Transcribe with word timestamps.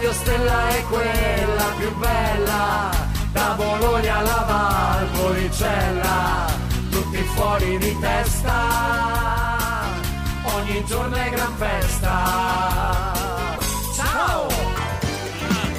Radio 0.00 0.12
Stella 0.12 0.68
è 0.70 0.82
quella 0.84 1.74
più 1.76 1.94
bella, 1.96 2.90
da 3.32 3.54
Bologna 3.56 4.16
alla 4.16 4.44
Valpolicella, 4.48 6.46
tutti 6.90 7.18
fuori 7.34 7.78
di 7.78 7.98
testa, 8.00 8.68
ogni 10.42 10.84
giorno 10.86 11.16
è 11.16 11.30
gran 11.30 11.54
festa. 11.56 13.12
Ciao! 13.94 14.48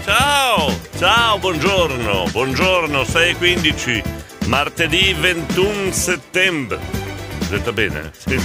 Ciao, 0.05 0.79
ciao, 0.97 1.37
buongiorno, 1.39 2.25
buongiorno, 2.31 3.01
6.15, 3.01 4.47
martedì 4.47 5.13
21 5.13 5.91
settembre. 5.91 7.10
Detto 7.51 7.73
bene? 7.73 8.11
Sì, 8.17 8.39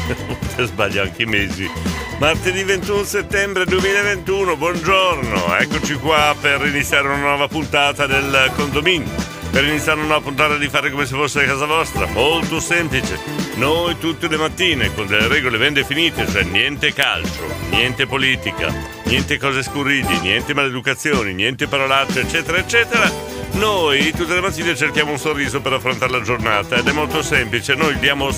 sbaglio 0.65 1.01
anche 1.01 1.23
i 1.23 1.27
mesi. 1.27 1.71
Martedì 2.19 2.65
21 2.65 3.05
settembre 3.05 3.65
2021, 3.65 4.57
buongiorno, 4.57 5.57
eccoci 5.59 5.95
qua 5.95 6.35
per 6.41 6.67
iniziare 6.67 7.07
una 7.07 7.19
nuova 7.19 7.47
puntata 7.47 8.09
del 8.09 8.51
condominio. 8.57 9.09
Per 9.53 9.63
iniziare 9.63 10.01
una 10.01 10.09
nuova 10.09 10.23
puntata 10.23 10.57
di 10.57 10.69
fare 10.69 10.91
come 10.91 11.07
se 11.07 11.15
fosse 11.15 11.45
casa 11.45 11.67
vostra, 11.67 12.07
molto 12.07 12.59
semplice. 12.59 13.17
Noi 13.55 13.97
tutte 13.99 14.27
le 14.27 14.39
mattine 14.39 14.93
con 14.93 15.07
delle 15.07 15.29
regole 15.29 15.57
ben 15.57 15.73
definite, 15.73 16.27
cioè 16.27 16.43
niente 16.43 16.93
calcio, 16.93 17.47
niente 17.71 18.09
politica, 18.09 18.75
niente 19.05 19.39
cose 19.39 19.63
scurridi, 19.63 20.19
niente 20.19 20.53
maleducazioni, 20.53 21.33
niente 21.33 21.69
parolacce, 21.69 22.23
eccetera, 22.23 22.59
eccetera. 22.59 23.09
Noi 23.53 24.11
tutte 24.11 24.35
le 24.35 24.41
mattine 24.41 24.75
cerchiamo 24.75 25.13
un 25.13 25.19
sorriso 25.19 25.61
per 25.61 25.75
affrontare 25.75 26.11
la 26.11 26.23
giornata 26.23 26.75
ed 26.75 26.89
è 26.89 26.93
molto 26.93 27.23
semplice, 27.23 27.77
noi 27.77 27.97
diamo, 28.01 28.31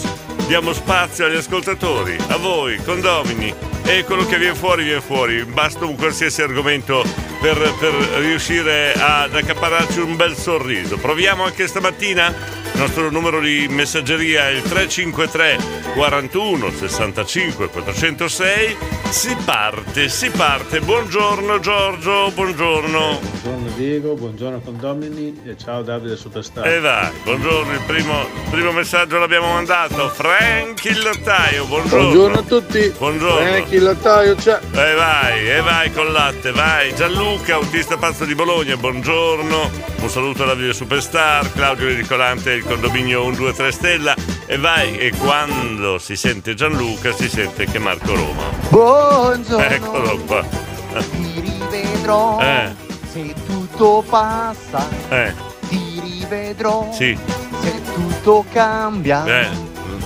diamo 0.48 0.72
spazio 0.72 1.26
agli 1.26 1.36
ascoltatori, 1.36 2.16
a 2.28 2.38
voi, 2.38 2.82
condomini, 2.82 3.54
e 3.84 4.04
quello 4.04 4.24
che 4.24 4.38
viene 4.38 4.54
fuori 4.54 4.82
viene 4.82 5.02
fuori, 5.02 5.44
basta 5.44 5.84
un 5.84 5.94
qualsiasi 5.94 6.40
argomento 6.40 7.04
per, 7.40 7.56
per 7.78 7.92
riuscire 8.20 8.94
ad 8.94 9.34
accapararci 9.34 10.00
un 10.00 10.16
bel 10.16 10.34
sorriso. 10.34 10.96
Proviamo 10.96 11.44
anche 11.44 11.66
stamattina? 11.66 12.34
Il 12.72 12.80
nostro 12.80 13.10
numero 13.10 13.40
di 13.40 13.66
messaggeria 13.68 14.48
è 14.48 14.52
il 14.52 14.62
353 14.62 15.58
41 15.94 16.70
65 16.70 17.68
406. 17.68 18.76
Si 19.10 19.36
parte, 19.44 20.08
si 20.08 20.30
parte. 20.30 20.80
Buongiorno 20.80 21.58
Giorgio, 21.60 22.30
buongiorno. 22.30 23.20
Buongiorno 23.20 23.70
Diego, 23.74 24.14
buongiorno 24.14 24.60
condomini 24.60 25.40
e 25.44 25.56
ciao 25.56 25.82
Davide 25.82 26.16
Superstar. 26.16 26.66
E 26.66 26.78
vai, 26.78 27.10
buongiorno, 27.24 27.72
il 27.72 27.82
primo, 27.86 28.20
il 28.20 28.50
primo 28.50 28.72
messaggio 28.72 29.18
l'abbiamo 29.18 29.52
mandato. 29.52 30.08
Frank 30.38 30.84
il 30.84 31.00
lattaio, 31.02 31.64
buongiorno. 31.64 32.04
Buongiorno 32.10 32.38
a 32.38 32.42
tutti. 32.42 32.94
Buongiorno. 32.96 33.44
Frank 33.44 33.72
il 33.72 33.82
lattaio 33.82 34.34
c'è. 34.36 34.60
E 34.70 34.94
vai, 34.94 35.50
e 35.50 35.60
vai 35.62 35.92
con 35.92 36.12
latte, 36.12 36.52
vai. 36.52 36.94
Gianluca, 36.94 37.54
autista 37.54 37.96
pazzo 37.96 38.24
di 38.24 38.36
Bologna, 38.36 38.76
buongiorno. 38.76 39.70
Un 40.00 40.08
saluto 40.08 40.44
a 40.44 40.46
Davide 40.46 40.72
Superstar, 40.72 41.50
Claudio 41.52 41.88
Ricolante, 41.88 42.52
il 42.52 42.62
condominio 42.64 43.22
123 43.24 43.72
Stella. 43.72 44.14
E 44.46 44.56
vai, 44.58 44.96
e 44.96 45.10
quando 45.18 45.98
si 45.98 46.14
sente 46.14 46.54
Gianluca 46.54 47.12
si 47.12 47.28
sente 47.28 47.64
che 47.66 47.80
Marco 47.80 48.14
Roma. 48.14 48.44
Buongiorno, 48.68 49.64
Eccolo 49.64 50.18
qua. 50.18 50.44
ti 50.44 51.40
rivedrò. 51.40 52.38
Eh, 52.40 52.74
Se 53.12 53.34
tutto 53.44 54.04
passa, 54.08 54.88
eh, 55.08 55.34
ti 55.68 56.00
rivedrò. 56.00 56.90
sì. 56.92 57.18
Se 57.60 57.82
tutto 57.92 58.44
cambia, 58.52 59.24
Eh, 59.26 59.48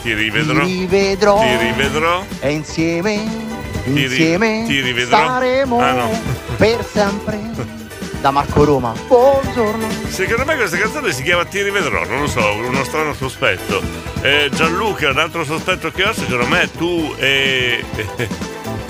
ti 0.02 0.14
rivedrò. 0.14 0.64
ti 0.64 0.78
rivedrò. 0.80 1.40
Ti 1.40 1.56
rivedrò. 1.56 2.24
E 2.40 2.50
insieme, 2.50 3.24
ri- 3.84 4.02
insieme 4.02 4.64
ti 4.66 4.80
rivedrò? 4.80 5.16
staremo 5.16 5.78
Ah, 5.80 5.92
no. 5.92 6.20
per 6.56 6.84
sempre. 6.84 7.40
Da 8.20 8.30
Marco 8.30 8.62
Roma. 8.64 8.94
Buongiorno. 9.08 9.84
Secondo 10.08 10.44
me 10.44 10.54
questa 10.54 10.76
canzone 10.76 11.10
si 11.12 11.24
chiama 11.24 11.44
Ti 11.44 11.60
rivedrò, 11.62 12.04
non 12.06 12.20
lo 12.20 12.26
so, 12.28 12.52
uno 12.54 12.84
strano 12.84 13.14
sospetto. 13.14 13.82
Eh, 14.20 14.48
Gianluca, 14.54 15.10
un 15.10 15.18
altro 15.18 15.44
sospetto 15.44 15.90
che 15.90 16.04
ho, 16.04 16.12
secondo 16.12 16.46
me 16.46 16.70
tu 16.76 17.12
e, 17.18 17.84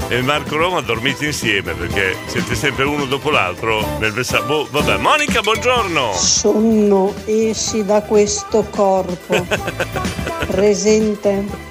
e 0.08 0.20
Marco 0.22 0.56
Roma 0.56 0.80
dormite 0.80 1.26
insieme 1.26 1.72
perché 1.74 2.16
siete 2.26 2.54
sempre 2.54 2.84
uno 2.84 3.04
dopo 3.06 3.30
l'altro 3.30 3.84
nel 3.98 4.12
messaggio. 4.12 4.44
Boh, 4.44 4.68
vabbè, 4.70 4.98
Monica, 4.98 5.40
buongiorno. 5.40 6.12
Sonno, 6.12 7.14
esci 7.24 7.84
da 7.84 8.02
questo 8.02 8.64
corpo. 8.70 9.46
Presente. 10.46 11.70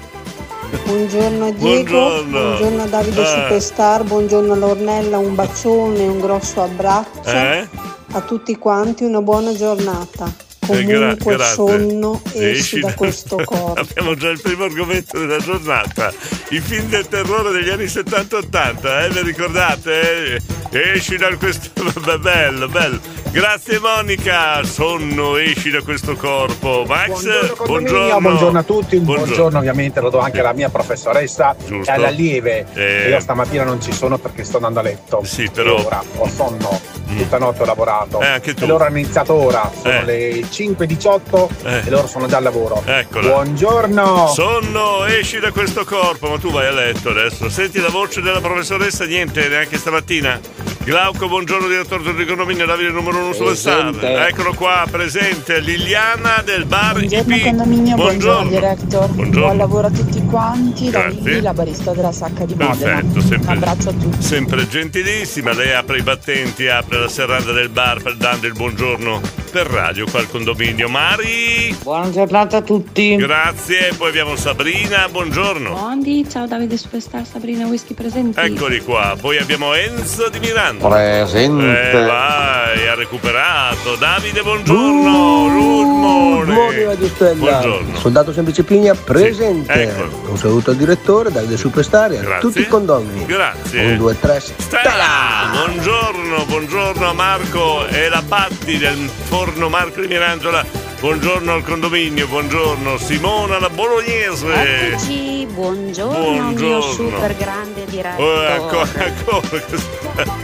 Buongiorno 0.84 1.52
Diego, 1.52 2.22
Buongiorno. 2.24 2.82
a 2.82 2.86
Davide 2.86 3.22
Eh. 3.22 3.26
Superstar, 3.26 4.04
buongiorno 4.04 4.54
Lornella, 4.54 5.18
un 5.18 5.34
bacione, 5.34 6.06
un 6.06 6.18
grosso 6.20 6.62
abbraccio. 6.62 7.28
Eh? 7.30 7.68
A 8.12 8.20
tutti 8.22 8.56
quanti 8.56 9.04
una 9.04 9.20
buona 9.20 9.54
giornata. 9.54 10.50
Eh, 10.78 10.84
gra- 10.84 10.98
Comunque 10.98 11.34
grazie. 11.36 11.54
sonno, 11.54 12.22
esci 12.34 12.80
da 12.80 12.94
questo 12.94 13.36
corpo. 13.44 13.80
Abbiamo 13.80 14.14
già 14.14 14.28
il 14.30 14.40
primo 14.40 14.64
argomento 14.64 15.18
della 15.18 15.38
giornata. 15.38 16.12
I 16.50 16.60
film 16.60 16.88
del 16.88 17.06
terrore 17.08 17.50
degli 17.52 17.68
anni 17.70 17.84
70-80, 17.84 19.04
eh? 19.04 19.08
Vi 19.10 19.22
ricordate? 19.22 20.40
Esci 20.70 21.16
da 21.16 21.34
questo. 21.36 21.70
Bello, 22.20 22.68
bello. 22.68 23.00
Grazie 23.32 23.78
Monica, 23.78 24.62
sonno, 24.62 25.38
esci 25.38 25.70
da 25.70 25.80
questo 25.80 26.16
corpo. 26.16 26.84
Max, 26.86 27.08
buongiorno. 27.08 27.64
Buongiorno, 27.64 28.20
buongiorno 28.20 28.58
a 28.58 28.62
tutti, 28.62 28.96
un 28.96 29.04
buongiorno. 29.04 29.26
buongiorno. 29.26 29.58
ovviamente 29.58 30.00
lo 30.02 30.10
do 30.10 30.18
anche 30.18 30.40
alla 30.40 30.52
mia 30.52 30.68
professoressa 30.68 31.56
Giusto. 31.58 31.90
e 31.90 31.94
all'allieve. 31.94 32.66
Eh. 32.74 33.08
Io 33.08 33.18
stamattina 33.20 33.64
non 33.64 33.80
ci 33.80 33.90
sono 33.90 34.18
perché 34.18 34.44
sto 34.44 34.56
andando 34.56 34.80
a 34.80 34.82
letto. 34.82 35.22
Sì, 35.24 35.48
però... 35.50 35.82
Ora 35.82 36.02
ho 36.16 36.28
sonno, 36.28 36.78
mm. 37.10 37.16
tutta 37.16 37.38
notte 37.38 37.62
ho 37.62 37.64
lavorato. 37.64 38.20
Eh, 38.20 38.26
anche 38.26 38.52
tu. 38.52 38.64
E 38.64 38.66
loro 38.66 38.84
hanno 38.84 38.98
iniziato 38.98 39.32
ora, 39.32 39.70
sono 39.80 39.94
eh. 39.94 40.04
le 40.04 40.40
5.18 40.40 41.48
eh. 41.64 41.86
e 41.86 41.90
loro 41.90 42.06
sono 42.06 42.26
già 42.26 42.36
al 42.36 42.42
lavoro. 42.42 42.82
Eccola. 42.84 43.28
Buongiorno. 43.28 44.26
Sonno, 44.26 45.06
esci 45.06 45.40
da 45.40 45.50
questo 45.52 45.86
corpo, 45.86 46.28
ma 46.28 46.38
tu 46.38 46.50
vai 46.50 46.66
a 46.66 46.72
letto 46.72 47.08
adesso. 47.08 47.48
Senti 47.48 47.80
la 47.80 47.88
voce 47.88 48.20
della 48.20 48.42
professoressa, 48.42 49.06
niente, 49.06 49.48
neanche 49.48 49.78
stamattina. 49.78 50.38
Glauco, 50.84 51.28
buongiorno, 51.28 51.68
direttore 51.68 52.02
dell'economia, 52.02 52.66
Davide 52.66 52.90
numero 52.90 53.18
1 53.18 53.21
non 53.22 53.30
lo 53.30 53.44
presente. 53.44 54.26
Eccolo 54.26 54.54
qua, 54.54 54.84
presente 54.90 55.60
Liliana 55.60 56.42
del 56.44 56.64
bar 56.64 56.98
Buongiorno 56.98 57.34
IP. 57.36 57.42
condominio, 57.44 57.94
buongiorno, 57.96 58.48
buongiorno 58.48 58.48
director. 58.48 59.08
Buongiorno. 59.10 59.46
Buon 59.46 59.56
lavoro 59.56 59.86
a 59.86 59.90
tutti 59.90 60.24
quanti, 60.26 60.90
da 60.90 61.06
Lili, 61.06 61.40
la 61.40 61.52
barista 61.52 61.92
della 61.92 62.12
sacca 62.12 62.44
di 62.44 62.54
Modena. 62.54 63.00
Perfetto, 63.00 63.20
sempre, 63.20 63.50
Un 63.50 63.56
abbraccio 63.56 63.88
a 63.88 63.92
tutti. 63.92 64.22
Sempre 64.22 64.68
gentilissima, 64.68 65.52
lei 65.52 65.72
apre 65.72 65.98
i 65.98 66.02
battenti, 66.02 66.66
apre 66.68 66.98
la 66.98 67.08
serranda 67.08 67.52
del 67.52 67.68
bar 67.68 68.14
dando 68.16 68.46
il 68.46 68.52
buongiorno 68.52 69.20
per 69.50 69.66
radio 69.66 70.06
qua 70.10 70.20
al 70.20 70.28
condominio. 70.28 70.88
Mari! 70.88 71.76
Buona 71.82 72.10
giornata 72.10 72.58
a 72.58 72.62
tutti. 72.62 73.16
Grazie, 73.16 73.92
poi 73.96 74.08
abbiamo 74.08 74.34
Sabrina, 74.36 75.08
buongiorno. 75.10 75.70
Bondi, 75.70 76.26
ciao 76.28 76.46
Davide 76.46 76.76
Superstar, 76.76 77.26
Sabrina 77.26 77.66
Whisky 77.66 77.94
presente. 77.94 78.40
Eccoli 78.40 78.80
qua, 78.80 79.16
poi 79.20 79.38
abbiamo 79.38 79.74
Enzo 79.74 80.28
di 80.28 80.38
Miranda 80.38 80.88
Presente. 80.88 81.90
Eh, 81.90 81.92
vai, 81.92 82.88
a 82.88 82.94
recuperare 82.94 83.11
recuperato. 83.16 83.96
Davide, 83.96 84.42
buongiorno. 84.42 84.80
Good 84.80 85.04
morning. 85.04 86.54
Buongiorno 86.54 86.88
Radio 86.88 87.08
Stella. 87.08 87.34
Buongiorno. 87.34 87.98
Soldato 87.98 88.32
Semplice 88.32 88.62
Pigna 88.64 88.94
presente. 88.94 89.72
eccolo. 89.72 90.30
Un 90.30 90.38
saluto 90.38 90.70
al 90.70 90.76
direttore, 90.76 91.30
Davide 91.30 91.56
Superstar 91.58 92.12
e 92.12 92.18
a 92.18 92.20
Grazie. 92.22 92.40
tutti 92.40 92.60
i 92.60 92.66
condomini. 92.66 93.26
Grazie. 93.26 93.84
Un, 93.84 93.96
due, 93.98 94.18
tre. 94.18 94.40
Stella! 94.40 95.50
Buongiorno, 95.52 96.44
buongiorno 96.46 97.06
a 97.06 97.12
Marco 97.12 97.86
e 97.86 98.08
la 98.08 98.22
Patti 98.26 98.78
del 98.78 99.10
forno 99.24 99.68
Marco 99.68 100.00
di 100.00 100.06
Mirandola. 100.06 100.64
Buongiorno 101.00 101.52
al 101.52 101.64
condominio, 101.64 102.28
buongiorno 102.28 102.96
Simona 102.96 103.58
la 103.58 103.68
bolognese. 103.68 104.46
Eccoci, 104.54 105.46
buongiorno, 105.52 106.16
Buongiorno. 106.18 106.54
mio 106.78 106.80
super 106.80 107.36
grande 107.36 107.84
direttore. 107.86 108.58
Oh, 108.58 108.84
ecco, 108.84 108.86
ecco. 108.94 110.41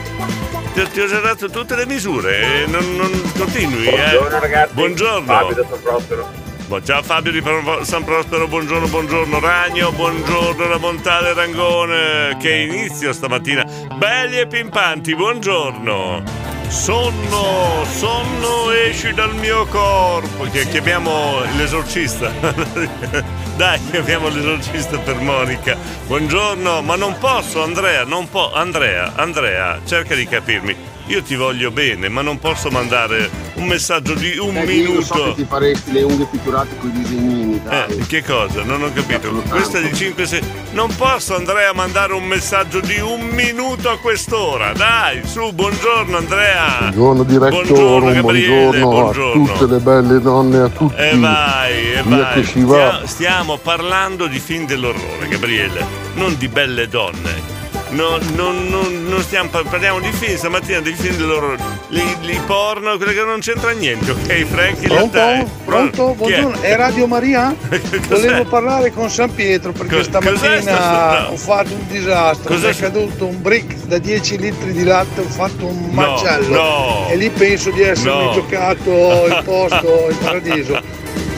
Ti, 0.78 0.88
ti 0.92 1.00
ho 1.00 1.06
già 1.08 1.18
dato 1.18 1.50
tutte 1.50 1.74
le 1.74 1.86
misure, 1.86 2.62
eh, 2.62 2.66
non, 2.68 2.94
non 2.94 3.10
continui. 3.36 3.86
eh. 3.88 3.90
Buongiorno, 3.90 4.38
ragazzi. 4.38 4.74
Buongiorno. 4.74 5.26
Fabio 5.26 5.54
da 5.56 5.66
San 5.68 5.82
Prospero. 5.82 6.28
Bu- 6.68 6.80
Ciao 6.84 7.02
Fabio 7.02 7.32
di 7.32 7.42
San 7.82 8.04
Prospero, 8.04 8.46
buongiorno, 8.46 8.86
buongiorno 8.86 9.40
Ragno, 9.40 9.90
buongiorno 9.90 10.68
la 10.68 10.76
Montale 10.78 11.34
Rangone, 11.34 12.36
che 12.38 12.52
inizio 12.52 13.12
stamattina, 13.12 13.64
belli 13.96 14.38
e 14.38 14.46
pimpanti, 14.46 15.16
buongiorno. 15.16 16.47
Sonno, 16.68 17.82
sonno 17.86 18.70
esci 18.72 19.14
dal 19.14 19.34
mio 19.34 19.64
corpo, 19.66 20.44
che 20.50 20.68
chiamiamo 20.68 21.40
l'esorcista. 21.56 22.30
Dai, 23.56 23.80
chiamiamo 23.90 24.28
l'esorcista 24.28 24.98
per 24.98 25.16
Monica. 25.16 25.76
Buongiorno, 26.06 26.82
ma 26.82 26.94
non 26.96 27.16
posso 27.18 27.62
Andrea, 27.62 28.04
non 28.04 28.28
po- 28.28 28.52
Andrea, 28.52 29.12
Andrea, 29.16 29.80
cerca 29.86 30.14
di 30.14 30.26
capirmi. 30.26 30.76
Io 31.08 31.22
ti 31.22 31.36
voglio 31.36 31.70
bene, 31.70 32.10
ma 32.10 32.20
non 32.20 32.38
posso 32.38 32.68
mandare 32.68 33.30
un 33.54 33.64
messaggio 33.66 34.12
di 34.12 34.36
un 34.36 34.54
Eh, 34.58 34.64
io 34.74 35.00
so 35.00 35.14
che 35.14 35.20
minuto. 35.20 35.34
ti 35.36 35.46
faresti 35.48 35.92
le 35.92 36.02
unghie 36.02 36.26
pitturate 36.30 36.76
con 36.78 36.90
i 36.90 36.92
disegnini, 36.92 37.60
dai. 37.64 37.96
Eh, 37.96 38.06
che 38.06 38.22
cosa? 38.22 38.62
Non 38.62 38.82
ho 38.82 38.92
capito. 38.92 39.30
Questa 39.48 39.80
di 39.80 39.90
5 39.94 40.26
6. 40.26 40.40
Non 40.72 40.94
posso 40.96 41.34
Andrea 41.34 41.72
mandare 41.72 42.12
un 42.12 42.24
messaggio 42.26 42.80
di 42.80 42.98
un 43.00 43.26
minuto 43.28 43.88
a 43.88 43.96
quest'ora. 43.98 44.74
Dai, 44.74 45.22
su, 45.24 45.50
buongiorno 45.50 46.14
Andrea. 46.14 46.90
Buongiorno 46.92 47.22
direttore, 47.24 47.62
Buongiorno, 47.64 48.12
Gabriele, 48.12 48.80
buongiorno, 48.80 48.90
buongiorno. 49.32 49.44
a 49.44 49.56
tutte 49.56 49.72
le 49.72 49.80
belle 49.80 50.20
donne, 50.20 50.58
a 50.58 50.68
tutti. 50.68 50.94
E 50.94 51.16
vai, 51.16 51.92
e 51.94 52.02
vai. 52.04 52.34
che 52.34 52.44
si 52.44 52.60
va. 52.64 52.96
Stia- 52.96 53.06
stiamo 53.06 53.56
parlando 53.56 54.26
di 54.26 54.38
film 54.38 54.66
dell'orrore, 54.66 55.26
Gabriele, 55.26 55.86
non 56.16 56.36
di 56.36 56.48
belle 56.48 56.86
donne. 56.86 57.56
No, 57.90 58.18
non, 58.34 58.66
non- 58.68 59.06
non 59.08 59.22
stiamo 59.22 59.48
par- 59.48 59.62
parliamo 59.64 59.98
di 60.00 60.12
film 60.12 60.36
stamattina, 60.36 60.80
di 60.80 60.92
film 60.92 61.16
dell'orrore. 61.16 61.56
Li, 61.88 62.02
li 62.20 62.38
porno, 62.46 62.96
quello 62.98 63.12
che 63.12 63.24
non 63.24 63.40
c'entra 63.40 63.70
niente, 63.70 64.10
ok? 64.10 64.44
Frankie 64.44 64.88
Pronto? 64.88 65.50
Pronto? 65.64 66.06
Chi 66.18 66.32
è? 66.32 66.40
Buongiorno, 66.42 66.60
è 66.60 66.76
Radio 66.76 67.06
Maria? 67.06 67.54
Volevo 68.08 68.44
parlare 68.44 68.92
con 68.92 69.08
San 69.08 69.34
Pietro 69.34 69.72
perché 69.72 69.96
Co- 69.96 70.02
stamattina 70.02 70.60
sta- 70.60 71.20
no. 71.28 71.32
ho 71.32 71.36
fatto 71.38 71.72
un 71.72 71.86
disastro, 71.88 72.54
Cos'è 72.54 72.68
mi 72.68 72.74
è 72.74 72.78
caduto 72.78 73.24
un 73.26 73.40
brick 73.40 73.74
da 73.86 73.96
10 73.96 74.36
litri 74.38 74.72
di 74.72 74.84
latte, 74.84 75.20
ho 75.22 75.24
fatto 75.24 75.64
un 75.66 75.88
No, 75.90 76.02
macello 76.02 76.54
no. 76.54 77.06
e 77.08 77.16
lì 77.16 77.30
penso 77.30 77.70
di 77.70 77.80
essermi 77.82 78.24
No. 78.26 78.32
giocato 78.34 78.90
il 79.28 79.40
posto, 79.46 80.06
il 80.10 80.16
paradiso. 80.22 80.80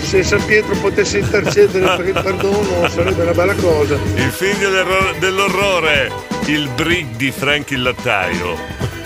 Se 0.03 0.23
San 0.25 0.45
Pietro 0.45 0.75
potesse 0.77 1.19
intercedere 1.19 1.97
per 1.97 2.07
il 2.09 2.13
perdono 2.13 2.89
sarebbe 2.89 3.23
una 3.23 3.33
bella 3.33 3.55
cosa. 3.55 3.95
Il 3.95 4.33
dell'erro- 4.59 5.15
dell'orrore, 5.19 6.11
il 6.47 6.69
brick 6.75 7.17
di 7.17 7.31
Frank 7.31 7.71
il 7.71 7.83
lattaio. 7.83 8.57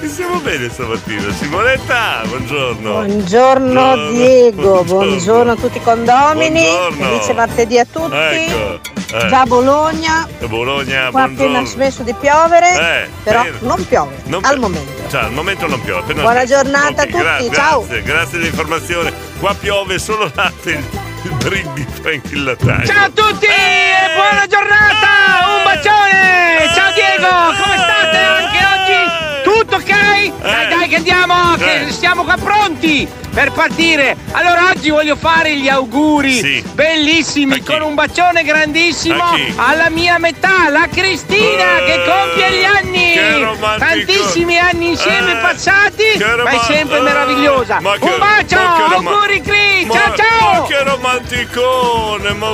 E 0.01 0.09
Stiamo 0.09 0.39
bene 0.41 0.69
stamattina. 0.69 1.33
Simonetta, 1.33 2.21
buongiorno. 2.27 2.93
Buongiorno 2.93 4.11
Diego, 4.11 4.85
buongiorno 4.85 5.53
a 5.53 5.57
tutti 5.57 5.79
i 5.79 5.83
condomini, 5.83 6.61
Buongiorno. 6.61 7.05
felice 7.07 7.33
martedì 7.33 7.79
a 7.79 7.87
tutti. 7.91 8.15
Ecco. 8.15 8.81
Eh. 9.23 9.29
Già 9.29 9.41
a 9.41 9.47
Bologna, 9.47 10.29
Bologna, 10.47 11.09
qua 11.11 11.23
appena 11.23 11.35
buongiorno. 11.35 11.67
smesso 11.67 12.03
di 12.03 12.15
piovere, 12.15 13.03
Eh, 13.05 13.09
però 13.23 13.43
bene. 13.43 13.59
non 13.61 13.87
piove 13.87 14.17
Non 14.25 14.45
al 14.45 14.55
pi- 14.55 14.61
momento. 14.61 15.09
Cioè, 15.09 15.23
al 15.23 15.33
momento 15.33 15.67
non 15.69 15.81
piove. 15.83 16.01
appena 16.01 16.21
Buona 16.23 16.45
smesso. 16.47 16.63
giornata 16.63 17.03
a 17.03 17.05
Ok, 17.05 17.11
tutti, 17.39 17.55
ciao. 17.55 17.79
Grazie, 17.87 18.03
grazie 18.03 18.39
dell'informazione. 18.39 19.13
Qua 19.39 19.55
piove 19.55 19.99
solo 19.99 20.31
latte, 20.35 20.71
il, 20.71 20.85
il 21.25 21.31
brick 21.37 21.73
di 21.75 21.87
Frank 22.01 22.31
il 22.33 22.43
lattaio. 22.45 22.87
Ciao 22.87 23.05
a 23.05 23.11
tutti 23.15 23.47
e 23.47 24.15
buona 24.15 24.47
giornata! 24.47 25.57
Un 25.57 25.63
bacione! 25.65 26.73
Ciao 26.75 26.93
Diego, 26.93 27.29
come 27.63 27.77
state 27.77 28.17
anche 28.19 28.59
oggi? 28.75 29.43
Tutto 29.43 29.77
ok? 29.77 30.41
Dai 30.41 30.69
dai 30.69 30.74
che 30.95 31.11
andiamo, 31.11 31.57
che 31.57 31.87
Eh. 31.87 31.91
siamo 31.93 32.23
qua 32.23 32.37
pronti 32.37 33.07
per 33.33 33.51
partire. 33.51 34.17
Allora 34.31 34.69
oggi 34.71 34.91
voglio 34.91 35.17
fare 35.17 35.57
gli 35.57 35.69
auguri 35.69 36.33
Sì. 36.39 36.65
bellissimi 36.73 37.63
con 37.65 37.83
un 37.83 37.95
bacione 37.95 38.45
grandissimo 38.45 39.23
alla 39.57 39.91
mia 39.91 40.19
metà, 40.19 40.69
la 40.71 40.87
Cristina 40.89 41.79
Eh, 41.79 41.85
che 41.85 42.03
compie 42.05 42.59
gli 42.61 42.65
anni. 42.65 43.13
che. 43.13 43.33
Tantissimi 43.79 44.57
anni 44.59 44.89
insieme 44.91 45.33
Eh, 45.33 45.37
passati, 45.43 46.05
che 46.17 46.25
ma 46.43 46.51
è 46.51 46.59
sempre 46.65 46.99
eh, 46.99 47.03
meravigliosa. 47.03 47.81
ma 47.81 47.95
che- 47.99 48.05
Un 48.05 48.19
bacio, 48.19 48.57
che 48.57 48.95
auguri 48.95 49.41
Cris, 49.41 49.87
Ma- 49.87 49.95
ciao 49.95 50.15
ciao! 50.15 50.61
Ma 50.61 50.67
che 50.69 50.83
romanticone, 50.85 52.33
ma 52.35 52.49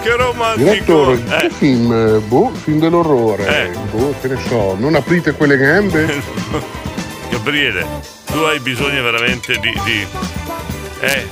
che 0.00 0.16
romanticone. 0.16 0.54
Direttore, 0.70 1.22
Eh. 1.28 1.36
che 1.40 1.50
film? 1.50 2.20
Boh, 2.28 2.52
film 2.62 2.78
dell'orrore. 2.78 3.64
Eh. 3.72 3.78
Boh, 3.90 4.14
che 4.20 4.28
ne 4.28 4.38
so, 4.48 4.76
non 4.78 4.94
aprite 4.94 5.32
quelle 5.32 5.56
gambe? 5.56 6.78
Gabriele, 7.30 7.86
tu 8.26 8.38
hai 8.40 8.58
bisogno 8.60 9.02
veramente 9.02 9.58
di. 9.58 9.72
di- 9.84 10.06
Eh, 11.02 11.26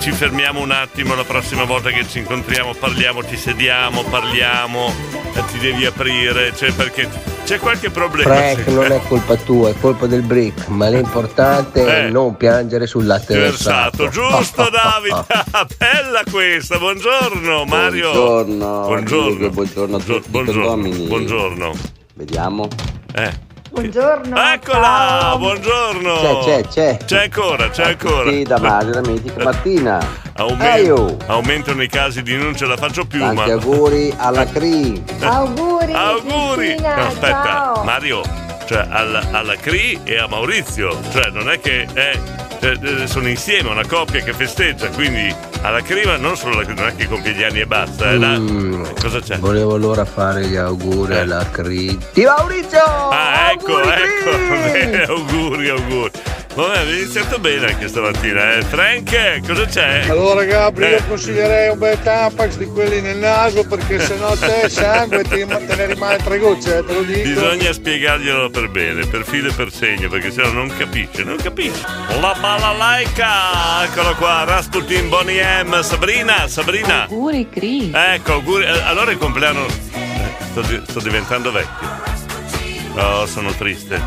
ci 0.00 0.10
fermiamo 0.10 0.60
un 0.60 0.72
attimo 0.72 1.14
la 1.14 1.22
prossima 1.22 1.62
volta 1.62 1.90
che 1.90 2.04
ci 2.08 2.18
incontriamo, 2.18 2.74
parliamo, 2.74 3.24
ci 3.24 3.36
sediamo, 3.36 4.02
parliamo, 4.02 4.92
eh, 5.34 5.44
ti 5.52 5.58
devi 5.58 5.86
aprire, 5.86 6.52
cioè 6.56 6.72
perché 6.72 7.08
c'è 7.44 7.60
qualche 7.60 7.90
problema. 7.90 8.34
Frank, 8.34 8.66
non 8.66 8.90
è 8.90 9.00
colpa 9.06 9.36
tua, 9.36 9.68
è 9.70 9.74
colpa 9.78 10.06
del 10.06 10.22
brick, 10.22 10.66
ma 10.68 10.88
l'importante 10.88 11.80
Eh. 11.80 12.06
è 12.06 12.10
non 12.10 12.36
piangere 12.36 12.88
sul 12.88 13.06
latte 13.06 13.36
Versato, 13.38 14.04
versato. 14.04 14.08
giusto 14.36 14.68
Davide, 14.68 15.24
bella 15.78 16.22
questa, 16.28 16.78
buongiorno 16.78 17.64
Mario. 17.66 18.10
Buongiorno, 18.12 18.80
buongiorno, 18.86 19.50
buongiorno 19.50 19.96
a 19.96 20.00
tutti 20.00 20.28
buongiorno, 20.28 20.88
buongiorno. 21.06 21.72
Vediamo. 22.14 22.68
Eh. 23.14 23.46
Buongiorno. 23.78 24.36
Eccola, 24.36 25.36
buongiorno. 25.38 26.14
C'è, 26.16 26.38
c'è, 26.42 26.66
c'è. 26.66 26.96
C'è 27.04 27.22
ancora, 27.22 27.70
c'è 27.70 27.84
ancora. 27.84 28.28
Sì, 28.28 28.42
da 28.42 28.58
Mario, 28.58 28.90
la 28.94 29.00
mitica 29.08 29.44
Martina. 29.44 30.04
Aumen- 30.34 30.60
Ehi, 30.76 30.90
oh. 30.90 31.16
aumentano 31.26 31.80
i 31.84 31.88
casi 31.88 32.22
di 32.22 32.34
non 32.36 32.56
ce 32.56 32.66
la 32.66 32.76
faccio 32.76 33.04
più, 33.04 33.20
Tanti 33.20 33.36
ma. 33.36 33.44
auguri 33.44 34.12
alla 34.16 34.44
CRI. 34.46 35.04
Auguri. 35.20 35.92
Auguri! 35.92 36.66
Cristina, 36.66 36.96
No, 36.96 37.06
aspetta, 37.06 37.42
ciao. 37.44 37.84
Mario, 37.84 38.22
cioè 38.66 38.84
alla, 38.90 39.22
alla 39.30 39.54
Cri 39.54 40.00
e 40.02 40.18
a 40.18 40.26
Maurizio, 40.26 40.98
cioè 41.12 41.30
non 41.30 41.48
è 41.48 41.60
che 41.60 41.86
è, 41.92 42.18
cioè, 42.60 42.76
eh, 42.82 43.06
sono 43.06 43.28
insieme, 43.28 43.68
una 43.70 43.86
coppia 43.86 44.20
che 44.22 44.32
festeggia, 44.32 44.88
quindi 44.88 45.32
alla 45.62 45.80
Cri, 45.82 46.04
ma 46.04 46.16
non 46.16 46.36
solo 46.36 46.56
la 46.56 46.64
Cri, 46.64 46.74
non 46.74 46.86
è 46.88 46.94
che 46.94 47.06
compie 47.08 47.32
gli 47.32 47.42
anni 47.42 47.60
e 47.60 47.66
basta, 47.66 48.10
eh, 48.10 48.18
là- 48.18 48.38
Mm, 48.38 48.84
cosa 49.00 49.20
c'è? 49.20 49.38
Volevo 49.38 49.74
allora 49.74 50.04
fare 50.04 50.46
gli 50.46 50.56
auguri 50.56 51.16
alla 51.16 51.44
Cri. 51.50 51.98
Di 52.12 52.24
Maurizio! 52.24 52.82
Ah, 52.84 53.50
ecco, 53.52 53.76
Auguri, 53.76 53.88
ecco, 53.90 54.30
Cri! 54.30 54.72
bene, 54.72 55.02
auguri, 55.08 55.68
auguri. 55.68 56.10
Vabbè, 56.58 56.78
avete 56.78 56.96
iniziato 57.02 57.38
bene 57.38 57.66
anche 57.66 57.86
stamattina, 57.86 58.54
eh. 58.56 58.62
Frank, 58.62 59.46
cosa 59.46 59.64
c'è? 59.64 60.06
Allora 60.08 60.42
Gabri, 60.42 60.86
Eh. 60.86 60.90
io 60.90 61.04
consiglierei 61.06 61.68
un 61.70 61.78
bel 61.78 62.02
Tampax 62.02 62.56
di 62.56 62.64
quelli 62.66 63.00
nel 63.00 63.16
naso 63.18 63.64
perché 63.64 64.00
sennò 64.00 64.34
te 64.34 64.66
sangue 64.68 65.22
ti, 65.22 65.46
te 65.46 65.74
ne 65.76 65.86
rimane 65.86 66.16
tre 66.16 66.38
gocce, 66.40 66.78
eh, 66.78 66.84
te 66.84 66.92
lo 66.94 67.02
dico. 67.02 67.28
Bisogna 67.28 67.72
spiegarglielo 67.72 68.50
per 68.50 68.70
bene, 68.70 69.06
per 69.06 69.22
filo 69.24 69.50
e 69.50 69.52
per 69.52 69.70
segno, 69.72 70.08
perché 70.08 70.32
sennò 70.32 70.50
non 70.50 70.66
capisce, 70.76 71.22
non 71.22 71.36
capisce. 71.36 71.80
La 72.20 72.34
balalaica! 72.40 73.84
Eccolo 73.84 74.16
qua, 74.16 74.42
Rasputin, 74.42 75.08
Bonnie 75.08 75.62
M, 75.62 75.80
Sabrina, 75.82 76.48
Sabrina. 76.48 77.02
Auguri, 77.04 77.48
Cri. 77.48 77.92
Ecco, 77.94 78.32
auguri. 78.32 78.64
Eh, 78.64 78.80
Allora 78.80 79.12
il 79.12 79.18
compleanno. 79.18 79.64
eh, 79.92 80.26
Sto, 80.50 80.64
sto 80.88 80.98
diventando 81.00 81.52
vecchio. 81.52 81.88
Oh, 82.94 83.26
sono 83.26 83.52
triste. 83.52 84.00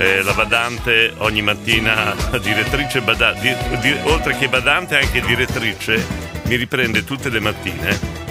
Eh, 0.00 0.22
la 0.22 0.32
badante 0.32 1.12
ogni 1.18 1.42
mattina, 1.42 2.14
direttrice 2.40 3.00
bada- 3.00 3.32
di- 3.32 3.54
di- 3.80 3.96
oltre 4.04 4.36
che 4.38 4.48
badante 4.48 4.96
anche 4.96 5.20
direttrice, 5.20 6.06
mi 6.44 6.54
riprende 6.54 7.02
tutte 7.02 7.28
le 7.28 7.40
mattine 7.40 8.26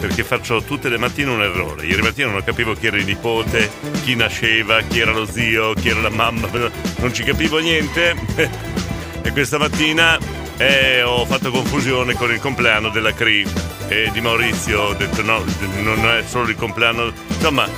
perché 0.00 0.24
faccio 0.24 0.64
tutte 0.64 0.88
le 0.88 0.98
mattine 0.98 1.30
un 1.30 1.42
errore. 1.42 1.86
Ieri 1.86 2.02
mattina 2.02 2.28
non 2.28 2.42
capivo 2.42 2.74
chi 2.74 2.88
era 2.88 2.96
il 2.96 3.04
nipote, 3.04 3.70
chi 4.02 4.16
nasceva, 4.16 4.80
chi 4.80 4.98
era 4.98 5.12
lo 5.12 5.24
zio, 5.24 5.74
chi 5.74 5.90
era 5.90 6.00
la 6.00 6.10
mamma, 6.10 6.48
non 6.98 7.14
ci 7.14 7.22
capivo 7.22 7.58
niente. 7.58 8.16
e 9.22 9.30
questa 9.30 9.58
mattina 9.58 10.18
eh, 10.56 11.02
ho 11.02 11.24
fatto 11.24 11.52
confusione 11.52 12.14
con 12.14 12.32
il 12.32 12.40
compleanno 12.40 12.88
della 12.88 13.14
CRI 13.14 13.46
e 13.86 14.10
di 14.12 14.20
Maurizio. 14.20 14.80
Ho 14.88 14.94
detto 14.94 15.22
no, 15.22 15.44
non 15.82 16.04
è 16.04 16.24
solo 16.26 16.48
il 16.48 16.56
compleanno. 16.56 17.12
Insomma, 17.28 17.68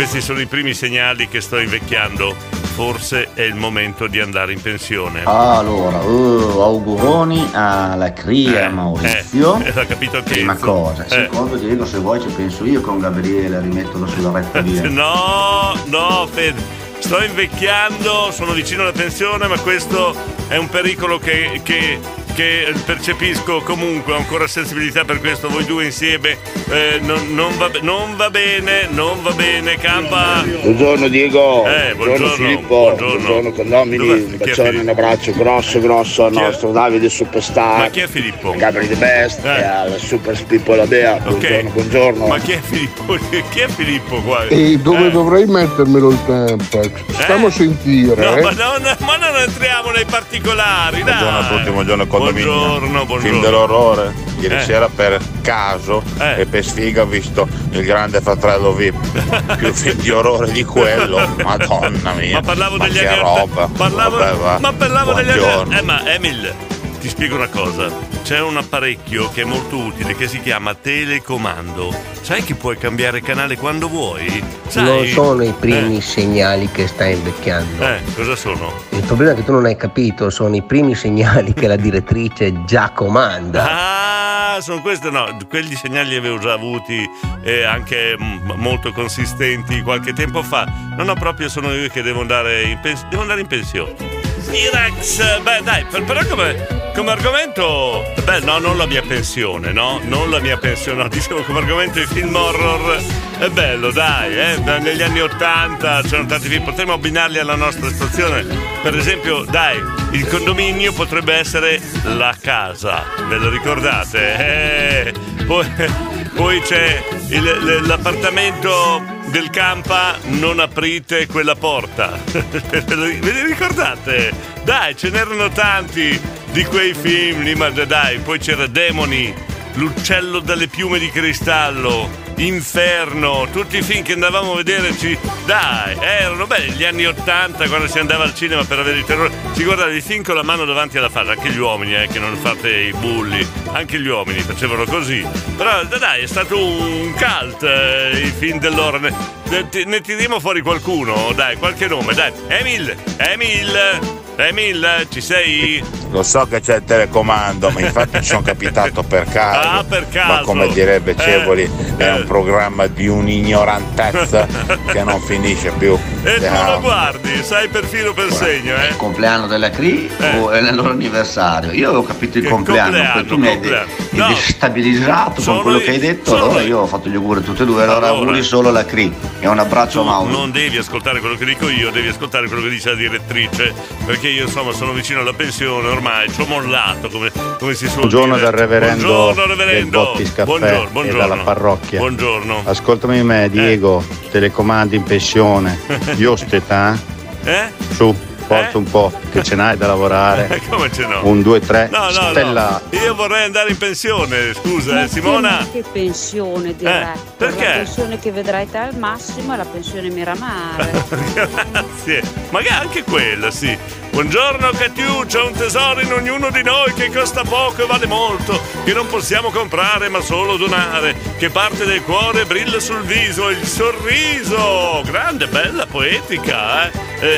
questi 0.00 0.22
sono 0.22 0.40
i 0.40 0.46
primi 0.46 0.72
segnali 0.72 1.28
che 1.28 1.42
sto 1.42 1.58
invecchiando. 1.58 2.34
Forse 2.74 3.34
è 3.34 3.42
il 3.42 3.54
momento 3.54 4.06
di 4.06 4.18
andare 4.18 4.54
in 4.54 4.62
pensione. 4.62 5.20
Allora, 5.24 5.98
uh, 5.98 6.58
auguroni 6.58 7.50
alla 7.52 8.10
Cria 8.14 8.64
Eh, 8.64 8.68
Maurizio. 8.70 9.60
eh, 9.62 9.70
l'ha 9.74 9.84
capito 9.84 10.16
anche 10.16 10.30
Prima 10.30 10.56
cosa. 10.56 11.04
Eh. 11.04 11.08
Secondo 11.10 11.56
Diego, 11.56 11.84
se 11.84 11.98
vuoi 11.98 12.18
ci 12.18 12.28
penso 12.28 12.64
io 12.64 12.80
con 12.80 12.98
Gabriele, 12.98 13.60
rimetterlo 13.60 14.06
sulla 14.06 14.32
retta 14.32 14.62
via. 14.64 14.88
No, 14.88 15.74
no, 15.88 16.26
Fede. 16.32 16.78
Sto 16.98 17.22
invecchiando, 17.22 18.30
sono 18.30 18.52
vicino 18.52 18.80
alla 18.80 18.92
pensione, 18.92 19.48
ma 19.48 19.58
questo 19.58 20.14
è 20.48 20.56
un 20.56 20.70
pericolo 20.70 21.18
che, 21.18 21.60
che- 21.62 21.98
che 22.40 22.72
percepisco 22.86 23.60
comunque, 23.60 24.14
ancora 24.14 24.46
sensibilità 24.46 25.04
per 25.04 25.20
questo, 25.20 25.50
voi 25.50 25.64
due 25.66 25.84
insieme. 25.84 26.38
eh, 26.70 26.98
non, 27.02 27.34
non 27.34 27.54
va, 27.58 27.70
non 27.82 28.16
va 28.16 28.30
bene, 28.30 28.88
non 28.90 29.22
va 29.22 29.32
bene, 29.32 29.76
campa. 29.76 30.42
Buongiorno 30.62 31.08
Diego, 31.08 31.66
Eh, 31.66 31.94
buongiorno, 31.94 32.28
Filippo, 32.28 32.66
buongiorno. 32.94 33.12
buongiorno 33.16 33.50
condomini, 33.52 33.96
Dov'è? 34.06 34.20
un 34.20 34.36
bacione, 34.38 34.78
un 34.78 34.88
abbraccio 34.88 35.32
grosso 35.32 35.80
grosso 35.80 36.24
al 36.24 36.32
nostro 36.32 36.72
Davide 36.72 37.10
Superstar, 37.10 37.78
Ma 37.80 37.88
chi 37.88 38.00
è 38.00 38.06
Filippo? 38.08 38.52
Gabri 38.56 38.88
The 38.88 38.94
Best 38.96 39.44
Eh. 39.44 39.58
e 39.58 39.62
al 39.64 39.98
Super 39.98 40.34
Spippo 40.36 40.74
La 40.74 40.86
Bea, 40.86 41.16
buongiorno, 41.18 41.70
buongiorno. 41.70 42.26
Ma 42.26 42.38
chi 42.38 42.52
è 42.52 42.60
Filippo? 42.62 43.18
Chi 43.50 43.58
è 43.60 43.68
Filippo 43.68 44.16
qua? 44.22 44.46
E 44.46 44.78
dove 44.78 45.08
Eh. 45.08 45.10
dovrei 45.10 45.44
mettermelo 45.46 46.10
il 46.10 46.18
tempo? 46.24 46.82
Stiamo 47.12 47.48
a 47.48 47.50
sentire. 47.50 48.14
No, 48.24 48.36
eh. 48.36 48.40
ma, 48.42 48.50
non, 48.52 48.96
ma 49.00 49.16
non 49.16 49.36
entriamo 49.36 49.90
nei 49.90 50.04
particolari, 50.06 51.02
dai. 51.02 51.18
Buongiorno 51.18 51.38
a 51.38 51.48
tutti, 51.58 51.70
buongiorno 51.70 52.06
condominio. 52.06 52.28
Buongiorno, 52.32 52.88
buongiorno. 53.06 53.20
Film 53.20 53.40
dell'orrore. 53.40 54.14
Ieri 54.38 54.54
Eh. 54.54 54.60
sera 54.62 54.88
per 54.88 55.20
caso 55.42 56.02
e 56.38 56.46
per 56.46 56.64
sfiga 56.64 57.02
ho 57.02 57.06
visto 57.06 57.46
il 57.72 57.84
grande 57.84 58.20
fratello 58.20 58.72
VIP. 58.72 59.56
Più 59.56 59.72
film 59.72 59.98
di 60.00 60.10
orrore 60.10 60.50
di 60.52 60.62
quello. 60.64 61.18
Madonna 61.42 62.12
mia. 62.12 62.34
Ma 62.34 62.40
parlavo 62.42 62.76
Ma 62.76 62.86
degli 62.86 63.04
anni 63.04 63.18
roba. 63.18 63.68
Parlavo, 63.76 64.16
Vabbè, 64.16 64.36
va. 64.36 64.58
ma 64.60 64.72
parlavo 64.72 65.12
degli 65.14 65.28
anni 65.30 65.40
Buongiorno. 65.40 65.78
Eh, 65.78 65.82
ma 65.82 66.14
Emil, 66.14 66.54
ti 67.00 67.08
spiego 67.08 67.34
una 67.34 67.48
cosa. 67.48 67.90
C'è 68.22 68.40
un 68.40 68.58
apparecchio 68.58 69.30
che 69.30 69.42
è 69.42 69.44
molto 69.44 69.78
utile 69.78 70.14
che 70.14 70.28
si 70.28 70.40
chiama 70.40 70.74
telecomando. 70.74 71.92
Sai 72.20 72.44
che 72.44 72.54
puoi 72.54 72.76
cambiare 72.76 73.22
canale 73.22 73.56
quando 73.56 73.88
vuoi? 73.88 74.44
Sai? 74.68 74.84
Non 74.84 75.06
sono 75.06 75.42
i 75.42 75.54
primi 75.58 76.00
segnali 76.02 76.70
che 76.70 76.86
stai 76.86 77.14
invecchiando. 77.14 77.82
Eh, 77.82 78.00
cosa 78.14 78.36
sono? 78.36 78.72
Il 78.90 79.02
problema 79.02 79.32
è 79.32 79.34
che 79.34 79.44
tu 79.44 79.52
non 79.52 79.64
hai 79.64 79.76
capito, 79.76 80.28
sono 80.28 80.54
i 80.54 80.62
primi 80.62 80.94
segnali 80.94 81.54
che 81.54 81.66
la 81.66 81.76
direttrice 81.76 82.64
già 82.66 82.90
comanda. 82.90 84.56
Ah, 84.56 84.60
sono 84.60 84.82
questi, 84.82 85.10
no, 85.10 85.38
quegli 85.48 85.74
segnali 85.74 86.10
li 86.10 86.16
avevo 86.16 86.38
già 86.38 86.52
avuti 86.52 87.08
e 87.42 87.64
anche 87.64 88.14
mm, 88.20 88.50
molto 88.56 88.92
consistenti 88.92 89.80
qualche 89.80 90.12
tempo 90.12 90.42
fa. 90.42 90.70
No, 90.96 91.02
no, 91.02 91.14
proprio 91.14 91.48
sono 91.48 91.72
io 91.72 91.88
che 91.88 92.02
devo 92.02 92.20
andare 92.20 92.62
in, 92.62 92.78
pens- 92.80 93.06
devo 93.08 93.22
andare 93.22 93.40
in 93.40 93.46
pensione. 93.46 94.19
Irax, 94.50 95.40
beh 95.42 95.60
dai, 95.62 95.84
per- 95.84 96.02
però 96.04 96.24
come, 96.24 96.66
come 96.94 97.10
argomento, 97.10 98.04
beh 98.24 98.40
no, 98.40 98.58
non 98.58 98.76
la 98.76 98.86
mia 98.86 99.02
pensione, 99.02 99.72
no? 99.72 100.00
Non 100.04 100.30
la 100.30 100.38
mia 100.40 100.56
pensione, 100.56 101.02
no, 101.02 101.08
dicevo 101.12 101.42
come 101.42 101.58
argomento 101.60 102.00
i 102.00 102.06
film 102.06 102.34
horror 102.34 102.98
è 103.38 103.48
bello, 103.48 103.90
dai, 103.90 104.38
eh? 104.38 104.56
negli 104.80 105.02
anni 105.02 105.20
Ottanta 105.20 106.02
c'erano 106.02 106.26
tanti 106.28 106.48
film, 106.48 106.62
potremmo 106.64 106.92
abbinarli 106.94 107.38
alla 107.38 107.54
nostra 107.54 107.88
situazione. 107.88 108.44
Per 108.82 108.96
esempio, 108.96 109.44
dai, 109.44 109.78
il 110.12 110.26
condominio 110.28 110.92
potrebbe 110.92 111.34
essere 111.34 111.80
la 112.02 112.34
casa, 112.40 113.04
ve 113.28 113.36
lo 113.36 113.48
ricordate? 113.48 114.36
Eh, 114.36 115.14
poi, 115.46 115.66
poi 116.34 116.60
c'è 116.60 117.02
il- 117.28 117.80
l'appartamento 117.86 119.18
del 119.30 119.50
campa, 119.50 120.18
non 120.24 120.58
aprite 120.58 121.26
quella 121.26 121.54
porta. 121.54 122.18
Ve 122.30 123.32
li 123.32 123.42
ricordate? 123.44 124.32
Dai, 124.64 124.96
ce 124.96 125.10
n'erano 125.10 125.48
tanti 125.50 126.20
di 126.52 126.64
quei 126.64 126.94
film 126.94 127.42
lì, 127.42 127.54
ma 127.54 127.70
dai, 127.70 128.18
poi 128.18 128.38
c'era 128.38 128.66
Demoni, 128.66 129.32
L'uccello 129.74 130.40
dalle 130.40 130.66
piume 130.66 130.98
di 130.98 131.08
cristallo, 131.10 132.08
Inferno, 132.40 133.46
tutti 133.52 133.76
i 133.76 133.82
film 133.82 134.02
che 134.02 134.14
andavamo 134.14 134.52
a 134.52 134.56
vederci, 134.56 135.16
dai, 135.44 135.94
erano 136.00 136.46
belli 136.46 136.72
gli 136.72 136.84
anni 136.84 137.04
Ottanta 137.04 137.68
quando 137.68 137.86
si 137.86 137.98
andava 137.98 138.24
al 138.24 138.34
cinema 138.34 138.64
per 138.64 138.78
avere 138.78 138.96
il 138.96 139.04
terrore. 139.04 139.30
Si 139.52 139.62
guardava 139.62 139.92
i 139.92 140.00
film 140.00 140.22
con 140.22 140.36
la 140.36 140.42
mano 140.42 140.64
davanti 140.64 140.96
alla 140.96 141.10
faccia, 141.10 141.32
anche 141.32 141.50
gli 141.50 141.58
uomini, 141.58 141.94
eh, 141.94 142.08
che 142.08 142.18
non 142.18 142.34
fate 142.36 142.70
i 142.74 142.92
bulli, 142.92 143.46
anche 143.72 144.00
gli 144.00 144.06
uomini 144.06 144.40
facevano 144.40 144.84
così. 144.86 145.22
Però 145.54 145.84
dai, 145.84 146.22
è 146.22 146.26
stato 146.26 146.58
un 146.58 147.12
cult 147.12 147.62
eh, 147.62 148.22
i 148.24 148.32
film 148.38 148.58
dell'ora. 148.58 148.96
Ne, 148.96 149.12
ne, 149.50 149.84
ne 149.84 150.00
tiriamo 150.00 150.40
fuori 150.40 150.62
qualcuno, 150.62 151.32
dai, 151.34 151.56
qualche 151.56 151.88
nome, 151.88 152.14
dai. 152.14 152.32
Emil, 152.48 152.96
Emil, 153.18 153.98
Emil, 154.40 155.06
ci 155.10 155.20
sei? 155.20 155.82
Lo 156.10 156.22
so 156.22 156.46
che 156.48 156.60
c'è 156.60 156.76
il 156.76 156.84
telecomando, 156.84 157.70
ma 157.70 157.80
infatti 157.80 158.18
ci 158.20 158.28
sono 158.30 158.42
capitato 158.42 159.02
per 159.02 159.24
caso. 159.30 159.68
Ah, 159.68 159.84
per 159.84 160.08
caso. 160.08 160.32
Ma 160.32 160.40
come 160.40 160.68
direbbe 160.68 161.12
Eh, 161.12 161.16
Cevoli, 161.16 161.70
è 161.96 162.10
un 162.12 162.24
programma 162.26 162.86
di 162.86 163.06
un'ignorantezza 163.08 164.46
che 164.90 165.02
non 165.04 165.20
finisce 165.20 165.70
più. 165.78 165.96
E 166.22 166.34
tu 166.34 166.42
lo 166.66 166.80
guardi, 166.80 167.42
sai 167.42 167.68
per 167.68 167.84
filo 167.84 168.12
per 168.12 168.32
segno, 168.32 168.74
eh? 168.76 168.88
Il 168.88 168.96
compleanno 168.96 169.46
della 169.46 169.70
CRI 169.70 170.10
o 170.38 170.50
è 170.50 170.58
il 170.60 170.74
loro 170.74 170.90
anniversario? 170.90 171.72
Io 171.72 171.88
avevo 171.88 172.02
capito 172.02 172.38
il 172.38 172.48
compleanno, 172.48 173.10
poi 173.12 173.26
tu 173.26 173.36
mi 173.36 173.48
hai 173.48 173.60
de- 173.60 173.76
hai 173.78 174.34
destabilizzato 174.34 175.40
sono 175.40 175.54
con 175.56 175.62
quello 175.64 175.78
io- 175.78 175.84
che 175.84 175.90
hai 175.92 175.98
detto, 175.98 176.34
allora 176.36 176.60
io. 176.62 176.78
ho 176.80 176.86
fatto 176.86 177.08
gli 177.08 177.14
auguri 177.14 177.40
a 177.40 177.42
tutti 177.42 177.62
e 177.62 177.64
due, 177.64 177.82
allora, 177.82 178.06
Allora. 178.08 178.18
auguri 178.20 178.42
solo 178.42 178.68
alla 178.68 178.84
CRI 178.84 179.12
e 179.40 179.48
un 179.48 179.58
abbraccio 179.58 180.00
a 180.00 180.04
Mauro. 180.04 180.30
Non 180.30 180.50
devi 180.50 180.76
ascoltare 180.76 181.20
quello 181.20 181.36
che 181.36 181.44
dico 181.44 181.68
io, 181.68 181.90
devi 181.90 182.08
ascoltare 182.08 182.46
quello 182.48 182.62
che 182.62 182.70
dice 182.70 182.90
la 182.90 182.96
direttrice, 182.96 183.72
perché 184.04 184.28
io 184.30 184.44
insomma 184.44 184.72
sono 184.72 184.92
vicino 184.92 185.20
alla 185.20 185.32
pensione 185.32 185.88
ormai, 185.88 186.30
ci 186.32 186.40
ho 186.40 186.46
mollato 186.46 187.08
come, 187.08 187.30
come 187.58 187.74
si 187.74 187.86
suol 187.86 188.00
Buongiorno 188.00 188.34
dire. 188.34 188.44
dal 188.46 188.52
reverendo 188.52 189.06
Buongiorno 189.06 189.46
reverendo. 189.46 189.98
Bottis 190.04 190.28
Caffè 190.28 190.44
buongiorno, 190.44 190.82
e 190.88 190.92
buongiorno. 190.92 191.18
dalla 191.28 191.42
parrocchia. 191.42 191.98
Buongiorno. 191.98 192.62
Ascoltami 192.64 193.22
me, 193.22 193.48
Diego, 193.50 194.04
telecomandi 194.30 194.96
in 194.96 195.02
pensione. 195.02 195.78
Io 196.16 196.36
steta, 196.36 196.98
Eh? 197.44 197.70
su, 197.94 198.14
porta 198.46 198.78
un 198.78 198.84
po', 198.84 199.12
che 199.30 199.42
ce 199.44 199.54
n'hai 199.54 199.76
da 199.76 199.86
lavorare. 199.86 200.60
Come 200.68 200.90
ce 200.92 201.06
n'ho? 201.06 201.20
Un, 201.26 201.40
due, 201.42 201.60
tre, 201.60 201.88
No, 201.90 202.04
no, 202.06 202.10
stella. 202.10 202.80
no. 202.90 202.98
Io 202.98 203.14
vorrei 203.14 203.44
andare 203.44 203.70
in 203.70 203.78
pensione, 203.78 204.52
scusa, 204.54 205.04
eh, 205.04 205.08
Simona. 205.08 205.66
Che 205.72 205.84
pensione 205.92 206.74
diretta? 206.74 207.12
perché? 207.36 207.64
La 207.64 207.70
pensione 207.74 208.18
che 208.18 208.32
vedrai 208.32 208.68
te 208.68 208.78
al 208.78 208.96
massimo 208.96 209.54
è 209.54 209.56
la 209.56 209.64
pensione 209.64 210.08
Miramare. 210.10 211.04
Grazie. 211.32 212.22
Magari 212.50 212.74
anche 212.86 213.04
quella, 213.04 213.50
sì. 213.52 213.76
Buongiorno 214.10 214.70
Catiu, 214.72 215.24
c'è 215.24 215.40
un 215.40 215.52
tesoro 215.52 216.00
in 216.00 216.12
ognuno 216.12 216.50
di 216.50 216.62
noi 216.62 216.92
che 216.94 217.10
costa 217.10 217.42
poco 217.42 217.82
e 217.82 217.86
vale 217.86 218.06
molto, 218.06 218.60
che 218.84 218.92
non 218.92 219.06
possiamo 219.06 219.50
comprare 219.50 220.08
ma 220.08 220.20
solo 220.20 220.56
donare, 220.56 221.14
che 221.38 221.48
parte 221.48 221.86
del 221.86 222.02
cuore 222.02 222.44
brilla 222.44 222.80
sul 222.80 223.02
viso, 223.02 223.48
il 223.48 223.64
sorriso. 223.64 225.02
Grande, 225.04 225.46
bella, 225.46 225.86
poetica, 225.86 226.90
eh? 226.90 226.98
eh, 227.20 227.28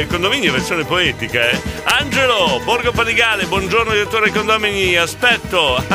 eh, 0.00 0.06
condominio 0.08 0.52
versione 0.52 0.84
poetica, 0.84 1.50
eh? 1.50 1.60
Angelo, 1.84 2.60
Borgo 2.64 2.92
Panigale, 2.92 3.44
buongiorno 3.44 3.92
direttore 3.92 4.24
dei 4.24 4.32
condomini, 4.32 4.96
aspetto 4.96 5.82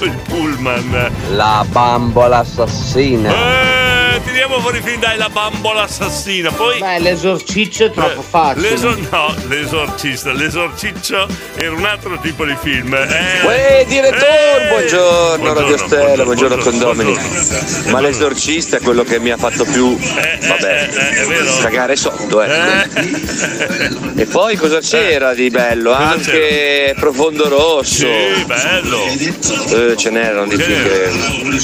il 0.00 0.18
pullman. 0.28 1.10
La 1.30 1.66
bambola 1.68 2.38
assassina. 2.38 3.30
Eh, 3.30 3.99
tiriamo 4.24 4.60
fuori 4.60 4.80
fin 4.82 5.00
dai 5.00 5.16
la 5.16 5.28
bambola 5.28 5.82
assassina, 5.82 6.50
poi... 6.52 6.78
Beh, 6.80 6.98
l'esorciccio 7.00 7.86
è 7.86 7.90
troppo 7.90 8.20
Eh, 8.20 8.24
facile. 8.28 8.70
l'esor- 8.70 9.08
no, 9.10 9.34
l'esorcista, 9.48 10.32
l'esorciccio 10.32 11.26
era 11.56 11.72
un 11.74 11.84
altro 11.84 12.18
tipo 12.20 12.44
di 12.44 12.56
film. 12.60 12.94
Eh, 12.94 13.44
Uè, 13.44 13.84
direttore, 13.88 14.64
eh, 14.64 14.68
buongiorno, 14.68 15.52
Radio 15.52 15.76
Stella, 15.78 16.24
buongiorno, 16.24 16.56
condomini. 16.62 17.12
buongiorno. 17.12 17.90
Ma 17.90 18.00
l'esorcista 18.00 18.76
è 18.76 18.80
quello 18.80 19.02
che 19.04 19.18
mi 19.18 19.30
ha 19.30 19.36
fatto 19.36 19.64
più, 19.64 19.96
vabbè, 19.98 20.88
cagare 21.62 21.96
sotto, 21.96 22.42
eh. 22.42 22.48
E 24.16 24.26
poi 24.26 24.56
cosa 24.56 24.80
c'era 24.80 25.34
di 25.34 25.48
bello? 25.50 25.92
Anche 25.92 26.94
Profondo 26.98 27.48
Rosso. 27.48 28.06
Sì, 28.06 28.44
bello. 28.44 29.04
Eh, 29.90 29.96
ce 29.96 30.10
n'erano 30.10 30.46
di 30.46 30.56
film 30.56 30.82
che 30.82 31.10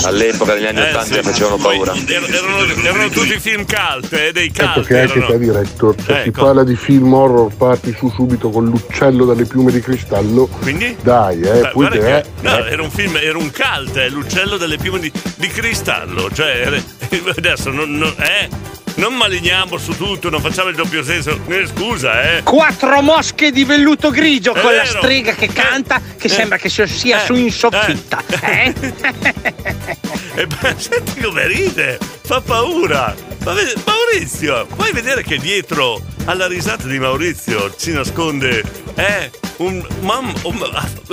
all'epoca 0.05 0.55
negli 0.55 0.67
anni 0.67 0.81
Eh, 0.81 0.91
80 0.91 1.15
sì. 1.15 1.23
facevano 1.23 1.57
paura. 1.57 1.95
Ero 2.07 2.46
erano, 2.47 2.83
erano 2.89 3.09
tutti 3.11 3.39
film 3.39 3.65
cult, 3.65 4.13
eh, 4.13 4.33
dei 4.33 4.49
cult. 4.53 4.69
Ecco 4.77 4.81
che 4.83 5.01
anche 5.01 5.27
te 5.27 5.39
director, 5.39 5.95
se 5.97 6.03
si 6.23 6.29
Ecco. 6.29 6.45
parla 6.45 6.65
di 6.65 6.77
film 6.77 7.13
horror 7.13 7.55
parti 7.55 7.95
su 7.97 8.11
subito 8.11 8.51
con 8.51 8.67
l'uccello 8.67 9.25
dalle 9.25 9.45
piume 9.45 9.73
di 9.73 9.81
cristallo. 9.81 10.47
Quindi? 10.47 10.97
Dai, 11.03 11.41
eh, 11.41 11.61
Beh, 11.61 11.71
poi 11.73 11.89
te, 11.91 11.99
che- 11.99 12.25
no, 12.41 12.65
era 12.65 12.83
un 12.83 12.91
film, 12.91 13.17
era 13.17 13.39
un 13.39 13.51
cult, 13.51 13.97
eh, 13.97 14.09
l'uccello 14.09 14.57
delle 14.57 14.77
piume 14.79 14.99
di, 15.01 15.13
di 15.37 15.49
cristallo. 15.49 16.31
Cioè, 16.33 16.81
adesso 17.37 17.71
non, 17.71 17.97
non- 17.97 18.15
eh, 18.19 18.49
non 18.97 19.15
maligniamo 19.15 19.77
su 19.79 19.97
tutto, 19.97 20.29
non 20.31 20.41
facciamo 20.41 20.69
il 20.71 20.77
doppio 20.77 21.03
senso. 21.03 21.39
Eh, 21.49 21.67
scusa, 21.67 22.37
eh. 22.37 22.43
Quattro 22.43 23.01
mosche 23.03 23.51
di 23.53 23.65
velluto 23.65 24.11
grigio 24.11 24.55
È 24.55 24.61
con 24.61 24.75
la 24.75 24.83
vero. 24.83 24.99
strega 24.99 25.35
che 25.35 25.49
canta, 25.49 26.01
che 26.19 26.27
Eh. 26.27 26.31
sembra 26.31 26.57
che 26.59 26.69
sia 26.69 26.87
sia 26.87 27.23
Eh. 27.23 27.25
su 27.27 27.35
in 27.35 27.51
soffitta. 27.53 28.23
Eh? 28.41 28.75
E 30.39 30.47
beh, 30.47 30.75
senti 30.77 31.19
come 31.23 31.47
ride, 31.47 31.99
fa 32.23 32.43
paura. 32.43 33.15
Ma 33.43 33.55
Maurizio, 33.87 34.67
puoi 34.67 34.93
vedere 34.93 35.23
che 35.23 35.39
dietro 35.39 36.03
alla 36.27 36.47
risata 36.47 36.87
di 36.87 36.99
Maurizio 36.99 37.73
si 37.77 37.93
nasconde 37.93 38.63
eh, 38.97 39.31
un 39.59 39.85
mamma. 40.01 40.35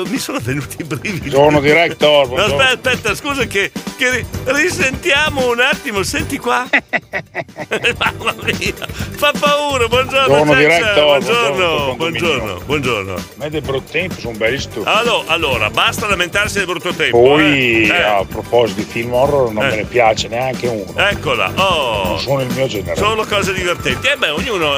mi 0.08 0.18
sono 0.18 0.40
venuti 0.42 0.78
i 0.82 0.84
brividi. 0.84 1.30
Buongiorno, 1.30 1.60
director, 1.60 2.30
No, 2.30 2.36
aspetta, 2.44 2.90
aspetta, 2.92 3.16
scusa 3.16 3.46
che, 3.46 3.72
che 3.98 4.10
ri- 4.10 4.26
risentiamo 4.46 5.50
un 5.50 5.60
attimo, 5.60 6.04
senti 6.04 6.38
qua. 6.38 6.68
Mamma 7.98 8.34
mia, 8.44 8.74
fa 9.16 9.32
paura, 9.38 9.88
buongiorno. 9.88 10.28
Buongiorno, 10.28 10.62
Jackson, 10.62 10.80
director, 10.80 11.06
Buongiorno, 11.20 11.96
buongiorno, 11.96 11.96
buongiorno, 11.96 12.62
buongiorno. 12.66 13.16
Ma 13.36 13.46
è 13.46 13.50
del 13.50 13.62
brutto 13.62 13.92
tempo, 13.92 14.20
sono 14.20 14.38
belli 14.38 14.60
stu. 14.60 14.82
Allora, 14.86 15.32
allora, 15.32 15.70
basta 15.70 16.08
lamentarsi 16.08 16.58
del 16.58 16.66
brutto 16.66 16.94
tempo. 16.94 17.22
Poi, 17.22 17.84
eh. 17.84 17.88
Eh. 17.88 18.02
a 18.02 18.26
proposito 18.26 18.80
di 18.82 18.86
film 18.90 19.14
horror, 19.14 19.52
non 19.52 19.64
Eh. 19.64 19.70
me 19.70 19.76
ne 19.76 19.84
piace 19.86 20.28
neanche 20.28 20.68
uno. 20.68 20.94
Eccola, 20.98 21.52
oh. 21.56 22.04
Non 22.08 22.20
sono 22.20 22.42
il 22.42 22.52
mio 22.54 22.68
genere. 22.68 22.96
Solo 22.96 23.26
cose 23.26 23.54
divertenti. 23.54 24.08
E 24.08 24.16
beh, 24.18 24.30
ognuno, 24.30 24.74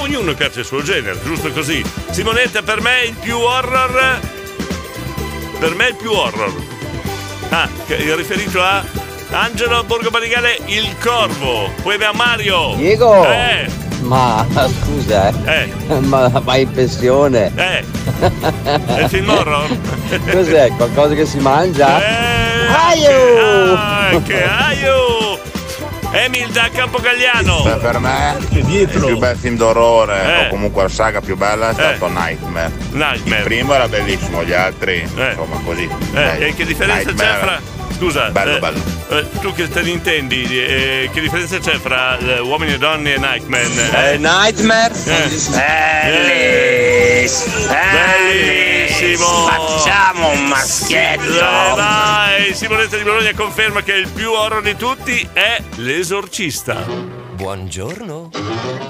ognuno 0.00 0.34
piace 0.34 0.60
il 0.60 0.66
suo 0.66 0.82
genere, 0.82 1.18
giusto 1.22 1.50
così. 1.50 1.84
Simonetta, 2.10 2.62
per 2.62 2.80
me 2.80 3.04
il 3.06 3.14
più 3.14 3.38
horror. 3.38 4.20
Per 5.58 5.74
me 5.74 5.88
il 5.88 5.94
più 5.96 6.12
horror. 6.12 6.52
Ah, 7.50 7.68
riferito 7.86 8.62
a 8.62 8.82
Angelo 9.30 9.82
Borgo 9.84 10.10
Panigale, 10.10 10.58
il 10.66 10.94
corvo. 11.02 11.70
Poi 11.82 11.94
abbiamo 11.94 12.22
Mario. 12.24 12.74
Diego! 12.76 13.24
Eh, 13.24 13.66
Ma 14.00 14.46
scusa, 14.82 15.32
eh. 15.44 15.72
eh, 15.88 16.00
Ma 16.00 16.28
vai 16.28 16.62
in 16.62 16.70
pensione? 16.70 17.50
eh. 17.56 17.84
È 18.18 19.02
il 19.02 19.08
film 19.08 19.28
horror? 19.30 19.68
Cos'è? 20.30 20.70
Qualcosa 20.76 21.14
che 21.14 21.26
si 21.26 21.38
mangia? 21.38 22.00
Eh, 22.00 22.66
Aio! 22.68 23.74
Anche 23.76 24.44
aio! 24.44 25.38
Emil 26.12 26.50
da 26.50 26.68
Campogagliano. 26.72 27.62
Beh, 27.62 27.76
per 27.76 27.98
me 27.98 28.36
il 28.50 28.88
più 28.88 29.18
bel 29.18 29.36
film 29.36 29.56
d'orrore 29.56 30.22
Eh. 30.22 30.46
o 30.46 30.48
comunque 30.48 30.82
la 30.84 30.88
saga 30.88 31.20
più 31.20 31.36
bella 31.36 31.70
è 31.70 31.72
stato 31.74 32.08
Nightmare. 32.08 32.72
Nightmare. 32.92 33.16
Il 33.40 33.42
primo 33.44 33.74
era 33.74 33.88
bellissimo, 33.88 34.42
gli 34.44 34.52
altri 34.52 35.00
insomma 35.00 35.60
così. 35.64 35.88
Eh, 36.14 36.46
e 36.48 36.54
che 36.54 36.64
differenza 36.64 37.04
c'è 37.04 37.12
Nightmare. 37.12 37.38
fra. 37.38 37.75
Scusa, 37.96 38.30
Bello, 38.30 38.56
eh, 38.56 38.58
bello. 38.58 38.82
eh, 39.08 39.26
tu 39.40 39.52
che 39.54 39.68
te 39.68 39.80
ne 39.82 39.90
intendi, 39.90 40.42
eh, 40.44 41.08
che 41.12 41.20
differenza 41.20 41.58
c'è 41.58 41.78
fra 41.78 42.18
eh, 42.18 42.40
Uomini 42.40 42.74
e 42.74 42.78
Donne 42.78 43.14
e 43.14 43.18
Nightman? 43.18 43.78
Eh, 43.94 44.16
Nightmare? 44.18 44.92
Bellissimo! 45.04 45.56
Bellissimo! 47.68 49.26
Facciamo 49.48 50.28
un 50.30 50.46
maschietto! 50.46 51.22
Eh, 51.22 51.74
vai! 51.74 52.54
Simonetta 52.54 52.96
di 52.96 53.02
Bologna 53.02 53.32
conferma 53.34 53.82
che 53.82 53.92
il 53.92 54.08
più 54.08 54.30
horror 54.32 54.62
di 54.62 54.76
tutti 54.76 55.26
è 55.32 55.60
l'esorcista. 55.76 57.24
Buongiorno. 57.36 58.30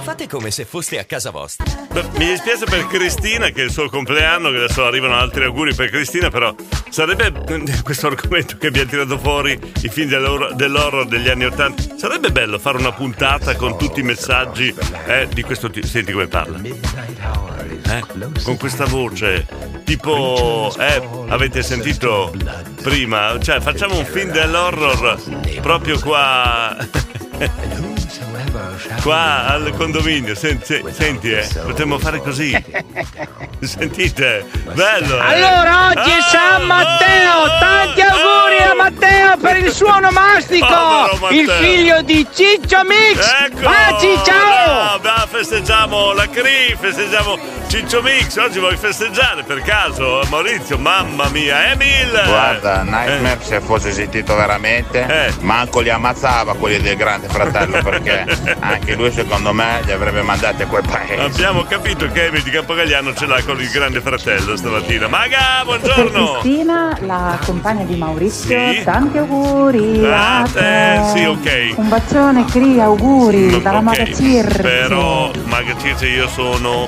Fate 0.02 0.28
come 0.28 0.52
se 0.52 0.64
foste 0.64 1.00
a 1.00 1.04
casa 1.04 1.30
vostra. 1.32 1.64
Beh, 1.90 2.04
Mi 2.16 2.26
dispiace 2.26 2.64
per 2.64 2.86
Cristina 2.86 3.48
che 3.48 3.62
è 3.62 3.64
il 3.64 3.72
suo 3.72 3.88
compleanno, 3.88 4.50
che 4.50 4.56
adesso 4.58 4.84
arrivano 4.86 5.16
altri 5.16 5.46
auguri 5.46 5.74
per 5.74 5.90
Cristina, 5.90 6.30
però 6.30 6.54
sarebbe 6.88 7.32
eh, 7.48 7.82
questo 7.82 8.06
argomento 8.06 8.56
che 8.56 8.68
abbiamo 8.68 8.88
tirato 8.88 9.18
fuori, 9.18 9.58
i 9.82 9.88
film 9.88 10.08
dell'horror, 10.08 10.54
dell'horror 10.54 11.08
degli 11.08 11.28
anni 11.28 11.44
Ottanta, 11.46 11.96
sarebbe 11.96 12.30
bello 12.30 12.60
fare 12.60 12.78
una 12.78 12.92
puntata 12.92 13.56
con 13.56 13.76
tutti 13.76 13.98
i 13.98 14.04
messaggi 14.04 14.72
eh, 15.06 15.26
di 15.26 15.42
questo 15.42 15.68
tipo. 15.68 15.88
Senti 15.88 16.12
come 16.12 16.28
parla. 16.28 16.60
Eh, 16.62 18.04
con 18.44 18.56
questa 18.58 18.84
voce, 18.84 19.44
tipo, 19.84 20.72
eh, 20.78 21.02
avete 21.30 21.64
sentito 21.64 22.32
prima? 22.80 23.40
Cioè, 23.40 23.60
facciamo 23.60 23.98
un 23.98 24.04
film 24.04 24.30
dell'horror 24.30 25.20
proprio 25.60 25.98
qua. 25.98 26.76
Qua 29.02 29.46
al 29.46 29.72
condominio, 29.76 30.34
senti, 30.34 30.82
senti 30.92 31.30
eh, 31.32 31.46
potremmo 31.64 31.98
fare 31.98 32.20
così. 32.20 32.52
Sentite, 33.60 34.44
bello. 34.74 35.16
eh? 35.16 35.20
Allora 35.20 35.86
oggi 35.88 36.10
è 36.10 36.20
San 36.20 36.62
Matteo, 36.66 37.46
tanti 37.58 38.00
auguri 38.02 38.62
a 38.62 38.74
Matteo 38.74 39.36
per 39.38 39.56
il 39.56 39.72
suo 39.72 39.94
onomastico, 39.94 40.66
Povero 40.66 41.16
Matteo. 41.20 41.40
il 41.40 41.50
figlio 41.50 42.02
di 42.02 42.26
Ciccio 42.32 42.82
Mix. 42.84 43.32
Ecco, 43.46 43.60
Baci, 43.62 44.08
ciao! 44.24 44.92
no, 44.92 44.98
beh, 45.00 45.26
festeggiamo 45.28 46.12
la 46.12 46.28
CRI, 46.28 46.76
festeggiamo 46.78 47.38
Ciccio 47.68 48.02
Mix. 48.02 48.36
Oggi 48.36 48.58
vuoi 48.58 48.76
festeggiare 48.76 49.42
per 49.42 49.62
caso, 49.62 50.22
Maurizio? 50.28 50.76
Mamma 50.78 51.28
mia, 51.30 51.70
Emil! 51.72 52.10
Guarda, 52.26 52.82
Nightmare 52.82 53.38
se 53.40 53.60
fosse 53.60 53.88
esistito 53.88 54.36
veramente, 54.36 55.06
Eh. 55.28 55.32
manco 55.40 55.80
li 55.80 55.90
ammazzava 55.90 56.54
quelli 56.56 56.80
del 56.80 56.96
Grande 56.96 57.28
Fratello 57.28 57.82
perché 58.00 58.56
anche 58.60 58.94
lui 58.94 59.10
secondo 59.12 59.52
me 59.52 59.80
li 59.84 59.92
avrebbe 59.92 60.22
mandati 60.22 60.62
a 60.62 60.66
quel 60.66 60.82
paese. 60.88 61.20
Abbiamo 61.20 61.62
capito 61.64 62.08
che 62.10 62.26
Emil 62.26 62.42
di 62.42 62.50
Campogagliano 62.50 63.14
ce 63.14 63.26
l'ha 63.26 63.42
con 63.44 63.60
il 63.60 63.70
grande 63.70 64.00
fratello 64.00 64.56
stamattina. 64.56 65.08
Maga, 65.08 65.64
Per 65.64 65.80
buongiorno! 65.80 66.38
Cristina, 66.40 66.96
la 67.00 67.38
compagna 67.44 67.84
di 67.84 67.96
Maurizio, 67.96 68.72
Sì. 68.72 68.82
tanti 68.84 69.18
auguri 69.18 70.04
Ah, 70.04 70.42
a 70.42 70.48
te. 70.48 70.94
eh, 70.94 71.00
sì, 71.14 71.24
ok. 71.24 71.72
Un 71.78 71.88
bacione, 71.88 72.44
Cri, 72.44 72.80
auguri 72.80 73.60
dalla 73.62 73.78
Ok, 73.78 73.82
Maga 73.84 74.04
Circe. 74.06 74.62
Però, 74.62 75.30
Maga 75.44 75.74
Circe, 75.78 76.06
io 76.06 76.28
sono, 76.28 76.86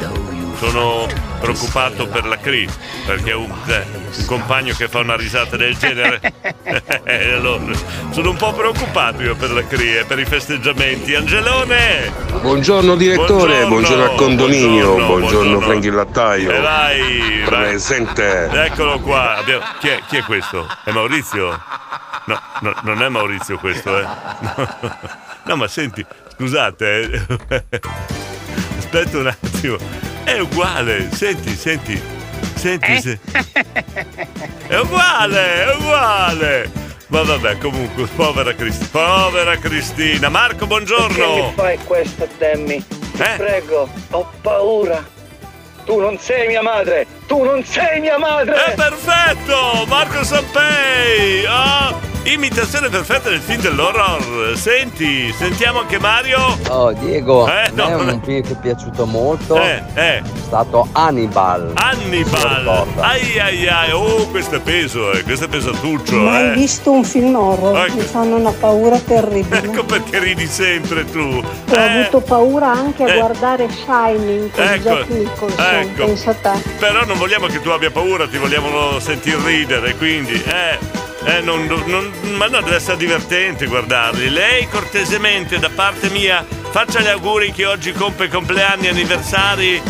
sono 0.58 1.06
preoccupato 1.38 2.06
per 2.06 2.26
la 2.26 2.36
CRI 2.38 2.68
perché 3.06 3.32
un, 3.32 3.50
eh, 3.66 3.84
un 4.16 4.24
compagno 4.26 4.74
che 4.74 4.88
fa 4.88 4.98
una 5.00 5.16
risata 5.16 5.56
del 5.56 5.76
genere. 5.76 6.20
eh, 7.04 7.32
allora, 7.32 7.72
sono 8.10 8.30
un 8.30 8.36
po' 8.36 8.52
preoccupato 8.52 9.22
io 9.22 9.34
per 9.36 9.50
la 9.52 9.64
CRI 9.66 9.96
e 9.98 10.04
per 10.04 10.18
i 10.18 10.24
festeggiamenti. 10.24 11.14
Angelone! 11.14 12.12
Buongiorno 12.40 12.94
direttore, 12.96 13.64
buongiorno, 13.66 14.02
al 14.04 14.14
condominio, 14.14 14.94
buongiorno, 14.94 15.06
buongiorno, 15.06 15.38
buongiorno. 15.38 15.60
Franchi 15.60 15.90
Lattaio. 15.90 16.50
E 16.52 16.60
vai, 16.60 17.44
vai. 17.48 17.60
Presente. 17.68 18.48
Eccolo 18.64 18.98
qua. 19.00 19.36
Abbiamo- 19.36 19.64
Chi, 19.80 19.88
è, 19.88 20.00
chi 20.08 20.16
è 20.16 20.22
questo? 20.22 20.66
È 20.84 20.90
Maurizio? 20.90 21.60
No, 22.26 22.40
no, 22.60 22.74
non 22.82 23.02
è 23.02 23.08
Maurizio 23.08 23.58
questo, 23.58 23.98
eh. 23.98 24.02
No, 24.02 24.76
no, 25.44 25.56
ma 25.56 25.66
senti, 25.68 26.04
scusate. 26.36 27.26
eh. 27.48 27.80
Aspetta 28.90 29.18
un 29.18 29.26
attimo. 29.26 29.76
È 30.24 30.38
uguale. 30.38 31.10
Senti, 31.12 31.54
senti. 31.54 32.00
Senti, 32.54 33.00
se- 33.02 33.18
È 34.66 34.76
uguale, 34.78 35.64
è 35.66 35.74
uguale. 35.76 36.70
Ma 37.08 37.20
vabbè, 37.22 37.58
comunque, 37.58 38.06
povera 38.16 38.54
Cristina. 38.54 38.88
Povera 38.90 39.58
Cristina. 39.58 40.28
Marco, 40.30 40.66
Perché 40.66 40.80
mi 40.80 40.86
buongiorno. 40.86 41.52
fai 41.54 41.76
questo, 41.84 42.26
Demi? 42.38 42.82
Ti 42.86 43.22
Eh? 43.22 43.34
prego, 43.36 43.90
ho 44.10 44.30
paura. 44.40 45.06
Tu 45.88 45.98
non 45.98 46.18
sei 46.18 46.46
mia 46.48 46.60
madre! 46.60 47.06
Tu 47.26 47.42
non 47.42 47.64
sei 47.64 47.98
mia 48.00 48.18
madre! 48.18 48.62
È 48.62 48.74
perfetto! 48.74 49.86
Marco 49.86 50.22
Sampei! 50.22 51.46
Oh, 51.46 51.98
imitazione 52.24 52.90
perfetta 52.90 53.30
del 53.30 53.40
film 53.40 53.62
dell'horror. 53.62 54.54
Senti, 54.54 55.32
sentiamo 55.32 55.80
anche 55.80 55.98
Mario. 55.98 56.58
Oh 56.68 56.92
Diego, 56.92 57.48
Eh, 57.48 57.52
a 57.52 57.70
me 57.72 57.88
no. 58.04 58.12
un 58.12 58.20
film 58.22 58.42
che 58.42 58.52
è 58.52 58.56
piaciuto 58.60 59.06
molto 59.06 59.56
Eh, 59.56 59.82
eh. 59.94 60.18
è 60.18 60.22
stato 60.42 60.88
Hannibal. 60.92 61.72
Hannibal! 61.74 62.84
Ai 62.98 63.38
ai 63.38 63.66
ai, 63.66 63.90
oh, 63.92 64.26
questo 64.28 64.56
è 64.56 64.60
peso, 64.60 65.10
eh, 65.12 65.22
questo 65.22 65.46
è 65.46 65.48
pesatuccio, 65.48 66.16
Mai 66.16 66.48
eh. 66.48 66.52
visto 66.52 66.90
un 66.90 67.02
film 67.04 67.34
horror, 67.34 67.86
Ecco. 67.86 67.94
mi 67.94 68.00
fanno 68.02 68.36
una 68.36 68.52
paura 68.52 68.98
terribile. 68.98 69.58
Ecco 69.58 69.84
perché 69.84 70.18
ridi 70.18 70.46
sempre 70.46 71.06
tu. 71.10 71.20
Ho 71.20 71.74
avuto 71.74 72.20
paura 72.20 72.72
anche 72.72 73.04
a 73.04 73.08
eh. 73.14 73.18
guardare 73.18 73.68
Shining 73.70 74.50
con 74.50 74.64
Ecco, 74.64 74.82
Jack 74.82 75.08
Nicholson, 75.08 75.64
ecco. 75.80 76.04
pensa 76.06 76.30
a 76.30 76.34
te. 76.34 76.62
Però 76.78 77.04
non 77.04 77.18
vogliamo 77.18 77.46
che 77.46 77.60
tu 77.60 77.68
abbia 77.70 77.90
paura, 77.90 78.26
ti 78.28 78.36
vogliamo 78.38 78.98
sentir 79.00 79.36
ridere, 79.38 79.94
quindi, 79.96 80.42
eh, 80.42 80.78
eh, 81.24 81.40
non, 81.40 81.64
non- 81.86 82.12
ma 82.36 82.46
no, 82.46 82.60
deve 82.62 82.76
essere 82.76 82.96
divertente 82.96 83.66
guardarli. 83.66 84.28
Lei 84.30 84.66
cortesemente, 84.68 85.58
da 85.58 85.70
parte 85.74 86.08
mia, 86.10 86.44
faccia 86.70 87.00
gli 87.00 87.06
auguri 87.08 87.52
che 87.52 87.66
oggi 87.66 87.92
compie 87.92 88.28
compleanni, 88.28 88.88
anniversari 88.88 89.80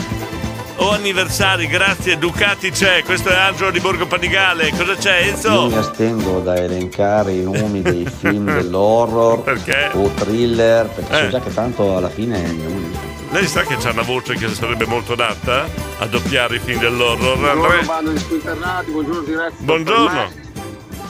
o 0.80 0.90
anniversari, 0.92 1.66
grazie, 1.66 2.18
Ducati 2.18 2.70
c'è, 2.70 3.02
questo 3.02 3.30
è 3.30 3.34
Angelo 3.34 3.72
di 3.72 3.80
Borgo 3.80 4.06
Panigale, 4.06 4.70
cosa 4.76 4.94
c'è 4.94 5.22
Io 5.22 5.30
Enzo? 5.32 5.66
mi 5.66 5.76
astengo 5.76 6.38
da 6.38 6.54
elencare 6.56 7.32
i 7.32 7.42
nomi 7.42 7.82
dei 7.82 8.06
film 8.20 8.44
dell'horror 8.54 9.42
Perché? 9.42 9.90
o 9.94 10.08
thriller, 10.14 10.86
perché 10.86 11.12
Eh. 11.18 11.22
so 11.24 11.28
già 11.30 11.40
che 11.40 11.52
tanto 11.52 11.96
alla 11.96 12.08
fine 12.08 12.40
non- 12.42 12.92
Lei 13.30 13.46
sa 13.46 13.62
che 13.62 13.76
c'ha 13.76 13.90
una 13.90 14.02
voce 14.02 14.34
che 14.36 14.48
sarebbe 14.48 14.86
molto 14.86 15.12
adatta 15.12 15.66
a 15.98 16.06
doppiare 16.06 16.56
i 16.56 16.58
film 16.58 16.80
dell'horror? 16.80 17.36
Buongiorno 17.38 17.82
bando 17.86 18.10
di 18.12 18.18
squinternati, 18.18 18.90
buongiorno 18.90 19.20
diretto. 19.22 19.54
Buongiorno. 19.58 20.30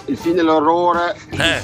Il 0.07 0.17
film 0.17 0.35
dell'orrore, 0.35 1.17
Eh, 1.37 1.61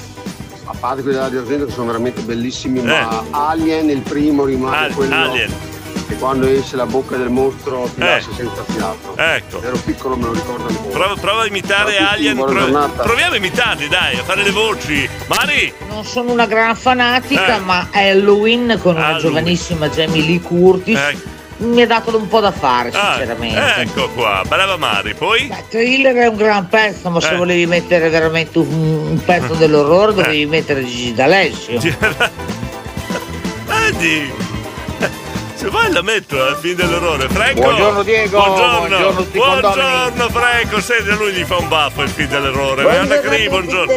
a 0.63 0.73
parte 0.79 1.01
quelli 1.01 1.17
della 1.17 1.25
Argento 1.41 1.65
che 1.65 1.71
sono 1.71 1.87
veramente 1.87 2.21
bellissimi, 2.21 2.79
Eh. 2.79 2.83
ma 2.83 3.23
Alien 3.31 3.89
il 3.89 4.01
primo 4.01 4.45
rimane 4.45 4.77
Al- 4.77 4.93
quello 4.93 5.13
Alien. 5.15 5.51
Che 6.07 6.15
quando 6.15 6.47
esce 6.47 6.75
la 6.75 6.85
bocca 6.85 7.15
del 7.17 7.29
mostro 7.29 7.89
ti 7.93 8.01
Eh. 8.01 8.05
lascia 8.05 8.29
senza 8.35 8.63
fiato. 8.67 9.15
ecco. 9.17 9.61
Ero 9.63 9.77
piccolo 9.77 10.15
me 10.15 10.25
lo 10.25 10.33
ricordo 10.33 10.67
ancora. 10.67 10.97
Prova, 10.97 11.15
prova 11.19 11.41
a 11.43 11.45
imitare 11.47 11.93
Ciao 11.95 12.09
Alien. 12.11 12.35
pro- 12.37 12.89
proviamo 13.03 13.33
a 13.33 13.37
imitarli, 13.37 13.87
dai, 13.87 14.17
a 14.17 14.23
fare 14.23 14.43
le 14.43 14.51
voci. 14.51 15.07
Mari! 15.27 15.73
Non 15.89 16.03
sono 16.05 16.31
una 16.31 16.45
gran 16.45 16.75
fanatica, 16.75 17.55
Eh. 17.57 17.59
ma 17.59 17.87
Halloween 17.91 18.79
con 18.81 18.95
una 18.95 19.05
Halloween. 19.07 19.21
giovanissima 19.27 19.87
Jamie 19.89 20.21
Lee 20.23 20.41
Curtis 20.41 20.97
Eh. 20.97 21.17
mi 21.57 21.81
ha 21.81 21.87
dato 21.87 22.15
un 22.17 22.27
po' 22.27 22.41
da 22.41 22.51
fare, 22.51 22.89
Ah, 22.93 23.13
sinceramente. 23.15 23.81
ecco 23.81 24.09
qua, 24.09 24.41
brava 24.47 24.75
Mari. 24.77 25.13
Poi? 25.13 25.49
Thriller 25.69 26.15
è 26.15 26.27
un 26.27 26.35
gran 26.35 26.67
pezzo, 26.67 27.09
ma 27.09 27.19
se 27.21 27.33
Eh. 27.33 27.37
volevi 27.37 27.65
mettere 27.65 28.09
veramente 28.09 28.59
un, 28.59 28.67
un 29.11 29.21
pezzo 29.23 29.53
dell'orrore 29.53 30.13
dovevi 30.13 30.45
mettere 30.45 30.83
Gigi 30.85 31.13
D'Alessio. 31.13 31.79
Vedi? 33.65 34.31
Se 35.65 35.71
vuoi 35.71 35.91
la 35.91 36.03
metto 36.03 36.39
al 36.43 36.57
fin 36.57 36.75
dell'orrore. 36.75 37.27
Franco! 37.27 37.61
Buongiorno, 37.61 38.03
Diego. 38.03 38.37
Buongiorno! 38.37 38.97
Buongiorno 38.97 39.23
Buongiorno, 39.33 40.29
Franco! 40.29 40.79
Senti, 40.79 41.09
a 41.09 41.15
lui 41.15 41.33
gli 41.33 41.43
fa 41.43 41.57
un 41.57 41.67
baffo 41.67 42.03
il. 42.03 42.83
Nonna 42.83 43.19
Cri, 43.19 43.49
buongiorno. 43.49 43.91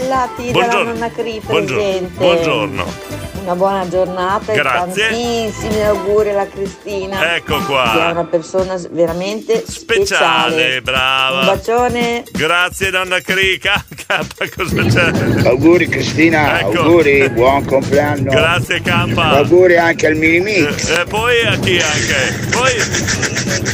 nonna 0.84 1.10
Cri 1.10 1.42
Buongiorno. 1.44 1.82
presente. 1.82 2.16
Buongiorno. 2.16 3.17
Una 3.48 3.56
buona 3.56 3.88
giornata 3.88 4.52
Grazie. 4.52 5.08
e 5.08 5.08
tantissimi 5.08 5.82
auguri 5.82 6.28
alla 6.28 6.46
Cristina. 6.46 7.34
Ecco 7.34 7.64
qua. 7.64 7.92
Che 7.94 8.00
è 8.08 8.10
una 8.10 8.24
persona 8.26 8.76
veramente 8.90 9.64
Speciale, 9.66 10.04
speciale. 10.04 10.82
brava. 10.82 11.40
Un 11.40 11.46
bacione. 11.46 12.24
Grazie, 12.30 12.90
nonna 12.90 13.20
Cri. 13.20 13.58
K, 13.58 13.72
cosa 14.54 14.84
c'è? 14.84 15.46
Auguri 15.48 15.88
Cristina, 15.88 16.60
Ecco. 16.60 16.82
auguri, 16.82 17.30
buon 17.30 17.64
compleanno. 17.64 18.30
Grazie, 18.30 18.82
K. 18.82 18.88
Auguri 19.16 19.78
anche 19.78 20.08
al 20.08 20.16
mini 20.16 20.40
mix. 20.40 20.90
E 20.98 21.04
poi 21.08 21.40
a 21.46 21.56
chi 21.58 21.78
anche? 21.80 22.48
Poi. 22.50 22.72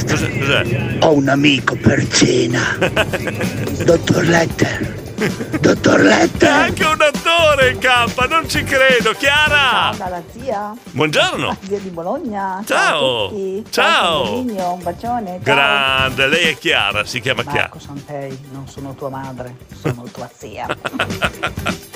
Cos'è? 0.08 0.38
cos'è? 0.38 0.96
Ho 1.00 1.14
un 1.14 1.28
amico 1.28 1.74
per 1.74 2.06
cena. 2.10 2.78
Dottor 3.82 4.22
Letter. 4.24 5.02
Dottor 5.16 6.00
È 6.00 6.02
Letter. 6.02 6.50
anche 6.50 6.84
un 6.84 7.00
attore, 7.00 7.78
K, 7.78 8.26
non 8.28 8.48
ci 8.48 8.64
credo. 8.64 9.12
Chiara! 9.12 9.94
Dalla 9.96 10.22
zia. 10.32 10.74
Buongiorno. 10.90 11.56
Zia 11.66 11.78
di 11.78 11.88
Bologna. 11.90 12.62
Ciao. 12.66 13.28
tutti. 13.28 13.64
Ciao. 13.70 14.22
Condominio, 14.24 14.72
un 14.72 14.82
bacione. 14.82 15.30
Ciao. 15.44 15.54
Grande, 15.54 16.26
lei 16.26 16.50
è 16.50 16.58
Chiara, 16.58 17.04
si 17.04 17.20
chiama 17.20 17.42
Chiara. 17.42 17.58
Marco 17.60 17.78
Santei, 17.78 18.36
non 18.52 18.66
sono 18.66 18.94
tua 18.94 19.08
madre, 19.08 19.54
sono 19.80 20.02
tua 20.12 20.28
zia. 20.36 20.66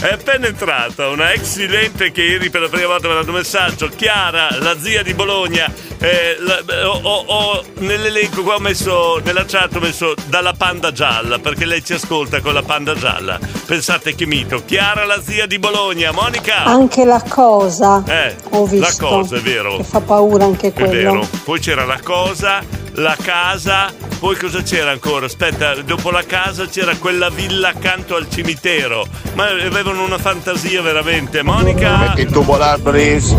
È 0.00 0.12
appena 0.12 0.46
entrata 0.48 1.08
una 1.08 1.32
ex 1.32 1.42
silente 1.44 2.12
che 2.12 2.22
ieri 2.22 2.50
per 2.50 2.60
la 2.60 2.68
prima 2.68 2.88
volta 2.88 3.06
mi 3.06 3.14
ha 3.14 3.16
dato 3.16 3.30
un 3.30 3.36
messaggio. 3.36 3.88
Chiara, 3.88 4.58
la 4.60 4.78
zia 4.78 5.02
di 5.02 5.14
Bologna. 5.14 5.72
Eh, 6.04 6.36
la- 6.40 6.88
ho, 6.88 7.24
ho- 7.26 7.62
nell'elenco 7.78 8.42
qua 8.42 8.56
ho 8.56 8.60
messo, 8.60 9.20
nella 9.24 9.44
chat 9.46 9.74
ho 9.76 9.80
messo 9.80 10.14
dalla 10.26 10.52
panda 10.52 10.92
gialla, 10.92 11.38
perché 11.38 11.64
lei 11.64 11.82
ci 11.84 11.94
ascolta 11.94 12.40
con 12.40 12.52
la 12.54 12.62
panda 12.62 12.94
gialla. 12.94 13.38
Pensate 13.66 14.14
che 14.14 14.26
mito. 14.26 14.62
Chiara, 14.66 15.04
la 15.06 15.20
zia 15.22 15.46
di 15.46 15.58
Bologna. 15.58 16.12
Monica. 16.12 16.64
Anche 16.64 17.04
la 17.04 17.22
cosa. 17.26 18.02
Eh, 18.06 18.34
Ho 18.50 18.64
la 18.64 18.68
visto. 18.70 19.06
cosa, 19.06 19.36
è 19.36 19.40
vero. 19.40 19.76
Che 19.78 19.84
fa 19.84 20.00
paura 20.00 20.44
anche 20.44 20.68
È 20.68 20.72
quello. 20.72 20.90
vero. 20.90 21.28
Poi 21.44 21.58
c'era 21.60 21.84
la 21.84 21.98
cosa, 22.02 22.60
la 22.96 23.16
casa, 23.20 23.92
poi 24.20 24.36
cosa 24.36 24.62
c'era 24.62 24.90
ancora? 24.90 25.26
Aspetta, 25.26 25.74
dopo 25.82 26.10
la 26.10 26.22
casa 26.24 26.66
c'era 26.66 26.94
quella 26.96 27.30
villa 27.30 27.68
accanto 27.68 28.16
al 28.16 28.28
cimitero. 28.30 29.06
Ma 29.34 29.46
avevano 29.48 30.02
una 30.04 30.18
fantasia 30.18 30.82
veramente. 30.82 31.42
Monica? 31.42 31.96
Metti 31.96 32.20
il 32.20 32.30
tubular 32.30 32.78
breeze 32.78 33.34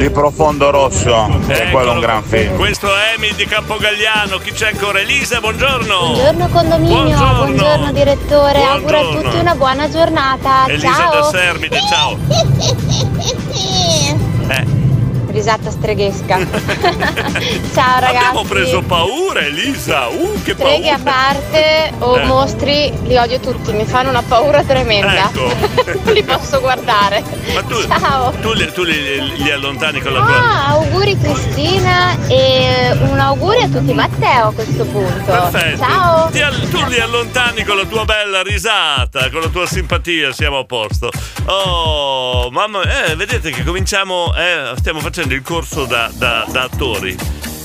di 0.00 0.10
profondo 0.10 0.70
rosso, 0.70 1.28
e 1.48 1.70
quello 1.70 1.90
è 1.92 1.94
un 1.94 2.00
gran 2.06 2.22
film. 2.22 2.54
Questo 2.56 2.86
è 2.86 3.14
Emi 3.16 3.34
di 3.34 3.44
Campogagliano. 3.46 4.38
Chi 4.38 4.52
c'è 4.52 4.70
ancora? 4.70 5.00
Elisa, 5.00 5.40
buongiorno. 5.40 5.98
Buongiorno 5.98 6.48
condominio, 6.48 7.16
Buongiorno. 7.16 7.90
direttore, 7.92 8.62
auguro 8.62 8.96
a 8.96 9.00
Buongiorno. 9.00 9.22
tutti 9.30 9.40
una 9.40 9.54
buona 9.56 9.90
giornata. 9.90 10.66
Elisa 10.68 10.94
Ciao. 10.94 11.10
da 11.10 11.22
Sermide, 11.24 11.78
ciao. 11.88 13.34
Risata 15.36 15.70
streghesca. 15.70 16.38
Ciao 17.74 17.98
ragazzi. 18.00 18.16
abbiamo 18.16 18.44
preso 18.44 18.80
paura, 18.80 19.40
Elisa. 19.40 20.06
Uh, 20.06 20.40
che 20.42 20.54
Streghe 20.54 20.88
a 20.88 20.98
paura. 20.98 21.12
parte 21.12 21.92
o 21.98 22.16
Eh. 22.18 22.24
mostri, 22.24 22.90
li 23.02 23.18
odio 23.18 23.38
tutti, 23.40 23.70
mi 23.72 23.84
fanno 23.84 24.08
una 24.08 24.22
paura 24.22 24.62
tremenda. 24.62 25.28
Ecco. 25.28 25.52
Non 26.04 26.14
li 26.14 26.22
posso 26.22 26.58
guardare. 26.60 27.22
Ma 27.52 27.62
tu, 27.64 27.82
Ciao. 27.86 28.30
tu, 28.40 28.52
li, 28.54 28.72
tu 28.72 28.82
li- 28.82 29.36
li 29.36 29.50
allontani 29.50 30.00
con 30.00 30.14
la 30.14 30.24
tua. 30.24 30.34
Ah, 30.36 30.66
auguri 30.68 31.18
Cristina 31.20 32.16
e 32.28 32.96
un 33.02 33.18
augurio 33.18 33.64
a 33.64 33.68
tutti 33.68 33.92
Matteo 33.92 34.48
a 34.48 34.52
questo 34.54 34.84
punto. 34.86 35.22
Perfetto. 35.30 35.84
Ciao. 35.84 36.24
All- 36.32 36.68
tu 36.70 36.82
li 36.86 36.98
allontani 36.98 37.62
con 37.62 37.76
la 37.76 37.84
tua 37.84 38.06
bella 38.06 38.40
risata, 38.42 39.28
con 39.28 39.42
la 39.42 39.48
tua 39.48 39.66
simpatia, 39.66 40.32
siamo 40.32 40.60
a 40.60 40.64
posto. 40.64 41.10
Oh, 41.44 42.48
mamma, 42.50 42.80
eh, 43.04 43.16
vedete 43.16 43.50
che 43.50 43.62
cominciamo, 43.64 44.34
eh, 44.34 44.72
stiamo 44.76 45.00
facendo 45.00 45.25
il 45.34 45.42
corso 45.42 45.84
da, 45.86 46.10
da- 46.14 46.46
da 46.50 46.62
attori. 46.62 47.16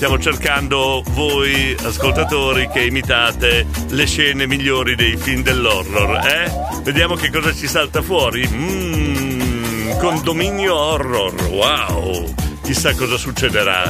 Stiamo 0.02 0.18
cercando 0.18 1.02
voi, 1.10 1.76
ascoltatori, 1.84 2.68
che 2.68 2.80
imitate 2.84 3.66
le 3.90 4.04
scene 4.06 4.46
migliori 4.46 4.96
dei 4.96 5.16
film 5.16 5.42
dell'horror, 5.42 6.26
eh? 6.26 6.50
Vediamo 6.82 7.14
che 7.14 7.30
cosa 7.30 7.54
ci 7.54 7.68
salta 7.68 8.02
fuori. 8.02 8.46
Mmm, 8.48 9.98
condominio 9.98 10.74
horror, 10.74 11.34
wow! 11.50 12.34
Chissà 12.62 12.94
cosa 12.94 13.16
succederà. 13.16 13.84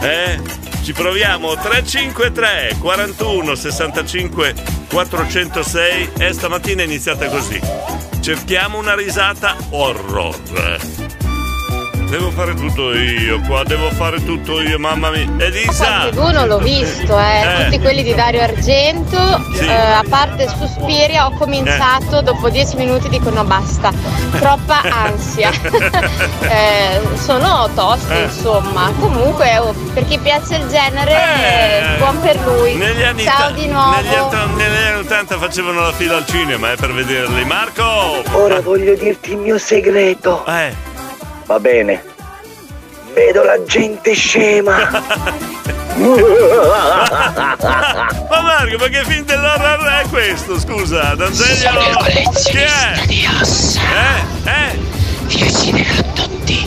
Eh? 0.00 0.40
Ci 0.82 0.92
proviamo 0.92 1.54
353 1.54 2.76
41 2.80 3.54
65 3.54 4.54
406 4.88 6.10
e 6.18 6.32
stamattina 6.32 6.82
è 6.82 6.84
iniziata 6.84 7.26
così. 7.28 7.60
Cerchiamo 8.20 8.78
una 8.78 8.94
risata 8.94 9.56
horror. 9.70 11.21
Devo 12.12 12.30
fare 12.30 12.52
tutto 12.52 12.92
io 12.92 13.40
qua, 13.46 13.62
devo 13.64 13.88
fare 13.90 14.22
tutto 14.22 14.60
io, 14.60 14.78
mamma 14.78 15.08
mia. 15.08 15.26
Elisa! 15.38 16.10
Qualcuno 16.10 16.44
l'ho 16.44 16.58
visto, 16.58 17.18
eh. 17.18 17.40
Eh. 17.40 17.64
tutti 17.64 17.78
quelli 17.80 18.02
di 18.02 18.12
Dario 18.14 18.42
Argento, 18.42 19.42
Sì. 19.54 19.64
eh, 19.64 19.72
a 19.72 20.04
parte 20.06 20.46
Suspiria 20.46 21.24
ho 21.24 21.30
cominciato 21.38 22.20
dopo 22.20 22.50
dieci 22.50 22.76
minuti 22.76 23.08
dico 23.08 23.30
no 23.30 23.44
basta, 23.44 23.90
troppa 24.38 24.82
ansia. 24.92 25.50
Eh, 26.52 27.00
sono 27.16 27.70
tosti 27.74 28.12
Eh. 28.12 28.22
insomma, 28.24 28.92
comunque 29.00 29.56
oh, 29.58 29.72
per 29.94 30.04
chi 30.06 30.18
piace 30.18 30.56
il 30.56 30.66
genere 30.68 31.12
Eh. 31.12 31.96
buon 31.96 32.20
per 32.20 32.36
lui. 32.44 32.74
Negli 32.74 33.02
anni, 33.02 33.22
Ciao 33.24 33.38
ta- 33.38 33.50
di 33.52 33.66
nuovo. 33.68 33.96
negli 33.96 34.12
anni- 34.14 34.54
negli 34.56 34.76
anni 34.76 34.98
80 35.00 35.38
facevano 35.38 35.80
la 35.80 35.92
fila 35.92 36.16
al 36.18 36.26
cinema 36.26 36.72
eh, 36.72 36.76
per 36.76 36.92
vederli. 36.92 37.42
Marco! 37.46 38.22
Ora 38.32 38.60
voglio 38.60 38.94
dirti 38.96 39.30
il 39.30 39.38
mio 39.38 39.56
segreto. 39.56 40.44
Eh. 40.44 40.90
Va 41.46 41.58
bene. 41.58 42.02
Vedo 43.14 43.42
la 43.44 43.62
gente 43.64 44.14
scema. 44.14 44.88
Ma 48.28 48.40
Marco, 48.40 48.78
ma 48.78 48.88
che 48.88 49.04
film 49.04 49.24
dell'horror 49.24 49.86
è 50.02 50.08
questo? 50.08 50.58
Scusa, 50.58 51.14
D'Angelio. 51.14 51.70
Che 52.50 52.64
è? 52.64 53.06
di 53.06 53.28
ossa. 53.40 53.80
Eh? 54.44 54.50
Eh? 54.50 54.78
Vicine 55.26 55.86
a 55.86 56.02
tutti. 56.14 56.66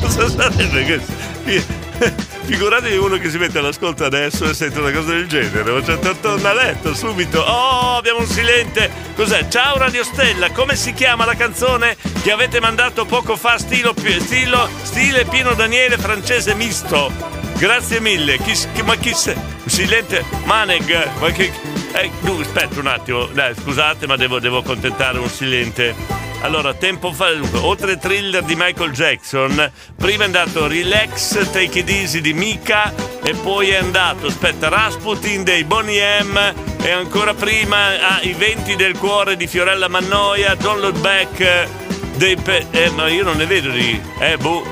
Cosa 0.00 0.28
sarebbe 0.30 0.84
questo? 0.84 2.34
Fi- 2.46 2.52
Figuratevi 2.56 2.96
uno 2.96 3.18
che 3.18 3.28
si 3.30 3.38
mette 3.38 3.58
all'ascolto 3.58 4.04
adesso 4.04 4.44
e 4.48 4.54
sente 4.54 4.78
una 4.78 4.90
cosa 4.92 5.12
del 5.12 5.26
genere. 5.26 5.84
Cioè, 5.84 5.98
to- 5.98 6.16
torna 6.20 6.50
a 6.50 6.54
letto 6.54 6.94
subito. 6.94 7.40
Oh, 7.40 7.96
abbiamo 7.96 8.20
un 8.20 8.26
silente. 8.26 8.90
Cos'è? 9.14 9.48
Ciao 9.48 9.76
Radio 9.76 10.02
Stella, 10.04 10.50
come 10.50 10.76
si 10.76 10.92
chiama 10.92 11.24
la 11.24 11.34
canzone 11.34 11.96
che 12.22 12.32
avete 12.32 12.60
mandato 12.60 13.04
poco 13.04 13.36
fa? 13.36 13.58
Stilo, 13.58 13.94
stilo, 14.20 14.68
stile 14.82 15.24
Pino 15.24 15.54
Daniele 15.54 15.98
francese 15.98 16.54
misto. 16.54 17.12
Grazie 17.58 18.00
mille. 18.00 18.38
Chi, 18.38 18.54
ma 18.84 18.96
chi? 18.96 19.10
Un 19.10 19.70
silente 19.70 20.24
Maneg. 20.44 21.10
Ma 21.18 21.30
che. 21.30 21.75
Eh, 21.98 22.10
aspetta 22.40 22.78
un 22.78 22.86
attimo. 22.86 23.24
Dai, 23.26 23.54
scusate, 23.54 24.06
ma 24.06 24.16
devo, 24.16 24.38
devo 24.38 24.58
accontentare 24.58 25.18
un 25.18 25.30
silente. 25.30 25.94
Allora, 26.42 26.74
tempo 26.74 27.10
fa, 27.12 27.28
oltre 27.62 27.96
thriller 27.96 28.42
di 28.42 28.54
Michael 28.54 28.92
Jackson, 28.92 29.72
prima 29.96 30.24
è 30.24 30.26
andato 30.26 30.66
Relax, 30.66 31.50
Take 31.50 31.78
It 31.78 31.88
Easy 31.88 32.20
di 32.20 32.34
Mika 32.34 32.92
e 33.22 33.32
poi 33.32 33.70
è 33.70 33.76
andato, 33.76 34.26
aspetta, 34.26 34.68
Rasputin 34.68 35.42
dei 35.42 35.64
Bonnie 35.64 36.22
M 36.22 36.54
e 36.82 36.90
ancora 36.90 37.32
prima 37.32 38.16
ah, 38.16 38.20
I 38.20 38.34
venti 38.34 38.76
del 38.76 38.98
cuore 38.98 39.34
di 39.36 39.46
Fiorella 39.46 39.88
Mannoia, 39.88 40.54
Don't 40.54 40.80
Look 40.80 40.98
Back 40.98 41.40
eh, 41.40 41.68
dei... 42.16 42.36
Pe- 42.36 42.66
eh, 42.70 42.90
ma 42.90 43.08
io 43.08 43.24
non 43.24 43.38
ne 43.38 43.46
vedo 43.46 43.70
di... 43.70 43.98
Eh, 44.20 44.36
boh... 44.36 44.62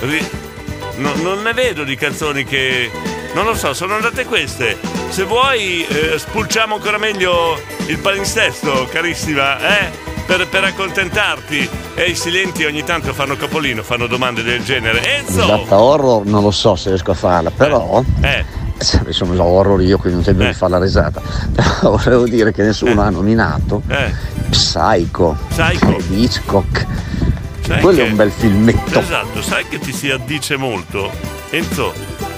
Ri- 0.00 0.30
no- 0.98 1.14
non 1.16 1.42
ne 1.42 1.52
vedo 1.52 1.82
di 1.82 1.96
canzoni 1.96 2.44
che... 2.44 3.15
Non 3.36 3.44
lo 3.44 3.54
so, 3.54 3.74
sono 3.74 3.96
andate 3.96 4.24
queste. 4.24 4.78
Se 5.10 5.24
vuoi 5.24 5.84
eh, 5.86 6.18
spulciamo 6.18 6.76
ancora 6.76 6.96
meglio 6.96 7.60
il 7.86 7.98
palinsesto, 7.98 8.88
carissima, 8.90 9.58
eh? 9.78 9.90
Per, 10.24 10.48
per 10.48 10.64
accontentarti. 10.64 11.68
E 11.94 12.04
i 12.04 12.14
silenti 12.16 12.64
ogni 12.64 12.82
tanto 12.82 13.12
fanno 13.12 13.36
capolino, 13.36 13.82
fanno 13.82 14.06
domande 14.06 14.42
del 14.42 14.64
genere. 14.64 15.18
Enzo! 15.18 15.44
Data 15.44 15.78
horror 15.78 16.24
non 16.24 16.42
lo 16.44 16.50
so 16.50 16.76
se 16.76 16.88
riesco 16.88 17.10
a 17.10 17.14
farla, 17.14 17.50
però. 17.50 18.02
Eh. 18.22 18.42
Insomma, 19.06 19.34
so 19.34 19.44
horror 19.44 19.82
io, 19.82 19.98
quindi 19.98 20.14
non 20.16 20.24
c'è 20.24 20.32
bisogno 20.32 20.52
di 20.52 20.56
fare 20.56 20.72
la 20.72 20.78
risata. 20.78 21.20
Però 21.54 21.90
volevo 21.96 22.24
dire 22.26 22.52
che 22.52 22.62
nessuno 22.62 23.02
ha 23.02 23.10
nominato 23.10 23.82
Eh. 23.88 24.12
Psycho, 24.48 25.36
Psycho. 25.48 25.96
Hitchcock. 26.08 26.86
Sai 27.66 27.80
Quello 27.82 27.98
che- 27.98 28.06
è 28.06 28.08
un 28.10 28.16
bel 28.16 28.30
filmetto. 28.30 28.98
Esatto, 28.98 29.42
sai 29.42 29.66
che 29.68 29.78
ti 29.78 29.92
si 29.92 30.10
addice 30.10 30.56
molto? 30.56 31.10
Enzo, 31.50 31.92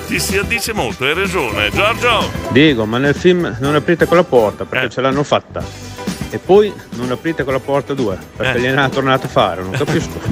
ti 0.09 0.19
si 0.19 0.39
addice 0.39 0.73
molto, 0.73 1.05
hai 1.05 1.13
ragione. 1.13 1.71
Giorgio! 1.71 2.31
Diego, 2.49 2.87
ma 2.87 2.97
nel 2.97 3.15
film 3.15 3.55
non 3.61 3.75
aprite 3.75 4.07
quella 4.07 4.25
porta 4.25 4.65
perché 4.65 4.89
ce 4.89 5.01
l'hanno 5.03 5.23
fatta. 5.23 5.88
E 6.31 6.39
poi 6.39 6.71
non 6.91 7.11
aprite 7.11 7.43
quella 7.43 7.59
porta 7.59 7.95
due 7.95 8.19
perché 8.37 8.59
Eh. 8.59 8.61
gliene 8.61 8.87
tornato 8.91 9.27
a 9.27 9.29
fare, 9.31 9.63
non 9.63 9.71
capisco. 9.71 10.21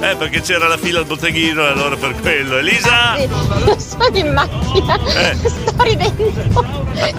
eh, 0.00 0.14
perché 0.16 0.40
c'era 0.42 0.68
la 0.68 0.76
fila 0.76 1.00
al 1.00 1.06
botteghino 1.06 1.62
e 1.62 1.66
allora 1.66 1.96
per 1.96 2.14
quello. 2.20 2.56
Elisa! 2.58 3.16
Sì, 3.16 3.22
io 3.66 3.78
sono 3.80 4.16
in 4.16 4.32
macchina, 4.32 4.96
Eh. 5.04 5.34
sto 5.34 5.82
ridendo 5.82 6.32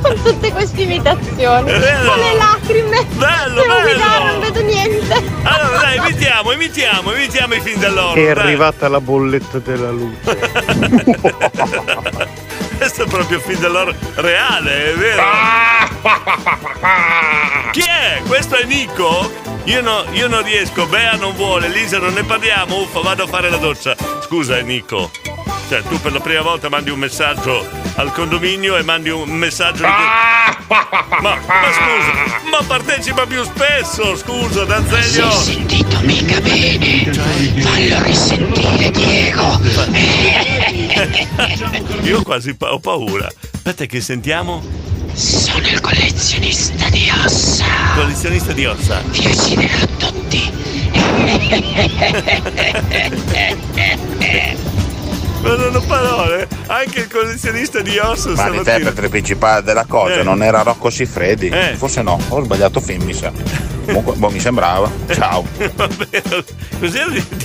con 0.01 0.21
tutte 0.23 0.51
queste 0.53 0.81
imitazioni. 0.83 1.71
Vero. 1.71 2.09
Con 2.11 2.19
le 2.19 2.35
lacrime. 2.37 3.05
Bello, 3.15 3.61
Devo 3.61 3.73
bello. 3.73 3.81
guidare, 3.89 4.31
non 4.31 4.39
vedo 4.39 4.61
niente. 4.61 5.13
Allora 5.43 5.77
dai, 5.79 5.97
imitiamo, 5.97 6.51
imitiamo, 6.53 7.13
imitiamo 7.13 7.53
i 7.53 7.59
film 7.59 7.79
dell'oro. 7.79 8.13
È 8.13 8.33
dai. 8.33 8.43
arrivata 8.43 8.87
la 8.87 9.01
bolletta 9.01 9.59
della 9.59 9.91
luce. 9.91 10.37
Questo 12.77 13.03
è 13.03 13.07
proprio 13.07 13.39
film 13.39 13.59
dell'oro 13.59 13.93
reale, 14.15 14.93
è 14.93 14.95
vero? 14.95 15.23
Chi 17.71 17.81
è? 17.81 18.21
Questo 18.27 18.55
è 18.55 18.65
Nico? 18.65 19.31
Io, 19.65 19.81
no- 19.81 20.05
io 20.11 20.27
non 20.27 20.43
riesco, 20.43 20.85
Bea 20.85 21.15
non 21.15 21.33
vuole, 21.35 21.69
Lisa 21.69 21.97
non 21.97 22.13
ne 22.13 22.23
parliamo, 22.23 22.81
uffa, 22.81 22.99
vado 22.99 23.23
a 23.23 23.27
fare 23.27 23.49
la 23.49 23.57
doccia. 23.57 23.95
Scusa, 24.23 24.59
Nico. 24.59 25.09
Cioè, 25.67 25.81
tu 25.83 25.99
per 25.99 26.11
la 26.11 26.19
prima 26.19 26.41
volta 26.41 26.69
mandi 26.69 26.91
un 26.91 26.99
messaggio 26.99 27.67
al 27.95 28.11
condominio 28.11 28.77
e 28.77 28.83
mandi 28.83 29.09
un 29.09 29.29
messaggio 29.31 29.83
di... 29.83 29.89
Ma, 30.67 30.87
ma 31.21 31.39
scusa, 31.71 32.39
ma 32.51 32.63
partecipa 32.67 33.25
più 33.25 33.43
spesso, 33.43 34.15
scusa, 34.15 34.63
Danzeglio. 34.65 35.31
Si 35.31 35.51
è 35.51 35.53
sentito 35.53 35.99
mica 36.01 36.39
bene. 36.41 37.11
Fallo 37.13 38.03
risentire, 38.03 38.91
Diego. 38.91 39.59
Io 42.03 42.21
quasi 42.23 42.53
pa- 42.55 42.73
ho 42.73 42.79
paura. 42.79 43.27
Aspetta 43.53 43.85
che 43.85 44.01
sentiamo. 44.01 44.61
Sono 45.13 45.67
il 45.67 45.79
collezionista 45.79 46.89
di 46.89 47.09
ossa. 47.23 47.65
Collezionista 47.95 48.51
di 48.53 48.65
ossa. 48.65 49.01
Vi 49.11 49.25
ucciderò 49.25 49.85
tutti. 49.97 50.51
Ma 55.41 55.55
non 55.55 55.75
ho 55.75 55.81
parole. 55.81 56.47
Anche 56.67 57.01
il 57.01 57.07
collezionista 57.11 57.81
di 57.81 57.97
ossa 57.99 58.31
Ma 58.31 58.49
l'interprete 58.49 59.09
principale 59.09 59.61
della 59.61 59.85
cosa 59.85 60.19
Eh. 60.19 60.23
non 60.23 60.41
era 60.41 60.63
Rocco 60.63 60.89
Siffredi? 60.89 61.49
Eh. 61.49 61.75
Forse 61.75 62.01
no, 62.01 62.19
ho 62.29 62.43
sbagliato 62.43 62.79
film, 62.79 63.03
mi 63.03 63.13
sa. 63.13 63.31
Comunque, 63.85 64.15
boh, 64.15 64.29
mi 64.29 64.39
sembrava. 64.39 64.89
Ciao. 65.13 65.45
Vabbè, 65.75 66.21
cos'era 66.79 67.09
di- 67.09 67.44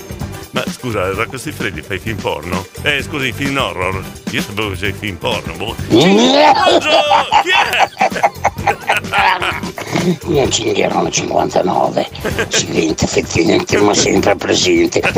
Ma 0.53 0.65
scusa, 0.69 1.11
Rocco 1.13 1.39
Siffredi 1.39 1.81
fai 1.81 1.99
film 1.99 2.19
porno? 2.19 2.67
Eh, 2.83 3.03
scusi, 3.03 3.33
film 3.33 3.57
horror. 3.57 4.03
Io 4.31 4.43
sapevo 4.43 4.71
che 4.71 4.77
sei 4.77 4.93
film 4.93 5.17
porno. 5.17 5.55
Boh. 5.55 5.75
È? 5.89 5.95
Io 10.27 10.49
cinghialone 10.49 11.11
59. 11.11 12.09
Silente, 12.49 13.05
effettivamente, 13.05 13.77
ma 13.79 13.95
sempre 13.95 14.35
presente. 14.35 15.01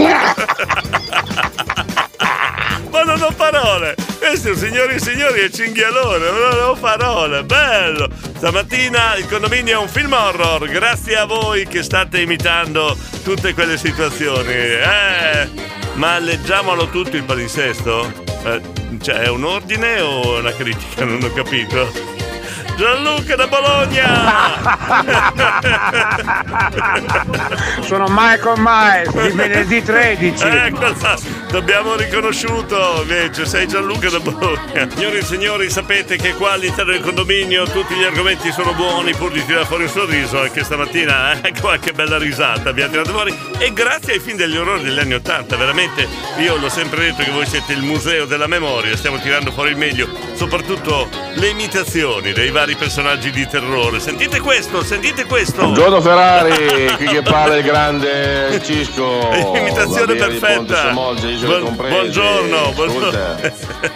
Ma 2.90 3.03
non 3.05 3.23
ho 3.23 3.31
parole! 3.35 3.95
Questo, 4.23 4.55
signori 4.55 4.95
e 4.95 5.01
signori, 5.01 5.41
è 5.41 5.51
cinghialone, 5.51 6.31
non 6.31 6.57
ho 6.63 6.75
parole, 6.75 7.43
bello! 7.43 8.09
Stamattina 8.37 9.17
il 9.17 9.27
condominio 9.27 9.73
è 9.75 9.83
un 9.83 9.89
film 9.89 10.13
horror, 10.13 10.69
grazie 10.69 11.17
a 11.17 11.25
voi 11.25 11.67
che 11.67 11.83
state 11.83 12.21
imitando 12.21 12.97
tutte 13.25 13.53
quelle 13.53 13.77
situazioni. 13.77 14.53
Eh, 14.53 15.49
ma 15.95 16.21
leggiamolo 16.21 16.89
tutto 16.89 17.17
il 17.17 17.25
palinsesto? 17.25 18.13
Eh, 18.45 18.61
cioè, 19.01 19.17
è 19.17 19.29
un 19.29 19.43
ordine 19.43 20.01
o 20.01 20.39
una 20.39 20.53
critica? 20.53 21.05
Non 21.05 21.21
ho 21.25 21.33
capito. 21.33 22.12
Gianluca 22.83 23.37
da 23.37 23.47
Bologna! 23.47 24.11
Sono 27.87 28.07
Michael 28.09 28.59
Myers 28.59 29.12
di 29.12 29.37
venerdì 29.37 29.81
13. 29.81 30.45
Eccola, 30.45 30.92
t'abbiamo 31.49 31.95
riconosciuto 31.95 33.03
invece, 33.03 33.47
sei 33.47 33.68
Gianluca 33.68 34.11
da 34.11 34.18
Bologna. 34.18 34.88
Signori 34.90 35.18
e 35.18 35.23
signori, 35.23 35.71
sapete 35.71 36.16
che 36.16 36.33
qua 36.35 36.55
all'interno 36.55 36.90
del 36.90 37.03
condominio 37.03 37.66
tutti 37.66 37.95
gli 37.95 38.03
argomenti 38.03 38.51
sono 38.51 38.73
buoni 38.73 39.14
pur 39.14 39.31
di 39.31 39.45
tirare 39.45 39.64
fuori 39.64 39.85
un 39.85 39.88
sorriso, 39.88 40.40
anche 40.40 40.64
stamattina 40.64 41.40
eh, 41.40 41.53
qualche 41.61 41.92
bella 41.92 42.18
risata 42.18 42.71
abbiamo 42.71 42.90
tirato 42.90 43.12
fuori. 43.12 43.33
E 43.59 43.73
grazie 43.73 44.14
ai 44.14 44.18
film 44.18 44.37
degli 44.37 44.57
orrori 44.57 44.83
degli 44.83 44.99
anni 44.99 45.14
Ottanta, 45.14 45.57
veramente 45.57 46.09
io 46.38 46.57
l'ho 46.57 46.68
sempre 46.68 47.05
detto 47.05 47.23
che 47.23 47.31
voi 47.31 47.47
siete 47.47 47.75
il 47.75 47.83
museo 47.83 48.25
della 48.25 48.49
memoria, 48.49 48.97
stiamo 48.97 49.21
tirando 49.21 49.53
fuori 49.53 49.71
il 49.71 49.77
meglio, 49.77 50.09
soprattutto 50.35 51.09
le 51.35 51.47
imitazioni 51.47 52.33
dei 52.33 52.51
vari 52.51 52.71
personaggi 52.77 53.31
di 53.31 53.47
terrore. 53.47 54.01
Sentite 54.01 54.41
questo, 54.41 54.83
sentite 54.83 55.25
questo! 55.25 55.63
Buongiorno 55.63 56.01
Ferrari, 56.01 56.95
qui 56.97 57.07
che 57.07 57.23
parla 57.23 57.57
il 57.57 57.65
grande 57.65 58.61
Cisco. 58.65 59.31
Imitazione 59.55 60.15
perfetta. 60.15 60.91
Buon- 60.93 61.63
comprese. 61.63 61.95
buongiorno, 61.95 62.73
buongiorno. 62.75 63.39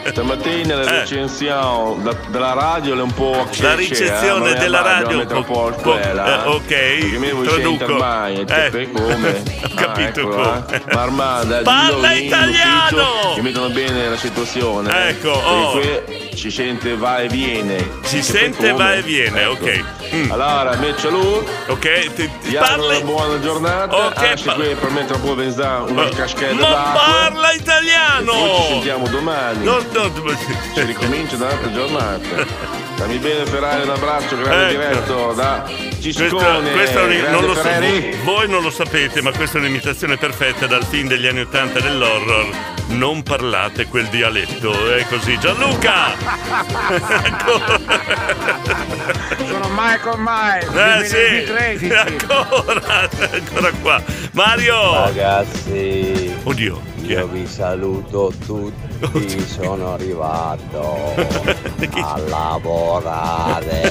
Stamattina 0.11 0.75
la 0.77 0.83
Eh. 0.85 0.99
recensione 1.01 2.03
da- 2.03 2.17
della 2.29 2.53
radio 2.53 2.97
è 2.97 3.01
un 3.01 3.13
po' 3.15 3.47
La 3.59 3.75
ricezione 3.75 4.55
della 4.55 4.81
radio, 4.83 5.19
un 5.21 5.27
po' 5.45 5.71
po- 5.73 5.91
quella. 5.93 6.45
eh, 6.45 6.49
ok, 6.49 7.19
traduco. 7.45 7.93
mai, 7.99 8.45
Eh. 8.47 8.91
come? 8.93 9.43
Ho 9.65 9.75
capito 9.75 10.21
ecco, 10.21 10.29
come. 10.29 10.65
eh. 10.71 10.83
Ma 10.93 11.03
Armanda, 11.03 11.59
Parla 11.63 12.13
italiano! 12.13 13.33
Che 13.35 13.43
mettono 13.43 13.69
bene 13.71 14.09
la 14.09 14.17
situazione. 14.17 15.09
Ecco, 15.09 15.31
oh. 15.31 15.81
Ci 16.37 16.51
sente 16.51 16.95
va 16.97 17.19
e 17.21 17.29
viene. 17.29 17.99
Si 18.03 18.23
sente 18.23 18.73
va 18.73 18.95
e 18.95 19.03
viene, 19.03 19.43
Ecco. 19.43 19.65
ok. 19.65 19.85
Mm. 20.15 20.31
Allora, 20.31 20.77
Meccia 20.77 21.09
lui. 21.09 21.45
Ok, 21.69 22.15
ti, 22.15 22.31
ti 22.43 22.55
parli- 22.55 22.97
una 22.97 23.01
buona 23.01 23.41
giornata. 23.41 23.97
Ok, 24.07 24.17
anche 24.19 24.53
qui 24.55 24.75
per 24.75 24.91
me 24.91 25.05
tra 25.07 25.17
poco 25.19 25.35
venza 25.35 25.83
una 25.83 26.09
caschetta 26.11 26.55
Ma 26.55 26.69
d'acqua. 26.69 27.01
parla 27.01 27.53
italiano! 27.53 28.33
E 28.33 28.37
poi 28.37 28.57
ci 28.57 28.67
sentiamo 28.69 29.09
domani. 29.09 29.65
No, 29.65 29.79
no, 29.93 30.11
Si 30.75 30.83
ricomincia 30.83 31.37
dall'altra 31.37 31.73
giornata. 31.73 32.95
Stammi 32.97 33.19
bene 33.19 33.45
Ferrari, 33.45 33.83
un 33.83 33.91
abbraccio 33.91 34.37
grande 34.39 34.73
Ecco. 34.73 34.79
diretto 34.95 35.33
da 35.35 35.63
Questa, 35.67 36.01
Ciscone. 36.01 36.73
questa 36.73 37.01
è 37.01 37.03
un- 37.03 37.09
grande 37.11 37.31
non 37.31 37.45
lo 37.45 37.55
so, 37.55 37.69
voi, 38.25 38.49
non 38.49 38.63
lo 38.63 38.71
sapete, 38.71 39.21
ma 39.21 39.33
questa 39.33 39.59
è 39.59 39.61
un'imitazione 39.61 40.17
perfetta 40.17 40.67
dal 40.67 40.83
film 40.83 41.07
degli 41.07 41.27
anni 41.27 41.41
Ottanta 41.41 41.79
dell'horror. 41.79 42.47
Non 42.89 43.23
parlate 43.23 43.87
quel 43.87 44.07
dialetto, 44.07 44.95
è 44.95 45.05
così. 45.09 45.39
Gianluca! 45.39 46.15
Sono 49.47 49.69
Michael 49.71 50.19
Myers 50.19 50.75
Eh 50.75 51.05
sì, 51.05 51.45
13. 51.53 51.93
ancora, 51.93 53.09
ancora 53.31 53.71
qua. 53.83 54.03
Mario! 54.33 55.05
Ragazzi, 55.05 56.35
Oddio, 56.45 56.81
io 57.03 57.27
vi 57.27 57.47
saluto 57.47 58.33
tutti, 58.47 58.86
sono 59.47 59.93
arrivato 59.95 61.15
a 62.03 62.19
lavorare. 62.29 63.83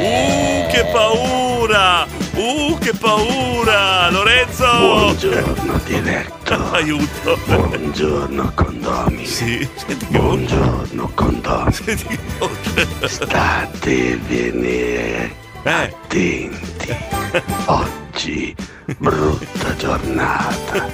Uh, 0.00 0.66
che 0.70 0.84
paura! 0.92 2.06
Uh, 2.34 2.78
che 2.78 2.92
paura! 2.98 4.10
Lorenzo! 4.10 4.64
Buongiorno 4.78 5.80
diretto. 5.84 6.54
Aiuto! 6.72 7.38
Buongiorno 7.46 8.52
condomi. 8.54 9.26
Sì, 9.26 9.68
Buongiorno 10.08 11.10
condomi. 11.14 11.72
Senti 11.72 12.06
che 12.06 12.18
voce. 12.38 13.08
State 13.08 14.16
bene 14.26 15.30
Eh. 15.62 15.70
attenti. 15.70 16.96
Oggi 17.66 18.54
brutta 18.96 19.76
giornata. 19.76 20.86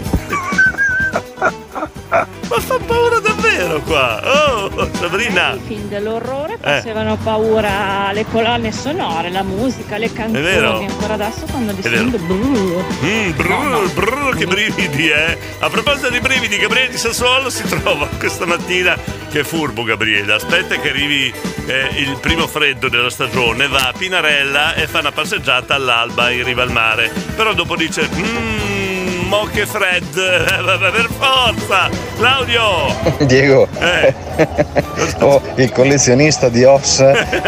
Ma 2.55 2.61
fa 2.61 2.79
paura 2.87 3.19
davvero 3.19 3.81
qua! 3.81 4.21
Oh, 4.63 4.89
Sabrina! 4.93 5.55
I 5.55 5.61
film 5.67 5.89
dell'orrore 5.89 6.53
Eh. 6.55 6.59
facevano 6.61 7.17
paura 7.17 8.13
le 8.13 8.25
colonne 8.31 8.71
sonore, 8.71 9.29
la 9.31 9.43
musica, 9.43 9.97
le 9.99 10.13
canzoni. 10.13 10.87
Ancora 10.87 11.15
adesso 11.15 11.47
quando 11.51 11.73
li 11.73 11.83
sento 11.83 12.17
brrr. 12.17 12.85
Mm, 13.03 13.31
brrr, 13.35 13.93
brrr, 13.95 14.37
che 14.37 14.47
brividi, 14.47 15.09
eh! 15.09 15.37
A 15.59 15.69
proposito 15.69 16.11
di 16.11 16.21
brividi, 16.21 16.57
Gabriele 16.57 16.91
di 16.91 16.97
Sassuolo 16.97 17.51
si 17.51 17.65
trova 17.67 18.07
questa 18.19 18.47
mattina. 18.47 18.97
Che 19.29 19.43
furbo, 19.43 19.83
Gabriele! 19.83 20.35
Aspetta 20.35 20.77
che 20.77 20.91
arrivi 20.91 21.35
eh, 21.67 21.89
il 21.97 22.17
primo 22.21 22.47
freddo 22.47 22.89
della 22.89 23.11
stagione, 23.11 23.67
va 23.67 23.89
a 23.89 23.93
Pinarella 23.99 24.75
e 24.75 24.87
fa 24.87 25.01
una 25.01 25.11
passeggiata 25.11 25.75
all'alba 25.75 26.31
in 26.31 26.45
riva 26.45 26.63
al 26.63 26.71
mare. 26.71 27.11
Però 27.35 27.53
dopo 27.53 27.75
dice. 27.75 28.09
Mmm, 28.09 28.64
mo 29.25 29.45
che 29.45 29.67
fred! 29.67 30.03
Eh, 30.75 30.91
per 30.91 31.09
forza! 31.19 31.89
Claudio! 32.17 32.95
Diego, 33.27 33.69
Eh. 33.79 34.15
oh, 35.21 35.41
il 35.57 35.71
collezionista 35.73 36.49
di 36.49 36.65
ops 36.65 37.05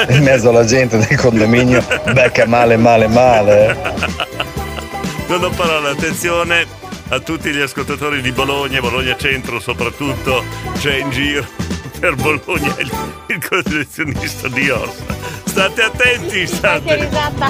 in 0.08 0.22
mezzo 0.22 0.48
alla 0.50 0.64
gente 0.64 0.98
del 0.98 1.18
condominio 1.18 1.84
becca 2.12 2.46
male, 2.46 2.76
male, 2.76 3.08
male. 3.08 3.76
Non 5.26 5.44
ho 5.44 5.50
parole, 5.50 5.90
attenzione 5.90 6.66
a 7.08 7.20
tutti 7.20 7.50
gli 7.50 7.60
ascoltatori 7.60 8.20
di 8.20 8.32
Bologna, 8.32 8.80
Bologna 8.80 9.16
Centro 9.16 9.60
soprattutto, 9.60 10.44
c'è 10.78 10.96
in 10.96 11.10
giro 11.10 11.46
per 11.98 12.14
Bologna 12.14 12.74
il, 12.78 12.90
il 13.28 13.48
collezionista 13.48 14.48
di 14.48 14.70
ossa. 14.70 15.45
State 15.56 15.82
attenti, 15.82 16.40
Che 16.40 16.46
state. 16.46 16.94
risata, 16.96 17.48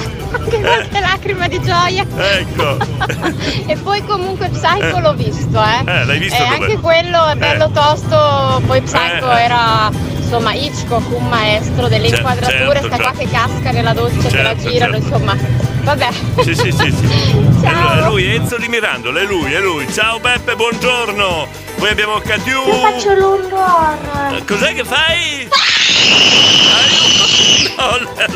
che 0.49 0.61
quante 0.61 1.01
lacrime 1.01 1.49
di 1.49 1.61
gioia. 1.61 2.07
Ecco. 2.17 2.77
e 3.67 3.77
poi 3.79 4.05
comunque 4.05 4.49
Psycho 4.49 5.01
l'ho 5.01 5.13
visto, 5.15 5.61
eh. 5.61 5.81
Eh, 5.85 6.05
l'hai 6.05 6.19
visto 6.21 6.37
E 6.41 6.47
dove? 6.47 6.55
anche 6.55 6.77
quello 6.79 7.27
è 7.27 7.35
bello 7.35 7.65
Eh. 7.67 7.73
tosto, 7.73 8.63
poi 8.65 8.81
Psycho 8.83 9.33
Eh. 9.33 9.43
era 9.43 9.91
insomma 10.19 10.53
Hitchcock, 10.55 11.11
un 11.19 11.27
maestro 11.29 11.89
delle 11.89 12.09
Cer- 12.09 12.19
inquadrature, 12.19 12.59
certo, 12.81 12.87
sta 12.87 12.97
qua 12.97 13.05
certo. 13.13 13.19
che 13.19 13.29
casca 13.29 13.71
nella 13.73 13.93
doccia, 13.93 14.29
che 14.29 14.43
la 14.43 14.49
Certo, 14.57 14.71
girano, 14.71 14.93
certo. 14.93 15.07
insomma. 15.09 15.37
Vabbè. 15.83 16.09
Sì, 16.43 16.55
sì, 16.55 16.71
sì, 16.73 16.93
sì. 16.93 17.45
È 17.67 17.71
lui, 17.73 17.99
è 17.99 18.05
lui, 18.07 18.35
Enzo 18.37 18.57
di 18.59 18.69
Mirandola, 18.69 19.21
è 19.21 19.25
lui, 19.25 19.53
è 19.53 19.59
lui. 19.61 19.93
Ciao 19.93 20.21
Beppe, 20.21 20.55
buongiorno. 20.55 21.49
Poi 21.77 21.89
abbiamo 21.91 22.19
Cadiu. 22.21 22.63
faccio 22.81 23.13
l'urlo 23.15 23.57
horror. 23.59 24.45
Cos'è 24.47 24.75
che 24.75 24.85
fai? 24.85 25.49
Ah, 25.49 25.86
No, 27.77 27.97
è. 28.17 28.27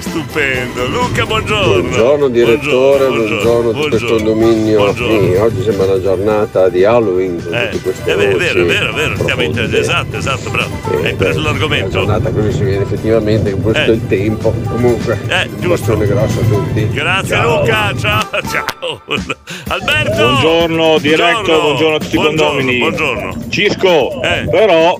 Stupendo. 0.00 0.86
Luca, 0.88 1.24
buongiorno. 1.24 1.80
Buongiorno 1.82 2.28
direttore, 2.28 3.06
buongiorno, 3.06 3.70
a 3.70 3.72
tutto 3.72 3.88
questo 3.88 4.06
condominio. 4.16 4.76
Buongiorno. 4.78 5.20
Sì, 5.20 5.34
oggi 5.36 5.62
sembra 5.62 5.86
una 5.86 6.00
giornata 6.02 6.68
di 6.68 6.84
Halloween 6.84 7.42
con 7.42 7.54
Eh, 7.54 7.68
tutte 7.70 7.82
queste 7.82 8.12
è 8.12 8.16
vero, 8.16 8.30
è 8.32 8.36
vero, 8.36 8.60
è 8.60 8.64
vero, 8.66 8.90
è 8.90 8.92
vero, 8.94 9.14
stiamo 9.16 9.42
in 9.42 9.52
profonde. 9.52 9.78
esatto, 9.78 10.16
esatto, 10.16 10.50
bravo. 10.50 10.78
Hai 11.02 11.10
Eh, 11.10 11.14
preso 11.14 11.38
beh, 11.40 11.44
l'argomento. 11.46 11.86
Una 12.02 12.18
giornata 12.18 12.30
così 12.30 12.52
si 12.52 12.64
viene 12.64 12.82
effettivamente 12.82 13.50
con 13.52 13.62
questo 13.62 13.90
Eh. 13.90 13.94
il 13.94 14.06
tempo. 14.06 14.54
Comunque, 14.68 15.18
Eh, 15.28 15.48
un 15.60 15.68
bacione 15.68 16.06
grosso 16.06 16.40
a 16.40 16.44
tutti. 16.44 16.88
Grazie 16.90 17.28
Ciao. 17.36 17.60
Luca, 17.60 17.94
ciao, 17.98 18.28
ciao. 18.50 19.00
Alberto! 19.68 20.12
Buongiorno, 20.16 20.98
diretto, 20.98 21.60
buongiorno, 21.60 21.94
a 21.96 21.98
tutti 21.98 22.14
i 22.16 22.18
buongiorno, 22.18 22.50
condomini. 22.52 22.78
Buongiorno. 22.78 23.34
Cisco, 23.48 24.20
Eh. 24.22 24.46
però 24.50 24.98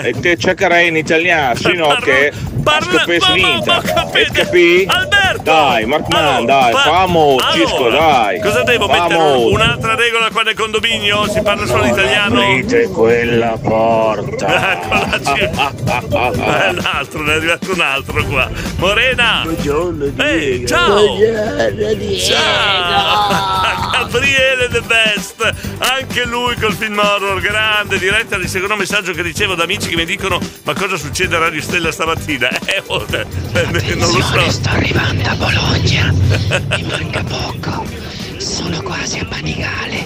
eh, 0.00 0.12
te 0.20 0.36
cercherei 0.36 0.88
in 0.88 0.96
italiano, 0.96 1.54
sino 1.56 1.94
che 1.96 2.32
parla- 2.62 2.98
scopessi 3.00 3.40
capite? 3.40 4.18
E 4.20 4.28
capì? 4.32 4.84
Alberto! 4.88 5.42
Dai, 5.42 5.86
Markman, 5.86 6.24
Allora, 6.24 6.44
dai, 6.60 6.72
pa- 6.72 6.78
famo, 6.80 7.36
allora, 7.40 7.52
Cisco, 7.52 7.88
dai. 7.88 8.40
Cosa 8.40 8.62
devo 8.62 8.86
mettere? 8.86 9.14
Vamos. 9.16 9.52
Un'altra 9.52 9.94
regola 9.96 10.30
qua 10.30 10.42
nel 10.42 10.54
condominio? 10.54 11.26
Si 11.28 11.40
parla 11.42 11.66
solo 11.66 11.86
italiano? 11.86 12.40
Aprite 12.40 12.88
quella 12.88 13.56
porta. 13.60 14.50
Ecco 14.72 14.88
la 14.94 15.18
c- 15.18 15.40
Eh, 15.40 16.68
un 16.70 16.80
altro, 16.92 17.22
ne 17.22 17.32
è 17.32 17.36
arrivato 17.36 17.72
un 17.72 17.80
altro 17.80 18.24
qua. 18.24 18.48
Morena! 18.76 19.40
Buongiorno, 19.44 20.12
Ehi, 20.22 20.66
ciao! 20.66 21.16
Ciao! 22.18 23.90
Gabriele 23.92 24.68
The 24.70 24.80
Best! 24.82 25.52
Anche 25.78 26.24
lui 26.24 26.54
col 26.56 26.72
film 26.74 26.98
horror 26.98 27.40
grande, 27.40 27.98
diretta 27.98 28.36
di 28.38 28.46
secondo 28.48 28.76
messaggio 28.76 29.12
che 29.12 29.22
ricevo 29.22 29.54
da 29.54 29.62
amici 29.64 29.81
che 29.88 29.96
mi 29.96 30.04
dicono 30.04 30.38
ma 30.64 30.74
cosa 30.74 30.96
succede 30.96 31.36
a 31.36 31.38
Radio 31.38 31.60
Stella 31.62 31.90
stamattina? 31.92 32.48
Eh, 32.72 32.82
oh, 32.86 33.04
eh, 33.10 33.26
eh, 33.52 33.94
non 33.94 34.10
lo 34.10 34.20
so. 34.22 34.50
sto 34.50 34.68
arrivando 34.70 35.28
a 35.28 35.34
Bologna. 35.34 36.10
Mi 36.10 36.82
manca 36.84 37.22
poco. 37.22 37.84
Sono 38.38 38.80
quasi 38.82 39.18
a 39.18 39.26
Panigale. 39.26 40.04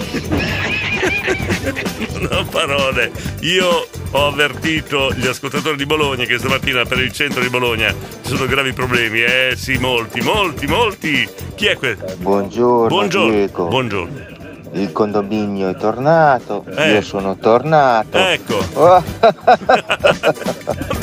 Non 2.19 2.29
ho 2.31 2.45
parole. 2.45 3.11
Io 3.41 3.87
ho 4.11 4.27
avvertito 4.27 5.13
gli 5.13 5.27
ascoltatori 5.27 5.77
di 5.77 5.85
Bologna 5.85 6.25
che 6.25 6.37
stamattina 6.37 6.83
per 6.85 6.99
il 6.99 7.11
centro 7.11 7.41
di 7.41 7.49
Bologna 7.49 7.93
ci 8.23 8.35
sono 8.35 8.45
gravi 8.47 8.73
problemi. 8.73 9.21
Eh 9.21 9.53
sì, 9.55 9.77
molti, 9.77 10.21
molti, 10.21 10.65
molti. 10.65 11.27
Chi 11.55 11.67
è 11.67 11.77
questo? 11.77 12.15
Buongiorno, 12.17 12.87
Buongiorno. 12.87 13.31
Diego. 13.31 13.67
Buongiorno. 13.67 14.36
Il 14.77 14.91
condominio 14.91 15.69
è 15.69 15.75
tornato, 15.75 16.63
Eh. 16.75 16.91
io 16.93 17.01
sono 17.01 17.35
tornato. 17.37 18.17
Ecco. 18.17 18.59
Oh, 18.73 19.03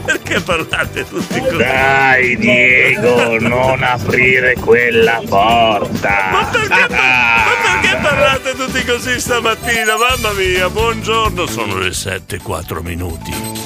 Perché 0.04 0.40
parlate 0.40 1.08
tutti 1.08 1.40
così? 1.40 1.56
Dai 1.56 2.36
Diego, 2.36 3.38
non 3.40 3.82
aprire 3.82 4.54
quella 4.54 5.20
porta. 5.28 6.28
Ma 6.30 6.44
perché 6.50 6.86
parlate 8.00 8.54
tutti 8.54 8.84
così 8.84 9.18
stamattina? 9.18 9.94
Mamma 9.96 10.32
mia, 10.32 10.68
buongiorno, 10.68 11.46
sono 11.46 11.78
le 11.78 11.92
7 11.92 12.36
e 12.36 12.40
4 12.40 12.82
minuti. 12.82 13.63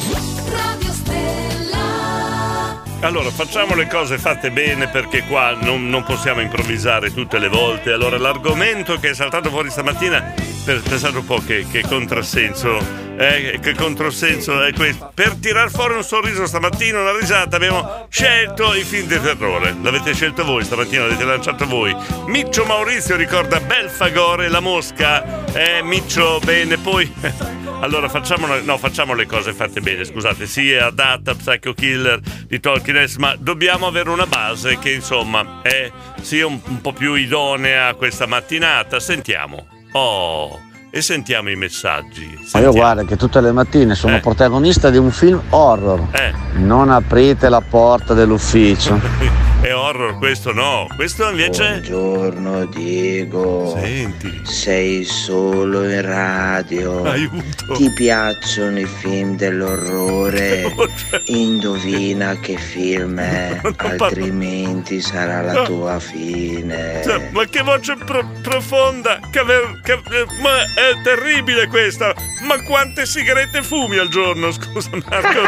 Allora, 3.01 3.31
facciamo 3.31 3.77
le 3.77 3.87
cose 3.87 4.19
fatte 4.19 4.51
bene 4.51 4.89
perché 4.89 5.23
qua 5.23 5.57
non, 5.61 5.89
non 5.89 6.03
possiamo 6.03 6.41
improvvisare 6.41 7.13
tutte 7.15 7.39
le 7.39 7.49
volte. 7.49 7.93
Allora, 7.93 8.19
l'argomento 8.19 8.99
che 8.99 9.11
è 9.11 9.15
saltato 9.15 9.51
fuori 9.51 9.71
stamattina, 9.71 10.35
per, 10.65 10.83
pensate 10.83 11.17
un 11.17 11.25
po' 11.25 11.39
che, 11.39 11.65
che 11.71 11.83
contrassenso, 11.83 13.08
eh, 13.19 13.59
che 13.61 13.75
controsenso 13.75 14.63
è 14.63 14.73
questo. 14.73 15.11
Per 15.13 15.35
tirar 15.35 15.71
fuori 15.71 15.95
un 15.95 16.05
sorriso 16.05 16.47
stamattina, 16.47 17.01
una 17.01 17.17
risata, 17.19 17.57
abbiamo 17.57 18.07
scelto 18.09 18.75
i 18.75 18.85
film 18.85 19.09
di 19.09 19.21
terrore. 19.21 19.75
L'avete 19.83 20.15
scelto 20.15 20.45
voi 20.45 20.65
stamattina, 20.65 21.03
l'avete 21.03 21.25
lanciato 21.25 21.67
voi. 21.67 21.95
Miccio 22.27 22.65
Maurizio 22.65 23.17
ricorda 23.17 23.59
Belfagore, 23.59 24.49
la 24.49 24.61
mosca. 24.61 25.45
Eh, 25.53 25.83
Miccio, 25.83 26.39
bene, 26.45 26.79
poi... 26.79 27.13
Allora 27.81 28.09
facciamo, 28.09 28.47
no, 28.47 28.77
facciamo 28.77 29.15
le 29.15 29.25
cose 29.25 29.53
fatte 29.53 29.81
bene, 29.81 30.05
scusate, 30.05 30.49
sì 30.49 30.73
è 30.73 30.79
adatta 30.79 31.37
Psycho 31.37 31.75
Killer 31.75 32.19
di 32.49 32.59
Tolkien, 32.59 33.07
ma 33.19 33.37
dobbiamo 33.39 33.87
avere 33.87 34.11
una 34.11 34.27
base 34.27 34.81
che 34.81 34.91
insomma 34.91 35.61
è 35.63 35.89
sia 36.21 36.45
un, 36.45 36.59
un 36.65 36.81
po' 36.81 36.93
più 36.93 37.15
idonea 37.15 37.87
a 37.87 37.95
questa 37.95 38.27
mattinata. 38.27 38.99
Sentiamo. 38.99 39.69
Oh, 39.93 40.59
e 40.91 41.01
sentiamo 41.03 41.51
i 41.51 41.57
messaggi. 41.57 42.39
Ma 42.53 42.61
io 42.61 42.73
guarda 42.73 43.05
che 43.05 43.17
tutte 43.17 43.41
le 43.41 43.53
mattine 43.53 43.95
sono 43.95 44.17
Eh. 44.17 44.21
protagonista 44.21 44.91
di 44.91 44.97
un 44.99 45.11
film 45.11 45.41
horror. 45.51 46.07
Eh. 46.13 46.33
Non 46.59 46.91
aprite 46.91 47.49
la 47.49 47.61
porta 47.61 48.15
dell'ufficio. 48.15 48.99
È 49.61 49.75
horror 49.75 50.19
questo 50.19 50.53
no, 50.53 50.87
questo 50.95 51.29
invece... 51.29 51.81
Buongiorno 51.81 52.67
Diego. 52.67 53.77
Senti. 53.77 54.41
Sei 54.45 55.03
solo 55.05 55.83
in 55.91 56.01
radio. 56.01 57.03
Aiuto. 57.03 57.75
Ti 57.75 57.93
piacciono 57.93 58.79
i 58.79 58.87
film 58.87 59.35
dell'orrore? 59.37 60.73
Indovina 61.27 62.39
che 62.39 62.57
film 62.57 63.19
è, 63.19 63.61
altrimenti 63.77 65.01
sarà 65.01 65.41
la 65.43 65.65
tua 65.65 65.99
fine. 65.99 67.03
Cioè, 67.03 67.29
ma 67.33 67.45
che 67.47 67.63
voce 67.63 67.97
pro- 67.97 68.31
profonda! 68.41 69.19
Che 69.29 69.39
aver- 69.41 69.81
che- 69.83 69.93
eh, 69.95 70.25
ma 70.41 70.63
è 70.63 71.03
terribile 71.03 71.67
questa! 71.67 72.15
Ma 72.47 72.63
quante 72.63 73.05
sigarette 73.05 73.65
fumi 73.65 73.99
al 73.99 74.09
giorno? 74.09 74.53
Scusa 74.53 74.91
Marco. 74.93 75.41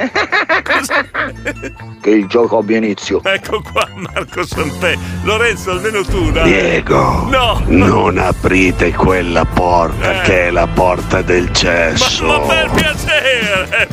Che 2.00 2.10
il 2.10 2.26
gioco 2.26 2.58
abbia 2.58 2.78
inizio. 2.78 3.20
ecco 3.22 3.60
qua 3.72 3.86
Marco 3.94 4.44
Sanpè. 4.46 4.96
Lorenzo, 5.24 5.72
almeno 5.72 6.02
tu, 6.02 6.30
dai. 6.30 6.50
Diego, 6.50 7.26
No! 7.30 7.62
non 7.66 8.16
aprite 8.18 8.92
quella 8.92 9.44
porta 9.44 10.20
Eh. 10.22 10.24
che 10.24 10.46
è 10.46 10.50
la 10.50 10.66
porta 10.66 11.20
del 11.22 11.44
Ma, 11.44 11.52
cesso. 11.52 12.24
ma 12.26 12.38
per 12.40 12.70
piacere! 12.70 13.88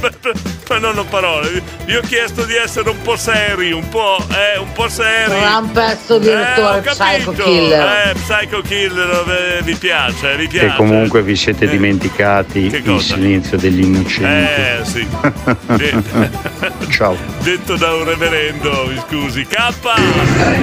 ma 0.70 0.78
non 0.80 0.98
ho 0.98 1.04
parole. 1.06 1.62
Vi 1.86 1.96
ho 1.96 2.02
chiesto 2.02 2.44
di 2.44 2.56
essere 2.56 2.90
un 2.90 3.02
po' 3.02 3.16
seri, 3.18 3.72
un 3.72 3.88
po', 3.90 4.18
eh, 4.32 4.58
un 4.60 4.72
po' 4.74 4.88
seri. 4.90 5.32
Un 5.34 5.72
pezzo 5.72 6.18
direttore 6.20 6.82
Eh, 6.84 6.90
ho 6.90 6.94
Psycho. 6.94 7.32
Killer. 7.34 8.08
Eh, 8.08 8.13
Psycho 8.13 8.62
Killer, 8.62 9.58
eh, 9.60 9.63
vi 9.63 9.76
piace, 9.76 10.36
vi 10.38 10.48
piace. 10.48 10.68
E 10.68 10.76
comunque 10.76 11.22
vi 11.24 11.36
siete 11.36 11.68
dimenticati 11.68 12.68
Che 12.70 12.82
il 12.84 13.02
silenzio 13.02 13.58
degli 13.58 13.84
innocenti. 13.84 14.62
Eh, 14.62 14.80
sì. 14.84 15.08
Ciao. 16.90 17.17
Detto 17.40 17.78
da 17.78 17.94
un 17.94 18.04
reverendo, 18.04 18.86
mi 18.88 19.02
scusi. 19.08 19.46
K! 19.48 19.56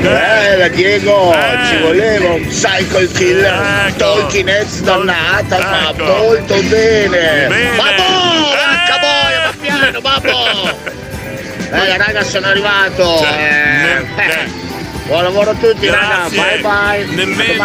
Bella 0.01 0.69
Diego, 0.69 1.33
Eh. 1.33 1.67
ci 1.69 1.77
voleva 1.79 2.33
un 2.35 2.47
psycho 2.49 2.99
killer, 3.15 3.93
Tolkienez 3.97 4.81
dannata, 4.81 5.57
fa 5.57 5.91
Ecco. 5.91 6.05
molto 6.05 6.55
bene. 6.63 7.47
Bene. 7.49 7.77
Babbo, 7.77 8.03
vacca 8.51 8.99
boia, 9.01 9.41
ma 9.47 9.53
piano, 9.61 10.01
babbo. 10.01 10.93
Eh 11.73 11.97
raga 11.97 12.23
sono 12.23 12.47
arrivato. 12.49 13.19
Cioè, 13.19 14.03
Eh, 14.17 14.49
Buon 15.07 15.23
lavoro 15.23 15.51
a 15.51 15.55
tutti 15.55 15.87
raga, 15.87 16.29
bye 16.31 16.61
bye. 16.61 17.05
Nemmeno, 17.15 17.65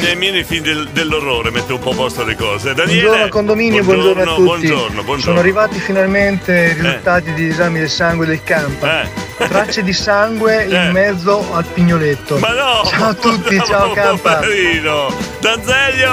nemmeno 0.00 0.38
i 0.38 0.44
film 0.44 0.62
del- 0.62 0.88
dell'orrore 0.92 1.50
mette 1.50 1.72
un 1.72 1.80
po' 1.80 1.90
a 1.90 1.94
posto 1.94 2.22
le 2.24 2.36
cose. 2.36 2.72
Daniele. 2.72 3.00
Buongiorno 3.02 3.28
condominio, 3.30 3.82
buongiorno, 3.82 4.22
a 4.22 4.34
tutti. 4.36 4.42
Buongiorno, 4.44 4.88
buongiorno. 5.02 5.20
Sono 5.22 5.38
arrivati 5.40 5.80
finalmente 5.80 6.52
i 6.52 6.72
risultati 6.80 7.34
di 7.34 7.48
esami 7.48 7.80
del 7.80 7.90
sangue 7.90 8.26
del 8.26 8.42
campa. 8.44 9.26
Tracce 9.38 9.82
di 9.82 9.92
sangue 9.92 10.64
in 10.70 10.90
mezzo 10.92 11.52
al 11.52 11.64
pignoletto. 11.64 12.36
Eh. 12.36 12.40
Ma 12.40 12.52
no! 12.52 12.84
Ciao 12.88 13.08
a 13.08 13.14
tutti, 13.14 13.60
ciao 13.66 13.90
campa. 13.92 14.34
Poverino! 14.36 15.12
Danzeglio! 15.40 16.12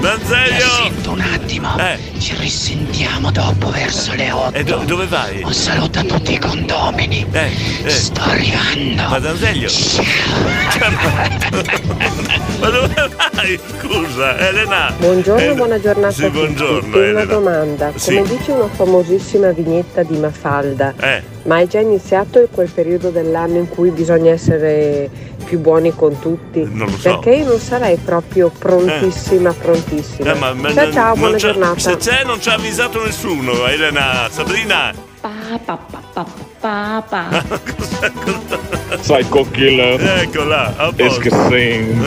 Danzeglio! 0.00 0.68
Sento 0.82 1.10
un 1.12 1.20
attimo. 1.20 1.76
Ci 2.18 2.34
risentiamo 2.38 3.30
dopo 3.30 3.70
verso 3.70 4.14
le 4.14 4.30
8. 4.32 4.56
E 4.56 4.64
do- 4.64 4.82
dove 4.84 5.06
vai? 5.06 5.42
Un 5.44 5.52
saluto 5.54 6.00
a 6.00 6.02
tutti 6.04 6.32
i 6.34 6.38
condomini. 6.38 7.24
Eh, 7.30 7.50
eh. 7.84 7.90
Sto 7.90 8.20
arrivando. 8.22 9.08
Ma 9.08 9.18
Danzeglio? 9.18 9.59
Ma 12.60 12.68
dove 12.70 12.94
vai? 13.34 13.60
Scusa, 13.78 14.38
Elena. 14.38 14.92
Buongiorno, 14.98 15.50
Eh, 15.50 15.54
buona 15.54 15.78
giornata 15.80 16.12
Sì, 16.14 16.24
a 16.24 16.26
tutti. 16.28 16.38
buongiorno, 16.38 16.96
Una 16.96 17.04
Elena. 17.06 17.24
domanda, 17.26 17.92
Sì. 17.94 18.14
come 18.16 18.28
dice 18.28 18.52
una 18.52 18.68
famosissima 18.68 19.50
vignetta 19.50 20.02
di 20.02 20.16
Mafalda, 20.16 20.94
Eh. 20.98 21.22
ma 21.42 21.58
è 21.60 21.66
già 21.66 21.78
iniziato 21.80 22.46
quel 22.50 22.70
periodo 22.70 23.10
dell'anno 23.10 23.58
in 23.58 23.68
cui 23.68 23.90
bisogna 23.90 24.30
essere 24.32 25.10
più 25.44 25.58
buoni 25.58 25.94
con 25.94 26.18
tutti? 26.18 26.60
Non 26.70 26.88
lo 26.88 26.96
so. 26.96 27.18
Perché 27.20 27.30
io 27.40 27.46
non 27.48 27.58
sarei 27.58 27.96
proprio 28.02 28.50
prontissima, 28.56 29.52
prontissima. 29.52 30.32
Eh, 30.32 30.38
ma- 30.38 30.54
ma 30.54 30.72
ciao 30.72 30.90
ciao, 30.92 31.14
buona 31.16 31.36
giornata. 31.36 31.78
Se 31.78 31.96
c'è 31.98 32.24
non 32.24 32.40
ci 32.40 32.48
ha 32.48 32.54
avvisato 32.54 33.02
nessuno, 33.04 33.66
Elena. 33.66 34.26
Sabrina. 34.30 35.08
Psycho 35.20 35.78
Killer. 35.86 36.38
Eccola, 38.02 38.38
a 38.72 38.79
Is 40.96 41.14
posto. 41.14 41.20
que 41.20 41.30
sing. 41.48 42.00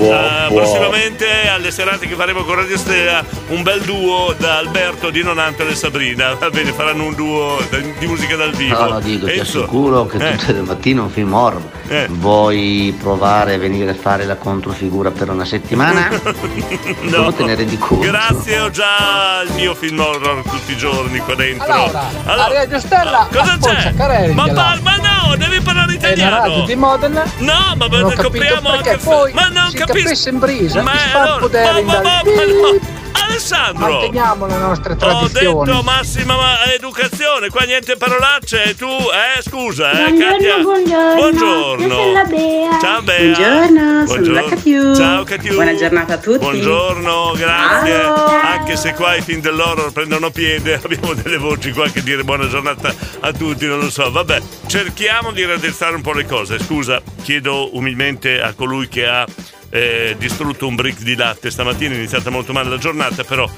Eh, 0.00 0.48
prossimamente 0.52 1.26
alle 1.48 1.70
serate 1.70 2.06
che 2.06 2.14
faremo 2.14 2.42
con 2.44 2.56
Radio 2.56 2.76
Stella 2.76 3.24
un 3.48 3.62
bel 3.62 3.80
duo 3.82 4.34
da 4.36 4.58
Alberto 4.58 5.10
Di 5.10 5.22
Nonanto 5.22 5.66
e 5.66 5.74
Sabrina 5.74 6.34
va 6.34 6.50
bene 6.50 6.72
faranno 6.72 7.04
un 7.04 7.14
duo 7.14 7.58
di 7.70 7.92
di 7.98 8.06
musica 8.06 8.36
dal 8.36 8.52
vivo 8.52 8.78
No, 8.80 8.88
no, 8.88 9.00
dico, 9.00 9.26
ti 9.26 9.38
assicuro 9.38 10.06
che 10.06 10.16
eh. 10.16 10.36
tutte 10.36 10.52
le 10.52 10.62
mattine 10.62 11.00
un 11.00 11.10
film 11.10 11.32
horror. 11.32 11.62
Eh. 11.88 12.06
Vuoi 12.08 12.96
provare 12.98 13.54
a 13.54 13.58
venire 13.58 13.90
a 13.90 13.94
fare 13.94 14.24
la 14.24 14.36
controfigura 14.36 15.10
per 15.10 15.28
una 15.28 15.44
settimana? 15.44 16.08
no. 16.08 17.16
Come 17.22 17.34
te 17.34 17.44
ne 17.44 17.54
rendi 17.54 17.76
conto? 17.78 18.06
grazie 18.06 18.60
ho 18.60 18.70
già 18.70 19.42
il 19.46 19.52
mio 19.54 19.74
film 19.74 19.98
horror 19.98 20.42
tutti 20.42 20.72
i 20.72 20.76
giorni 20.76 21.18
qua 21.18 21.34
dentro 21.34 21.66
Allora, 21.72 22.04
Allora, 22.24 22.46
a 22.46 22.52
Radio 22.52 22.78
Stella, 22.78 23.28
cosa 23.30 23.58
c'è? 23.60 23.92
Carelli, 24.00 24.32
ma, 24.32 24.46
là. 24.46 24.52
pa- 24.54 24.78
ma 24.82 24.96
no 24.96 25.36
devi 25.36 25.60
parlare 25.60 25.86
la 25.88 25.92
italiano. 25.92 26.64
di 26.64 26.74
Modena. 26.74 27.22
No, 27.38 27.74
ma 27.76 27.86
non 27.86 28.14
copriamo 28.14 28.68
anche 28.70 28.96
poi 28.96 29.32
ma 29.34 29.48
non 29.48 29.70
capisco. 29.74 30.28
in 30.30 30.38
brisa 30.38 30.80
ma 30.82 30.92
allora, 31.12 31.82
ma- 31.82 31.82
ma- 31.82 32.00
ma- 32.02 32.22
ma- 32.24 32.98
Alessandro 33.12 33.88
manteniamo 33.88 34.46
le 34.46 34.56
nostre 34.56 34.92
Ho 34.92 34.96
tradizioni 34.96 35.64
detto 35.64 35.82
massima 35.82 36.36
ma- 36.36 36.64
educazione, 36.72 37.48
qua 37.48 37.62
niente 37.64 37.96
parolacce, 37.96 38.74
tu, 38.76 38.86
eh, 38.86 39.40
scusa, 39.42 39.90
eh, 39.92 40.10
Buongiorno, 40.10 40.32
Katia. 40.32 40.58
buongiorno. 40.58 41.14
Buongiorno. 41.14 41.84
Io 41.86 41.90
sono 41.90 42.12
la 42.12 42.24
Bea. 42.24 42.78
Ciao 42.80 43.02
Bea. 43.02 43.18
Buongiorno, 43.20 44.06
sono 44.06 44.32
la 44.32 44.44
Catiu. 44.44 44.94
Ciao 44.94 45.24
Catiu. 45.24 45.54
Buona 45.54 45.74
giornata 45.74 46.14
a 46.14 46.18
tutti. 46.18 46.38
Buongiorno, 46.38 47.32
grazie. 47.36 47.92
Ciao. 47.92 48.26
Anche 48.42 48.76
se 48.76 48.94
qua 48.94 49.14
i 49.16 49.22
film 49.22 49.40
dell'horror 49.40 49.92
prendono 49.92 50.30
piede, 50.30 50.74
abbiamo 50.82 51.14
delle 51.14 51.38
voci 51.38 51.72
qua 51.72 51.88
che 51.88 52.02
dire 52.02 52.24
buona 52.24 52.48
giornata 52.48 52.92
a 53.20 53.32
tutti, 53.32 53.66
non 53.66 53.78
lo 53.80 53.90
so. 53.90 54.10
Vabbè, 54.10 54.40
cerchiamo 54.66 55.32
di 55.32 55.44
raddrizzare 55.44 55.94
un 55.94 56.02
po' 56.02 56.12
le 56.12 56.26
cose. 56.26 56.58
Scusa, 56.58 57.00
chiedo 57.22 57.74
umilmente 57.76 58.40
a 58.40 58.52
colui 58.54 58.88
che 58.88 59.06
ha 59.06 59.24
eh, 59.70 60.14
distrutto 60.18 60.66
un 60.66 60.74
brick 60.74 61.02
di 61.02 61.14
latte 61.14 61.50
stamattina, 61.50 61.94
è 61.94 61.96
iniziata 61.96 62.30
molto 62.30 62.52
male 62.52 62.68
la 62.68 62.78
giornata, 62.78 63.24
però 63.24 63.48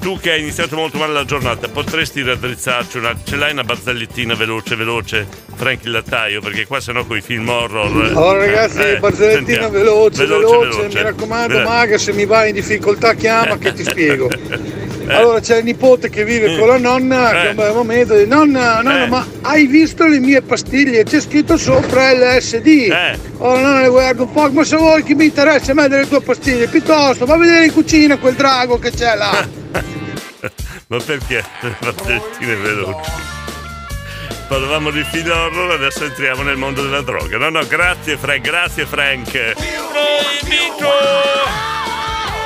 tu 0.00 0.18
che 0.18 0.32
hai 0.32 0.40
iniziato 0.40 0.76
molto 0.76 0.98
male 0.98 1.12
la 1.12 1.24
giornata, 1.24 1.68
potresti 1.68 2.22
raddrizzarci 2.22 2.98
una. 2.98 3.14
Ce 3.22 3.36
l'hai 3.36 3.52
una 3.52 3.64
barzellittina 3.64 4.34
veloce, 4.34 4.76
veloce, 4.76 5.26
Frank 5.54 5.84
il 5.84 5.90
lattaio? 5.90 6.40
Perché 6.40 6.66
qua 6.66 6.80
sennò 6.80 7.04
con 7.04 7.16
i 7.16 7.20
film 7.20 7.48
horror. 7.48 8.04
Allora 8.06 8.38
ragazzi, 8.38 8.80
eh, 8.80 8.98
barzellettina 8.98 9.44
sentiamo. 9.44 9.70
veloce, 9.70 10.26
veloce, 10.26 10.68
veloce. 10.68 10.96
mi 10.96 11.02
raccomando 11.02 11.58
Eh. 11.58 11.62
Maga, 11.62 11.98
se 11.98 12.12
mi 12.12 12.26
vai 12.26 12.48
in 12.50 12.54
difficoltà 12.54 13.14
chiama 13.14 13.58
che 13.58 13.72
ti 13.72 13.84
spiego. 13.84 14.28
Allora 15.16 15.40
c'è 15.40 15.58
il 15.58 15.64
nipote 15.64 16.08
che 16.10 16.24
vive 16.24 16.58
con 16.58 16.68
la 16.68 16.78
nonna, 16.78 17.30
che 17.30 17.36
Eh. 17.42 17.46
a 17.46 17.50
un 17.50 17.56
bel 17.56 17.72
momento 17.74 18.14
dice, 18.14 18.26
nonna, 18.26 18.76
nonna, 18.82 19.04
Eh. 19.04 19.08
ma 19.08 19.26
hai 19.42 19.66
visto 19.66 20.06
le 20.06 20.18
mie 20.20 20.42
pastiglie? 20.42 21.04
C'è 21.04 21.20
scritto 21.20 21.56
sopra 21.56 22.12
LSD. 22.12 22.66
Eh. 22.66 23.18
Oh 23.38 23.58
no, 23.58 23.80
le 23.80 23.88
guardo 23.88 24.24
un 24.24 24.32
po', 24.32 24.50
ma 24.50 24.64
se 24.64 24.76
vuoi 24.76 25.02
che 25.02 25.14
mi 25.14 25.26
interessa 25.26 25.72
a 25.72 25.74
me 25.74 25.88
delle 25.88 26.06
tue 26.08 26.20
pastiglie, 26.20 26.66
piuttosto 26.68 27.24
va 27.26 27.34
a 27.34 27.38
vedere 27.38 27.64
in 27.66 27.72
cucina 27.72 28.16
quel 28.18 28.34
drago 28.34 28.78
che 28.78 28.90
c'è 28.90 29.14
là. 29.16 29.46
Ma 30.90 30.96
perché 31.04 31.44
le 31.60 31.74
barzellette 31.80 32.56
veloci? 32.56 33.10
Parlavamo 34.48 34.90
di 34.90 35.04
film 35.10 35.30
horror, 35.30 35.72
adesso 35.72 36.04
entriamo 36.04 36.42
nel 36.42 36.56
mondo 36.56 36.80
della 36.82 37.02
droga. 37.02 37.36
No, 37.36 37.50
no, 37.50 37.66
grazie 37.66 38.16
Frank, 38.16 38.40
grazie 38.40 38.86
Frank. 38.86 39.30
Proibito! 39.30 40.88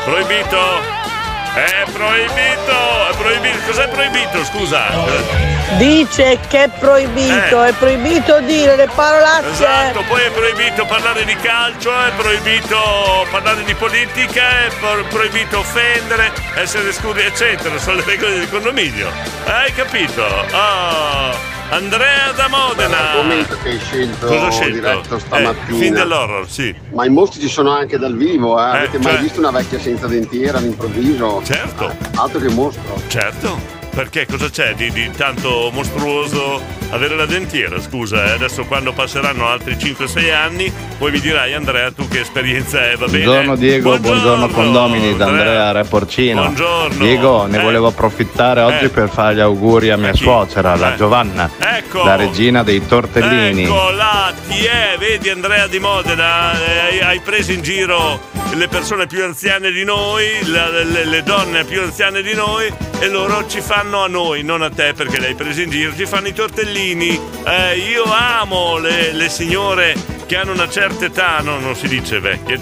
Proibito! 0.04 1.11
È 1.55 1.84
proibito! 1.92 3.09
È 3.11 3.16
proibito! 3.16 3.59
Cos'è 3.66 3.86
proibito? 3.88 4.42
Scusa! 4.42 5.51
Dice 5.78 6.38
che 6.48 6.64
è 6.64 6.68
proibito, 6.78 7.64
Eh. 7.64 7.68
è 7.68 7.72
proibito 7.72 8.40
dire 8.40 8.76
le 8.76 8.88
parolacce. 8.94 9.48
Esatto, 9.52 10.04
poi 10.06 10.22
è 10.22 10.30
proibito 10.30 10.84
parlare 10.84 11.24
di 11.24 11.34
calcio, 11.36 11.90
è 11.90 12.10
proibito 12.16 13.26
parlare 13.30 13.64
di 13.64 13.74
politica, 13.74 14.66
è 14.66 14.68
pro- 14.78 15.04
proibito 15.08 15.58
offendere, 15.60 16.30
essere 16.56 16.92
scuri, 16.92 17.22
eccetera. 17.22 17.78
Sono 17.78 17.96
le 17.96 18.04
regole 18.04 18.34
del 18.40 18.50
condominio. 18.50 19.08
Hai 19.46 19.72
capito? 19.72 20.22
Oh, 20.22 21.34
Andrea 21.70 22.32
da 22.36 22.48
Modena. 22.48 22.88
L'argomento 23.00 23.56
che 23.62 23.70
hai 23.70 23.78
scelto, 23.80 24.26
Cosa 24.26 24.44
ho 24.46 24.50
scelto? 24.50 24.74
diretto 24.74 25.16
Eh, 25.16 25.20
stamattina. 25.20 25.78
film 25.78 25.94
dell'horror, 25.94 26.50
sì. 26.50 26.74
Ma 26.92 27.06
i 27.06 27.08
mostri 27.08 27.40
ci 27.40 27.48
sono 27.48 27.70
anche 27.74 27.98
dal 27.98 28.14
vivo, 28.14 28.58
eh? 28.60 28.62
Avete 28.76 28.98
mai 28.98 29.12
cioè- 29.14 29.22
visto 29.22 29.38
una 29.38 29.50
vecchia 29.50 29.80
senza 29.80 30.06
dentiera 30.06 30.58
all'improvviso? 30.58 31.40
Certo. 31.44 31.88
Eh, 31.88 31.96
altro 32.16 32.40
che 32.40 32.48
mostro. 32.50 33.00
Certo. 33.08 33.80
Perché 33.95 34.26
cosa 34.26 34.49
c'è 34.49 34.74
di, 34.74 34.90
di 34.90 35.11
tanto 35.11 35.68
mostruoso 35.70 36.62
avere 36.90 37.14
la 37.14 37.26
dentiera? 37.26 37.78
Scusa, 37.78 38.24
eh, 38.24 38.30
adesso 38.30 38.64
quando 38.64 38.95
passeranno 38.95 39.47
altri 39.47 39.74
5-6 39.76 40.32
anni, 40.32 40.72
poi 40.97 41.11
mi 41.12 41.20
dirai 41.20 41.53
Andrea 41.53 41.93
tu 41.93 42.09
che 42.09 42.20
esperienza 42.20 42.90
è, 42.90 42.97
va 42.97 43.05
bene? 43.05 43.24
Buongiorno 43.24 43.57
Diego, 43.57 43.99
buongiorno, 43.99 44.49
condomini 44.49 45.14
da 45.14 45.26
Andrea 45.26 45.72
Re 45.72 45.84
Porcino. 45.84 46.40
Buongiorno. 46.40 47.05
Diego, 47.05 47.45
ne 47.45 47.59
Eh. 47.59 47.62
volevo 47.62 47.88
approfittare 47.88 48.62
oggi 48.62 48.84
Eh. 48.86 48.88
per 48.88 49.11
fare 49.11 49.34
gli 49.34 49.40
auguri 49.40 49.90
a 49.90 49.99
mia 49.99 50.12
chi? 50.12 50.22
suocera, 50.22 50.74
la 50.74 50.95
Eh. 50.95 50.97
Giovanna, 50.97 51.51
Ecco. 51.59 52.03
la 52.03 52.16
regina 52.16 52.62
dei 52.62 52.86
tortellini. 52.86 53.64
Ecco 53.64 53.90
là, 53.90 54.32
ti 54.49 54.64
è, 54.64 54.97
vedi 54.99 55.28
Andrea 55.28 55.66
di 55.66 55.78
Modena, 55.78 56.53
eh, 56.90 57.03
hai, 57.05 57.20
preso 57.20 57.53
in 57.53 57.61
giro 57.61 58.20
le 58.55 58.68
persone 58.68 59.07
più 59.07 59.22
anziane 59.22 59.70
di 59.70 59.84
noi, 59.84 60.24
la- 60.47 60.70
le, 60.70 61.05
le 61.05 61.22
donne 61.22 61.64
più 61.64 61.82
anziane 61.82 62.22
di 62.22 62.32
noi 62.34 62.72
e 62.99 63.09
loro 63.09 63.47
ci 63.49 63.61
fanno 63.61 63.80
a 63.83 64.07
noi, 64.07 64.43
non 64.43 64.62
a 64.62 64.70
te 64.70 64.93
perché 64.95 65.18
le 65.18 65.28
hai 65.28 65.35
prese 65.35 65.62
in 65.62 65.70
giro, 65.70 65.95
ci 65.97 66.07
fanno 66.07 66.28
i 66.28 66.33
tortellini. 66.33 67.18
Eh, 67.47 67.76
io 67.78 68.05
amo 68.05 68.78
le, 68.78 69.12
le 69.12 69.28
signore 69.28 69.95
che 70.26 70.37
hanno 70.37 70.53
una 70.53 70.68
certa 70.68 71.05
età, 71.07 71.41
no, 71.41 71.59
non 71.59 71.74
si 71.74 71.89
dice 71.89 72.20
vecchie, 72.20 72.61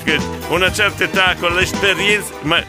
una 0.49 0.73
certa 0.73 1.05
età 1.05 1.35
con 1.39 1.55
l'esperienza... 1.55 2.33
Ma 2.43 2.63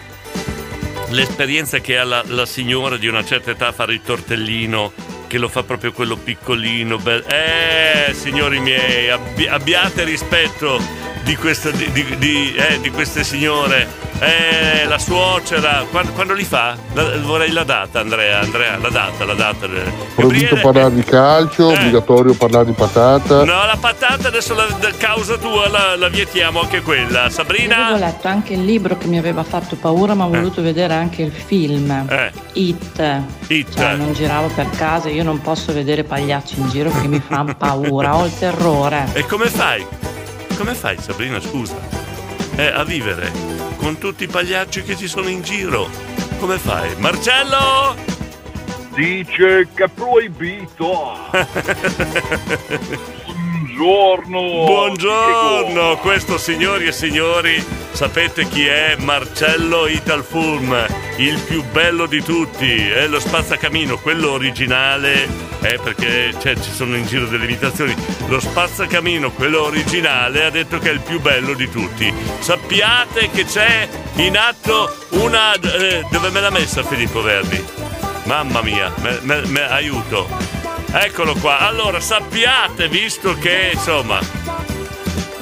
l'esperienza 1.10 1.80
che 1.80 1.98
ha 1.98 2.04
la, 2.04 2.24
la 2.28 2.46
signora 2.46 2.98
di 2.98 3.08
una 3.08 3.24
certa 3.26 3.52
età 3.52 3.68
a 3.68 3.72
fare 3.72 3.94
il 3.94 4.02
tortellino, 4.02 4.94
che 5.28 5.38
lo 5.38 5.48
fa 5.48 5.64
proprio 5.64 5.92
quello 5.92 6.16
piccolino. 6.18 6.98
bel- 6.98 7.26
Eh, 7.28 8.14
signori 8.14 8.60
miei, 8.60 9.10
abbi- 9.10 9.48
abbiate 9.48 10.04
rispetto 10.04 10.80
di, 11.24 11.36
questa- 11.36 11.72
di- 11.72 12.18
di- 12.18 12.54
eh, 12.56 12.80
di 12.80 12.90
queste 12.90 13.24
signore 13.24 14.10
eh, 14.22 14.86
la 14.88 15.00
suocera. 15.00 15.84
Quando, 15.90 16.12
quando 16.12 16.34
li 16.34 16.44
fa? 16.44 16.76
La- 16.94 17.18
vorrei 17.18 17.52
la 17.52 17.64
data, 17.64 18.00
Andrea. 18.00 18.40
Andrea, 18.40 18.78
la 18.78 18.90
data, 18.90 19.26
la 19.26 19.34
data. 19.34 19.68
Proibito 20.16 20.58
parlare 20.62 20.94
di 20.94 21.04
calcio, 21.04 21.70
obbligatorio 21.70 22.34
parlare 22.36 22.66
di 22.66 22.74
patata. 22.74 23.42
Eh. 23.42 23.46
No, 23.46 23.66
la 23.66 23.78
patata 23.80 24.28
adesso 24.28 24.54
la, 24.54 24.68
da 24.80 24.92
causa 24.92 25.38
tua 25.38 25.68
la, 25.70 25.96
la 25.96 26.08
vietiamo 26.08 26.62
anche 26.62 26.82
quella. 26.82 27.24
Io 27.24 27.30
Sabrina? 27.30 27.88
avevo 27.88 28.06
letto 28.06 28.28
anche 28.28 28.54
il 28.54 28.64
libro 28.64 28.96
che 28.98 29.08
mi 29.08 29.18
aveva 29.18 29.44
fatto 29.44 29.76
paura, 29.76 30.14
ma 30.14 30.26
ho 30.26 30.30
voluto 30.30 30.62
vedere 30.62 30.94
anche 30.94 31.24
il 31.24 31.32
film. 31.32 31.90
Eh. 32.08 32.32
It. 32.54 33.22
It. 33.48 33.74
Cioè, 33.76 33.96
non 33.96 34.14
giravo 34.14 34.50
per 34.54 34.70
casa, 34.70 35.10
io 35.10 35.24
non 35.24 35.42
posso 35.42 35.74
vedere 35.74 36.04
pagliacci 36.04 36.60
in 36.60 36.70
giro 36.70 36.92
che 36.92 37.08
mi 37.08 37.20
fanno 37.20 37.56
paura, 37.56 38.16
ho 38.16 38.26
il 38.26 38.38
terrore. 38.38 39.08
E 39.14 39.26
come 39.26 39.48
fai? 39.48 39.84
Come 40.58 40.76
fai, 40.76 40.98
Sabrina, 41.00 41.40
scusa? 41.40 41.76
Eh, 42.56 42.68
a 42.68 42.84
vivere 42.84 43.32
con 43.78 43.98
tutti 43.98 44.26
i 44.26 44.28
pagliacci 44.28 44.84
che 44.84 44.96
ci 44.96 45.08
sono 45.08 45.28
in 45.28 45.42
giro. 45.42 45.90
Come 46.38 46.58
fai? 46.58 46.96
Marcello! 46.98 47.96
Dice 48.94 49.68
che 49.74 49.86
è 49.86 49.88
proibito. 49.88 51.18
Buongiorno. 53.74 54.66
Buongiorno, 54.66 55.98
questo 55.98 56.38
signori 56.38 56.88
e 56.88 56.92
signori, 56.92 57.64
sapete 57.92 58.46
chi 58.46 58.66
è? 58.66 58.98
Marcello 59.00 59.88
Italfulm, 59.88 60.76
il 61.18 61.40
più 61.40 61.64
bello 61.72 62.06
di 62.06 62.22
tutti, 62.22 62.90
è 62.90 63.08
lo 63.08 63.20
spazzacamino, 63.22 63.98
quello 64.00 64.32
originale, 64.32 65.24
eh, 65.62 65.80
perché 65.82 66.34
cioè, 66.40 66.56
ci 66.60 66.70
sono 66.70 66.98
in 66.98 67.06
giro 67.06 67.26
delle 67.28 67.46
imitazioni, 67.46 67.96
lo 68.28 68.42
spazzacamino, 68.42 69.32
quello 69.32 69.64
originale, 69.64 70.44
ha 70.44 70.50
detto 70.50 70.78
che 70.78 70.90
è 70.90 70.94
il 70.94 71.00
più 71.00 71.22
bello 71.22 71.54
di 71.54 71.70
tutti. 71.70 72.14
Sappiate 72.40 73.30
che 73.30 73.46
c'è 73.46 73.88
in 74.16 74.38
atto 74.38 74.94
una... 75.12 75.54
eh, 75.54 76.06
dove 76.12 76.30
me 76.30 76.42
l'ha 76.42 76.52
messa 76.52 76.84
Filippo 76.84 77.22
Verdi? 77.22 77.64
Mamma 78.26 78.62
mia, 78.62 78.94
me- 78.98 79.20
me- 79.22 79.46
me- 79.48 79.70
aiuto. 79.70 80.61
Eccolo 80.94 81.36
qua. 81.36 81.60
Allora, 81.60 82.00
sappiate, 82.00 82.90
visto 82.90 83.34
che 83.36 83.72
insomma. 83.74 84.71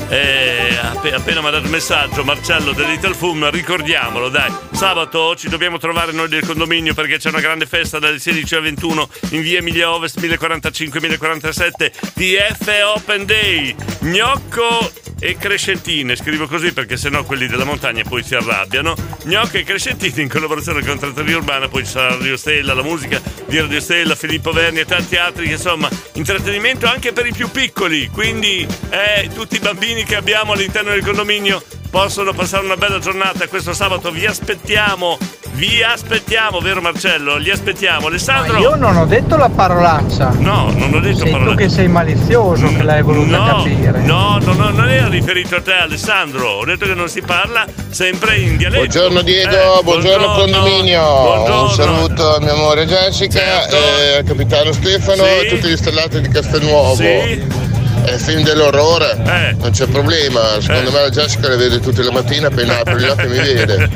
Eh, 0.10 0.78
app- 0.82 1.06
appena 1.06 1.42
mi 1.42 1.48
ha 1.48 1.52
dato 1.52 1.66
il 1.66 1.70
messaggio 1.70 2.24
Marcello 2.24 2.72
del 2.72 2.88
Little 2.88 3.14
Fum, 3.14 3.50
ricordiamolo 3.50 4.30
dai, 4.30 4.52
sabato 4.72 5.36
ci 5.36 5.50
dobbiamo 5.50 5.78
trovare 5.78 6.12
noi 6.12 6.28
del 6.28 6.46
condominio 6.46 6.94
perché 6.94 7.18
c'è 7.18 7.30
una 7.30 7.40
grande 7.40 7.66
festa 7.66 8.00
dalle 8.00 8.20
16 8.20 8.56
alle 8.56 8.64
21 8.64 9.10
in 9.32 9.42
via 9.42 9.60
Emilia 9.60 9.92
Ovest 9.92 10.20
1045-1047 10.20 11.92
TF 12.14 12.96
Open 12.96 13.26
Day, 13.26 13.76
gnocco 14.02 14.92
e 15.20 15.36
crescentine, 15.38 16.16
scrivo 16.16 16.48
così 16.48 16.72
perché 16.72 16.96
sennò 16.96 17.24
quelli 17.24 17.48
della 17.48 17.66
montagna 17.66 18.04
poi 18.04 18.24
si 18.24 18.36
arrabbiano, 18.36 18.96
gnocco 19.26 19.58
e 19.58 19.64
crescentine 19.64 20.22
in 20.22 20.30
collaborazione 20.30 20.84
con 20.84 20.98
Trattoria 20.98 21.38
Urbana, 21.38 21.68
poi 21.68 21.84
ci 21.84 21.92
sarà 21.92 22.16
Radio 22.16 22.38
Stella, 22.38 22.74
la 22.74 22.84
musica 22.84 23.22
di 23.46 23.60
Radio 23.60 23.82
Stella, 23.82 24.16
Filippo 24.16 24.52
Verni 24.52 24.80
e 24.80 24.86
tanti 24.86 25.18
altri, 25.18 25.52
insomma, 25.52 25.90
intrattenimento 26.14 26.88
anche 26.88 27.12
per 27.12 27.26
i 27.28 27.34
più 27.34 27.50
piccoli, 27.52 28.08
quindi 28.08 28.66
eh, 28.90 29.30
tutti 29.34 29.56
i 29.56 29.60
bambini 29.60 29.99
che 30.04 30.16
abbiamo 30.16 30.54
all'interno 30.54 30.92
del 30.92 31.04
condominio 31.04 31.62
possono 31.90 32.34
passare 32.34 32.64
una 32.66 32.76
bella 32.78 33.00
giornata 33.00 33.48
questo 33.48 33.74
sabato, 33.74 34.12
vi 34.12 34.24
aspettiamo, 34.28 35.18
vi 35.54 35.82
aspettiamo, 35.82 36.60
vero 36.60 36.82
Marcello? 36.82 37.38
Li 37.38 37.50
aspettiamo, 37.50 38.08
Alessandro? 38.08 38.60
Io 38.60 38.76
non 38.76 38.96
ho 38.96 39.06
detto 39.08 39.36
la 39.38 39.50
parolaccia. 39.50 40.34
No, 40.38 40.72
non 40.76 40.94
ho 40.94 41.00
detto 41.00 41.18
Sei 41.20 41.26
tu 41.26 41.32
parolacce. 41.32 41.64
che 41.64 41.70
sei 41.70 41.88
malizioso 41.88 42.68
che 42.68 42.84
l'hai 42.84 43.02
voluta 43.02 43.38
No, 43.38 43.46
capire. 43.64 44.02
no, 44.02 44.38
no, 44.40 44.54
no, 44.54 44.70
non 44.70 44.88
era 44.88 45.08
riferito 45.08 45.56
a 45.56 45.62
te 45.62 45.74
Alessandro, 45.74 46.48
ho 46.48 46.66
detto 46.66 46.86
che 46.86 46.94
non 46.94 47.10
si 47.10 47.22
parla 47.22 47.66
sempre 47.90 48.38
in 48.38 48.58
dialetto. 48.58 48.84
Buongiorno 48.86 49.22
Diego, 49.24 49.80
Eh, 49.80 49.84
buongiorno, 49.84 50.32
condominio. 50.34 51.02
buongiorno. 51.02 51.64
Un 51.64 51.70
saluto 51.72 52.36
a 52.36 52.40
mia 52.40 52.54
amore 52.54 52.86
Jessica, 52.86 53.68
e 53.68 54.18
al 54.18 54.24
capitano 54.26 54.72
Stefano 54.74 55.24
Sì. 55.24 55.30
e 55.30 55.48
tutti 55.50 55.68
gli 55.70 55.76
stellati 55.78 56.22
di 56.22 56.30
Castelnuovo. 56.30 56.94
Sì. 56.96 57.68
È 58.10 58.14
il 58.14 58.20
film 58.20 58.42
dell'orrore, 58.42 59.12
Eh. 59.24 59.54
non 59.60 59.70
c'è 59.70 59.86
problema. 59.86 60.60
Secondo 60.60 60.90
me 60.90 61.02
la 61.02 61.10
Jessica 61.12 61.48
le 61.48 61.58
vede 61.58 61.80
tutte 61.80 62.02
le 62.02 62.10
mattine 62.10 62.48
appena 62.48 62.80
apre 62.80 63.00
gli 63.00 63.04
occhi 63.08 63.28
mi 63.28 63.38
vede. 63.38 63.88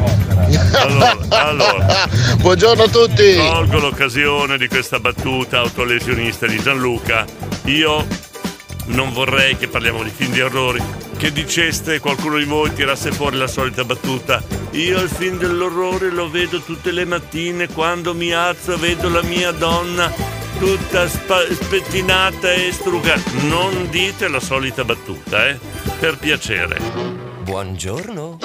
Allora, 0.74 1.18
allora. 1.30 2.08
Buongiorno 2.38 2.84
a 2.84 2.88
tutti. 2.90 3.36
Colgo 3.38 3.80
l'occasione 3.80 4.60
di 4.60 4.68
questa 4.68 5.00
battuta 5.00 5.58
autolesionista 5.62 6.46
di 6.46 6.62
Gianluca. 6.62 7.26
Io 7.66 8.06
non 8.86 9.12
vorrei 9.14 9.58
che 9.58 9.68
parliamo 9.68 10.04
di 10.04 10.12
film 10.16 10.32
di 10.32 10.42
orrori. 10.42 10.80
Che 11.18 11.32
diceste 11.32 12.00
qualcuno 12.00 12.38
di 12.38 12.44
voi 12.46 12.72
tirasse 12.72 13.12
fuori 13.12 13.38
la 13.38 13.48
solita 13.48 13.84
battuta. 13.84 14.44
Io 14.74 15.00
il 15.02 15.10
film 15.10 15.40
dell'orrore 15.40 16.12
lo 16.12 16.30
vedo 16.30 16.62
tutte 16.62 16.92
le 16.92 17.06
mattine 17.06 17.68
quando 17.68 18.14
mi 18.14 18.32
alzo 18.32 18.78
vedo 18.78 19.10
la 19.10 19.24
mia 19.24 19.50
donna 19.50 20.42
tutta 20.64 21.10
spa- 21.10 21.46
spettinata 21.52 22.54
e 22.54 22.72
strugata. 22.72 23.22
Non 23.50 23.90
dite 23.90 24.30
la 24.30 24.40
solita 24.40 24.86
battuta, 24.86 25.50
eh? 25.50 25.60
Per 26.00 26.18
piacere. 26.18 27.23
Buongiorno. 27.44 28.38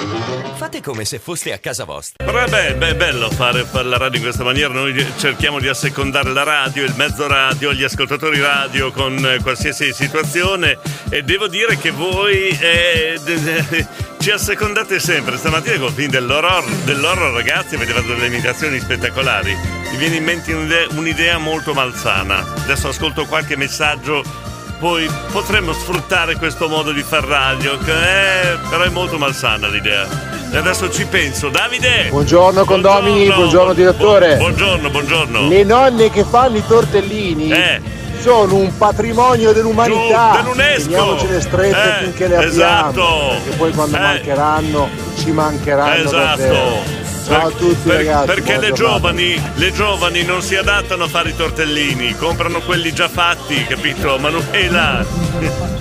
Fate 0.55 0.81
come 0.81 1.05
se 1.05 1.19
foste 1.19 1.53
a 1.53 1.57
casa 1.57 1.85
vostra. 1.85 2.29
Vabbè, 2.29 2.75
beh, 2.75 2.89
è 2.89 2.95
bello 2.95 3.29
fare, 3.29 3.65
la 3.71 3.95
radio 3.95 4.17
in 4.17 4.23
questa 4.23 4.43
maniera. 4.43 4.73
Noi 4.73 4.93
cerchiamo 5.17 5.61
di 5.61 5.69
assecondare 5.69 6.33
la 6.33 6.43
radio, 6.43 6.83
il 6.83 6.93
mezzo 6.97 7.25
radio, 7.25 7.71
gli 7.71 7.83
ascoltatori 7.83 8.41
radio 8.41 8.91
con 8.91 9.17
eh, 9.25 9.39
qualsiasi 9.41 9.93
situazione. 9.93 10.77
E 11.09 11.23
devo 11.23 11.47
dire 11.47 11.77
che 11.77 11.91
voi 11.91 12.49
eh, 12.49 13.17
ci 14.19 14.31
assecondate 14.31 14.99
sempre. 14.99 15.37
Stamattina 15.37 15.77
con 15.77 15.87
il 15.87 15.93
film 15.93 16.11
dell'horror, 16.11 16.65
dell'horror, 16.83 17.33
ragazzi, 17.33 17.75
avete 17.75 17.93
fatto 17.93 18.07
delle 18.07 18.27
imitazioni 18.27 18.79
spettacolari. 18.81 19.55
Mi 19.91 19.97
viene 19.97 20.17
in 20.17 20.25
mente 20.25 20.51
un'idea, 20.51 20.87
un'idea 20.89 21.37
molto 21.37 21.73
malsana. 21.73 22.39
Adesso 22.63 22.89
ascolto 22.89 23.25
qualche 23.27 23.55
messaggio. 23.55 24.48
Poi 24.79 25.09
potremmo 25.33 25.73
sfruttare 25.73 26.37
questo 26.37 26.69
modo 26.69 26.91
di 26.93 27.03
far 27.03 27.25
radio, 27.25 27.77
che 27.79 27.91
è, 27.91 28.57
però 28.69 28.83
è 28.83 28.89
molto 28.89 29.17
malsana 29.17 29.67
l'idea. 29.67 30.07
E 30.51 30.55
adesso 30.57 30.89
ci 30.89 31.05
penso. 31.05 31.49
Davide! 31.49 32.07
Buongiorno 32.09 32.63
condomini, 32.63 33.25
buongiorno 33.29 33.73
direttore. 33.73 34.37
Buongiorno, 34.37 34.89
buongiorno. 34.89 35.47
Le 35.49 35.63
nonne 35.65 36.09
che 36.09 36.23
fanno 36.23 36.55
i 36.57 36.63
tortellini 36.65 37.51
Eh. 37.51 37.81
sono 38.21 38.55
un 38.55 38.75
patrimonio 38.77 39.51
dell'umanità. 39.51 40.31
Giù, 40.37 40.43
dell'UNESCO. 40.43 40.89
Teniamocele 40.89 41.41
strette 41.41 41.99
Eh, 41.99 42.03
finché 42.03 42.27
le 42.27 42.35
abbiamo. 42.37 42.53
esatto. 42.53 43.27
Perché 43.43 43.57
poi 43.57 43.71
quando 43.73 43.97
Eh. 43.97 43.99
mancheranno 43.99 44.89
ci 45.17 45.31
mancheranno 45.31 46.03
Esatto. 46.05 46.15
davvero. 46.17 47.07
Ciao 47.29 47.47
a 47.47 47.51
tutti 47.51 47.87
Per- 47.87 47.95
ragazzi. 47.97 48.25
perché 48.25 48.57
le 48.57 48.71
giovani, 48.71 49.51
le 49.55 49.71
giovani 49.71 50.23
non 50.23 50.41
si 50.41 50.55
adattano 50.55 51.03
a 51.03 51.07
fare 51.07 51.29
i 51.29 51.35
tortellini, 51.35 52.15
comprano 52.15 52.59
quelli 52.61 52.91
già 52.91 53.07
fatti, 53.07 53.63
capito? 53.65 54.17
Manuela. 54.17 55.05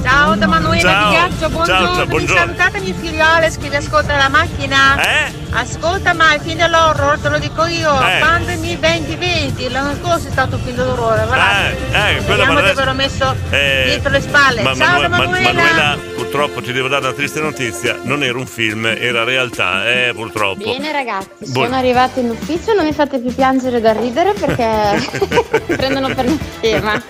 Ciao 0.02 0.34
da 0.36 0.46
Manuela 0.46 0.80
Ciao. 0.90 1.08
di 1.10 1.14
Ghiaccio, 1.16 1.48
buongiorno. 1.48 1.86
Ciao, 1.86 1.94
ciao, 1.96 2.06
buongiorno. 2.06 2.40
Salutate 2.54 2.80
mio 2.80 2.94
figliole 2.94 3.50
che 3.60 3.68
vi 3.68 3.76
ascolta 3.76 4.16
la 4.16 4.28
macchina. 4.28 5.02
Eh? 5.02 5.32
Ascolta 5.50 6.12
mai 6.12 6.36
il 6.36 6.42
film 6.42 6.58
dell'horror, 6.58 7.18
te 7.18 7.28
lo 7.30 7.38
dico 7.38 7.64
io. 7.64 7.94
Eh. 8.06 8.18
Pandemi 8.20 8.78
2020, 8.78 9.70
l'anno 9.70 9.94
scorso 10.02 10.28
è 10.28 10.30
stato 10.30 10.56
un 10.56 10.62
film 10.62 10.76
dell'orrore. 10.76 11.24
Guardate. 11.26 11.76
Eh, 11.92 12.16
eh, 12.16 12.24
quello 12.24 12.44
ma 12.44 12.50
di 12.52 12.56
adesso- 12.58 12.72
averlo 12.72 12.92
messo 12.94 13.36
Eh, 13.50 13.82
dietro 13.86 14.10
le 14.10 14.20
spalle. 14.20 14.62
ma 14.62 14.74
Ciao 14.74 15.00
da 15.00 15.08
Manue- 15.08 15.08
Ma- 15.08 15.16
Manuela. 15.50 15.52
Manuela, 15.52 15.96
purtroppo 16.14 16.60
ti 16.60 16.72
devo 16.72 16.88
dare 16.88 17.06
una 17.06 17.14
triste 17.14 17.40
notizia, 17.40 17.98
non 18.02 18.22
era 18.22 18.36
un 18.36 18.46
film, 18.46 18.86
era 18.86 19.24
realtà, 19.24 19.88
eh, 19.90 20.12
purtroppo. 20.14 20.62
Bene 20.70 20.92
ragazzi, 20.92 21.37
Buon- 21.40 21.66
sono 21.66 21.76
arrivata 21.76 22.18
in 22.18 22.30
ufficio, 22.30 22.74
non 22.74 22.84
mi 22.84 22.92
fate 22.92 23.20
più 23.20 23.32
piangere 23.32 23.80
da 23.80 23.92
ridere 23.92 24.32
perché 24.32 25.06
mi 25.68 25.76
prendono 25.76 26.12
per 26.12 26.24
una 26.26 26.38
scema. 26.60 27.02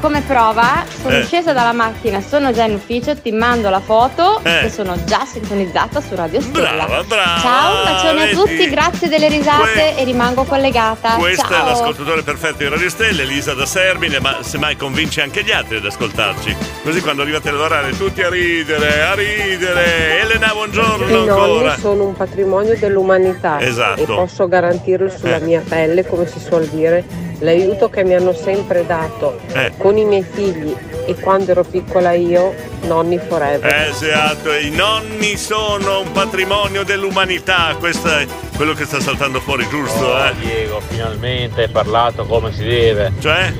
Come 0.00 0.20
prova, 0.20 0.84
sono 1.00 1.16
Eh. 1.16 1.24
scesa 1.24 1.54
dalla 1.54 1.72
macchina, 1.72 2.20
sono 2.20 2.52
già 2.52 2.64
in 2.64 2.74
ufficio, 2.74 3.16
ti 3.16 3.32
mando 3.32 3.70
la 3.70 3.80
foto 3.80 4.38
Eh. 4.44 4.66
e 4.66 4.70
sono 4.70 5.02
già 5.06 5.24
sintonizzata 5.24 5.98
su 6.02 6.14
Radio 6.14 6.42
Stella. 6.42 6.72
Brava, 6.84 7.02
brava. 7.04 7.40
Ciao, 7.40 7.76
un 7.78 7.84
bacione 7.84 8.24
vedi? 8.26 8.32
a 8.32 8.42
tutti, 8.42 8.68
grazie 8.68 9.08
delle 9.08 9.28
risate 9.28 9.96
e 9.96 10.04
rimango 10.04 10.44
collegata. 10.44 11.14
Questo 11.14 11.46
è 11.46 11.48
Ciao. 11.48 11.64
l'ascoltatore 11.70 12.22
perfetto 12.22 12.58
di 12.58 12.68
Radio 12.68 12.90
Stelle, 12.90 13.22
Elisa 13.22 13.54
da 13.54 13.64
Serbine, 13.64 14.20
ma 14.20 14.42
semmai 14.42 14.76
convince 14.76 15.22
anche 15.22 15.42
gli 15.42 15.52
altri 15.52 15.78
ad 15.78 15.86
ascoltarci. 15.86 16.54
Così 16.82 17.00
quando 17.00 17.22
arrivate 17.22 17.48
a 17.48 17.52
lavorare 17.52 17.96
tutti 17.96 18.20
a 18.20 18.28
ridere, 18.28 19.02
a 19.04 19.14
ridere. 19.14 20.20
Elena, 20.20 20.50
buongiorno 20.52 21.08
I 21.08 21.14
ancora. 21.14 21.46
nonni 21.46 21.80
sono 21.80 22.04
un 22.04 22.14
patrimonio 22.14 22.76
dell'umanità 22.76 23.58
Esatto. 23.70 24.02
e 24.02 24.06
posso 24.06 24.46
garantirlo 24.48 25.08
sulla 25.08 25.36
Eh. 25.36 25.40
mia 25.40 25.62
pelle, 25.66 26.06
come 26.06 26.26
si 26.26 26.38
suol 26.38 26.66
dire, 26.66 27.04
l'aiuto 27.40 27.88
che 27.88 28.04
mi 28.04 28.14
hanno 28.14 28.32
sempre 28.34 28.84
dato 28.86 29.38
Eh. 29.52 29.72
con 29.78 29.96
i 29.96 30.04
miei 30.04 30.22
figli 30.28 30.74
e 31.06 31.14
quando 31.14 31.50
ero 31.52 31.64
piccola 31.64 32.12
io, 32.12 32.54
nonni 32.82 33.18
forever. 33.18 33.88
Esatto, 33.90 34.52
i 34.52 34.70
nonni 34.70 35.36
sono 35.36 36.00
un 36.00 36.12
patrimonio 36.12 36.84
dell'umanità, 36.84 37.74
questo 37.78 38.08
è 38.08 38.26
quello 38.56 38.74
che 38.74 38.84
sta 38.84 39.00
saltando 39.00 39.40
fuori, 39.40 39.66
giusto? 39.68 40.04
Oh, 40.04 40.24
Eh? 40.26 40.34
Diego, 40.40 40.80
finalmente 40.80 41.62
hai 41.62 41.68
parlato 41.68 42.24
come 42.26 42.52
si 42.52 42.62
deve. 42.64 43.12
Cioè? 43.18 43.52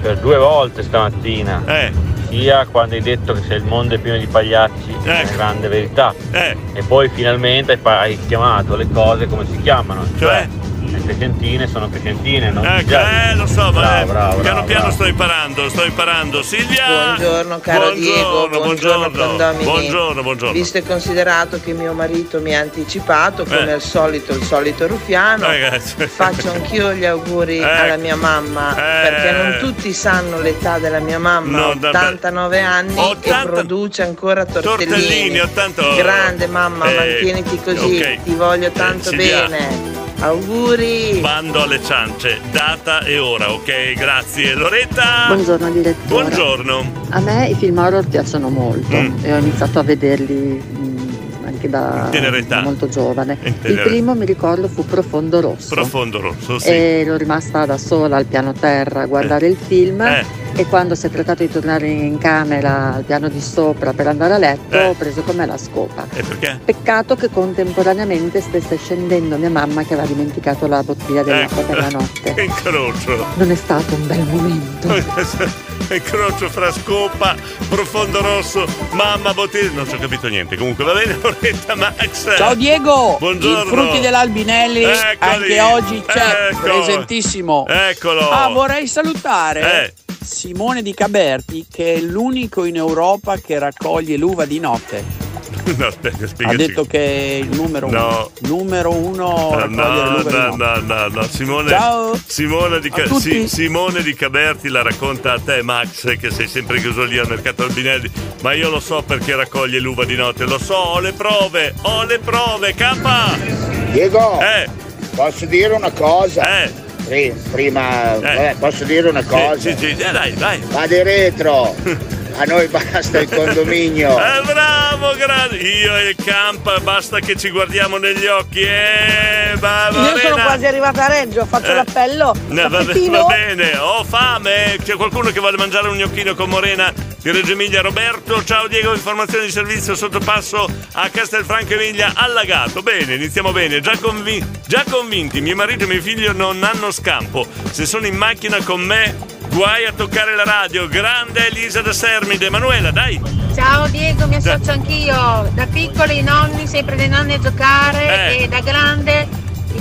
Per 0.00 0.16
due 0.18 0.36
volte 0.38 0.82
stamattina. 0.82 1.62
Eh. 1.66 1.92
Sia 2.30 2.64
quando 2.66 2.94
hai 2.94 3.02
detto 3.02 3.34
che 3.34 3.42
se 3.42 3.54
il 3.54 3.64
mondo 3.64 3.96
è 3.96 3.98
pieno 3.98 4.16
di 4.16 4.26
pagliacci 4.26 4.96
è 5.02 5.10
una 5.10 5.30
grande 5.32 5.68
verità. 5.68 6.14
Eh. 6.30 6.56
E 6.72 6.82
poi 6.84 7.08
finalmente 7.08 7.78
hai, 7.82 8.18
chiamato 8.26 8.76
le 8.76 8.88
cose 8.90 9.26
come 9.26 9.44
si 9.46 9.60
chiamano. 9.60 10.06
Cioè? 10.16 10.48
Le 10.90 11.02
crescentine 11.04 11.66
sono 11.68 11.88
crescentine, 11.88 12.50
non 12.50 12.64
Ecco, 12.66 12.94
eh, 12.94 13.34
lo 13.34 13.46
so, 13.46 13.62
ma 13.62 13.70
Bravo, 13.70 14.02
eh, 14.02 14.06
bravo, 14.06 14.40
piano 14.40 14.42
bravo, 14.42 14.64
piano 14.66 14.80
bravo. 14.80 14.94
sto 14.94 15.06
imparando, 15.06 15.68
sto 15.68 15.84
imparando. 15.84 16.42
Silvia! 16.42 16.86
Buongiorno 17.16 17.58
caro 17.60 17.78
buongiorno, 17.80 18.00
Diego, 18.00 18.48
buongiorno, 18.48 19.10
buongiorno, 19.10 19.62
buongiorno, 19.62 20.22
buongiorno. 20.22 20.52
Visto 20.54 20.78
e 20.78 20.82
considerato 20.86 21.60
che 21.62 21.72
mio 21.72 21.92
marito 21.92 22.40
mi 22.40 22.54
ha 22.56 22.60
anticipato, 22.60 23.44
come 23.44 23.68
Eh. 23.68 23.72
al 23.72 23.82
solito, 23.82 24.32
il 24.32 24.42
solito 24.42 24.86
ruffiano, 24.86 25.46
Ragazzi. 25.46 25.94
faccio 26.06 26.50
anch'io 26.50 26.92
gli 26.92 27.04
auguri 27.04 27.58
Eh. 27.58 27.64
alla 27.64 27.96
mia 27.96 28.16
mamma, 28.16 28.72
Eh. 28.76 29.08
perché 29.08 29.30
non 29.32 29.56
tutti 29.60 29.92
sanno 29.92 30.40
l'età 30.40 30.78
della 30.78 31.00
mia 31.00 31.18
mamma, 31.18 31.58
No, 31.58 31.66
vabbè. 31.78 31.88
89 31.88 32.60
anni 32.60 32.96
e 32.96 33.00
80 33.00 33.48
produce 33.50 34.02
ancora 34.02 34.44
tortellini. 34.44 34.86
Tortellini, 34.90 35.38
80 35.40 35.94
Grande 35.94 36.46
mamma, 36.46 36.90
Eh, 36.90 36.94
mantieniti 36.94 37.60
così, 37.62 38.00
ok. 38.00 38.22
ti 38.24 38.34
voglio 38.34 38.70
tanto 38.70 39.10
bene. 39.10 39.99
Auguri! 40.20 41.18
Bando 41.22 41.62
alle 41.62 41.82
ciance, 41.82 42.38
data 42.52 43.00
e 43.04 43.18
ora, 43.18 43.50
ok? 43.52 43.94
Grazie. 43.94 44.52
Loretta! 44.54 45.28
Buongiorno 45.28 45.70
direttore. 45.70 46.24
Buongiorno. 46.24 46.92
A 47.08 47.20
me 47.20 47.48
i 47.48 47.54
film 47.54 47.78
horror 47.78 48.06
piacciono 48.06 48.50
molto 48.50 48.94
Mm. 48.94 49.16
e 49.24 49.32
ho 49.32 49.38
iniziato 49.38 49.78
a 49.78 49.82
vederli 49.82 50.62
mm, 50.62 50.98
anche 51.46 51.70
da, 51.70 52.02
In 52.04 52.10
tenera 52.10 52.36
età. 52.36 52.56
da 52.56 52.60
molto 52.60 52.86
giovane. 52.88 53.38
Il 53.62 53.80
primo 53.80 54.14
mi 54.14 54.26
ricordo 54.26 54.68
fu 54.68 54.84
Profondo 54.84 55.40
Rosso. 55.40 55.74
Profondo 55.74 56.20
rosso, 56.20 56.58
sì. 56.58 56.68
E 56.68 57.00
ero 57.04 57.16
rimasta 57.16 57.64
da 57.64 57.78
sola 57.78 58.16
al 58.16 58.26
piano 58.26 58.52
terra 58.52 59.00
a 59.02 59.06
guardare 59.06 59.46
il 59.46 59.56
film 59.56 60.02
Eh. 60.02 60.24
E 60.60 60.66
quando 60.66 60.94
si 60.94 61.06
è 61.06 61.10
trattato 61.10 61.42
di 61.42 61.48
tornare 61.50 61.86
in 61.88 62.18
camera 62.18 62.94
al 62.96 63.02
piano 63.04 63.28
di 63.28 63.40
sopra 63.40 63.94
per 63.94 64.06
andare 64.08 64.34
a 64.34 64.38
letto 64.38 64.76
Eh. 64.76 64.86
ho 64.88 64.92
preso 64.94 65.22
con 65.22 65.36
me 65.36 65.46
la 65.46 65.56
scopa. 65.56 66.06
E 66.12 66.22
perché? 66.22 66.60
Peccato 66.62 67.16
che 67.16 67.30
contemporaneamente 67.30 68.42
stesse 68.42 68.76
scendendo 68.76 69.36
mia 69.38 69.48
mamma 69.48 69.82
che 69.84 69.94
aveva 69.94 70.06
dimenticato 70.08 70.66
la 70.66 70.82
bottiglia 70.82 71.22
dell'acqua 71.22 71.62
Ecco. 71.62 71.72
per 71.72 71.78
la 71.78 71.88
notte. 71.88 72.34
Che 72.34 72.42
incrocio. 72.44 73.24
Non 73.34 73.50
è 73.50 73.54
stato 73.54 73.94
un 73.94 74.06
bel 74.06 74.22
momento. 74.26 74.88
incrocio 75.94 76.48
fra 76.50 76.70
scopa, 76.70 77.34
profondo 77.68 78.20
rosso, 78.20 78.66
mamma 78.92 79.32
bottiglia. 79.32 79.70
Non 79.72 79.88
ci 79.88 79.94
ho 79.94 79.98
capito 79.98 80.28
niente. 80.28 80.56
Comunque 80.58 80.84
va 80.84 80.92
bene, 80.92 81.16
Loretta 81.22 81.74
Max. 81.74 82.36
Ciao 82.36 82.54
Diego, 82.54 83.16
Buongiorno. 83.18 83.62
i 83.62 83.66
frutti 83.66 84.00
dell'Albinelli 84.00 84.82
Eccoli. 84.82 85.16
anche 85.20 85.60
oggi 85.62 86.02
c'è, 86.06 86.48
Ecco. 86.52 86.60
presentissimo. 86.60 87.66
Eccolo. 87.66 88.28
Ah, 88.28 88.48
vorrei 88.48 88.86
salutare 88.86 89.84
Eh. 89.86 89.92
Simone 90.22 90.82
Di 90.82 90.92
Caberti 90.94 91.66
che 91.70 91.94
è 91.94 92.00
l'unico 92.00 92.64
in 92.64 92.76
Europa 92.76 93.36
che 93.38 93.58
raccoglie 93.58 94.16
l'uva 94.16 94.44
di 94.44 94.58
notte. 94.60 95.28
No, 95.76 95.86
aspetta, 95.86 96.24
Ha 96.24 96.26
spiegaci. 96.28 96.56
detto 96.56 96.84
che 96.84 96.98
è 96.98 97.34
il 97.42 97.48
numero 97.54 97.86
uno. 97.86 97.98
No. 97.98 98.30
Numero 98.40 98.92
uno 98.92 99.50
No, 99.50 99.66
no, 99.66 100.22
no, 100.22 100.56
no, 100.56 100.76
no, 100.80 101.06
no. 101.08 101.22
Simone, 101.28 101.68
Ciao. 101.68 102.18
Simone, 102.26 102.80
di 102.80 102.90
Ca-. 102.90 103.06
Si- 103.20 103.46
Simone 103.46 104.02
di 104.02 104.14
Caberti 104.14 104.68
la 104.68 104.82
racconta 104.82 105.34
a 105.34 105.38
te, 105.38 105.62
Max, 105.62 106.16
che 106.18 106.30
sei 106.30 106.48
sempre 106.48 106.80
chiuso 106.80 107.04
lì 107.04 107.18
al 107.18 107.28
mercato 107.28 107.62
Albinelli. 107.64 108.10
Ma 108.42 108.52
io 108.52 108.68
lo 108.70 108.80
so 108.80 109.02
perché 109.02 109.36
raccoglie 109.36 109.78
l'uva 109.78 110.04
di 110.04 110.16
notte, 110.16 110.44
lo 110.44 110.58
so, 110.58 110.74
ho 110.74 110.98
le 111.00 111.12
prove, 111.12 111.74
ho 111.82 112.04
le 112.04 112.18
prove, 112.18 112.74
K! 112.74 113.92
Diego, 113.92 114.40
Eh. 114.40 114.66
posso 115.14 115.46
dire 115.46 115.74
una 115.74 115.90
cosa? 115.92 116.62
Eh. 116.64 116.72
Pri- 117.10 117.34
prima, 117.50 118.18
vabbè, 118.20 118.54
posso 118.60 118.84
dire 118.84 119.08
una 119.08 119.24
cosa? 119.24 119.58
Sì, 119.58 119.74
sì, 119.76 119.96
eh, 119.96 120.12
dai, 120.12 120.32
dai. 120.34 120.60
Vado 120.70 121.02
retro, 121.02 121.74
a 122.40 122.44
noi 122.44 122.66
basta 122.68 123.20
il 123.20 123.28
condominio. 123.28 124.16
Eh, 124.40 124.42
bravo, 124.44 125.14
grande. 125.16 125.56
Io 125.56 125.96
e 125.96 126.08
il 126.10 126.16
camp, 126.24 126.80
basta 126.80 127.18
che 127.20 127.36
ci 127.36 127.50
guardiamo 127.50 127.96
negli 127.98 128.26
occhi. 128.26 128.60
Eh, 128.60 129.54
va, 129.56 129.88
va 129.92 130.00
Io 130.10 130.16
sono 130.18 130.34
bene. 130.36 130.42
quasi 130.46 130.66
arrivata 130.66 131.04
a 131.04 131.08
Reggio, 131.08 131.44
faccio 131.46 131.70
Eh. 131.70 131.74
l'appello. 131.74 132.34
No, 132.48 132.68
va, 132.68 132.82
va 132.82 133.24
bene, 133.26 133.76
ho 133.76 134.04
fame. 134.04 134.78
C'è 134.82 134.94
qualcuno 134.96 135.30
che 135.30 135.40
vuole 135.40 135.56
mangiare 135.56 135.88
un 135.88 135.96
gnocchino 135.96 136.34
con 136.34 136.48
Morena 136.48 136.92
di 137.20 137.30
Reggio 137.30 137.52
Emilia? 137.52 137.80
Roberto, 137.82 138.42
ciao 138.44 138.66
Diego, 138.68 138.92
informazioni 138.94 139.46
di 139.46 139.50
servizio 139.52 139.94
sottopasso 139.94 140.68
a 140.92 141.08
Castelfranco 141.10 141.74
Emilia 141.74 142.12
allagato. 142.14 142.82
Bene, 142.82 143.14
iniziamo 143.14 143.52
bene. 143.52 143.80
Già, 143.80 143.96
convi- 144.00 144.44
già 144.66 144.84
convinti, 144.88 145.40
mio 145.40 145.56
marito 145.56 145.84
e 145.84 145.86
mio 145.88 146.00
figlio 146.02 146.32
non 146.32 146.62
hanno 146.62 146.90
scampo. 146.90 147.46
Se 147.70 147.84
sono 147.86 148.06
in 148.06 148.16
macchina 148.16 148.58
con 148.62 148.80
me, 148.80 149.16
guai 149.50 149.84
a 149.86 149.92
toccare 149.92 150.34
la 150.36 150.44
radio. 150.44 150.86
Grande 150.88 151.46
Elisa 151.48 151.80
da 151.82 151.92
Sermide. 152.30 152.46
Emanuela, 152.46 152.90
dai. 152.92 153.20
Ciao 153.56 153.88
Diego, 153.88 154.26
mi 154.28 154.36
associo 154.36 154.70
anch'io. 154.70 155.50
Da 155.52 155.66
piccoli 155.66 156.18
i 156.18 156.22
nonni, 156.22 156.64
sempre 156.68 156.94
dei 156.94 157.08
nonni 157.08 157.34
a 157.34 157.38
giocare 157.40 158.36
Eh. 158.38 158.42
e 158.44 158.48
da 158.48 158.60
grande 158.60 159.26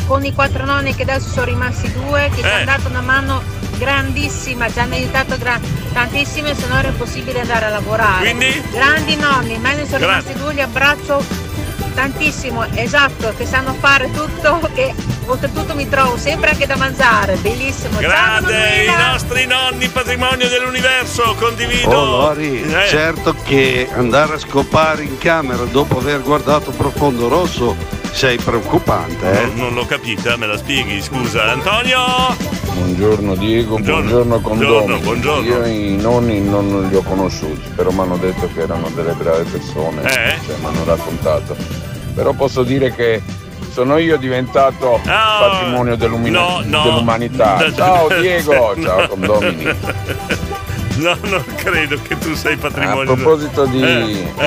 con 0.07 0.25
i 0.25 0.33
quattro 0.33 0.65
nonni 0.65 0.95
che 0.95 1.03
adesso 1.03 1.29
sono 1.29 1.45
rimasti 1.45 1.91
due, 1.93 2.29
che 2.33 2.41
ci 2.41 2.47
Eh. 2.47 2.51
hanno 2.51 2.65
dato 2.65 2.87
una 2.87 3.01
mano 3.01 3.43
grandissima, 3.77 4.67
ci 4.71 4.79
hanno 4.79 4.95
aiutato 4.95 5.37
gra- 5.37 5.59
tantissimo 5.93 6.47
e 6.47 6.55
se 6.55 6.65
no 6.67 6.77
era 6.79 6.87
impossibile 6.87 7.41
andare 7.41 7.65
a 7.65 7.69
lavorare. 7.69 8.31
Quindi? 8.33 8.63
Grandi 8.71 9.15
nonni, 9.15 9.57
me 9.59 9.75
ne 9.75 9.85
sono 9.85 9.99
Gra- 9.99 10.17
rimasti 10.17 10.33
due, 10.33 10.53
li 10.53 10.61
abbraccio 10.61 11.23
tantissimo, 11.99 12.63
esatto, 12.75 13.33
che 13.35 13.45
sanno 13.45 13.73
fare 13.73 14.09
tutto, 14.11 14.61
che 14.73 14.93
oltretutto 15.25 15.75
mi 15.75 15.89
trovo 15.89 16.15
sempre 16.17 16.51
anche 16.51 16.65
da 16.65 16.77
mangiare, 16.77 17.35
bellissimo. 17.35 17.99
Ciao 17.99 18.07
Grande, 18.09 18.85
i 18.85 18.95
nostri 19.11 19.45
nonni, 19.45 19.89
patrimonio 19.89 20.47
dell'universo, 20.47 21.35
condivido. 21.37 21.89
Oh 21.89 22.05
Lori, 22.05 22.61
Eh. 22.63 22.87
certo 22.87 23.35
che 23.43 23.89
andare 23.93 24.35
a 24.35 24.37
scopare 24.39 25.03
in 25.03 25.17
camera 25.17 25.65
dopo 25.65 25.97
aver 25.99 26.21
guardato 26.21 26.71
Profondo 26.71 27.27
Rosso 27.27 27.75
sei 28.13 28.37
preoccupante, 28.37 29.29
eh? 29.31 29.45
Non, 29.47 29.55
non 29.57 29.73
l'ho 29.73 29.85
capita, 29.85 30.37
me 30.37 30.47
la 30.47 30.57
spieghi, 30.57 31.01
scusa. 31.01 31.51
Antonio! 31.51 31.99
Buongiorno 32.75 33.35
Diego, 33.35 33.71
Buongiorno. 33.77 34.39
buongiorno, 34.39 34.39
condomini. 34.39 35.01
Buongiorno, 35.01 35.41
buongiorno. 35.41 35.47
Io 35.47 35.65
i 35.65 35.97
nonni 35.97 36.39
non 36.41 36.87
li 36.89 36.95
ho 36.95 37.03
conosciuti, 37.03 37.69
però 37.75 37.91
mi 37.91 37.99
hanno 37.99 38.15
detto 38.17 38.49
che 38.53 38.61
erano 38.61 38.89
delle 38.95 39.11
brave 39.13 39.43
persone, 39.43 40.01
Eh? 40.03 40.37
cioè 40.45 40.55
mi 40.59 40.65
hanno 40.65 40.85
raccontato. 40.85 41.87
Però 42.13 42.33
posso 42.33 42.63
dire 42.63 42.93
che 42.93 43.21
sono 43.71 43.97
io 43.97 44.17
diventato 44.17 44.99
patrimonio 45.03 45.95
dell'umina- 45.95 46.39
no, 46.39 46.61
no. 46.65 46.83
dell'umanità. 46.83 47.71
Ciao 47.73 48.07
Diego, 48.19 48.75
ciao 48.81 49.07
condomini. 49.07 49.63
No, 51.09 51.17
non 51.21 51.43
credo 51.55 51.97
che 52.01 52.17
tu 52.17 52.33
sei 52.35 52.53
A 52.55 52.57
patrimonio. 52.57 53.13
proposito 53.15 53.65
di 53.65 53.81
Eh, 53.81 54.33
eh. 54.37 54.45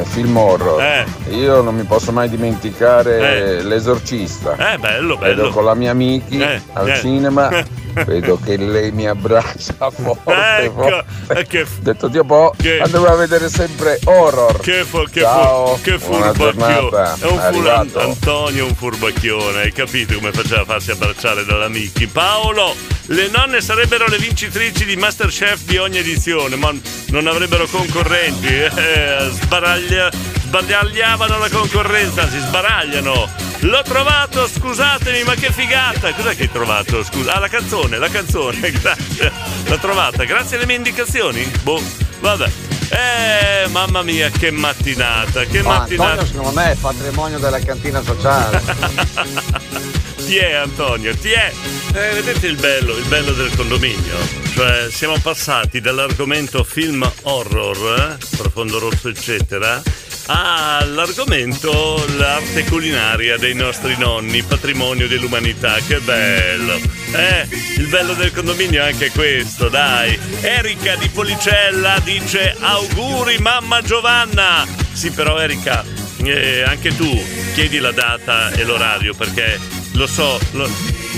eh, 0.00 0.04
film 0.04 0.36
horror, 0.36 0.82
Eh. 0.82 1.06
io 1.30 1.62
non 1.62 1.76
mi 1.76 1.84
posso 1.84 2.10
mai 2.12 2.28
dimenticare 2.28 3.58
Eh. 3.58 3.62
l'esorcista. 3.62 4.72
Eh, 4.72 4.78
bello, 4.78 5.16
Vedo 5.16 5.42
bello. 5.42 5.50
con 5.50 5.64
la 5.64 5.74
mia 5.74 5.90
amici 5.92 6.40
Eh, 6.40 6.60
al 6.72 6.98
cinema, 6.98 7.48
vedo 8.04 8.38
che 8.44 8.56
lei 8.56 8.90
mi 8.90 9.06
abbraccia 9.06 9.90
forte, 9.90 10.32
Ecco, 10.64 10.82
forte. 10.82 11.44
che, 11.46 11.66
detto 11.80 12.08
Dio 12.08 12.24
boh, 12.24 12.52
Che- 12.56 12.80
andiamo 12.80 13.06
a 13.06 13.14
vedere 13.14 13.48
sempre 13.48 13.98
horror. 14.04 14.58
che, 14.60 14.84
fu- 14.84 15.04
che, 15.10 15.20
Ciao, 15.20 15.76
fu- 15.76 15.82
che 15.82 15.98
furbacchione. 15.98 17.14
È 17.20 17.26
un 17.26 17.38
fur-. 17.52 18.00
Antonio 18.00 18.64
è 18.64 18.68
un 18.68 18.74
furbacchione, 18.74 19.60
hai 19.60 19.72
capito 19.72 20.14
come 20.14 20.32
faceva 20.32 20.62
a 20.62 20.64
farsi 20.64 20.90
abbracciare 20.90 21.44
dall'amici? 21.44 22.06
Paolo, 22.08 22.74
le 23.06 23.28
nonne 23.32 23.60
sarebbero 23.60 24.06
le 24.06 24.16
vincitrici 24.18 24.84
di 24.84 24.96
Masterchef 24.96 25.64
di 25.64 25.76
ogni 25.76 25.91
edizione, 25.98 26.56
ma 26.56 26.72
non 27.08 27.26
avrebbero 27.26 27.66
concorrenti. 27.66 28.48
Eh, 28.54 29.28
sbaraglia- 29.30 30.10
sbaragliavano 30.12 31.38
la 31.38 31.48
concorrenza, 31.48 32.28
si 32.28 32.38
sbaragliano. 32.38 33.28
L'ho 33.60 33.82
trovato, 33.82 34.48
scusatemi, 34.48 35.22
ma 35.22 35.34
che 35.34 35.52
figata! 35.52 36.12
Cos'è 36.12 36.34
che 36.34 36.42
hai 36.42 36.50
trovato? 36.52 37.04
Scusa. 37.04 37.34
Ah, 37.34 37.38
la 37.38 37.48
canzone, 37.48 37.96
la 37.98 38.08
canzone, 38.08 38.58
grazie. 38.72 39.30
L'ho 39.66 39.78
trovata, 39.78 40.24
grazie 40.24 40.56
alle 40.56 40.66
mie 40.66 40.76
indicazioni? 40.76 41.48
Boh, 41.62 41.80
vabbè. 42.20 42.50
Eh, 42.90 43.68
mamma 43.68 44.02
mia, 44.02 44.28
che 44.28 44.50
mattinata, 44.50 45.44
che 45.44 45.62
Ma 45.62 45.78
mattinata. 45.78 46.10
Antonio 46.10 46.26
secondo 46.30 46.60
me 46.60 46.72
è 46.72 46.74
patrimonio 46.74 47.38
della 47.38 47.60
cantina 47.60 48.02
sociale. 48.02 48.62
Ti 50.24 50.36
è 50.36 50.52
Antonio, 50.52 51.16
ti 51.16 51.30
è. 51.30 51.52
Eh, 51.94 52.14
vedete 52.14 52.46
il 52.46 52.56
bello, 52.56 52.96
il 52.96 53.04
bello 53.06 53.32
del 53.32 53.54
condominio? 53.54 54.16
Cioè, 54.54 54.88
siamo 54.90 55.18
passati 55.18 55.80
dall'argomento 55.80 56.64
film 56.64 57.10
horror, 57.22 58.18
eh, 58.20 58.36
profondo 58.36 58.78
rosso, 58.78 59.08
eccetera, 59.08 59.82
all'argomento 60.26 62.02
l'arte 62.16 62.64
culinaria 62.64 63.36
dei 63.36 63.54
nostri 63.54 63.96
nonni, 63.98 64.42
patrimonio 64.42 65.08
dell'umanità. 65.08 65.76
Che 65.86 65.98
bello! 65.98 66.80
Eh, 67.12 67.48
il 67.76 67.88
bello 67.88 68.14
del 68.14 68.32
condominio 68.32 68.82
è 68.82 68.86
anche 68.92 69.10
questo, 69.10 69.68
dai. 69.68 70.18
Erika 70.40 70.94
di 70.96 71.08
Policella 71.08 71.98
dice 71.98 72.56
auguri 72.58 73.38
mamma 73.38 73.82
Giovanna. 73.82 74.66
Sì, 74.92 75.10
però 75.10 75.38
Erika, 75.38 75.84
eh, 76.22 76.62
anche 76.62 76.94
tu 76.96 77.10
chiedi 77.54 77.78
la 77.78 77.92
data 77.92 78.50
e 78.52 78.64
l'orario 78.64 79.14
perché 79.14 79.80
lo 79.92 80.06
so, 80.06 80.38
lo- 80.52 80.70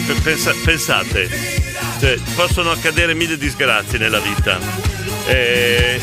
pe- 0.06 0.14
pensa- 0.22 0.54
pensate, 0.64 1.28
cioè, 2.00 2.18
possono 2.34 2.70
accadere 2.70 3.14
mille 3.14 3.36
disgrazie 3.38 3.98
nella 3.98 4.18
vita. 4.20 4.58
Eh, 5.26 6.00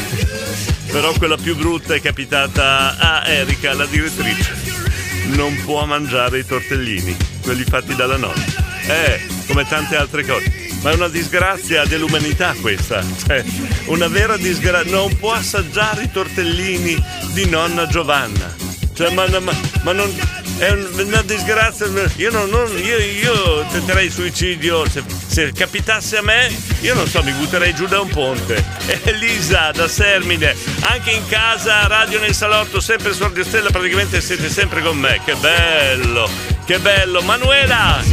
però 0.92 1.14
quella 1.14 1.38
più 1.38 1.56
brutta 1.56 1.94
è 1.94 2.02
capitata 2.02 2.98
a 2.98 3.28
Erika, 3.28 3.74
la 3.74 3.86
direttrice. 3.86 4.80
Non 5.28 5.56
può 5.64 5.86
mangiare 5.86 6.40
i 6.40 6.46
tortellini, 6.46 7.16
quelli 7.42 7.64
fatti 7.64 7.96
dalla 7.96 8.18
nonna. 8.18 8.44
Eh, 8.88 9.22
come 9.48 9.66
tante 9.68 9.96
altre 9.96 10.26
cose. 10.26 10.70
Ma 10.82 10.90
è 10.92 10.96
una 10.96 11.08
disgrazia 11.08 11.86
dell'umanità 11.86 12.56
questa. 12.60 13.04
Cioè, 13.26 13.44
una 13.86 14.08
vera 14.08 14.36
disgrazia. 14.36 14.92
Non 14.92 15.16
può 15.18 15.32
assaggiare 15.34 16.04
i 16.04 16.12
tortellini 16.12 17.02
di 17.34 17.46
nonna 17.48 17.86
Giovanna. 17.88 18.54
Cioè, 18.94 19.12
ma, 19.14 19.28
ma- 19.40 19.54
ma 19.84 19.92
non. 19.94 20.12
È 20.58 20.70
un- 20.70 20.90
una 21.08 21.22
disgrazia. 21.24 21.88
Io, 22.18 22.30
non, 22.32 22.50
non- 22.50 22.72
io, 22.78 22.98
io 22.98 23.66
tenterei 23.72 24.06
il 24.06 24.12
suicidio. 24.12 24.88
Se, 24.88 25.02
se 25.28 25.52
capitasse 25.54 26.18
a 26.18 26.22
me, 26.22 26.56
io 26.82 26.94
non 26.94 27.08
so, 27.08 27.24
mi 27.24 27.32
butterei 27.32 27.74
giù 27.74 27.88
da 27.88 28.00
un 28.02 28.10
ponte. 28.10 28.64
Elisa 29.06 29.72
da 29.74 29.88
Sermine, 29.88 30.56
anche 30.82 31.12
in 31.12 31.28
casa, 31.28 31.88
radio 31.88 32.20
nel 32.20 32.36
salotto, 32.36 32.80
sempre 32.80 33.14
su 33.14 33.24
Radio 33.24 33.44
Stella, 33.44 33.70
praticamente 33.72 34.22
siete 34.22 34.50
sempre 34.50 34.82
con 34.82 34.98
me. 34.98 35.20
Che 35.26 35.34
bello, 35.36 36.30
che 36.66 36.78
bello. 36.80 37.22
Manuela! 37.22 38.04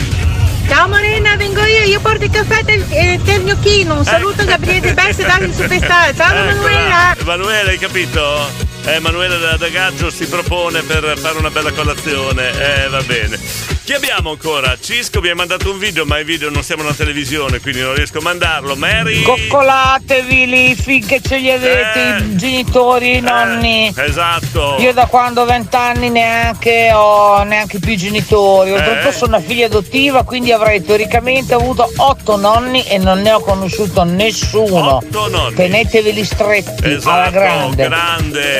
Ciao 0.68 0.86
Morena, 0.86 1.34
vengo 1.36 1.64
io, 1.64 1.82
io 1.84 1.98
porto 2.00 2.24
il 2.24 2.30
caffè 2.30 2.62
del, 2.62 2.84
eh, 2.90 3.18
del 3.24 3.40
gnocchino. 3.42 3.96
Un 3.98 4.04
saluto 4.04 4.44
Gabriele 4.44 4.92
Bessi 4.92 5.22
da 5.22 5.38
Superstar. 5.50 6.14
Ciao 6.14 6.34
Eccola. 6.34 6.44
Manuela. 6.54 7.16
Emanuele, 7.18 7.70
hai 7.70 7.78
capito? 7.78 8.76
Eh, 8.84 8.94
Emanuele 8.94 9.38
da, 9.38 9.56
da 9.56 9.68
Gaggio 9.68 10.10
si 10.10 10.26
propone 10.26 10.82
per 10.82 11.14
fare 11.18 11.38
una 11.38 11.50
bella 11.50 11.72
colazione. 11.72 12.50
Eh, 12.84 12.88
va 12.88 13.02
bene. 13.02 13.38
Chi 13.84 13.94
abbiamo 13.94 14.30
ancora? 14.32 14.76
Cisco 14.78 15.20
mi 15.22 15.30
ha 15.30 15.34
mandato 15.34 15.70
un 15.70 15.78
video, 15.78 16.04
ma 16.04 16.18
i 16.18 16.24
video 16.24 16.50
non 16.50 16.62
siamo 16.62 16.82
una 16.82 16.92
televisione, 16.92 17.58
quindi 17.58 17.80
non 17.80 17.94
riesco 17.94 18.18
a 18.18 18.20
mandarlo. 18.22 18.76
Mary. 18.76 19.22
Coccolatevi 19.22 20.46
lì 20.46 20.74
finché 20.74 21.22
ce 21.22 21.38
li 21.38 21.50
avete 21.50 22.22
i 22.22 22.36
genitori 22.36 23.16
i 23.16 23.20
nonni. 23.20 23.90
Esatto. 23.96 24.76
Io 24.78 24.92
da 24.92 25.06
quando 25.06 25.40
ho 25.40 25.44
vent'anni 25.46 26.10
neanche 26.10 26.90
ho 26.92 27.42
neanche 27.44 27.78
più 27.78 27.94
genitori. 27.96 28.72
Oltretutto 28.72 29.08
Eh. 29.08 29.12
sono 29.12 29.36
una 29.38 29.46
figlia 29.46 29.66
adottiva, 29.66 30.22
quindi 30.22 30.52
avrei 30.52 30.84
teoricamente 30.84 31.54
avuto 31.54 31.90
otto 31.96 32.36
nonni 32.36 32.82
e 32.84 32.98
non 32.98 33.22
ne 33.22 33.32
ho 33.32 33.40
conosciuto 33.40 34.04
nessuno. 34.04 34.96
Otto 34.96 35.28
nonni. 35.30 35.54
Teneteveli 35.54 36.24
stretti 36.26 36.84
alla 36.84 36.96
Esatto, 37.28 37.30
grande. 37.30 37.88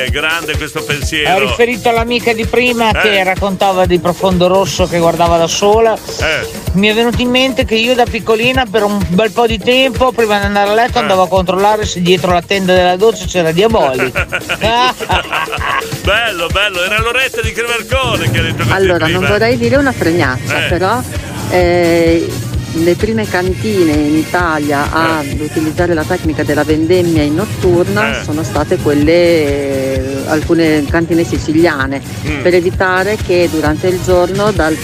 Grande, 0.09 0.17
grande 0.29 0.57
questo 0.57 0.79
Ho 0.79 0.83
pensiero. 0.83 1.39
riferito 1.39 1.89
all'amica 1.89 2.33
di 2.33 2.45
prima 2.45 2.89
Eh. 2.91 3.01
che 3.01 3.23
raccontava 3.23 3.85
di 3.85 3.99
Profondo 3.99 4.47
Rosso 4.47 4.87
che 4.87 4.97
guardava 4.99 5.37
da 5.37 5.47
sola. 5.47 5.93
Eh. 5.95 6.47
Mi 6.73 6.87
è 6.87 6.93
venuto 6.93 7.21
in 7.21 7.29
mente 7.29 7.65
che 7.65 7.75
io 7.75 7.95
da 7.95 8.05
piccolina 8.05 8.65
per 8.69 8.83
un 8.83 9.03
bel 9.09 9.31
po' 9.31 9.47
di 9.47 9.57
tempo, 9.57 10.11
prima 10.11 10.39
di 10.39 10.45
andare 10.45 10.69
a 10.69 10.73
letto, 10.73 10.97
Eh. 10.97 11.01
andavo 11.01 11.23
a 11.23 11.27
controllare 11.27 11.85
se 11.85 12.01
dietro 12.01 12.31
la 12.31 12.41
tenda 12.41 12.73
della 12.73 12.95
doccia 12.95 13.25
c'era 13.25 13.51
Diaboli. 13.51 14.11
bello, 16.03 16.47
bello, 16.47 16.83
era 16.83 16.99
Loretta 17.01 17.41
di 17.41 17.51
Crevercone 17.51 18.29
che 18.31 18.39
ha 18.39 18.41
detto 18.41 18.57
così 18.63 18.71
Allora, 18.71 19.05
prima. 19.05 19.19
non 19.19 19.29
vorrei 19.29 19.57
dire 19.57 19.75
una 19.77 19.91
fregnaccia, 19.91 20.65
Eh. 20.65 20.69
però 20.69 21.01
eh, 21.51 22.27
le 22.73 22.95
prime 22.95 23.25
cantine 23.25 23.91
in 23.93 24.15
Italia 24.17 24.91
ad 24.91 25.39
utilizzare 25.39 25.93
la 25.93 26.03
tecnica 26.03 26.43
della 26.43 26.63
vendemmia 26.63 27.23
in 27.23 27.35
notturna 27.35 28.19
Eh. 28.19 28.23
sono 28.23 28.43
state 28.43 28.77
quelle, 28.77 29.11
eh, 29.11 30.18
alcune 30.29 30.85
cantine 30.89 31.23
siciliane, 31.23 32.01
Mm. 32.27 32.41
per 32.41 32.53
evitare 32.53 33.17
che 33.25 33.47
durante 33.51 33.87
il 33.87 34.01
giorno, 34.03 34.51
dal- 34.51 34.77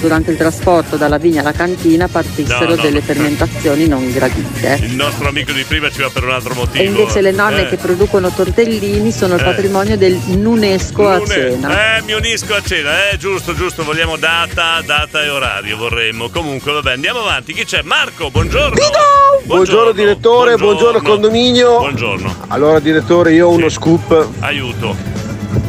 durante 0.00 0.30
il 0.30 0.36
trasporto 0.36 0.96
dalla 0.96 1.18
vigna 1.18 1.40
alla 1.40 1.52
cantina 1.52 2.08
partissero 2.08 2.70
No, 2.70 2.74
no, 2.76 2.82
delle 2.82 2.98
no. 3.00 3.04
fermentazioni 3.04 3.86
non 3.86 4.10
gradite. 4.12 4.78
Il 4.82 4.94
nostro 4.94 5.28
amico 5.28 5.52
di 5.52 5.64
prima 5.64 5.90
ci 5.90 6.00
va 6.00 6.10
per 6.10 6.24
un 6.24 6.30
altro 6.30 6.54
motivo. 6.54 6.82
E 6.82 6.86
invece 6.86 7.20
le 7.20 7.32
nonne 7.32 7.62
Eh. 7.62 7.68
che 7.68 7.76
producono 7.76 8.30
tortellini 8.30 9.10
sono 9.12 9.34
il 9.34 9.40
Eh. 9.40 9.44
patrimonio 9.44 9.96
del 9.96 10.18
UNESCO 10.26 11.08
a 11.08 11.16
Lune. 11.18 11.26
cena. 11.34 11.96
Eh, 11.98 12.02
mi 12.02 12.12
unisco 12.12 12.54
a 12.54 12.62
cena, 12.62 13.10
eh, 13.10 13.16
giusto, 13.18 13.54
giusto, 13.54 13.84
vogliamo 13.84 14.16
data, 14.16 14.80
data 14.84 15.22
e 15.22 15.28
orario, 15.28 15.76
vorremmo. 15.76 16.28
Comunque, 16.30 16.72
vabbè, 16.72 16.92
andiamo 16.92 17.20
avanti. 17.20 17.52
Chi 17.52 17.64
c'è? 17.64 17.82
Marco, 17.82 18.30
buongiorno. 18.30 18.76
Buongiorno 19.46 19.92
direttore, 19.92 20.56
buongiorno, 20.56 21.00
condominio. 21.00 21.78
Buongiorno. 21.78 22.34
Allora 22.48 22.80
direttore, 22.80 23.32
io 23.32 23.46
ho 23.46 23.52
uno 23.52 23.68
scoop. 23.68 24.26
Aiuto. 24.40 24.96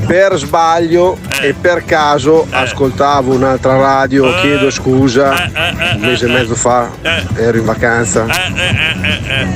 Per 0.08 0.36
sbaglio 0.36 1.18
e 1.42 1.54
per 1.54 1.86
caso 1.86 2.48
ascoltavo 2.50 3.36
un'altra 3.36 3.78
radio, 3.78 4.36
Eh. 4.36 4.42
chiedo 4.42 4.72
scusa, 4.72 5.52
un 5.94 6.00
mese 6.00 6.26
e 6.26 6.30
mezzo 6.30 6.56
fa 6.56 6.90
ero 7.36 7.58
in 7.58 7.66
vacanza. 7.66 8.26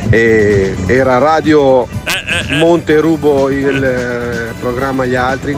Eh, 0.09 0.75
e 0.75 0.75
era 0.85 1.17
Radio 1.17 1.87
Monte 2.49 2.99
Rubo 2.99 3.49
il 3.49 3.83
eh, 3.83 4.53
programma 4.59 5.05
Gli 5.05 5.15
Altri, 5.15 5.57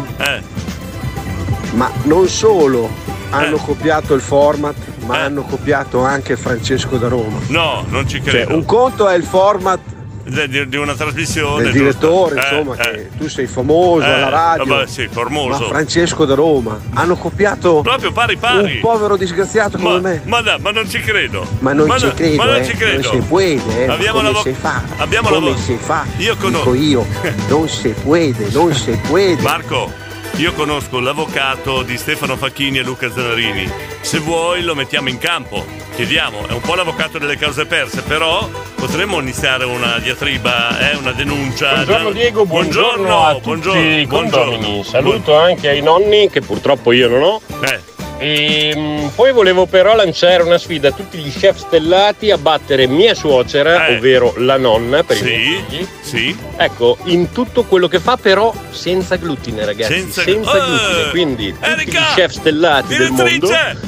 ma 1.72 1.92
non 2.04 2.30
solo 2.30 2.90
hanno 3.32 3.58
copiato 3.58 4.14
il 4.14 4.22
format, 4.22 4.76
ma 5.06 5.20
hanno 5.24 5.44
copiato 5.44 6.04
anche 6.04 6.36
Francesco 6.38 6.98
da 6.98 7.08
Roma. 7.08 7.40
No, 7.48 7.86
non 7.90 8.08
ci 8.08 8.22
Cioè, 8.22 8.30
credo. 8.30 8.56
un 8.56 8.66
conto 8.66 9.08
è 9.08 9.16
il 9.16 9.24
format 9.24 9.80
di, 10.26 10.70
di- 10.70 10.78
una 10.78 10.94
trasmissione. 10.94 11.64
del 11.64 11.74
giusto? 11.74 11.82
direttore, 12.30 12.36
Eh, 12.36 12.56
insomma, 12.56 12.76
eh. 12.78 12.92
che 12.92 13.10
tu 13.18 13.28
sei 13.28 13.46
famoso 13.46 14.06
Eh, 14.06 14.10
alla 14.10 14.30
radio. 14.30 14.66
vabbè, 14.74 14.88
sì, 14.88 15.08
formoso. 15.12 15.60
Ma 15.64 15.68
Francesco 15.68 16.24
da 16.24 16.34
Roma 16.34 16.80
hanno 16.94 17.18
copiato 17.18 17.82
Proprio 17.82 18.14
pari 18.14 18.38
pari. 18.38 18.76
un 18.76 18.80
povero 18.80 19.18
disgraziato 19.18 19.78
come 19.78 20.00
me. 20.00 20.22
Ma, 20.24 20.40
da- 20.40 20.58
ma 20.60 20.72
non 20.72 20.90
ci 20.90 21.02
credo. 21.02 21.46
Ma 21.60 21.74
non 21.74 21.92
ci 22.00 22.06
no- 22.06 22.14
credo, 22.14 22.36
ma 22.38 22.46
non 22.46 22.56
eh. 22.56 22.66
ci 22.66 22.72
credo. 22.78 23.12
Non 23.12 23.22
si 23.22 23.28
puede, 23.28 23.84
eh. 23.84 23.88
ma 23.88 23.94
Abbiamo 23.96 24.18
come 24.20 24.32
la 24.32 24.38
vo- 24.38 24.44
si 24.44 24.54
fa? 24.54 24.82
Abbiamo 24.98 25.28
come 25.30 25.46
la 25.50 25.52
vo- 25.52 25.58
si 25.58 25.76
fa? 25.78 26.06
Io 26.18 26.36
conosco. 26.38 26.72
Dico 26.72 26.84
io, 26.86 27.06
non 27.50 27.68
si 27.68 27.90
puede, 28.02 28.48
non 28.54 28.74
si 28.74 28.98
puede. 29.06 29.42
Marco, 29.42 29.92
io 30.38 30.54
conosco 30.54 31.00
l'avvocato 31.00 31.84
di 31.84 31.98
Stefano 31.98 32.36
Facchini 32.36 32.80
e 32.80 32.84
Luca 32.84 33.12
Zanarini. 33.12 33.70
Se 34.02 34.20
vuoi 34.20 34.64
lo 34.64 34.74
mettiamo 34.74 35.10
in 35.10 35.18
campo. 35.18 35.66
Chiediamo, 35.96 36.48
è 36.48 36.52
un 36.52 36.62
po' 36.62 36.74
l'avvocato 36.74 37.20
delle 37.20 37.38
cause 37.38 37.66
perse, 37.66 38.02
però 38.02 38.50
potremmo 38.76 39.20
iniziare 39.20 39.66
una 39.66 40.00
diatriba, 40.00 40.92
eh, 40.92 40.96
una 40.96 41.12
denuncia. 41.12 41.74
Buongiorno 41.74 42.12
Diego, 42.12 42.46
buongiorno, 42.46 43.04
buongiorno 43.04 43.24
a 43.24 43.34
tutti 43.36 44.06
buongiorno, 44.08 44.58
buongiorno. 44.58 44.84
Saluto 44.84 45.36
anche 45.38 45.70
ai 45.70 45.82
nonni 45.82 46.30
che 46.30 46.42
purtroppo 46.42 46.92
io 46.92 47.08
non 47.10 47.22
ho. 47.22 47.42
Eh. 47.62 47.93
E 48.24 48.74
mm, 48.76 49.08
poi 49.16 49.34
volevo 49.34 49.66
però 49.66 49.96
lanciare 49.96 50.44
una 50.44 50.58
sfida 50.58 50.88
a 50.88 50.92
tutti 50.92 51.18
gli 51.18 51.30
chef 51.32 51.58
stellati 51.58 52.32
a 52.32 52.38
battere 52.38 52.88
mia 52.88 53.14
suocera, 53.14 53.88
Eh. 53.88 53.98
ovvero 53.98 54.34
la 54.38 54.58
nonna 54.58 55.04
per 55.04 55.18
i 55.18 55.20
Sì, 55.20 55.26
miei 55.26 55.64
figli. 55.68 55.88
Sì. 56.02 56.38
Ecco, 56.56 56.98
in 57.06 57.32
tutto 57.34 57.64
quello 57.64 57.88
che 57.90 58.00
fa 58.00 58.16
però 58.18 58.54
senza 58.72 59.18
glutine 59.18 59.66
ragazzi, 59.66 59.94
Senza- 59.94 60.22
senza, 60.22 60.56
Eh. 60.56 60.60
glutine. 60.66 61.10
Quindi 61.10 61.52
tutti 61.54 61.70
Erika, 61.70 62.00
gli 62.00 62.04
chef 62.16 62.32
stellati 62.32 62.96
del 62.96 63.12
mondo 63.12 63.48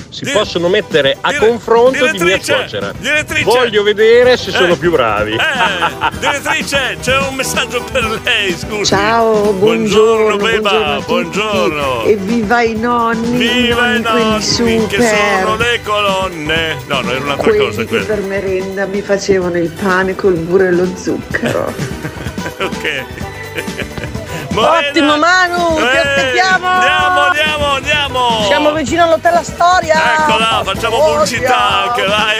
si 0.10 0.24
di- 0.26 0.32
possono 0.32 0.68
mettere 0.68 1.16
a 1.22 1.30
dire- 1.32 1.48
confronto 1.48 2.06
di 2.12 2.20
mia 2.24 2.42
suocera. 2.42 2.92
direttrice. 2.98 3.44
Voglio 3.44 3.84
vedere 3.84 4.36
se 4.38 4.50
Eh. 4.50 4.54
sono 4.54 4.76
più 4.76 4.92
bravi. 4.92 5.32
Eh, 5.34 6.18
direttrice, 6.20 6.98
c'è 7.02 7.18
un 7.20 7.36
messaggio 7.36 7.84
per 7.92 8.20
lei, 8.24 8.56
scusi. 8.58 8.86
Ciao, 8.86 9.52
buongiorno, 9.54 10.36
beba, 10.38 10.70
buongiorno 10.70 10.94
a 10.94 10.96
tutti. 10.98 11.06
buongiorno. 11.40 12.04
E 12.04 12.16
viva 12.18 12.62
i 12.64 12.76
nonni, 12.76 13.38
Viva 13.38 13.94
i 13.94 13.98
i 13.98 14.02
nonni, 14.02 14.24
super. 14.40 14.88
che 14.88 15.02
sono 15.42 15.56
le 15.56 15.82
colonne. 15.84 16.78
No, 16.88 17.02
no, 17.02 17.10
era 17.12 17.20
un'altra 17.24 17.44
quelli 17.50 17.66
cosa 17.66 17.86
quella. 17.86 18.06
per 18.06 18.22
merenda 18.22 18.86
mi 18.86 19.02
facevano 19.02 19.58
il 19.58 19.70
pane 19.70 20.16
col 20.16 20.34
burro 20.36 20.66
e 20.66 20.72
lo 20.72 20.88
zucchero. 20.96 21.74
ok. 22.62 23.04
Ottimo 24.58 25.18
Manu, 25.18 25.76
ti 25.76 25.82
Eh, 25.82 25.98
aspettiamo! 25.98 26.66
Andiamo, 26.66 27.20
andiamo, 27.20 27.66
andiamo! 27.74 28.44
Siamo 28.48 28.72
vicino 28.72 29.04
all'Hotel 29.04 29.34
Astoria! 29.36 30.02
Eccola, 30.18 30.62
facciamo 30.64 30.98
pubblicità 30.98 31.84
anche 31.90 32.06
vai. 32.06 32.34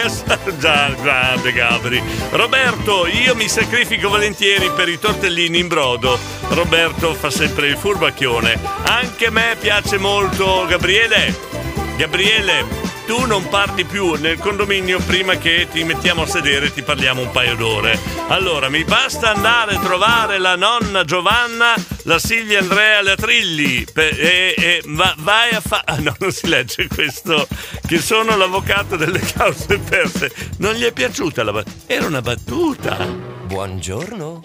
Già, 0.58 0.88
grande 1.02 1.52
Gabri. 1.52 2.02
Roberto, 2.30 3.06
io 3.06 3.34
mi 3.34 3.48
sacrifico 3.48 4.08
volentieri 4.08 4.70
per 4.74 4.88
i 4.88 4.98
tortellini 4.98 5.58
in 5.58 5.68
brodo. 5.68 6.18
Roberto 6.48 7.12
fa 7.12 7.28
sempre 7.28 7.66
il 7.66 7.76
furbacchione. 7.76 8.58
Anche 8.84 9.26
a 9.26 9.30
me 9.30 9.54
piace 9.60 9.98
molto 9.98 10.64
Gabriele. 10.66 11.65
Gabriele, 11.96 12.64
tu 13.06 13.24
non 13.24 13.48
parli 13.48 13.84
più 13.84 14.14
nel 14.16 14.38
condominio 14.38 14.98
prima 15.00 15.36
che 15.36 15.66
ti 15.72 15.82
mettiamo 15.82 16.22
a 16.22 16.26
sedere 16.26 16.66
e 16.66 16.72
ti 16.72 16.82
parliamo 16.82 17.22
un 17.22 17.30
paio 17.30 17.56
d'ore. 17.56 17.98
Allora, 18.28 18.68
mi 18.68 18.84
basta 18.84 19.32
andare 19.32 19.76
a 19.76 19.80
trovare 19.80 20.36
la 20.36 20.56
nonna 20.56 21.04
Giovanna, 21.04 21.74
la 22.02 22.18
Silvia 22.18 22.58
Andrea 22.58 23.00
Latrilli 23.02 23.86
e, 23.94 24.54
e 24.58 24.82
va- 24.84 25.14
vai 25.18 25.54
a 25.54 25.60
fare... 25.60 25.84
Ah, 25.86 25.96
no, 26.04 26.14
non 26.18 26.32
si 26.32 26.48
legge 26.48 26.86
questo. 26.86 27.48
Che 27.86 27.98
sono 27.98 28.36
l'avvocato 28.36 28.96
delle 28.96 29.20
cause 29.20 29.78
perse. 29.78 30.30
Non 30.58 30.74
gli 30.74 30.82
è 30.82 30.92
piaciuta 30.92 31.42
la 31.44 31.52
battuta? 31.52 31.92
Era 31.92 32.06
una 32.06 32.20
battuta. 32.20 33.06
Buongiorno. 33.06 34.42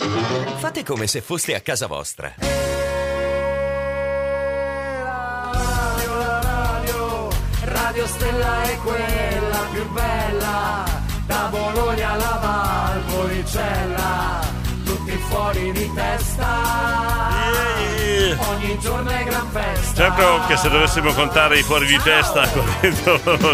Fate 0.57 0.85
come 0.85 1.05
se 1.07 1.19
foste 1.21 1.53
a 1.53 1.59
casa 1.59 1.87
vostra. 1.87 2.33
Radio 8.01 8.15
Stella 8.15 8.63
è 8.63 8.77
quella 8.77 9.59
più 9.71 9.87
bella, 9.91 10.83
da 11.27 11.49
Bologna 11.51 12.09
alla 12.09 12.39
Valpolicella, 12.41 14.40
fuori 15.31 15.71
di 15.71 15.89
testa. 15.93 16.59
Ogni 18.49 18.77
giorno 18.79 19.09
è 19.09 19.23
gran 19.23 19.49
festa. 19.51 19.95
Certo 19.95 20.41
che 20.47 20.57
se 20.57 20.69
dovessimo 20.69 21.13
contare 21.13 21.59
i 21.59 21.63
fuori 21.63 21.85
di 21.85 21.97
testa, 22.01 22.47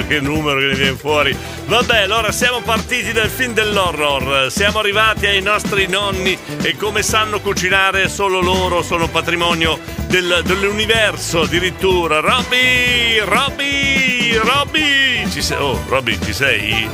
che 0.07 0.19
numero 0.19 0.59
che 0.59 0.65
ne 0.65 0.73
viene 0.75 0.95
fuori. 0.97 1.37
Vabbè, 1.65 2.01
allora 2.01 2.31
siamo 2.31 2.61
partiti 2.61 3.11
dal 3.11 3.29
film 3.29 3.53
dell'horror, 3.53 4.51
siamo 4.51 4.79
arrivati 4.79 5.25
ai 5.27 5.41
nostri 5.41 5.87
nonni 5.87 6.37
e 6.61 6.75
come 6.75 7.03
sanno 7.03 7.39
cucinare 7.39 8.09
solo 8.09 8.39
loro 8.41 8.81
sono 8.81 9.07
patrimonio 9.07 9.79
del- 10.07 10.41
dell'universo 10.43 11.41
addirittura. 11.41 12.19
Robby, 12.19 13.19
Robby, 13.19 14.35
Robby, 14.35 15.29
ci 15.29 15.41
sei? 15.41 15.57
Oh, 15.57 15.79
Robby, 15.87 16.17
ci 16.23 16.33
sei? 16.33 16.89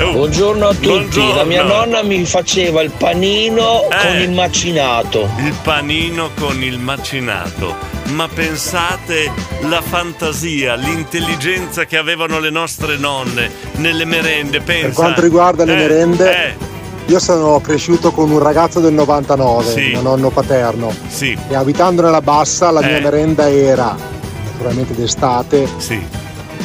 Oh. 0.00 0.10
Buongiorno 0.12 0.66
a 0.66 0.72
tutti, 0.74 0.86
Buongiorno. 0.88 1.34
la 1.36 1.44
mia 1.44 1.62
nonna 1.62 2.02
mi 2.02 2.24
faceva 2.24 2.82
il 2.82 2.90
panino 2.90 3.84
Eh. 3.88 3.96
con 4.08 4.16
il 4.20 4.30
macinato. 4.32 5.28
Il 5.38 5.54
panino 5.62 6.30
con 6.38 6.60
il 6.62 6.78
macinato. 6.80 7.76
Ma 8.08 8.26
pensate 8.26 9.30
la 9.68 9.80
fantasia, 9.80 10.74
l'intelligenza 10.74 11.84
che 11.84 11.96
avevano 11.96 12.40
le 12.40 12.50
nostre 12.50 12.96
nonne 12.96 13.48
nelle 13.76 14.04
merende. 14.04 14.60
Pensa. 14.60 14.86
Per 14.86 14.94
quanto 14.94 15.20
riguarda 15.20 15.64
le 15.64 15.74
Eh, 15.74 15.76
merende, 15.76 16.46
eh, 16.48 16.54
io 17.06 17.18
sono 17.20 17.60
cresciuto 17.60 18.10
con 18.10 18.30
un 18.32 18.40
ragazzo 18.40 18.80
del 18.80 18.92
99, 18.92 19.70
Sì. 19.70 19.88
mio 19.90 20.00
nonno 20.02 20.30
paterno. 20.30 20.92
Sì. 21.06 21.38
E 21.48 21.54
abitando 21.54 22.02
nella 22.02 22.20
bassa, 22.20 22.72
la 22.72 22.80
mia 22.80 22.96
Eh. 22.96 23.00
merenda 23.00 23.48
era, 23.48 23.94
naturalmente 24.52 24.92
d'estate, 24.92 25.68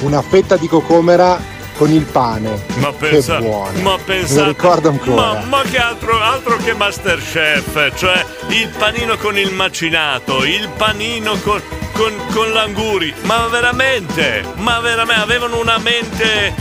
una 0.01 0.21
fetta 0.23 0.57
di 0.57 0.67
cocomera 0.67 1.57
con 1.79 1.91
il 1.93 2.03
pane. 2.03 2.61
ma 2.79 2.91
pensa, 2.91 3.37
che 3.37 3.41
buona. 3.43 3.79
ma 3.79 3.97
pensate, 4.03 4.47
ricordo 4.49 4.89
ancora. 4.89 5.21
Ma, 5.21 5.45
ma 5.45 5.61
che 5.61 5.77
altro, 5.77 6.19
altro 6.21 6.57
che 6.57 6.73
Masterchef, 6.73 7.93
cioè 7.95 8.21
il 8.49 8.67
panino 8.77 9.15
con 9.15 9.37
il 9.37 9.53
macinato, 9.53 10.43
il 10.43 10.67
panino 10.75 11.37
con, 11.41 11.61
con, 11.93 12.11
con 12.33 12.51
l'anguri, 12.51 13.13
ma 13.21 13.47
veramente, 13.47 14.43
ma 14.55 14.81
veramente 14.81 15.21
avevano 15.21 15.57
una 15.57 15.77
mente, 15.77 16.53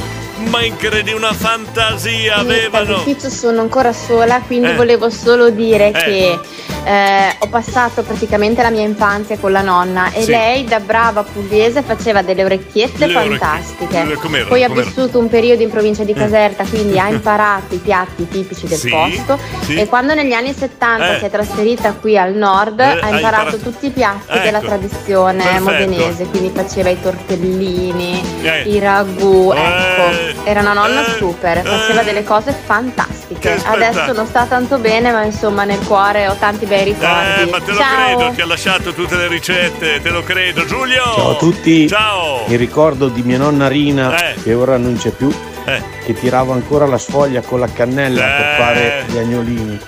ma 0.51 0.63
incredibile, 0.63 1.17
una 1.17 1.33
fantasia, 1.33 2.37
avevano. 2.37 2.95
All'ufficio 2.95 3.29
sono 3.29 3.61
ancora 3.61 3.93
sola, 3.93 4.41
quindi 4.47 4.69
Eh. 4.69 4.75
volevo 4.77 5.11
solo 5.11 5.51
dire 5.51 5.89
Eh. 5.89 5.93
che 5.93 6.41
eh, 6.89 7.37
ho 7.41 7.49
passato 7.49 8.03
praticamente 8.03 8.63
la 8.63 8.71
mia 8.71 8.83
infanzia 8.83 9.37
con 9.39 9.53
la 9.53 9.61
nonna 9.61 10.11
e 10.13 10.23
Sì. 10.23 10.31
lei 10.31 10.65
da 10.65 10.81
brava 10.81 11.23
pugliese 11.23 11.83
faceva 11.83 12.23
delle 12.23 12.45
orecchiette 12.45 13.07
Le 13.07 13.15
orecchie- 13.17 13.37
fantastiche. 13.39 14.15
com'erano, 14.19 14.49
Poi 14.49 14.65
ha 14.65 14.69
vissuto 14.71 15.19
un 15.19 15.29
periodo 15.29 15.63
in 15.63 15.71
provincia 15.71 16.03
di 16.05 16.15
Caserta, 16.15 16.65
quindi 16.65 16.99
ha 16.99 17.09
imparato 17.11 17.75
i 17.75 17.79
piatti 17.79 18.27
tipici 18.27 18.67
del 18.67 18.79
Sì, 18.79 18.89
posto 18.89 19.39
sì. 19.61 19.75
e 19.77 19.87
quando 19.87 20.15
negli 20.15 20.33
anni 20.33 20.55
70 20.55 21.17
Eh. 21.17 21.19
si 21.19 21.25
è 21.27 21.31
trasferita 21.31 21.93
qui 21.93 22.17
al 22.17 22.33
nord 22.35 22.81
Eh, 22.81 22.85
ha 22.85 22.91
imparato, 22.95 23.17
imparato- 23.17 23.57
tutti 23.59 23.87
i 23.87 23.91
piatti 23.91 24.33
Ecco. 24.33 24.45
della 24.45 24.61
tradizione 24.61 25.43
Perfetto. 25.43 25.63
modenese, 25.65 26.25
quindi 26.27 26.51
faceva 26.55 26.89
i 26.89 27.01
tortellini, 27.03 28.23
Eh. 28.43 28.63
i 28.63 28.79
ragù, 28.79 29.53
Eh. 29.53 29.59
ecco, 29.59 30.45
era 30.45 30.61
una 30.61 30.73
nonna 30.73 31.05
Eh. 31.07 31.17
super, 31.19 31.63
faceva 31.63 32.03
delle 32.03 32.25
cose 32.25 32.53
fantastiche. 32.53 33.57
Adesso 33.65 34.13
non 34.13 34.27
sta 34.27 34.45
tanto 34.47 34.79
bene, 34.79 35.13
ma 35.13 35.23
insomma 35.25 35.65
nel 35.65 35.79
cuore 35.87 36.29
ho 36.29 36.35
tanti 36.39 36.65
bei 36.65 36.78
ricordi. 36.85 37.41
Eh, 37.43 37.47
ma 37.51 37.61
te 37.61 37.71
lo 37.73 37.77
Ciao. 37.79 38.05
credo 38.17 38.33
che 38.35 38.43
ha 38.43 38.47
lasciato 38.47 38.93
tutte 38.93 39.17
le 39.17 39.29
ricette, 39.29 40.01
te 40.01 40.11
lo 40.11 40.23
credo. 40.23 40.65
Giulio! 40.65 41.03
Ciao 41.15 41.31
a 41.31 41.37
tutti. 41.37 41.89
Ciao! 41.89 42.45
Mi 42.47 42.57
ricordo 42.57 43.09
di 43.09 43.23
mia 43.23 43.39
nonna 43.39 43.69
Rina, 43.69 44.31
Eh. 44.33 44.35
che 44.43 44.55
ora 44.55 44.77
non 44.77 44.97
c'è 44.97 45.11
più, 45.11 45.31
Eh. 45.65 45.83
che 46.05 46.15
tirava 46.15 46.55
ancora 46.55 46.87
la 46.87 46.99
sfoglia 46.99 47.41
con 47.43 47.61
la 47.61 47.69
cannella 47.73 48.21
per 48.23 48.47
Eh. 48.47 48.55
fare 48.57 49.05
gli 49.09 49.19
agnolini. 49.19 49.79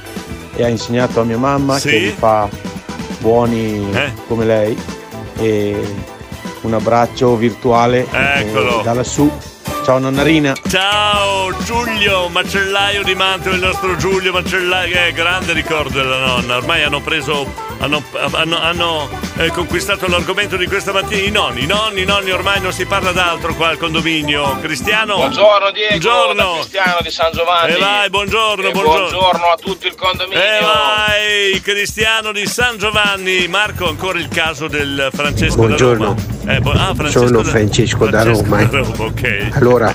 E 0.57 0.65
ha 0.65 0.69
insegnato 0.69 1.21
a 1.21 1.25
mia 1.25 1.39
mamma 1.39 1.79
Sì. 1.79 1.89
che 1.89 1.99
li 1.99 2.15
fa 2.17 2.49
buoni 3.19 3.89
Eh. 3.93 4.13
come 4.27 4.45
lei. 4.45 4.77
E 5.39 5.81
un 6.63 6.75
abbraccio 6.75 7.37
virtuale 7.37 8.07
eh, 8.11 8.53
da 8.83 8.93
lassù. 8.93 9.31
Ciao 9.91 9.99
nonna 9.99 10.23
Rina. 10.23 10.55
Ciao 10.69 11.53
Giulio, 11.65 12.29
macellaio 12.29 13.03
di 13.03 13.17
Mantova, 13.17 13.57
il 13.57 13.61
nostro 13.61 13.97
Giulio 13.97 14.31
macellaio, 14.31 14.93
che 14.93 15.09
è 15.09 15.13
grande 15.13 15.53
ricordo 15.53 15.99
della 16.01 16.19
nonna. 16.25 16.59
Ormai 16.59 16.85
hanno 16.85 17.01
preso, 17.01 17.53
hanno, 17.81 18.01
hanno- 18.31 18.61
hanno, 18.61 19.09
eh, 19.39 19.51
conquistato 19.51 20.07
l'argomento 20.07 20.57
di 20.57 20.69
questa 20.69 20.93
mattina. 20.93 21.27
I 21.27 21.31
nonni, 21.33 21.63
i 21.65 21.67
nonni, 21.67 22.03
i 22.03 22.05
nonni, 22.05 22.31
ormai 22.31 22.61
non 22.61 22.73
si 22.73 22.87
parla 22.87 23.11
d'altro 23.11 23.53
qua 23.57 23.71
al 23.71 23.79
condominio. 23.79 24.61
Cristiano? 24.61 25.17
Buongiorno 25.17 25.73
Diego, 25.73 25.99
Buongiorno. 25.99 26.53
Cristiano 26.53 26.99
di 27.03 27.11
San 27.11 27.33
Giovanni. 27.33 27.73
E 27.75 27.79
vai, 27.79 28.11
buongiorno, 28.11 28.69
E 28.69 28.71
buongiorno. 28.71 29.09
buongiorno 29.09 29.45
a 29.47 29.57
tutto 29.57 29.87
il 29.89 29.95
condominio. 29.97 30.41
E 30.41 30.59
vai, 30.61 31.61
Cristiano 31.63 32.31
di 32.31 32.47
San 32.47 32.79
Giovanni. 32.79 33.49
Marco, 33.49 33.89
ancora 33.89 34.21
il 34.21 34.29
caso 34.29 34.69
del 34.69 35.11
Francesco 35.13 35.57
Buongiorno. 35.57 36.15
da 36.15 36.23
Roma. 36.23 36.30
Eh, 36.47 36.61
bu- 36.61 36.71
ah, 36.71 36.93
Francesco 36.95 37.27
Sono 37.27 37.43
da- 37.43 37.49
Francesco 37.49 38.07
da 38.07 38.21
Francesco 38.23 38.45
Roma. 38.51 38.65
da 38.65 38.79
Roma, 38.79 38.95
ok. 39.05 39.49
Allora, 39.53 39.95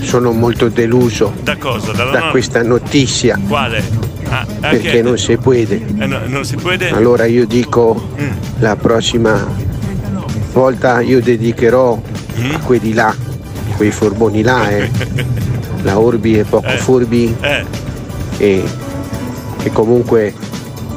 sono 0.00 0.32
molto 0.32 0.68
deluso 0.68 1.32
Da 1.42 1.56
cosa? 1.56 1.92
Da 1.92 2.04
nonna? 2.04 2.30
questa 2.30 2.62
notizia 2.62 3.38
Quale? 3.48 3.82
Ah, 4.28 4.46
perché 4.60 4.88
anche- 4.88 5.02
non 5.02 5.18
si 5.18 5.36
può. 5.36 5.52
Eh, 5.52 5.66
no, 6.06 6.18
non 6.26 6.44
si 6.44 6.56
può 6.56 6.70
Allora 6.92 7.24
io 7.24 7.46
dico 7.46 8.10
Mm. 8.20 8.28
la 8.60 8.76
prossima 8.76 9.46
volta 10.52 11.00
io 11.00 11.20
dedicherò 11.20 12.00
Mm. 12.38 12.54
a 12.54 12.58
quelli 12.60 12.92
là, 12.92 13.14
quei 13.76 13.90
furboni 13.90 14.42
là, 14.42 14.68
eh, 14.70 14.90
la 15.82 15.98
Orbi 15.98 16.38
e 16.38 16.44
poco 16.44 16.68
furbi 16.76 17.34
Eh. 17.40 17.64
e 18.38 18.64
che 19.62 19.70
comunque 19.72 20.32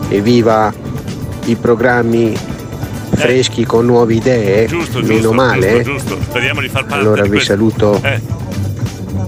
evviva 0.10 0.72
i 1.46 1.56
programmi 1.56 2.36
freschi 3.28 3.66
con 3.66 3.86
nuove 3.86 4.14
idee, 4.16 4.64
Eh. 4.64 4.68
Giusto, 4.68 5.00
meno 5.00 5.14
giusto, 5.14 5.34
male. 5.34 5.84
giusto, 5.84 5.90
eh. 5.90 5.94
giusto. 6.18 6.18
Speriamo 6.30 6.62
di 6.62 6.70
far 6.70 6.86
parte 6.86 7.00
Allora 7.02 7.24
vi 7.24 7.40
saluto 7.40 8.00
Eh. 8.04 8.20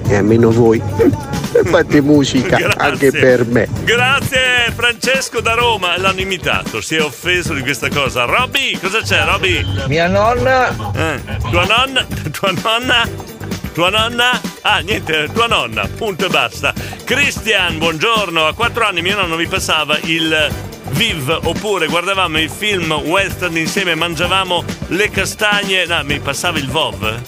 e 0.08 0.16
almeno 0.16 0.52
voi 0.52 0.82
fate 1.66 2.02
musica 2.02 2.58
Grazie. 2.58 2.80
anche 2.80 3.12
per 3.12 3.46
me. 3.46 3.68
Grazie 3.84 4.72
Francesco 4.76 5.40
da 5.40 5.54
Roma, 5.54 5.98
l'hanno 5.98 6.20
imitato, 6.20 6.82
si 6.82 6.96
è 6.96 7.02
offeso 7.02 7.54
di 7.54 7.62
questa 7.62 7.90
cosa. 7.90 8.26
Robby, 8.26 8.78
cosa 8.80 9.00
c'è 9.02 9.24
Robby? 9.24 9.66
Mia 9.88 10.08
nonna 10.08 10.68
Eh, 10.94 11.22
tua 11.50 11.66
nonna, 11.66 12.06
tua 12.32 12.52
nonna, 12.62 13.08
tua 13.74 13.90
nonna? 13.90 14.40
Ah, 14.62 14.80
niente, 14.80 15.30
tua 15.34 15.48
nonna, 15.48 15.88
punto 15.96 16.26
e 16.26 16.30
basta. 16.30 16.74
Christian, 17.06 17.78
buongiorno, 17.78 18.46
a 18.48 18.54
quattro 18.54 18.86
anni 18.86 19.02
mio 19.02 19.16
nonno 19.16 19.36
mi 19.38 19.48
passava 19.48 19.98
il 20.04 20.50
Viv, 20.96 21.40
oppure 21.44 21.88
guardavamo 21.88 22.40
il 22.40 22.50
film 22.50 22.92
western 23.06 23.58
insieme 23.58 23.96
mangiavamo 23.96 24.64
le 24.88 25.10
castagne, 25.10 25.86
no, 25.86 26.02
mi 26.04 26.20
passava 26.20 26.58
il 26.58 26.70
Vov? 26.70 27.22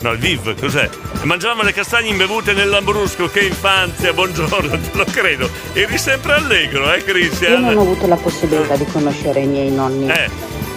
No, 0.00 0.10
il 0.12 0.18
Viv, 0.18 0.58
cos'è? 0.58 0.88
E 1.22 1.24
mangiavamo 1.24 1.62
le 1.62 1.72
castagne 1.72 2.08
imbevute 2.08 2.52
nel 2.52 2.68
Lambrusco, 2.68 3.28
che 3.28 3.40
infanzia, 3.40 4.12
buongiorno, 4.12 4.70
te 4.90 4.90
lo 4.94 5.04
credo. 5.04 5.48
Eri 5.72 5.96
sempre 5.98 6.32
allegro, 6.32 6.92
eh 6.92 7.04
Christian? 7.04 7.52
Io 7.52 7.58
non 7.60 7.76
ho 7.76 7.80
avuto 7.82 8.08
la 8.08 8.16
possibilità 8.16 8.74
di 8.76 8.86
conoscere 8.86 9.40
i 9.40 9.46
miei 9.46 9.70
nonni, 9.70 10.08
Eh. 10.10 10.28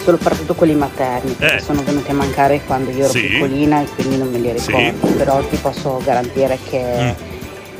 soprattutto 0.03 0.53
quelli 0.53 0.75
materni, 0.75 1.31
perché 1.33 1.55
Eh. 1.55 1.61
sono 1.61 1.81
venuti 1.83 2.11
a 2.11 2.13
mancare 2.13 2.61
quando 2.63 2.91
io 2.91 3.05
ero 3.05 3.09
Sì. 3.13 3.21
piccolina 3.21 3.81
e 3.81 3.87
quindi 3.95 4.17
non 4.17 4.29
me 4.29 4.37
li 4.37 4.59
Sì. 4.59 4.67
ricordo. 4.67 5.07
Però 5.17 5.41
ti 5.47 5.57
posso 5.57 5.99
garantire 6.05 6.59
che 6.69 6.83
Mm. 6.83 7.33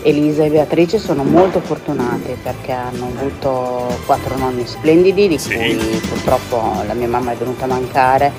Elisa 0.06 0.44
e 0.44 0.50
Beatrice 0.50 1.00
sono 1.00 1.24
molto 1.24 1.60
fortunate 1.62 2.38
perché 2.42 2.72
hanno 2.72 3.12
avuto 3.18 3.98
quattro 4.06 4.38
nonni 4.38 4.66
splendidi, 4.66 5.28
di 5.28 5.38
cui 5.40 6.00
purtroppo 6.08 6.84
la 6.86 6.94
mia 6.94 7.08
mamma 7.08 7.32
è 7.32 7.36
venuta 7.36 7.66
a 7.66 7.68
mancare 7.68 8.32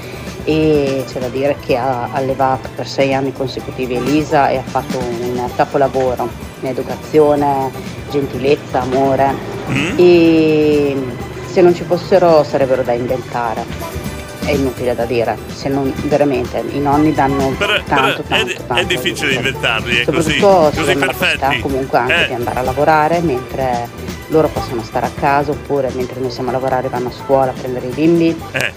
e 0.44 1.02
c'è 1.10 1.18
da 1.18 1.28
dire 1.28 1.56
che 1.64 1.76
ha 1.76 2.08
allevato 2.12 2.68
per 2.74 2.86
sei 2.86 3.12
anni 3.12 3.32
consecutivi 3.32 3.96
Elisa 3.96 4.48
e 4.48 4.58
ha 4.58 4.62
fatto 4.62 4.96
un 4.98 5.42
capolavoro 5.56 6.28
in 6.60 6.68
educazione, 6.68 7.70
gentilezza, 8.10 8.82
amore 8.82 9.54
Mm? 9.66 9.98
e 9.98 10.96
se 11.50 11.60
non 11.60 11.74
ci 11.74 11.82
fossero 11.82 12.44
sarebbero 12.44 12.82
da 12.84 12.92
inventare. 12.92 13.64
È 14.46 14.50
inutile 14.52 14.94
da 14.94 15.04
dire, 15.06 15.36
se 15.52 15.68
non 15.68 15.92
veramente 16.04 16.62
i 16.70 16.78
nonni 16.78 17.12
danno 17.12 17.48
Però, 17.58 17.72
tanto, 17.82 18.22
però 18.22 18.36
tanto, 18.44 18.52
è, 18.52 18.54
tanto, 18.54 18.74
è 18.74 18.86
difficile 18.86 19.32
inventarli, 19.34 19.96
è 19.98 20.04
così, 20.04 20.38
così 20.38 20.94
perfetti. 20.94 21.58
comunque 21.60 21.98
anche 21.98 22.24
Eh. 22.24 22.26
di 22.28 22.34
andare 22.34 22.60
a 22.60 22.62
lavorare 22.62 23.20
mentre 23.22 23.88
loro 24.28 24.46
possono 24.46 24.84
stare 24.84 25.06
a 25.06 25.10
casa 25.18 25.50
oppure 25.50 25.90
mentre 25.94 26.20
noi 26.20 26.30
siamo 26.30 26.50
a 26.50 26.52
lavorare 26.52 26.88
vanno 26.88 27.08
a 27.08 27.12
scuola 27.12 27.50
a 27.50 27.54
prendere 27.54 27.86
i 27.86 27.90
bimbi. 27.90 28.40
Eh. 28.52 28.72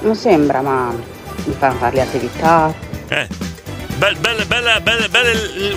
Non 0.00 0.16
sembra, 0.16 0.60
ma 0.60 0.92
mi 1.44 1.54
fanno 1.56 1.74
fare 1.78 1.94
le 1.94 2.00
attività. 2.02 2.74
Eh. 3.08 3.26
Bel, 3.98 4.16
bella, 4.18 4.44
bella, 4.44 4.80
bella, 4.80 5.08
bella- 5.08 5.30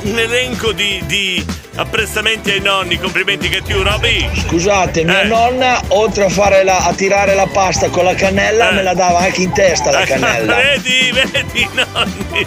un 0.03 0.17
elenco 0.17 0.71
di, 0.71 1.01
di 1.05 1.45
Apprezzamenti 1.79 2.51
ai 2.51 2.59
nonni, 2.59 2.97
complimenti 2.99 3.47
che 3.47 3.61
tu, 3.61 3.81
Roby. 3.81 4.29
Scusate, 4.35 5.05
mia 5.05 5.21
Eh. 5.21 5.27
nonna, 5.27 5.79
oltre 5.89 6.25
a, 6.25 6.29
fare 6.29 6.63
la- 6.65 6.79
a 6.85 6.93
tirare 6.93 7.35
la 7.35 7.47
pasta 7.47 7.87
con 7.89 8.03
la 8.03 8.15
cannella, 8.15 8.71
me 8.71 8.83
la 8.83 8.93
dava 8.93 9.19
anche 9.19 9.43
in 9.43 9.53
testa 9.53 9.89
la 9.89 10.03
cannella. 10.05 10.55
vedi, 10.55 11.09
vedi, 11.13 11.69
nonni. 11.73 12.45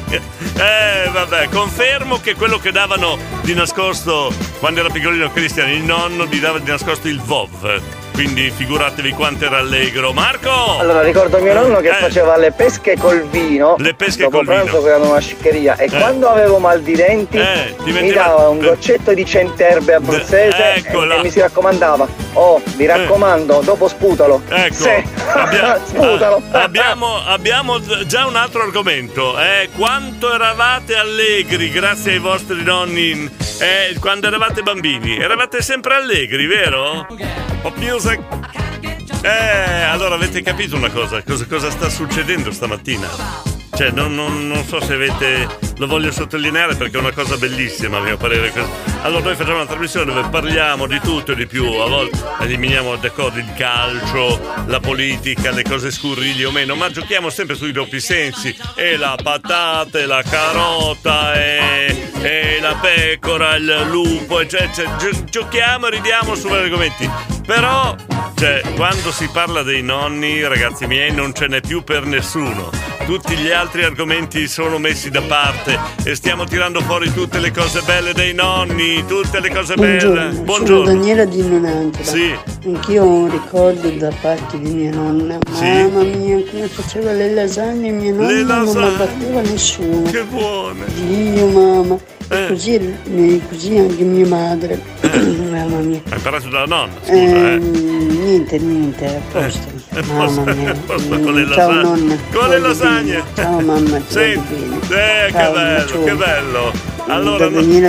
Eh, 0.58 1.08
vabbè, 1.10 1.48
confermo 1.48 2.20
che 2.20 2.34
quello 2.34 2.58
che 2.58 2.72
davano 2.72 3.16
di 3.40 3.54
nascosto 3.54 4.30
quando 4.58 4.80
era 4.80 4.90
piccolino 4.90 5.30
Cristian, 5.32 5.70
il 5.70 5.82
nonno 5.82 6.26
gli 6.26 6.38
dava 6.38 6.58
di 6.58 6.70
nascosto 6.70 7.08
il 7.08 7.18
VOV. 7.22 7.80
Quindi 8.12 8.50
figuratevi 8.50 9.10
quanto 9.12 9.46
era 9.46 9.58
allegro. 9.58 10.12
Marco! 10.12 10.78
Allora 10.78 11.02
ricordo 11.02 11.38
mio 11.40 11.54
nonno 11.54 11.80
che 11.80 11.88
Eh. 11.88 11.94
faceva 11.94 12.36
le 12.36 12.52
pesche 12.52 12.96
col 12.98 13.26
vino. 13.28 13.74
Le 13.78 13.94
pesche 13.94 14.22
dopo 14.24 14.36
col 14.38 14.46
pranzo 14.46 14.66
vino. 14.70 14.82
che 14.82 14.88
erano 14.88 15.10
una 15.10 15.18
sciccheria. 15.20 15.76
E 15.76 15.84
Eh. 15.84 15.88
quando 15.90 16.28
avevo 16.28 16.58
mal 16.58 16.82
di 16.82 16.94
denti 16.94 17.38
Eh, 17.38 17.74
mi 17.84 18.12
dava 18.12 18.48
un 18.48 18.58
goccetto 18.58 19.14
di 19.14 19.24
centerbe 19.24 19.94
abruzzese 19.94 20.74
Eccola. 20.74 21.14
e, 21.16 21.18
e 21.18 21.22
mi 21.22 21.30
si 21.30 21.40
raccomandava. 21.40 22.06
Oh, 22.34 22.60
mi 22.76 22.86
raccomando, 22.86 23.60
dopo 23.64 23.88
sputalo. 23.88 24.42
Ecco, 24.48 24.74
Sì. 24.74 24.90
abbia- 25.32 25.80
sputalo. 25.84 26.42
ah, 26.52 26.62
abbiamo, 26.62 27.16
abbiamo 27.26 27.80
già 28.06 28.26
un 28.26 28.36
altro 28.36 28.62
argomento. 28.62 29.38
Eh, 29.40 29.70
quanto 29.76 30.32
eravate 30.32 30.94
allegri 30.96 31.70
grazie 31.70 32.12
ai 32.12 32.18
vostri 32.18 32.62
nonni 32.62 33.28
eh, 33.58 33.96
quando 34.00 34.26
eravate 34.26 34.62
bambini? 34.62 35.16
Eravate 35.18 35.62
sempre 35.62 35.94
allegri, 35.94 36.46
vero? 36.46 37.06
Pop 37.62 37.76
music. 38.02 38.20
Eh, 39.22 39.82
allora 39.82 40.16
avete 40.16 40.42
capito 40.42 40.76
una 40.76 40.90
cosa? 40.90 41.22
Cosa, 41.22 41.46
cosa 41.46 41.70
sta 41.70 41.88
succedendo 41.88 42.50
stamattina? 42.50 43.51
Cioè, 43.82 43.90
non, 43.90 44.14
non- 44.14 44.46
non 44.46 44.64
so 44.64 44.80
se 44.80 44.92
avete. 44.92 45.48
Lo 45.78 45.88
voglio 45.88 46.12
sottolineare 46.12 46.76
perché 46.76 46.98
è 46.98 47.00
una 47.00 47.10
cosa 47.10 47.36
bellissima, 47.36 47.98
a 47.98 48.00
mio 48.00 48.16
parere. 48.16 48.52
Allora, 49.02 49.24
noi 49.24 49.34
facciamo 49.34 49.56
una 49.56 49.66
trasmissione 49.66 50.04
dove 50.06 50.28
parliamo 50.28 50.86
di 50.86 51.00
tutto 51.00 51.32
e 51.32 51.34
di 51.34 51.48
più. 51.48 51.64
A 51.64 51.88
volte 51.88 52.16
eliminiamo 52.42 52.94
d'accordo 52.94 53.40
il 53.40 53.52
calcio, 53.56 54.40
la 54.66 54.78
politica, 54.78 55.50
le 55.50 55.64
cose 55.64 55.90
scurrili 55.90 56.44
o 56.44 56.52
meno, 56.52 56.76
ma 56.76 56.92
giochiamo 56.92 57.28
sempre 57.28 57.56
sui 57.56 57.72
doppi 57.72 57.98
sensi. 57.98 58.56
E 58.76 58.96
la 58.96 59.16
patata, 59.20 59.98
e 59.98 60.06
la 60.06 60.22
carota, 60.22 61.34
e, 61.34 62.08
e 62.20 62.58
la 62.60 62.76
pecora, 62.76 63.56
il 63.56 63.86
lupo, 63.90 64.38
eccetera. 64.38 64.94
Gio- 64.94 65.24
giochiamo 65.24 65.88
e 65.88 65.90
ridiamo 65.90 66.36
su 66.36 66.46
vari 66.46 66.62
argomenti. 66.66 67.10
Però, 67.44 67.96
cioè, 68.36 68.62
quando 68.76 69.10
si 69.10 69.28
parla 69.32 69.64
dei 69.64 69.82
nonni, 69.82 70.46
ragazzi 70.46 70.86
miei, 70.86 71.12
non 71.12 71.34
ce 71.34 71.48
n'è 71.48 71.60
più 71.60 71.82
per 71.82 72.04
nessuno. 72.04 72.70
Tutti 73.06 73.34
gli 73.36 73.50
altri 73.50 73.82
argomenti 73.84 74.46
sono 74.48 74.78
messi 74.78 75.10
da 75.10 75.20
parte 75.22 75.78
e 76.04 76.14
stiamo 76.14 76.44
tirando 76.44 76.80
fuori 76.80 77.12
tutte 77.12 77.40
le 77.40 77.50
cose 77.50 77.80
belle 77.84 78.12
dei 78.14 78.32
nonni, 78.32 79.04
tutte 79.06 79.40
le 79.40 79.50
cose 79.50 79.74
belle. 79.74 80.30
Buongiorno, 80.30 80.84
sono 80.86 80.96
Daniela 80.98 81.24
di 81.24 81.46
Nonantera. 81.46 82.04
Sì. 82.04 82.34
Anch'io 82.64 83.02
ho 83.04 83.08
un 83.08 83.30
ricordo 83.30 83.90
da 83.90 84.10
parte 84.20 84.58
di 84.60 84.70
mia 84.70 84.90
nonna. 84.92 85.36
Sì. 85.52 85.64
Mamma 85.64 86.02
mia, 86.04 86.42
come 86.50 86.68
faceva 86.68 87.12
le 87.12 87.34
lasagne, 87.34 87.90
mia 87.90 88.12
nonna 88.12 88.28
Le 88.28 88.42
non 88.44 88.64
lasagne. 88.64 88.80
la 88.90 88.96
batteva 88.96 89.40
nessuno. 89.42 90.10
Che 90.10 90.22
buone! 90.24 90.84
Dio, 90.94 91.46
mamma. 91.48 91.98
Eh. 92.28 92.46
Così, 92.48 92.94
così 93.48 93.76
anche 93.76 94.02
mia 94.04 94.26
madre. 94.26 94.80
mamma 95.50 95.78
mia. 95.78 96.00
Hai 96.08 96.16
imparato 96.16 96.48
dalla 96.48 96.66
nonna, 96.66 96.92
scusa, 97.02 97.12
Eh, 97.12 97.52
eh. 97.54 97.58
niente, 97.58 98.58
niente, 98.58 99.06
a 99.06 99.20
posto. 99.32 99.81
Eh, 99.94 100.02
Mamma 100.04 100.24
posto- 100.24 100.40
mia. 100.54 100.72
posto 100.86 101.20
con 101.20 101.34
le 101.34 101.46
Ciao 101.52 101.70
lasagne. 101.70 101.82
nonna. 101.82 102.18
Con 102.32 102.48
le 102.48 102.58
lasagne. 102.58 103.24
Ciao 103.34 103.60
mamma, 103.60 103.98
ti 104.00 104.04
Sì. 104.08 104.34
voglio 104.34 104.78
bene. 104.86 105.26
Eh, 105.26 105.26
che 105.26 105.32
Ciao, 105.32 105.52
bello, 105.52 105.78
bacione. 105.84 106.04
che 106.04 106.14
bello. 106.14 106.72
Allora, 107.08 107.48
di. 107.48 107.80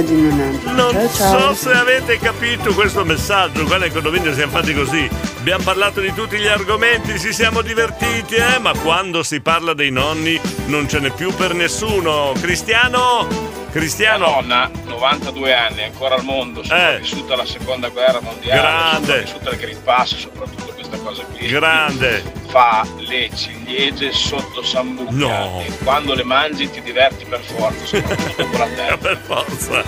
Non 0.76 0.92
ciao 0.92 1.10
ciao. 1.14 1.40
so 1.40 1.54
se 1.54 1.72
avete 1.72 2.18
capito 2.18 2.74
questo 2.74 3.06
messaggio, 3.06 3.64
qua 3.64 3.78
nel 3.78 3.92
condominio 3.92 4.34
siamo 4.34 4.52
fatti 4.54 4.74
così. 4.74 5.08
Abbiamo 5.38 5.64
parlato 5.64 6.00
di 6.02 6.12
tutti 6.14 6.38
gli 6.38 6.48
argomenti, 6.48 7.18
ci 7.20 7.32
siamo 7.32 7.62
divertiti, 7.62 8.36
eh? 8.36 8.60
Ma 8.60 8.72
quando 8.84 9.22
si 9.24 9.40
parla 9.40 9.74
dei 9.74 9.92
nonni 9.92 10.40
non 10.66 10.90
ce 10.90 11.00
n'è 11.00 11.12
più 11.12 11.34
per 11.36 11.54
nessuno. 11.54 12.34
Cristiano? 12.42 13.28
Cristiano? 13.72 14.26
Mia 14.26 14.36
nonna, 14.36 14.72
92 14.88 15.54
anni, 15.54 15.84
ancora 15.84 16.16
al 16.16 16.24
mondo, 16.24 16.62
Eh. 16.62 16.64
sopravvissuta 16.66 17.34
alla 17.34 17.46
seconda 17.46 17.90
guerra 17.90 18.20
mondiale, 18.22 18.60
Grande. 18.62 19.00
sopravvissuta 19.26 19.50
al 19.50 19.56
Green 19.58 19.84
Pass, 19.84 20.16
soprattutto 20.18 20.63
questa 20.94 20.98
cosa 21.04 21.24
qui. 21.26 21.48
Grande. 21.48 22.24
Fa 22.48 22.86
le 22.98 23.30
ciliegie 23.36 24.12
sotto 24.12 24.64
sambuca 24.64 25.12
No. 25.12 25.62
e 25.66 25.72
quando 25.84 26.14
le 26.14 26.24
mangi 26.24 26.70
ti 26.70 26.82
diverti 26.82 27.26
per 27.26 27.42
forza, 27.42 27.86
soprattutto 27.86 28.44
dopo 28.44 28.58
la 28.58 28.68
terra. 28.76 28.98
per 28.98 29.18
forza. 29.26 29.84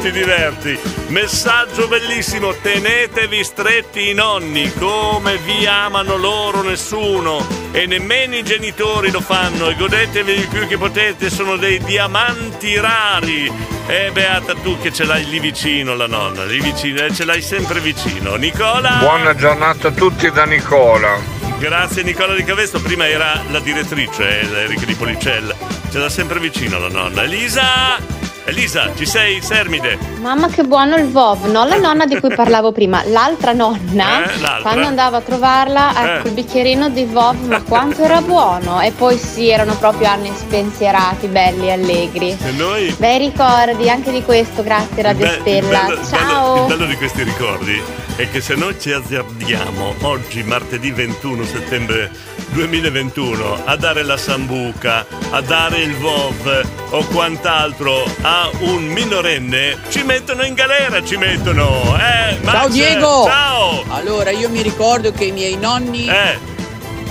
Ti 0.00 0.10
diverti. 0.12 0.78
Messaggio 1.08 1.86
bellissimo, 1.86 2.54
tenetevi 2.54 3.44
stretti 3.44 4.08
i 4.08 4.14
nonni, 4.14 4.72
come 4.78 5.36
vi 5.38 5.66
amano 5.66 6.16
loro 6.16 6.62
nessuno 6.62 7.46
e 7.70 7.84
nemmeno 7.86 8.34
i 8.34 8.42
genitori 8.42 9.10
lo 9.10 9.20
fanno 9.20 9.68
e 9.68 9.74
godetevi 9.76 10.32
il 10.32 10.48
più 10.48 10.66
che 10.66 10.78
potete, 10.78 11.28
sono 11.28 11.56
dei 11.56 11.78
diamanti 11.80 12.78
rari. 12.78 13.52
E 13.86 14.10
beata 14.10 14.54
tu 14.54 14.78
che 14.78 14.90
ce 14.90 15.04
l'hai 15.04 15.28
lì 15.28 15.38
vicino 15.38 15.94
la 15.94 16.06
nonna, 16.06 16.44
lì 16.44 16.60
vicino, 16.60 17.02
e 17.04 17.12
ce 17.12 17.26
l'hai 17.26 17.42
sempre 17.42 17.80
vicino. 17.80 18.36
Nicola? 18.36 18.96
Buona 19.00 19.34
giornata 19.34 19.88
a 19.88 19.92
tutti 19.92 20.30
da 20.30 20.44
Nicola. 20.44 21.18
Grazie 21.58 22.02
Nicola 22.04 22.34
di 22.34 22.42
Cavesto, 22.42 22.80
prima 22.80 23.06
era 23.06 23.42
la 23.50 23.60
direttrice, 23.60 24.40
Enrica 24.40 24.86
di 24.86 24.94
Policella. 24.94 25.54
Ce 25.90 25.98
l'ha 25.98 26.08
sempre 26.08 26.40
vicino 26.40 26.78
la 26.78 26.88
nonna. 26.88 27.22
Elisa! 27.22 28.09
Elisa, 28.50 28.90
ci 28.96 29.06
sei, 29.06 29.40
Sermide? 29.40 29.96
Mamma 30.20 30.48
che 30.48 30.64
buono 30.64 30.96
il 30.96 31.08
Vov, 31.08 31.44
non 31.46 31.68
la 31.68 31.76
nonna 31.76 32.04
di 32.04 32.18
cui 32.18 32.34
parlavo 32.34 32.72
prima, 32.72 33.00
l'altra 33.06 33.52
nonna, 33.52 34.24
Eh, 34.24 34.38
l'altra. 34.40 34.60
quando 34.62 34.86
andavo 34.88 35.16
a 35.16 35.20
trovarla, 35.20 35.90
ecco 36.16 36.26
Eh. 36.26 36.28
il 36.30 36.34
bicchierino 36.34 36.88
di 36.90 37.04
Vov, 37.04 37.36
ma 37.46 37.62
quanto 37.62 38.02
era 38.02 38.20
buono! 38.20 38.80
E 38.80 38.90
poi 38.90 39.16
sì, 39.18 39.48
erano 39.48 39.76
proprio 39.76 40.08
anni 40.08 40.32
spensierati, 40.34 41.28
belli, 41.28 41.70
allegri. 41.70 42.36
E 42.42 42.50
noi? 42.50 42.92
Bei 42.98 43.18
ricordi 43.18 43.88
anche 43.88 44.10
di 44.10 44.22
questo, 44.24 44.64
grazie 44.64 45.00
Radio 45.02 45.26
Be- 45.26 45.38
Stella. 45.40 45.82
bello- 45.86 46.00
Ciao! 46.08 46.52
bello- 46.54 46.60
il 46.66 46.74
bello 46.76 46.86
di 46.90 46.96
questi 46.96 47.22
ricordi 47.22 47.80
è 48.16 48.28
che 48.28 48.40
se 48.40 48.54
noi 48.56 48.76
ci 48.80 48.90
azzardiamo 48.90 49.94
oggi, 50.02 50.42
martedì 50.42 50.90
21 50.90 51.44
settembre 51.44 52.10
2021, 52.52 53.64
a 53.64 53.76
dare 53.76 54.02
la 54.02 54.16
sambuca, 54.16 55.06
a 55.30 55.40
dare 55.40 55.80
il 55.80 55.94
VOV 55.96 56.68
o 56.90 57.04
quant'altro 57.06 58.04
a 58.22 58.50
un 58.60 58.86
minorenne, 58.86 59.78
ci 59.88 60.02
mettono 60.02 60.44
in 60.44 60.54
galera, 60.54 61.02
ci 61.02 61.16
mettono. 61.16 61.96
Eh, 61.96 62.38
Max, 62.42 62.54
Ciao 62.54 62.68
Diego! 62.68 63.24
Ciao! 63.24 63.84
Allora, 63.88 64.30
io 64.30 64.48
mi 64.48 64.62
ricordo 64.62 65.12
che 65.12 65.24
i 65.26 65.32
miei 65.32 65.56
nonni 65.56 66.08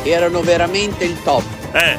erano 0.04 0.42
veramente 0.42 1.06
il 1.06 1.22
top. 1.24 1.44
Eh. 1.72 1.98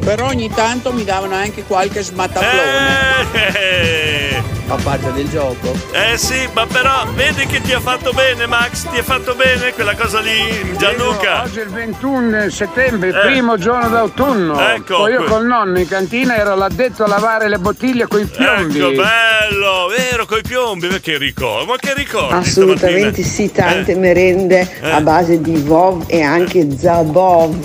Però 0.00 0.26
ogni 0.28 0.50
tanto 0.50 0.92
mi 0.92 1.04
davano 1.04 1.34
anche 1.34 1.64
qualche 1.64 2.02
smattaplone. 2.02 3.32
Eh, 3.58 4.42
A 4.70 4.76
parte 4.82 5.12
del 5.12 5.30
gioco. 5.30 5.72
eh 5.92 6.18
sì, 6.18 6.46
ma 6.52 6.66
però 6.66 7.06
vedi 7.14 7.46
che 7.46 7.60
ti 7.62 7.72
ha 7.72 7.80
fatto 7.80 8.12
bene, 8.12 8.46
Max? 8.46 8.82
Ti 8.90 8.98
ha 8.98 9.02
fatto 9.02 9.34
bene 9.34 9.72
quella 9.72 9.94
cosa 9.96 10.20
lì, 10.20 10.76
Gianluca? 10.76 11.42
Oggi 11.44 11.60
è 11.60 11.62
il 11.62 11.70
21 11.70 12.50
settembre, 12.50 13.08
Eh. 13.08 13.12
primo 13.28 13.56
giorno 13.56 13.88
d'autunno. 13.88 14.60
Ecco, 14.60 14.96
Poi 14.98 15.12
io 15.12 15.24
col 15.24 15.46
nonno 15.46 15.78
in 15.78 15.88
cantina 15.88 16.36
ero 16.36 16.54
l'addetto 16.54 17.04
a 17.04 17.06
lavare 17.08 17.48
le 17.48 17.58
bottiglie 17.58 18.06
coi 18.08 18.26
piombi. 18.26 18.78
Ecco, 18.78 18.88
bello, 18.90 19.86
vero, 19.96 20.26
coi 20.26 20.42
piombi, 20.42 20.88
ma 20.88 20.98
che 20.98 21.16
ricordo, 21.16 21.64
ma 21.64 21.76
che 21.78 21.94
ricordi 21.94 22.34
Assolutamente 22.34 23.22
sì, 23.22 23.50
tante 23.50 23.94
merende 23.94 24.68
Eh. 24.82 24.90
a 24.90 25.00
base 25.00 25.40
di 25.40 25.56
Vov 25.62 26.04
e 26.08 26.20
anche 26.22 26.66
Zabov. 26.76 27.64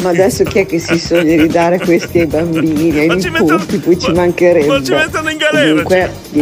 Ma 0.00 0.10
adesso 0.10 0.44
chi 0.44 0.58
è 0.58 0.66
che 0.66 0.78
si 0.78 0.98
sogna 0.98 1.34
di 1.40 1.48
dare 1.48 1.78
questi 1.78 2.20
ai 2.20 2.26
bambini, 2.26 2.98
ai 2.98 3.08
nipoti, 3.16 3.78
poi 3.78 3.98
ci 3.98 4.12
mancherebbe. 4.12 4.66
ma 4.66 4.82
ci 4.82 4.92
mettono 4.92 5.30
in 5.30 5.38
galera, 5.38 5.82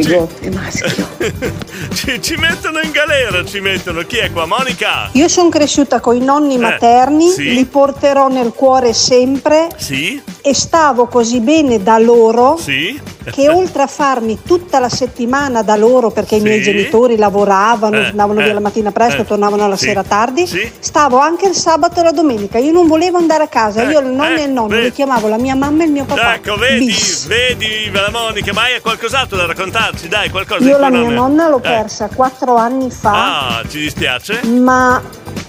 Comunque, 0.02 0.28
ci- 0.40 0.46
è 0.48 0.50
maschio. 0.50 1.06
ci, 1.94 2.22
ci 2.22 2.34
mettono 2.36 2.80
in 2.80 2.90
galera, 2.90 3.44
ci 3.44 3.60
mettono. 3.60 4.02
Chi 4.02 4.16
è 4.18 4.30
qua? 4.32 4.46
Monica? 4.46 5.08
Io 5.12 5.28
sono 5.28 5.48
cresciuta 5.48 6.00
con 6.00 6.16
i 6.16 6.20
nonni 6.24 6.54
Eh, 6.54 6.58
materni, 6.58 7.28
sì. 7.30 7.54
li 7.54 7.64
porterò 7.64 8.28
nel 8.28 8.52
cuore 8.52 8.92
sempre 8.92 9.68
Sì? 9.76 10.20
e 10.42 10.54
stavo 10.54 11.06
così 11.06 11.40
bene 11.40 11.82
da 11.82 11.98
loro 11.98 12.56
Sì? 12.58 13.00
Che 13.30 13.48
oltre 13.48 13.82
a 13.82 13.86
farmi 13.86 14.40
tutta 14.44 14.78
la 14.78 14.88
settimana 14.88 15.62
da 15.62 15.76
loro 15.76 16.10
perché 16.10 16.36
i 16.36 16.40
miei 16.40 16.58
Sì. 16.62 16.70
genitori 16.72 17.16
lavoravano, 17.16 17.96
Eh, 17.96 18.06
andavano 18.06 18.40
eh, 18.40 18.44
via 18.44 18.52
la 18.54 18.60
mattina 18.60 18.90
presto, 18.92 19.22
eh, 19.22 19.24
tornavano 19.24 19.66
la 19.68 19.76
sì, 19.76 19.86
sera 19.86 20.02
tardi, 20.02 20.46
sì. 20.46 20.70
stavo 20.78 21.18
anche 21.18 21.46
il 21.48 21.54
sabato 21.54 22.00
e 22.00 22.02
la 22.02 22.12
domenica. 22.12 22.58
Io 22.58 22.72
non 22.72 22.86
volevo 22.86 23.18
andare 23.18 23.44
a 23.44 23.48
casa, 23.48 23.82
Eh, 23.82 23.90
io 23.90 24.00
il 24.00 24.06
nonno 24.06 24.36
eh, 24.36 24.40
e 24.42 24.44
il 24.44 24.50
nonno 24.52 24.78
li 24.78 24.92
chiamavo 24.92 25.28
la 25.28 25.38
mia 25.38 25.54
mamma 25.54 25.82
e 25.82 25.86
il 25.86 25.92
mio 25.92 26.04
papà. 26.04 26.34
Ecco, 26.34 26.56
vedi, 26.56 26.86
Bis. 26.86 27.26
vedi, 27.26 27.90
la 27.92 28.08
Monica, 28.10 28.52
ma 28.52 28.62
hai 28.62 28.80
qualcos'altro 28.80 29.36
da 29.36 29.46
raccontarci? 29.46 30.08
Dai, 30.08 30.30
qualcosa 30.30 30.64
Io 30.64 30.78
la 30.78 30.90
mia 30.90 31.00
nonno. 31.08 31.26
nonna 31.28 31.48
l'ho 31.48 31.58
Eh. 31.58 31.60
persa 31.60 32.08
quattro 32.14 32.56
anni 32.56 32.90
fa. 32.90 33.58
Ah, 33.58 33.62
ci 33.68 33.78
dispiace? 33.80 34.40
Ma 34.46 35.00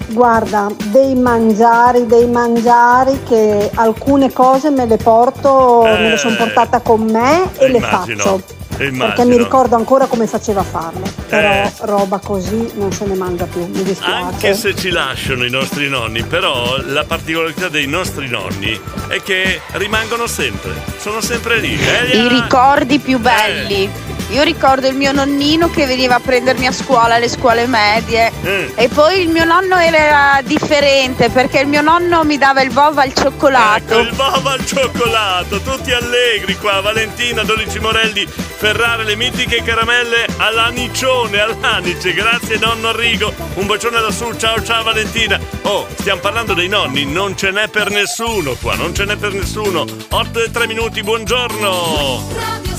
guarda, 0.08 0.68
dei 0.86 1.16
mangiari, 1.16 2.06
dei 2.06 2.28
mangiari 2.28 3.20
che 3.28 3.70
alcune 3.76 4.32
cose 4.32 4.70
me 4.70 4.86
le 4.86 4.98
porto, 4.98 5.86
Eh, 5.86 5.98
me 6.00 6.10
le 6.12 6.18
sono 6.18 6.36
portata 6.36 6.80
con 6.82 7.02
me 7.04 7.50
e 7.58 7.68
le 7.70 7.78
immagino. 7.78 8.24
faccio. 8.24 8.54
immagino. 8.78 9.06
perché 9.06 9.24
mi 9.24 9.38
ricordo 9.38 9.76
ancora 9.78 10.06
come 10.06 10.28
faceva 10.28 10.60
a 10.60 10.64
farlo. 10.64 11.02
Però 11.30 11.50
Eh. 11.50 11.72
roba 11.82 12.18
così 12.20 12.72
non 12.76 12.92
se 12.92 13.06
ne 13.06 13.16
mangia 13.16 13.46
più, 13.46 13.62
mi 13.66 13.84
dispiace. 13.84 14.12
Anche 14.14 14.54
se 14.54 14.76
ci 14.76 14.90
lasciano 14.90 15.46
i 15.46 15.50
nostri 15.50 15.88
nonni, 15.88 16.24
però 16.24 16.76
la 16.86 17.06
particolarità 17.06 17.70
dei 17.70 17.88
nostri 17.88 18.28
nonni 18.28 18.78
è 19.08 19.22
che 19.22 19.62
rimangono 19.74 20.28
sempre, 20.28 20.72
sono 21.00 21.22
sempre 21.22 21.60
lì. 21.60 21.74
Eh, 21.80 22.18
I 22.18 22.28
ricordi 22.28 23.00
più 23.00 23.18
belli. 23.18 23.90
Io 24.30 24.44
ricordo 24.44 24.88
il 24.88 24.96
mio 24.96 25.12
nonnino 25.12 25.70
che 25.70 25.86
veniva 25.86 26.16
a 26.16 26.20
prendermi 26.20 26.66
a 26.68 26.72
scuola 26.72 27.16
alle 27.16 27.30
scuole 27.30 27.68
medie 27.68 28.32
Mm. 28.44 28.68
e 28.76 28.88
poi 28.90 29.22
il 29.22 29.30
mio 29.30 29.46
nonno 29.46 29.78
era 29.78 30.40
differente 30.44 31.30
perché 31.30 31.60
il 31.60 31.68
mio 31.68 31.82
nonno 31.82 32.24
mi 32.24 32.38
dava 32.38 32.62
il 32.62 32.72
bova 32.72 33.04
al 33.04 33.14
cioccolato. 33.14 33.94
Ecco, 33.94 34.10
il 34.10 34.16
bava 34.16 34.52
al 34.52 34.66
cioccolato, 34.66 35.62
tutti 35.62 35.92
allegri 35.92 36.58
qua, 36.58 36.82
Valentina, 36.82 37.44
Dodici 37.44 37.80
Morelli, 37.80 38.26
Ferrare, 38.28 39.04
le 39.04 39.16
mitiche 39.16 39.62
caramelle 39.64 40.26
all'anicione, 40.38 41.40
all'anice, 41.40 42.14
grazie 42.14 42.58
nonno 42.58 42.90
Arrigo, 42.90 43.34
un 43.56 43.66
bacione 43.68 44.00
lassù, 44.02 44.34
ciao 44.38 44.62
ciao 44.64 44.84
Valentina. 44.84 45.40
Oh, 45.64 45.88
stiamo 45.98 46.20
parlando 46.20 46.54
dei 46.54 46.68
nonni, 46.68 47.06
non 47.06 47.38
ce 47.38 47.52
n'è 47.52 47.68
per 47.68 47.90
nessuno 47.90 48.56
qua, 48.62 48.76
non 48.76 48.94
ce 48.94 49.06
n'è 49.06 49.16
per 49.16 49.34
nessuno. 49.34 49.86
8 50.10 50.44
e 50.44 50.52
3 50.52 50.68
minuti, 50.68 51.02
buongiorno. 51.04 52.74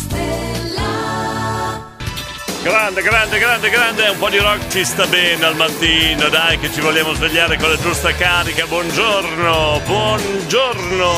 Grande, 2.66 3.00
grande, 3.00 3.38
grande, 3.38 3.70
grande, 3.70 4.08
un 4.08 4.18
po' 4.18 4.28
di 4.28 4.38
rock 4.38 4.66
ci 4.66 4.84
sta 4.84 5.06
bene 5.06 5.44
al 5.44 5.54
mattino, 5.54 6.28
dai 6.28 6.58
che 6.58 6.68
ci 6.72 6.80
vogliamo 6.80 7.12
svegliare 7.12 7.56
con 7.58 7.68
la 7.68 7.78
giusta 7.78 8.12
carica. 8.12 8.66
Buongiorno, 8.66 9.80
buongiorno. 9.86 11.12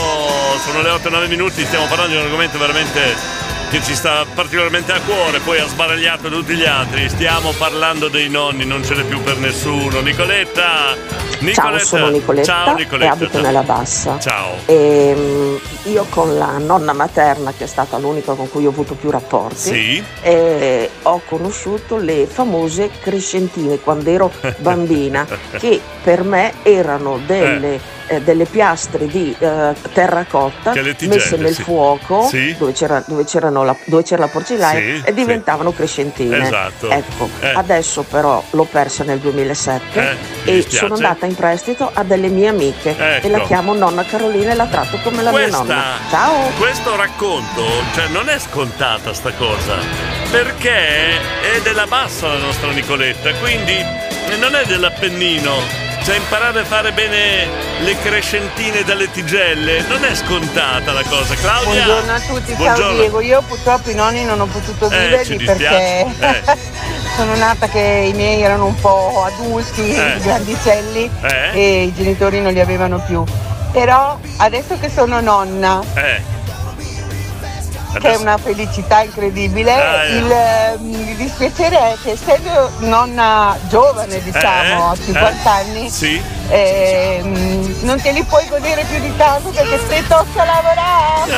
Sono 0.63 0.83
le 0.83 0.91
8 0.91 1.09
e 1.09 1.11
9 1.11 1.27
minuti, 1.29 1.65
stiamo 1.65 1.87
parlando 1.87 2.13
di 2.13 2.19
un 2.19 2.25
argomento 2.27 2.59
veramente 2.59 3.17
che 3.71 3.83
ci 3.83 3.95
sta 3.95 4.25
particolarmente 4.35 4.93
a 4.93 5.01
cuore, 5.01 5.41
poi 5.41 5.59
ha 5.59 5.67
sbaragliato 5.67 6.29
tutti 6.29 6.55
gli 6.55 6.65
altri. 6.65 7.09
Stiamo 7.09 7.53
parlando 7.53 8.09
dei 8.09 8.29
nonni, 8.31 8.65
non 8.65 8.83
ce 8.83 8.95
n'è 8.95 9.03
più 9.05 9.21
per 9.23 9.37
nessuno. 9.39 10.01
Nicoletta! 10.01 10.97
Ciao, 11.53 11.79
sono 11.79 12.09
Nicoletta, 12.09 12.47
Ciao 12.65 12.73
e 12.77 12.81
Nicoletta. 12.81 13.13
abito 13.13 13.33
ciao. 13.35 13.43
nella 13.43 13.63
Bassa. 13.63 14.19
Ciao. 14.19 14.55
Ehm, 14.67 15.61
io 15.85 16.07
con 16.11 16.37
la 16.37 16.59
nonna 16.59 16.93
materna, 16.93 17.53
che 17.57 17.65
è 17.65 17.67
stata 17.67 17.97
l'unica 17.99 18.33
con 18.35 18.49
cui 18.51 18.67
ho 18.67 18.71
avuto 18.71 18.95
più 18.95 19.11
rapporti, 19.11 19.57
Sì. 19.57 20.05
eh, 20.23 20.91
ho 21.03 21.21
conosciuto 21.27 21.97
le 21.97 22.27
famose 22.27 22.91
crescentine 23.01 23.79
quando 23.79 24.11
ero 24.11 24.33
bambina, 24.59 25.27
che 25.59 25.81
per 26.03 26.25
me 26.25 26.55
erano 26.63 27.21
delle, 27.25 27.79
eh, 28.09 28.21
delle 28.21 28.45
piastre 28.47 29.07
di 29.07 29.35
eh, 29.39 29.75
terracotta 29.93 30.73
messe 30.73 31.37
nel 31.37 31.55
sì. 31.55 31.63
fuoco 31.63 32.27
Sì. 32.29 32.57
dove, 32.59 32.73
c'era, 32.73 33.03
dove 33.07 33.25
c'erano 33.25 33.58
la, 33.65 33.77
dove 33.85 34.03
c'era 34.03 34.23
la 34.23 34.29
porcellana 34.29 34.79
Sì, 34.79 35.03
e 35.05 35.15
diventavano 35.15 35.73
crescentine. 35.73 36.47
Esatto. 36.47 36.89
Ecco, 36.91 37.29
Eh. 37.41 37.49
adesso 37.55 38.03
però 38.03 38.43
l'ho 38.51 38.65
persa 38.65 39.05
nel 39.05 39.19
2007 39.19 40.17
Eh, 40.45 40.57
e 40.59 40.63
sono 40.69 40.95
andata 40.95 41.27
in 41.27 41.35
prestito 41.35 41.91
a 41.93 42.03
delle 42.03 42.29
mie 42.29 42.49
amiche 42.49 42.97
e 43.21 43.29
la 43.29 43.39
Ecco. 43.39 43.47
chiamo 43.47 43.75
nonna 43.75 44.05
Carolina 44.05 44.53
e 44.53 44.55
la 44.55 44.67
tratto 44.67 44.99
come 45.03 45.23
la 45.23 45.31
Questa- 45.31 45.63
mia 45.65 45.75
nonna. 45.75 45.85
Ciao! 46.11 46.51
Questo 46.59 46.97
racconto, 46.97 47.65
cioè 47.95 48.09
non 48.09 48.29
è 48.29 48.39
scontata 48.39 49.13
sta 49.13 49.33
cosa, 49.33 49.77
perché 50.31 51.17
è 51.55 51.61
della 51.63 51.87
bassa 51.87 52.29
la 52.29 52.39
nostra 52.39 52.71
Nicoletta, 52.71 53.33
quindi 53.35 53.75
non 54.41 54.55
è 54.55 54.65
dell'Appennino. 54.67 55.87
Cioè 56.03 56.17
imparare 56.17 56.61
a 56.61 56.65
fare 56.65 56.93
bene 56.93 57.47
le 57.81 57.97
crescentine 58.01 58.83
dalle 58.83 59.11
tigelle 59.11 59.83
non 59.89 60.03
è 60.05 60.15
scontata 60.15 60.93
la 60.93 61.03
cosa. 61.03 61.35
Claudia! 61.35 61.85
Buongiorno 61.85 62.13
a 62.13 62.21
tutti, 62.21 62.55
Buongiorno. 62.55 62.77
ciao 62.77 62.93
Diego. 62.95 63.21
Io 63.21 63.43
purtroppo 63.43 63.91
i 63.91 63.95
nonni 63.95 64.25
non 64.25 64.41
ho 64.41 64.47
potuto 64.47 64.91
Eh, 64.91 64.99
viverli 64.99 65.39
ci 65.39 65.45
perché 65.45 66.05
dispiace. 66.07 66.59
sono 67.17 67.35
nata 67.37 67.69
che 67.69 68.07
i 68.11 68.13
miei 68.15 68.41
erano 68.41 68.67
un 68.67 68.81
po' 68.81 69.25
adulti, 69.25 69.95
Eh. 69.95 70.19
grandicelli 70.23 71.11
Eh. 71.21 71.51
e 71.53 71.83
i 71.85 71.95
genitori 71.95 72.41
non 72.41 72.53
li 72.55 72.61
avevano 72.61 73.01
più. 73.01 73.23
Però 73.73 74.19
adesso 74.39 74.79
che 74.81 74.89
sono 74.89 75.21
nonna, 75.21 75.83
Eh. 77.95 77.99
che 78.01 78.13
è 78.13 78.17
una 78.17 78.37
felicità 78.37 79.03
incredibile, 79.03 79.73
Ah, 79.73 80.05
eh. 80.05 80.17
il, 80.17 80.31
ehm, 80.31 80.93
il 81.09 81.17
dispiacere 81.17 81.77
è 81.77 81.97
che 82.03 82.11
essendo 82.13 82.71
nonna 82.81 83.57
giovane, 83.69 84.23
diciamo, 84.23 84.91
a 84.91 84.93
Eh, 84.95 85.05
50 85.05 85.43
eh, 85.43 85.63
anni, 85.63 85.91
Sì. 85.91 86.21
ehm, 86.49 87.77
non 87.83 88.01
te 88.01 88.13
li 88.13 88.23
puoi 88.25 88.47
godere 88.49 88.85
più 88.85 89.01
di 89.01 89.15
tanto 89.17 89.51
perché 89.51 89.79
stai 89.87 90.07
tocca 90.07 90.43
a 90.43 90.45
lavorare. 90.45 91.33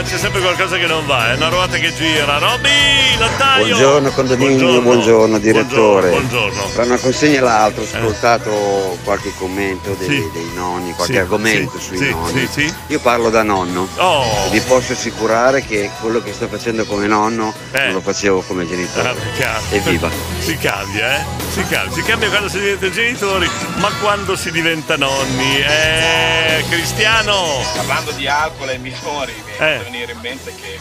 Eh, 0.00 0.04
c'è 0.04 0.16
sempre 0.16 0.40
qualcosa 0.40 0.76
che 0.76 0.86
non 0.86 1.04
va, 1.06 1.32
è 1.32 1.34
una 1.34 1.48
ruota 1.48 1.76
che 1.76 1.92
gira. 1.94 2.38
Robby, 2.38 3.18
lattaio! 3.18 3.66
Buongiorno 3.66 4.10
condominio, 4.10 4.80
buongiorno, 4.80 5.38
direttore. 5.38 6.10
Buongiorno. 6.10 6.62
Tra 6.72 6.84
una 6.84 6.96
consegna 6.96 7.38
e 7.38 7.40
l'altra 7.40 7.82
ho 7.82 7.84
ascoltato 7.84 8.96
qualche 9.04 9.32
commento 9.36 9.94
dei, 9.98 10.08
Sì. 10.08 10.30
dei 10.32 10.50
nonni, 10.54 10.92
qualche 10.94 11.14
Sì, 11.14 11.18
argomento 11.18 11.78
sì, 11.78 11.84
sui 11.84 11.96
sì, 11.98 12.10
nonni. 12.10 12.48
sì, 12.50 12.66
sì. 12.66 12.74
Io 12.88 13.00
parlo 13.00 13.28
da 13.30 13.42
nonno. 13.42 13.88
Oh. 13.96 14.48
Vi 14.50 14.60
posso 14.60 14.87
assicurare 14.92 15.62
che 15.64 15.90
quello 16.00 16.22
che 16.22 16.32
sto 16.32 16.48
facendo 16.48 16.84
come 16.84 17.06
nonno 17.06 17.52
non 17.72 17.92
lo 17.92 18.00
facevo 18.00 18.40
come 18.42 18.66
genitore. 18.66 19.08
Ah. 19.10 19.60
Evviva! 19.70 20.10
Si 20.38 20.56
cambia, 20.56 21.18
eh? 21.18 21.24
Si 21.50 21.62
cambia, 21.66 21.92
si 21.92 22.02
cambia 22.02 22.28
quando 22.28 22.48
si 22.48 22.58
diventa 22.58 22.90
genitori, 22.90 23.50
ma 23.76 23.90
quando 24.00 24.36
si 24.36 24.50
diventa 24.50 24.96
nonni. 24.96 25.58
Eh, 25.60 26.64
Cristiano! 26.68 27.46
Parlando 27.74 28.10
di 28.12 28.26
alcol 28.26 28.68
ai 28.68 28.78
minori, 28.78 29.32
mi 29.44 29.52
Eh. 29.52 29.76
fa 29.78 29.82
venire 29.84 30.12
in 30.12 30.18
mente 30.20 30.54
che 30.60 30.78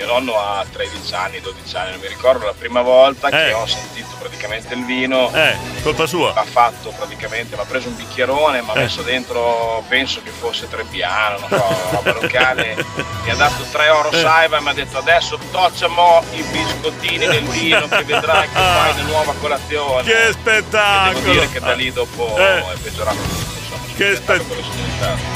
mio 0.00 0.06
nonno 0.06 0.38
ha 0.38 0.64
13 0.70 1.14
anni, 1.14 1.40
12 1.40 1.76
anni, 1.76 1.90
non 1.90 2.00
mi 2.00 2.08
ricordo 2.08 2.46
la 2.46 2.54
prima 2.56 2.80
volta 2.80 3.28
che 3.28 3.48
Eh. 3.48 3.52
ho 3.52 3.66
sentito 3.66 4.08
praticamente 4.18 4.72
il 4.72 4.84
vino. 4.86 5.30
Eh, 5.34 5.54
colpa 5.82 6.06
sua. 6.06 6.32
Ha 6.34 6.44
fatto 6.44 6.90
praticamente, 6.96 7.54
mi 7.54 7.60
ha 7.60 7.66
preso 7.66 7.88
un 7.88 7.96
bicchierone, 7.96 8.62
mi 8.62 8.70
ha 8.70 8.72
Eh. 8.76 8.78
messo 8.80 9.02
dentro, 9.02 9.84
penso 9.88 10.22
che 10.22 10.30
fosse 10.30 10.68
Trebbiano, 10.70 11.38
non 11.40 11.48
so, 11.50 11.76
roba 11.92 12.12
locale, 12.18 12.76
mi 13.24 13.30
ha 13.30 13.34
dato 13.34 13.62
3 13.70 13.84
euro 13.86 14.10
Eh. 14.10 14.20
saiba 14.20 14.56
e 14.56 14.60
mi 14.62 14.68
ha 14.70 14.72
detto 14.72 14.96
adesso 14.98 15.38
tocciamo 15.50 16.22
i 16.32 16.42
biscottini 16.44 17.26
del 17.26 17.44
vino 17.50 17.86
che 17.86 18.02
vedrai 18.04 18.48
che 18.48 18.54
fai 18.54 18.92
una 18.92 19.02
nuova 19.02 19.34
colazione. 19.38 20.02
Che 20.04 20.28
E 20.28 20.32
spettacolo! 20.32 21.20
devo 21.20 21.30
dire 21.32 21.48
che 21.50 21.60
da 21.60 21.72
lì 21.74 21.92
dopo 21.92 22.36
Eh. 22.38 22.58
è 22.72 22.76
peggiorato 22.82 23.18
tutto, 23.18 23.59
Che, 24.00 24.16
spe- 24.16 24.42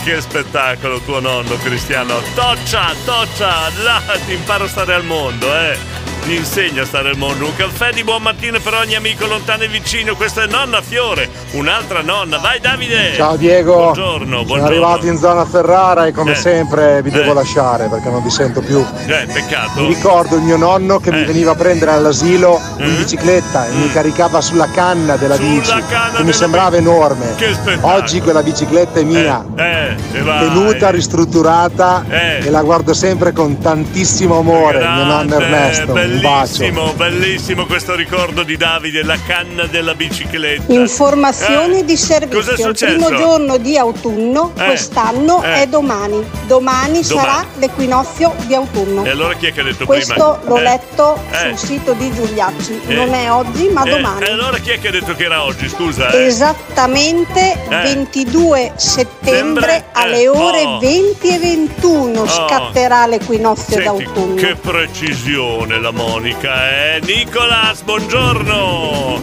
che 0.04 0.22
spettacolo 0.22 0.98
tuo 1.00 1.20
nonno 1.20 1.54
Cristiano. 1.56 2.22
Toccia, 2.34 2.94
toccia, 3.04 3.68
là 3.82 4.00
ti 4.24 4.32
imparo 4.32 4.64
a 4.64 4.68
stare 4.68 4.94
al 4.94 5.04
mondo, 5.04 5.54
eh. 5.54 5.76
Ti 6.24 6.34
insegna 6.36 6.82
a 6.82 6.86
stare 6.86 7.10
al 7.10 7.18
mondo. 7.18 7.44
Un 7.44 7.54
caffè 7.54 7.92
di 7.92 8.02
buon 8.02 8.22
mattino 8.22 8.58
per 8.58 8.72
ogni 8.72 8.94
amico 8.94 9.26
lontano 9.26 9.64
e 9.64 9.68
vicino. 9.68 10.14
Questa 10.16 10.42
è 10.44 10.46
nonna 10.46 10.80
Fiore, 10.80 11.28
un'altra 11.52 12.00
nonna. 12.00 12.38
Vai 12.38 12.60
Davide! 12.60 13.12
Ciao 13.14 13.36
Diego, 13.36 13.74
Buongiorno, 13.92 14.24
sono 14.24 14.44
buongiorno. 14.44 14.64
arrivato 14.64 15.06
in 15.06 15.18
zona 15.18 15.44
Ferrara 15.44 16.06
e 16.06 16.12
come 16.12 16.32
Eh. 16.32 16.34
sempre 16.36 17.02
vi 17.02 17.10
devo 17.10 17.32
Eh. 17.32 17.34
lasciare 17.34 17.88
perché 17.88 18.08
non 18.08 18.22
vi 18.22 18.30
sento 18.30 18.62
più. 18.62 18.78
Eh, 19.06 19.26
peccato. 19.30 19.82
Mi 19.82 19.88
ricordo 19.88 20.36
il 20.36 20.42
mio 20.42 20.56
nonno 20.56 20.98
che 20.98 21.10
Eh. 21.10 21.12
mi 21.12 21.24
veniva 21.26 21.50
a 21.50 21.54
prendere 21.56 21.90
all'asilo 21.90 22.58
in 22.78 22.96
bicicletta 22.96 23.66
e 23.66 23.72
mi 23.72 23.92
caricava 23.92 24.40
sulla 24.40 24.68
canna 24.72 25.16
della 25.16 25.34
Mm. 25.38 25.62
Sulla 25.62 25.76
bici 25.76 25.86
canna 25.90 26.06
che 26.08 26.18
mi 26.18 26.24
della 26.24 26.32
sembrava 26.32 26.76
enorme. 26.78 27.34
Che 27.36 27.52
spettacolo. 27.52 27.92
Oggi 27.96 28.20
quella 28.22 28.42
bicicletta 28.42 28.98
è 28.98 29.02
mia, 29.02 29.44
Eh, 29.56 29.94
tenuta, 30.14 30.88
ristrutturata 30.88 32.02
Eh. 32.08 32.46
e 32.46 32.50
la 32.50 32.62
guardo 32.62 32.94
sempre 32.94 33.32
con 33.32 33.58
tantissimo 33.58 34.38
amore. 34.38 34.78
Il 34.78 34.88
mio 34.88 35.04
nonno 35.04 35.26
Grande, 35.26 35.34
Ernesto, 35.44 35.92
bacio. 35.92 36.12
Bellissimo, 36.20 36.92
bellissimo 36.92 37.66
questo 37.66 37.94
ricordo 37.96 38.44
di 38.44 38.56
Davide, 38.56 39.02
la 39.02 39.18
canna 39.26 39.64
della 39.66 39.94
bicicletta. 39.96 40.72
Informazioni 40.72 41.80
Eh, 41.80 41.84
di 41.84 41.96
servizio. 41.96 42.38
Il 42.52 42.58
successo? 42.58 42.84
primo 42.94 43.16
giorno 43.16 43.56
di 43.56 43.76
autunno 43.76 44.52
Eh, 44.56 44.64
quest'anno 44.64 45.42
eh. 45.42 45.62
è 45.62 45.66
domani. 45.66 46.24
Domani 46.46 47.02
sarà 47.02 47.20
Domani. 47.22 47.48
l'equinozio 47.58 48.32
di 48.46 48.54
autunno. 48.54 49.04
E 49.04 49.10
allora 49.10 49.34
chi 49.34 49.46
è 49.46 49.52
che 49.52 49.60
ha 49.60 49.64
detto 49.64 49.86
Questo 49.86 50.38
prima? 50.40 50.40
l'ho 50.54 50.56
Eh, 50.58 50.62
letto 50.62 51.18
eh. 51.30 51.36
sul 51.56 51.58
sito 51.58 51.92
di 51.94 52.12
Giuliacci. 52.14 52.80
Eh. 52.86 52.94
Non 52.94 53.12
è 53.12 53.30
oggi, 53.32 53.68
ma 53.70 53.82
eh, 53.82 53.90
domani. 53.90 54.24
E 54.24 54.30
allora 54.30 54.58
chi 54.58 54.70
è 54.70 54.78
che 54.78 54.88
ha 54.88 54.92
detto 54.92 55.14
che 55.14 55.24
era 55.24 55.42
oggi, 55.44 55.68
scusa? 55.68 56.10
eh? 56.10 56.26
Esattamente 56.26 57.60
Eh. 57.68 57.82
22 57.82 58.72
settembre 58.76 59.86
alle 59.92 60.28
ore 60.28 60.62
oh. 60.62 60.78
20 60.78 61.28
e 61.28 61.38
21 61.38 62.20
Oh. 62.20 62.26
scatterà 62.28 63.06
l'equinozio 63.06 63.76
Senti, 63.80 64.04
d'autunno. 64.04 64.34
che 64.36 64.54
precisione 64.54 65.80
la 65.80 65.90
Monica, 66.06 66.70
eh? 66.70 67.00
Nicolas, 67.02 67.80
buongiorno! 67.82 69.20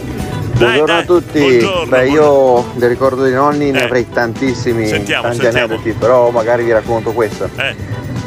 Dai, 0.52 0.58
Buongiorno 0.58 0.84
dai, 0.86 1.00
a 1.00 1.04
tutti, 1.04 1.38
buongiorno, 1.38 1.86
beh 1.86 2.08
io 2.08 2.64
del 2.74 2.88
ricordo 2.88 3.22
dei 3.22 3.32
nonni 3.32 3.70
ne 3.70 3.80
Eh. 3.82 3.84
avrei 3.84 4.08
tantissimi, 4.10 4.86
Sentiamo, 4.88 5.22
tanti 5.22 5.38
sentiamo. 5.42 5.66
aneddoti, 5.74 5.92
però 5.92 6.30
magari 6.30 6.64
vi 6.64 6.72
racconto 6.72 7.12
questo. 7.12 7.48
Eh. 7.56 7.74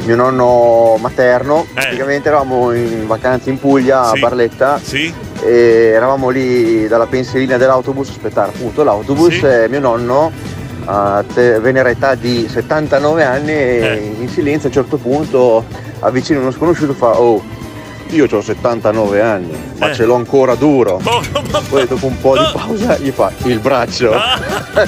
Mio 0.06 0.16
nonno 0.16 0.96
materno, 0.98 1.66
praticamente 1.72 2.28
eravamo 2.28 2.72
in 2.72 3.06
vacanza 3.06 3.50
in 3.50 3.58
Puglia 3.60 4.04
Sì. 4.06 4.16
a 4.16 4.20
Barletta 4.20 4.80
Sì. 4.82 5.12
e 5.42 5.92
eravamo 5.94 6.30
lì 6.30 6.88
dalla 6.88 7.06
pensilina 7.06 7.58
dell'autobus 7.58 8.08
aspettare 8.08 8.48
appunto 8.54 8.82
l'autobus 8.82 9.34
Sì. 9.34 9.44
e 9.44 9.66
mio 9.68 9.80
nonno 9.80 10.32
a 10.86 11.22
venera 11.60 11.90
età 11.90 12.14
di 12.14 12.48
79 12.50 13.22
anni 13.22 13.52
e 13.52 14.14
in 14.18 14.28
silenzio 14.28 14.68
a 14.68 14.72
un 14.74 14.82
certo 14.82 14.96
punto 14.96 15.64
avvicina 16.00 16.38
uno 16.40 16.50
sconosciuto 16.52 16.92
e 16.92 16.94
fa 16.94 17.18
oh 17.20 17.42
io 18.10 18.26
ho 18.30 18.40
79 18.40 19.20
anni 19.20 19.52
ma 19.78 19.90
Eh. 19.90 19.94
ce 19.94 20.04
l'ho 20.04 20.14
ancora 20.14 20.54
duro 20.54 21.00
poi 21.68 21.86
dopo 21.86 22.06
un 22.06 22.18
po' 22.20 22.36
di 22.38 22.44
pausa 22.52 22.96
gli 22.98 23.10
fa 23.10 23.30
il 23.44 23.58
braccio 23.58 24.12
Ah. 24.12 24.38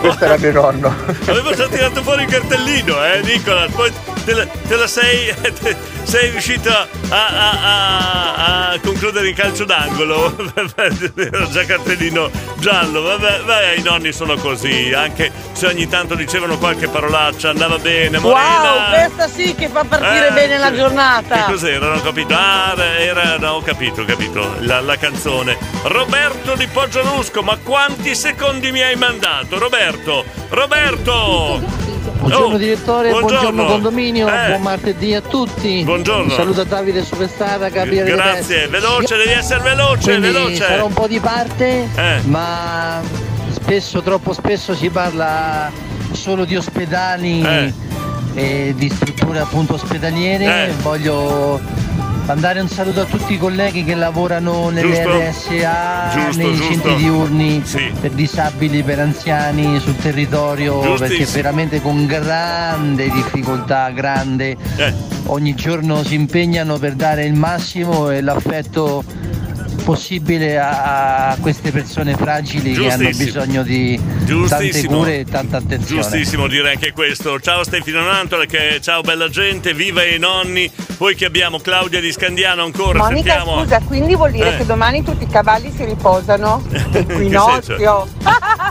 questo 0.00 0.24
era 0.24 0.36
mio 0.38 0.52
nonno 0.52 0.94
Avevo 1.26 1.54
già 1.54 1.66
tirato 1.68 2.02
fuori 2.02 2.22
il 2.24 2.28
cartellino, 2.28 2.94
eh, 3.04 3.20
Nicola. 3.22 3.66
Poi 3.74 3.90
te 4.24 4.34
la, 4.34 4.46
te 4.46 4.76
la 4.76 4.86
sei, 4.86 5.34
te- 5.60 5.76
sei 6.04 6.30
riuscito 6.30 6.70
a, 6.70 6.86
a- 7.08 7.50
a- 7.50 8.68
a 8.72 8.80
concludere 8.80 9.28
in 9.28 9.34
calcio 9.34 9.64
d'angolo. 9.64 10.34
Era 11.16 11.48
già 11.50 11.64
cartellino 11.64 12.30
giallo. 12.58 13.02
Vabbè, 13.02 13.40
vabbè, 13.44 13.74
i 13.76 13.82
nonni 13.82 14.12
sono 14.12 14.36
così. 14.36 14.92
Anche 14.94 15.30
se 15.52 15.66
ogni 15.66 15.88
tanto 15.88 16.14
dicevano 16.14 16.58
qualche 16.58 16.88
parolaccia, 16.88 17.50
andava 17.50 17.78
bene. 17.78 18.18
Wow, 18.18 18.30
Morena. 18.32 18.88
questa 18.90 19.28
sì 19.28 19.54
che 19.54 19.68
fa 19.68 19.84
partire 19.84 20.28
Eh, 20.28 20.32
bene 20.32 20.58
la 20.58 20.72
giornata. 20.74 21.44
Che 21.44 21.50
cos'era? 21.52 21.86
Non 21.88 21.98
ho 21.98 22.02
capito. 22.02 22.34
Ah, 22.34 22.74
era. 22.98 23.36
No, 23.38 23.52
ho 23.54 23.62
capito, 23.62 24.02
ho 24.02 24.04
capito. 24.04 24.56
La, 24.60 24.80
la 24.80 24.96
canzone. 24.96 25.56
Roberto 25.84 26.54
di 26.54 26.66
Poggiolusco, 26.66 27.42
ma 27.42 27.56
quanti 27.62 28.14
secondi 28.14 28.70
mi 28.72 28.82
hai 28.82 28.96
mandato? 28.96 29.58
Roberto! 29.58 30.24
Roberto! 30.48 31.91
Buongiorno 32.02 32.54
Oh, 32.54 32.58
direttore, 32.58 33.10
buongiorno. 33.10 33.38
buongiorno, 33.52 33.66
condominio, 33.66 34.26
Eh. 34.28 34.46
buon 34.48 34.62
martedì 34.62 35.14
a 35.14 35.20
tutti. 35.20 35.82
Buongiorno. 35.84 36.24
Un 36.24 36.30
saluto 36.30 36.60
a 36.62 36.64
Davide 36.64 37.04
Superstar, 37.04 37.70
Gabriele 37.70 38.10
Grazie, 38.10 38.66
veloce, 38.68 39.16
devi 39.16 39.30
essere 39.30 39.60
veloce, 39.60 40.10
Quindi 40.18 40.26
veloce. 40.32 40.56
sarò 40.56 40.86
un 40.86 40.92
po' 40.92 41.06
di 41.06 41.20
parte, 41.20 41.88
Eh. 41.94 42.20
ma 42.24 43.00
spesso, 43.50 44.02
troppo 44.02 44.32
spesso 44.32 44.74
si 44.74 44.88
parla 44.90 45.70
solo 46.12 46.44
di 46.44 46.56
ospedali 46.56 47.42
Eh. 47.42 47.72
e 48.34 48.74
di 48.76 48.88
strutture 48.88 49.38
appunto 49.38 49.74
ospedaliere. 49.74 50.68
Eh. 50.68 50.72
Voglio 50.82 51.60
mandare 52.26 52.60
un 52.60 52.68
saluto 52.68 53.00
a 53.00 53.04
tutti 53.04 53.34
i 53.34 53.38
colleghi 53.38 53.84
che 53.84 53.94
lavorano 53.94 54.68
nelle 54.70 55.02
Giusto. 55.02 55.10
RSA, 55.58 56.08
Giusto, 56.12 56.42
nei 56.42 56.54
giusto. 56.54 56.70
centri 56.72 56.94
diurni 56.96 57.62
Sì. 57.64 57.92
per 58.00 58.10
disabili, 58.12 58.82
per 58.82 59.00
anziani 59.00 59.78
sul 59.80 59.96
territorio, 59.96 60.80
Giustissimo. 60.82 61.08
perché 61.08 61.24
veramente 61.32 61.82
con 61.82 62.06
grande 62.06 63.10
difficoltà, 63.10 63.90
grande, 63.90 64.56
Eh. 64.76 64.94
ogni 65.26 65.54
giorno 65.54 66.02
si 66.04 66.14
impegnano 66.14 66.78
per 66.78 66.94
dare 66.94 67.24
il 67.24 67.34
massimo 67.34 68.10
e 68.10 68.20
l'affetto 68.20 69.02
possibile 69.82 70.58
a, 70.58 71.28
a 71.30 71.36
queste 71.40 71.70
persone 71.70 72.14
fragili 72.14 72.72
che 72.72 72.90
hanno 72.90 73.10
bisogno 73.10 73.62
di 73.62 74.00
tante 74.48 74.84
cure 74.86 75.20
e 75.20 75.24
tanta 75.24 75.58
attenzione. 75.58 76.00
Giustissimo 76.02 76.46
dire 76.46 76.70
anche 76.72 76.92
questo. 76.92 77.38
Ciao 77.40 77.64
Stefano 77.64 78.04
Nantole, 78.04 78.46
che 78.46 78.78
ciao 78.80 79.00
bella 79.02 79.28
gente, 79.28 79.74
viva 79.74 80.04
i 80.04 80.18
nonni. 80.18 80.70
Poi 80.96 81.14
che 81.14 81.24
abbiamo 81.24 81.58
Claudia 81.58 82.00
di 82.00 82.12
Scandiano 82.12 82.62
ancora, 82.62 82.98
Monica, 82.98 83.34
sentiamo. 83.34 83.62
scusa, 83.62 83.80
quindi 83.80 84.14
vuol 84.14 84.30
dire 84.30 84.54
Eh. 84.54 84.58
che 84.58 84.66
domani 84.66 85.02
tutti 85.02 85.24
i 85.24 85.28
cavalli 85.28 85.72
si 85.74 85.84
riposano? 85.84 86.62
Equinozio. 86.92 88.06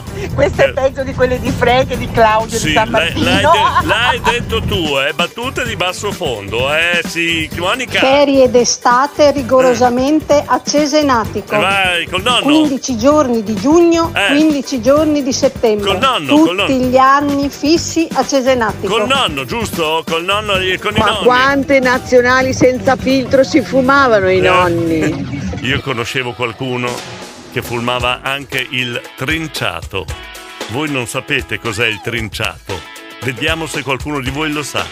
Questo 0.33 0.61
è 0.63 0.71
peggio 0.73 1.03
di 1.03 1.13
quelle 1.13 1.39
di 1.39 1.49
Frank 1.51 1.91
e 1.91 1.97
di 1.97 2.09
Claudio 2.11 2.57
Sì, 2.57 2.67
di 2.67 2.73
San 2.73 2.89
l'hai, 2.91 3.13
Martino. 3.13 3.25
l'hai 3.25 3.41
de- 3.41 3.85
l'hai 3.87 4.21
detto 4.21 4.61
tu, 4.61 4.97
eh, 4.99 5.13
battute 5.13 5.65
di 5.65 5.75
basso 5.75 6.11
fondo, 6.11 6.73
eh 6.73 7.01
sì, 7.05 7.49
Monica. 7.57 7.99
Ferie 7.99 8.49
d'estate 8.49 9.31
rigorosamente 9.31 10.43
a 10.45 10.61
Cesenatico. 10.65 11.55
Eh, 11.55 11.59
Vai, 11.59 12.05
col 12.07 12.21
nonno. 12.21 12.41
15 12.43 12.97
giorni 12.97 13.43
di 13.43 13.55
giugno, 13.55 14.11
Eh. 14.13 14.27
15 14.35 14.81
giorni 14.81 15.23
di 15.23 15.33
settembre. 15.33 15.87
Col 15.91 15.97
nonno, 15.99 16.27
Tutti 16.27 16.45
col 16.47 16.55
nonno. 16.55 16.73
gli 16.87 16.97
anni 16.97 17.49
fissi 17.49 18.07
a 18.13 18.25
Cesenatico. 18.25 18.93
Col 18.93 19.07
nonno, 19.07 19.45
giusto? 19.45 20.03
Col 20.07 20.23
nonno 20.23 20.55
e 20.57 20.77
con 20.79 20.95
i 20.95 20.99
Ma 20.99 21.05
nonni. 21.11 21.23
quante 21.25 21.79
nazionali 21.79 22.53
senza 22.53 22.95
filtro 22.95 23.43
si 23.43 23.61
fumavano 23.61 24.29
i 24.29 24.37
Eh. 24.37 24.41
nonni? 24.41 25.39
Io 25.61 25.79
conoscevo 25.81 26.33
qualcuno 26.33 26.89
che 27.51 27.61
fumava 27.61 28.21
anche 28.21 28.65
il 28.69 29.01
trinciato. 29.15 30.05
Voi 30.69 30.89
non 30.89 31.05
sapete 31.05 31.59
cos'è 31.59 31.85
il 31.87 32.01
trinciato? 32.01 32.79
Vediamo 33.23 33.67
se 33.67 33.83
qualcuno 33.83 34.19
di 34.21 34.29
voi 34.29 34.51
lo 34.51 34.63
sa. 34.63 34.85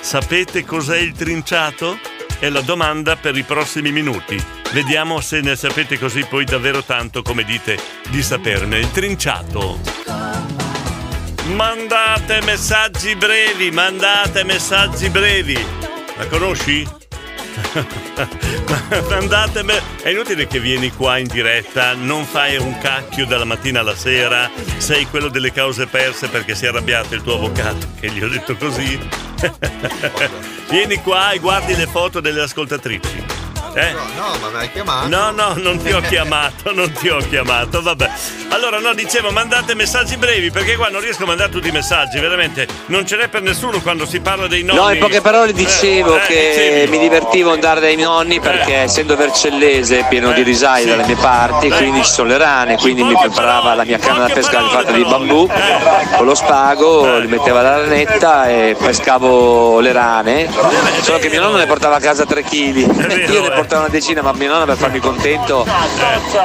Sapete 0.00 0.64
cos'è 0.64 0.98
il 0.98 1.12
trinciato? 1.12 1.98
È 2.38 2.48
la 2.48 2.60
domanda 2.62 3.16
per 3.16 3.36
i 3.36 3.42
prossimi 3.42 3.92
minuti. 3.92 4.42
Vediamo 4.72 5.20
se 5.20 5.40
ne 5.40 5.56
sapete 5.56 5.98
così 5.98 6.24
poi 6.24 6.44
davvero 6.44 6.82
tanto 6.82 7.22
come 7.22 7.44
dite 7.44 7.78
di 8.08 8.22
saperne. 8.22 8.78
Il 8.78 8.90
trinciato. 8.90 9.78
Mandate 11.54 12.40
messaggi 12.42 13.14
brevi, 13.14 13.70
mandate 13.70 14.42
messaggi 14.42 15.08
brevi. 15.08 15.58
La 16.16 16.26
conosci? 16.26 17.05
Mandatemi. 19.08 19.74
È 20.02 20.08
inutile 20.08 20.46
che 20.46 20.60
vieni 20.60 20.90
qua 20.90 21.18
in 21.18 21.26
diretta, 21.26 21.94
non 21.94 22.24
fai 22.24 22.56
un 22.56 22.78
cacchio 22.78 23.26
dalla 23.26 23.44
mattina 23.44 23.80
alla 23.80 23.96
sera, 23.96 24.50
sei 24.78 25.06
quello 25.06 25.28
delle 25.28 25.52
cause 25.52 25.86
perse 25.86 26.28
perché 26.28 26.54
si 26.54 26.64
è 26.64 26.68
arrabbiato 26.68 27.14
il 27.14 27.22
tuo 27.22 27.34
avvocato, 27.34 27.86
che 28.00 28.10
gli 28.10 28.22
ho 28.22 28.28
detto 28.28 28.56
così. 28.56 28.98
vieni 30.70 30.96
qua 31.02 31.32
e 31.32 31.38
guardi 31.38 31.76
le 31.76 31.86
foto 31.86 32.20
delle 32.20 32.42
ascoltatrici. 32.42 33.45
Eh? 33.76 33.92
No, 33.92 34.38
ma 34.40 34.48
mi 34.48 34.56
hai 34.56 34.70
chiamato. 34.72 35.08
No, 35.08 35.30
no, 35.32 35.52
non 35.56 35.76
ti 35.82 35.92
ho 35.92 36.00
chiamato, 36.00 36.72
non 36.72 36.90
ti 36.92 37.10
ho 37.10 37.18
chiamato, 37.18 37.82
vabbè. 37.82 38.10
Allora, 38.48 38.78
no, 38.78 38.94
dicevo, 38.94 39.30
mandate 39.32 39.74
messaggi 39.74 40.16
brevi, 40.16 40.50
perché 40.50 40.76
qua 40.76 40.88
non 40.88 41.02
riesco 41.02 41.24
a 41.24 41.26
mandare 41.26 41.50
tutti 41.50 41.68
i 41.68 41.72
messaggi, 41.72 42.18
veramente. 42.18 42.66
Non 42.86 43.06
ce 43.06 43.16
n'è 43.16 43.28
per 43.28 43.42
nessuno 43.42 43.82
quando 43.82 44.06
si 44.06 44.20
parla 44.20 44.46
dei 44.46 44.62
nonni. 44.62 44.80
No, 44.80 44.90
in 44.92 44.98
poche 44.98 45.20
parole 45.20 45.52
dicevo 45.52 46.16
Eh, 46.16 46.22
eh, 46.22 46.26
che 46.26 46.48
dicevi. 46.54 46.90
mi 46.90 46.98
divertivo 47.00 47.52
andare 47.52 47.80
dai 47.80 47.96
nonni 47.96 48.40
perché 48.40 48.76
essendo 48.76 49.14
vercellese 49.14 50.06
pieno 50.08 50.32
di 50.32 50.42
risaie 50.42 50.86
dalle 50.86 51.04
mie 51.04 51.16
parti, 51.16 51.68
quindi 51.68 52.02
ci 52.02 52.12
sono 52.12 52.28
le 52.28 52.38
rane, 52.38 52.76
quindi 52.78 53.02
mi 53.02 53.14
preparava 53.14 53.74
la 53.74 53.84
mia 53.84 53.98
canna 53.98 54.26
da 54.26 54.32
pescare 54.32 54.68
fatta 54.70 54.92
di 54.92 55.04
bambù 55.04 55.46
con 56.16 56.24
lo 56.24 56.34
spago, 56.34 57.18
li 57.18 57.26
metteva 57.26 57.60
la 57.60 57.80
ranetta 57.80 58.48
e 58.48 58.74
pescavo 58.78 59.80
le 59.80 59.92
rane. 59.92 60.48
Solo 61.02 61.18
che 61.18 61.28
mio 61.28 61.42
nonno 61.42 61.58
ne 61.58 61.66
portava 61.66 61.96
a 61.96 62.00
casa 62.00 62.24
3 62.24 62.42
kg. 62.42 62.76
Io 63.30 63.42
ne 63.42 63.48
portavo 63.48 63.64
una 63.74 63.88
decina, 63.88 64.22
ma 64.22 64.32
mio 64.32 64.50
nonno 64.52 64.64
per 64.64 64.76
farmi 64.76 64.98
contento, 65.00 65.66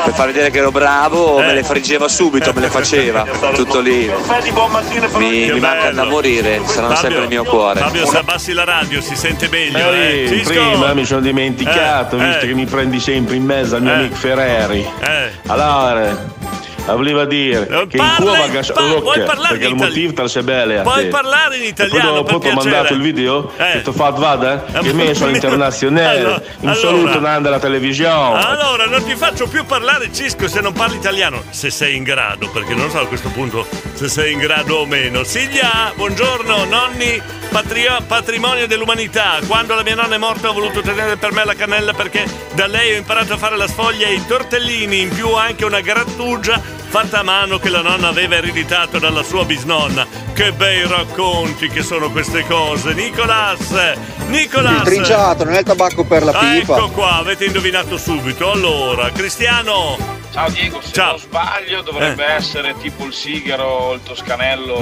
per 0.03 0.14
far 0.14 0.27
vedere 0.27 0.49
che 0.49 0.57
ero 0.60 0.72
bravo, 0.72 1.38
me 1.39 1.53
le 1.53 1.64
friggeva 1.64 2.07
subito, 2.07 2.52
me 2.53 2.61
le 2.61 2.69
faceva. 2.72 3.26
Tutto 3.53 3.80
lì. 3.80 4.11
Mi, 5.18 5.52
mi 5.52 5.60
manca 5.60 5.91
da 5.91 6.03
morire, 6.06 6.61
saranno 6.65 6.95
sempre 6.95 7.19
nel 7.19 7.27
mio 7.27 7.43
cuore. 7.43 7.80
Fabio, 7.80 8.06
se 8.06 8.18
abbassi 8.18 8.53
la 8.53 8.64
radio 8.64 9.02
si 9.02 9.15
sente 9.15 9.48
meglio, 9.49 9.91
eh. 9.91 10.26
Eh, 10.31 10.41
prima 10.43 10.93
mi 10.93 11.06
sono 11.06 11.22
dimenticato, 11.22 12.18
Eh, 12.18 12.26
visto 12.26 12.45
eh. 12.45 12.48
che 12.48 12.53
mi 12.53 12.65
prendi 12.65 12.99
sempre 12.99 13.35
in 13.35 13.43
mezzo 13.43 13.76
al 13.76 13.81
mio 13.81 13.91
Eh. 13.91 13.95
amico 13.95 14.15
Ferreri. 14.15 14.80
Eh. 15.02 15.31
Allora, 15.48 16.15
volevo 16.85 17.23
dire 17.25 17.65
che 17.87 17.97
in 17.97 18.03
parla 18.17 18.45
in- 18.45 18.51
gascia 18.51 18.73
pa- 18.73 18.81
vuoi 18.81 19.01
Rocca, 19.17 19.23
parlare 19.23 19.57
perché 19.57 19.65
in 19.73 19.77
il 19.77 19.83
motivo 19.83 20.13
te 20.13 20.21
lo 20.21 20.27
sai 20.27 20.43
bene 20.43 20.77
a 20.79 20.81
Puoi 20.81 21.07
parlare 21.07 21.57
in 21.57 21.63
italiano, 21.63 22.13
dopo 22.13 22.39
ti 22.39 22.47
ho 22.49 22.53
mandato 22.53 22.93
il 22.93 23.01
video 23.01 23.51
Eh. 23.57 23.71
che 23.73 23.81
ti 23.83 23.89
ho 23.89 23.93
fatto, 23.93 24.19
vada, 24.19 24.63
che 24.81 24.93
me 24.93 25.13
sono 25.13 25.31
internazionale, 25.35 26.19
Allora, 26.19 26.35
un 26.59 26.69
allora. 26.69 26.75
saluto 26.75 27.19
Nanda 27.19 27.47
alla 27.49 27.59
televisione. 27.59 28.43
Allora, 28.43 28.85
non 28.85 29.03
ti 29.03 29.15
faccio 29.15 29.47
più 29.47 29.63
parlare, 29.65 30.11
Cisco, 30.11 30.47
se 30.47 30.59
non 30.61 30.73
parli 30.73 30.95
italiano. 30.97 31.43
Se 31.49 31.69
sei 31.69 31.95
in 31.95 32.03
grado, 32.03 32.49
perché 32.49 32.73
non 32.73 32.89
so 32.89 32.99
a 32.99 33.07
questo 33.07 33.29
punto 33.29 33.65
se 33.93 34.07
sei 34.09 34.33
in 34.33 34.39
grado 34.39 34.77
o 34.77 34.85
meno. 34.85 35.23
Silvia, 35.23 35.91
buongiorno, 35.95 36.65
nonni, 36.65 37.21
patrio- 37.49 38.01
patrimonio 38.07 38.67
dell'umanità. 38.67 39.37
Quando 39.47 39.75
la 39.75 39.83
mia 39.83 39.95
nonna 39.95 40.15
è 40.15 40.17
morta 40.17 40.49
ho 40.49 40.53
voluto 40.53 40.81
tenere 40.81 41.15
per 41.17 41.31
me 41.31 41.45
la 41.45 41.53
cannella 41.53 41.93
perché 41.93 42.25
da 42.53 42.65
lei 42.67 42.93
ho 42.93 42.97
imparato 42.97 43.33
a 43.33 43.37
fare 43.37 43.55
la 43.55 43.67
sfoglia 43.67 44.07
e 44.07 44.13
i 44.13 44.25
tortellini, 44.27 45.01
in 45.01 45.09
più 45.09 45.31
anche 45.33 45.63
una 45.65 45.79
grattugia 45.81 46.59
fatta 46.91 47.19
a 47.19 47.23
mano 47.23 47.57
che 47.57 47.69
la 47.69 47.81
nonna 47.81 48.09
aveva 48.09 48.35
ereditato 48.35 48.99
dalla 48.99 49.23
sua 49.23 49.45
bisnonna. 49.45 50.05
Che 50.34 50.51
bei 50.51 50.85
racconti 50.85 51.69
che 51.69 51.84
sono 51.84 52.11
queste 52.11 52.45
cose. 52.45 52.93
Nicolas, 52.93 53.72
Nicolas. 54.27 54.80
Il 54.80 54.81
trinciato, 54.84 55.45
non 55.45 55.53
è 55.53 55.59
il 55.59 55.63
tabacco 55.63 56.03
per 56.03 56.23
la 56.23 56.31
Ah, 56.34 56.39
pipa. 56.59 56.76
Ecco 56.76 56.89
qua, 56.89 57.15
avete 57.15 57.45
indovinato 57.45 57.97
subito. 57.97 58.51
Allora, 58.51 59.09
Cristiano. 59.11 60.19
Ciao 60.31 60.49
Diego, 60.49 60.79
se 60.81 60.93
Ciao. 60.93 61.09
non 61.11 61.19
sbaglio 61.19 61.81
dovrebbe 61.81 62.23
essere 62.25 62.73
tipo 62.81 63.03
il 63.03 63.11
sigaro 63.13 63.63
o 63.65 63.93
il 63.93 63.99
toscanello 64.01 64.79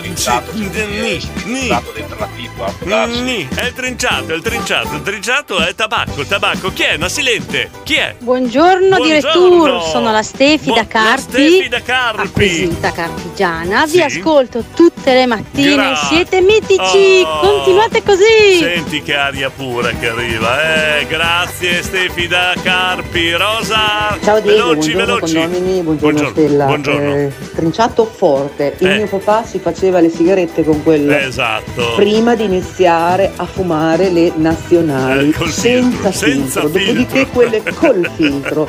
trizzato, 0.00 0.50
trizzato 0.52 1.92
dentro 1.94 2.18
la 2.18 2.28
pipa. 2.34 2.72
Nì, 3.06 3.46
è 3.54 3.64
il 3.66 3.74
trinciato, 3.74 4.32
è 4.32 4.34
il 4.34 4.40
trinciato. 4.42 4.94
Il 4.94 5.02
trinciato 5.02 5.58
è 5.58 5.74
tabacco, 5.74 6.24
tabacco. 6.24 6.72
Chi 6.72 6.84
è? 6.84 6.94
Una 6.94 7.10
silente. 7.10 7.70
Chi 7.82 7.96
è? 7.96 8.14
Buongiorno, 8.18 8.96
Buongiorno. 8.96 9.04
direttur, 9.04 9.82
sono 9.90 10.10
la 10.10 10.22
Stefi 10.22 10.72
da 10.72 10.86
Carpi, 10.86 11.22
Stefi 11.48 11.68
da 11.68 11.82
Carpi. 11.82 12.26
acquisita 12.26 12.90
carpigiana. 12.92 13.86
Sì. 13.86 13.92
Vi 13.92 14.02
ascolto 14.02 14.64
tutte 14.74 15.12
le 15.12 15.26
mattine, 15.26 15.74
Gra- 15.74 15.96
siete 15.96 16.40
mitici, 16.40 17.22
Oh. 17.26 17.40
continuate 17.40 18.02
così. 18.02 18.56
Senti 18.58 19.02
che 19.02 19.14
aria 19.14 19.50
pura 19.50 19.90
che 19.90 20.08
arriva. 20.08 20.96
Eh, 20.98 21.06
grazie 21.06 21.82
Stefi 21.82 22.26
da 22.26 22.54
Carpi. 22.62 23.32
Rosa. 23.32 24.16
Ciao 24.24 24.40
Diego. 24.40 24.76
Veloci, 24.78 24.92
buongiorno 24.92 25.14
veloci. 25.14 25.34
condomini, 25.34 25.82
buongiorno, 25.82 25.96
Buongiorno, 26.20 26.30
Stella. 26.30 26.64
buongiorno. 26.66 27.14
Eh, 27.14 27.32
trinciato 27.54 28.04
forte. 28.04 28.76
Il 28.78 28.86
Eh. 28.86 28.96
mio 28.96 29.06
papà 29.06 29.44
si 29.44 29.58
faceva 29.58 30.00
le 30.00 30.10
sigarette 30.10 30.64
con 30.64 30.82
quello. 30.82 31.12
Esatto. 31.12 31.94
Prima 31.96 32.34
di 32.34 32.44
iniziare 32.44 33.32
a 33.36 33.44
fumare 33.46 34.10
le 34.10 34.32
nazionali 34.36 35.30
Eh, 35.30 35.32
col 35.32 35.50
senza, 35.50 36.10
filtro, 36.10 36.12
senza 36.12 36.60
filtro, 36.60 36.68
dopodiché 36.68 37.26
quelle 37.28 37.62
col 37.74 38.10
filtro. 38.14 38.68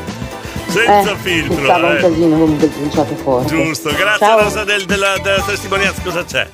Senza 0.67 1.13
eh, 1.13 1.15
filtro, 1.15 1.63
stava 1.63 1.89
eh. 1.89 1.95
un 1.95 2.01
casino 2.01 2.37
comunque 2.37 2.65
il 2.67 2.73
trinciato 2.73 3.15
forte. 3.15 3.55
Giusto, 3.55 3.89
grazie 3.89 4.25
Ciao. 4.27 4.39
Rosa 4.43 4.63
del- 4.63 4.85
della, 4.85 5.15
della 5.23 5.41
testimonianza. 5.41 6.01
Cosa 6.03 6.23
c'è? 6.23 6.47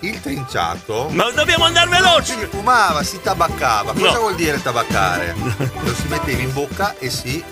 Il 0.00 0.20
trinciato. 0.20 1.08
Ma 1.10 1.28
dobbiamo 1.34 1.64
andare 1.64 1.88
veloci! 1.90 2.32
Si 2.38 2.46
fumava, 2.50 3.02
si 3.02 3.18
tabaccava. 3.20 3.92
Cosa 3.94 4.12
No. 4.12 4.20
vuol 4.20 4.34
dire 4.36 4.62
tabaccare? 4.62 5.34
Lo 5.82 5.92
si 5.94 6.06
metteva 6.08 6.40
in 6.40 6.52
bocca 6.52 6.94
e 6.98 7.10
si. 7.10 7.42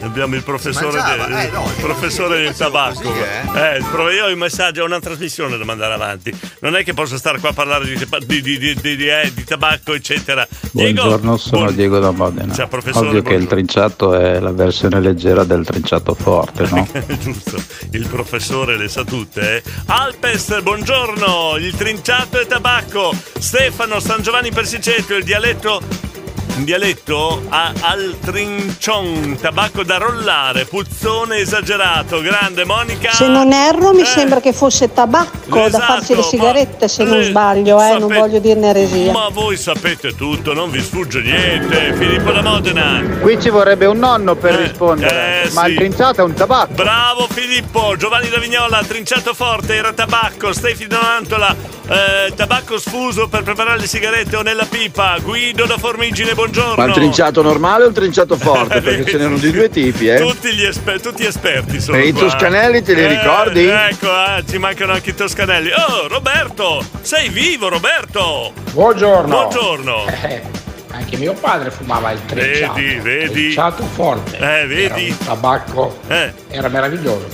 Abbiamo 0.00 0.36
il 0.36 0.42
professore, 0.44 1.02
del, 1.02 1.32
eh, 1.38 1.50
no, 1.50 1.64
il 1.76 1.82
professore 1.82 2.40
del 2.42 2.54
tabacco. 2.54 3.00
così, 3.00 3.18
eh. 3.54 3.76
il 3.78 3.84
pro- 3.90 4.10
io 4.10 4.26
ho 4.26 4.28
il 4.28 4.36
messaggio, 4.36 4.82
ho 4.82 4.86
una 4.86 5.00
trasmissione 5.00 5.58
da 5.58 5.64
mandare 5.64 5.94
avanti. 5.94 6.32
Non 6.60 6.76
è 6.76 6.84
che 6.84 6.94
posso 6.94 7.16
stare 7.16 7.40
qua 7.40 7.48
a 7.50 7.52
parlare 7.52 7.84
di, 7.84 7.96
di, 7.96 8.06
di, 8.40 8.58
di, 8.58 8.74
di- 8.80 8.96
di- 8.96 9.08
eh, 9.08 9.30
di 9.34 9.44
tabacco, 9.44 9.94
eccetera. 9.94 10.46
Diego, 10.70 11.02
Buongiorno, 11.02 11.36
sono 11.36 11.62
buon- 11.64 11.74
Diego 11.74 11.98
da 11.98 12.10
Modena. 12.12 12.54
Ciao, 12.54 12.68
professore, 12.68 13.08
Ovvio 13.08 13.22
che 13.22 13.34
il 13.34 13.44
buongiorno. 13.46 13.54
trinciato 13.54 14.14
è 14.14 14.38
la 14.38 14.52
versione 14.52 15.00
leggera 15.00 15.42
del 15.44 15.64
trinciato 15.64 16.14
forte, 16.14 16.66
no? 16.70 16.86
Giusto, 17.18 17.56
il 17.90 18.06
professore 18.06 18.76
le 18.76 18.88
sa 18.88 19.04
tutte. 19.04 19.56
eh. 19.56 19.62
Alpes, 19.86 20.62
buongiorno, 20.62 21.56
il 21.58 21.74
trinciato 21.74 22.38
e 22.40 22.46
tabacco. 22.46 23.12
Stefano, 23.38 23.98
San 24.00 24.22
Giovanni 24.22 24.50
Persiceto, 24.52 25.14
il 25.14 25.24
dialetto. 25.24 25.82
In 26.58 26.64
dialetto 26.64 27.40
a, 27.50 27.72
al 27.82 28.16
trincion, 28.20 29.38
tabacco 29.40 29.84
da 29.84 29.96
rollare, 29.96 30.64
puzzone 30.64 31.36
esagerato, 31.36 32.20
grande 32.20 32.64
Monica. 32.64 33.12
Se 33.12 33.28
non 33.28 33.52
erro, 33.52 33.92
mi 33.92 34.04
sembra 34.04 34.40
che 34.40 34.52
fosse 34.52 34.92
tabacco 34.92 35.56
Esatto, 35.56 35.78
da 35.78 35.78
farsi 35.78 36.16
le 36.16 36.22
sigarette, 36.22 36.88
se 36.88 37.04
non 37.04 37.20
eh, 37.20 37.24
sbaglio, 37.26 37.80
eh, 37.80 37.98
non 38.00 38.12
voglio 38.12 38.40
dirne 38.40 38.70
eresia. 38.70 39.12
Ma 39.12 39.28
voi 39.28 39.56
sapete 39.56 40.16
tutto, 40.16 40.52
non 40.52 40.68
vi 40.72 40.80
sfugge 40.80 41.20
niente. 41.20 41.94
Filippo 41.94 42.32
da 42.32 42.42
Modena. 42.42 43.02
Qui 43.20 43.40
ci 43.40 43.50
vorrebbe 43.50 43.86
un 43.86 43.98
nonno 43.98 44.34
per 44.34 44.54
rispondere, 44.54 45.44
eh, 45.44 45.50
ma 45.52 45.62
sì. 45.62 45.70
il 45.70 45.76
trinciato 45.76 46.22
è 46.22 46.24
un 46.24 46.34
tabacco. 46.34 46.72
Bravo 46.72 47.28
Filippo, 47.30 47.94
Giovanni 47.96 48.30
da 48.30 48.38
Vignola, 48.38 48.82
trinciato 48.82 49.32
forte, 49.32 49.76
era 49.76 49.92
tabacco, 49.92 50.52
Stefi 50.52 50.88
Donantola, 50.88 51.54
eh, 51.88 52.32
tabacco 52.34 52.80
sfuso 52.80 53.28
per 53.28 53.44
preparare 53.44 53.78
le 53.78 53.86
sigarette 53.86 54.34
o 54.34 54.42
nella 54.42 54.66
pipa, 54.68 55.16
Guido 55.22 55.64
da 55.64 55.78
Formigine, 55.78 56.34
buongiorno. 56.50 56.74
Ma 56.76 56.84
un 56.84 56.92
trinciato 56.92 57.42
normale 57.42 57.84
o 57.84 57.88
un 57.88 57.92
trinciato 57.92 58.36
forte? 58.36 58.80
Perché 58.80 59.10
ce 59.10 59.16
n'erano 59.18 59.36
di 59.38 59.50
due 59.50 59.68
tipi, 59.68 60.08
eh? 60.08 60.16
Tutti 60.20 60.52
gli 60.54 60.64
esper- 60.64 61.00
tutti 61.00 61.24
esperti 61.24 61.80
sono 61.80 61.96
E 61.98 62.06
i 62.08 62.12
toscanelli 62.12 62.82
te 62.82 62.94
li 62.94 63.02
Eh, 63.02 63.08
ricordi? 63.08 63.66
Ecco, 63.66 64.06
eh, 64.08 64.44
ci 64.48 64.58
mancano 64.58 64.92
anche 64.92 65.10
i 65.10 65.14
toscanelli. 65.14 65.70
Oh, 65.70 66.08
Roberto, 66.08 66.84
sei 67.02 67.28
vivo 67.28 67.68
Roberto? 67.68 68.52
Buongiorno. 68.72 69.28
Buongiorno. 69.28 70.06
Eh, 70.06 70.42
anche 70.90 71.16
mio 71.16 71.34
padre 71.34 71.70
fumava 71.70 72.10
il 72.12 72.20
trinciato. 72.24 72.74
Vedi, 72.74 72.94
vedi. 73.00 73.30
Trinciato 73.32 73.84
forte. 73.84 74.36
Eh, 74.38 74.66
vedi. 74.66 74.84
Era 74.84 74.94
un 75.12 75.18
tabacco. 75.24 75.98
Era 76.48 76.68
meraviglioso. 76.68 77.26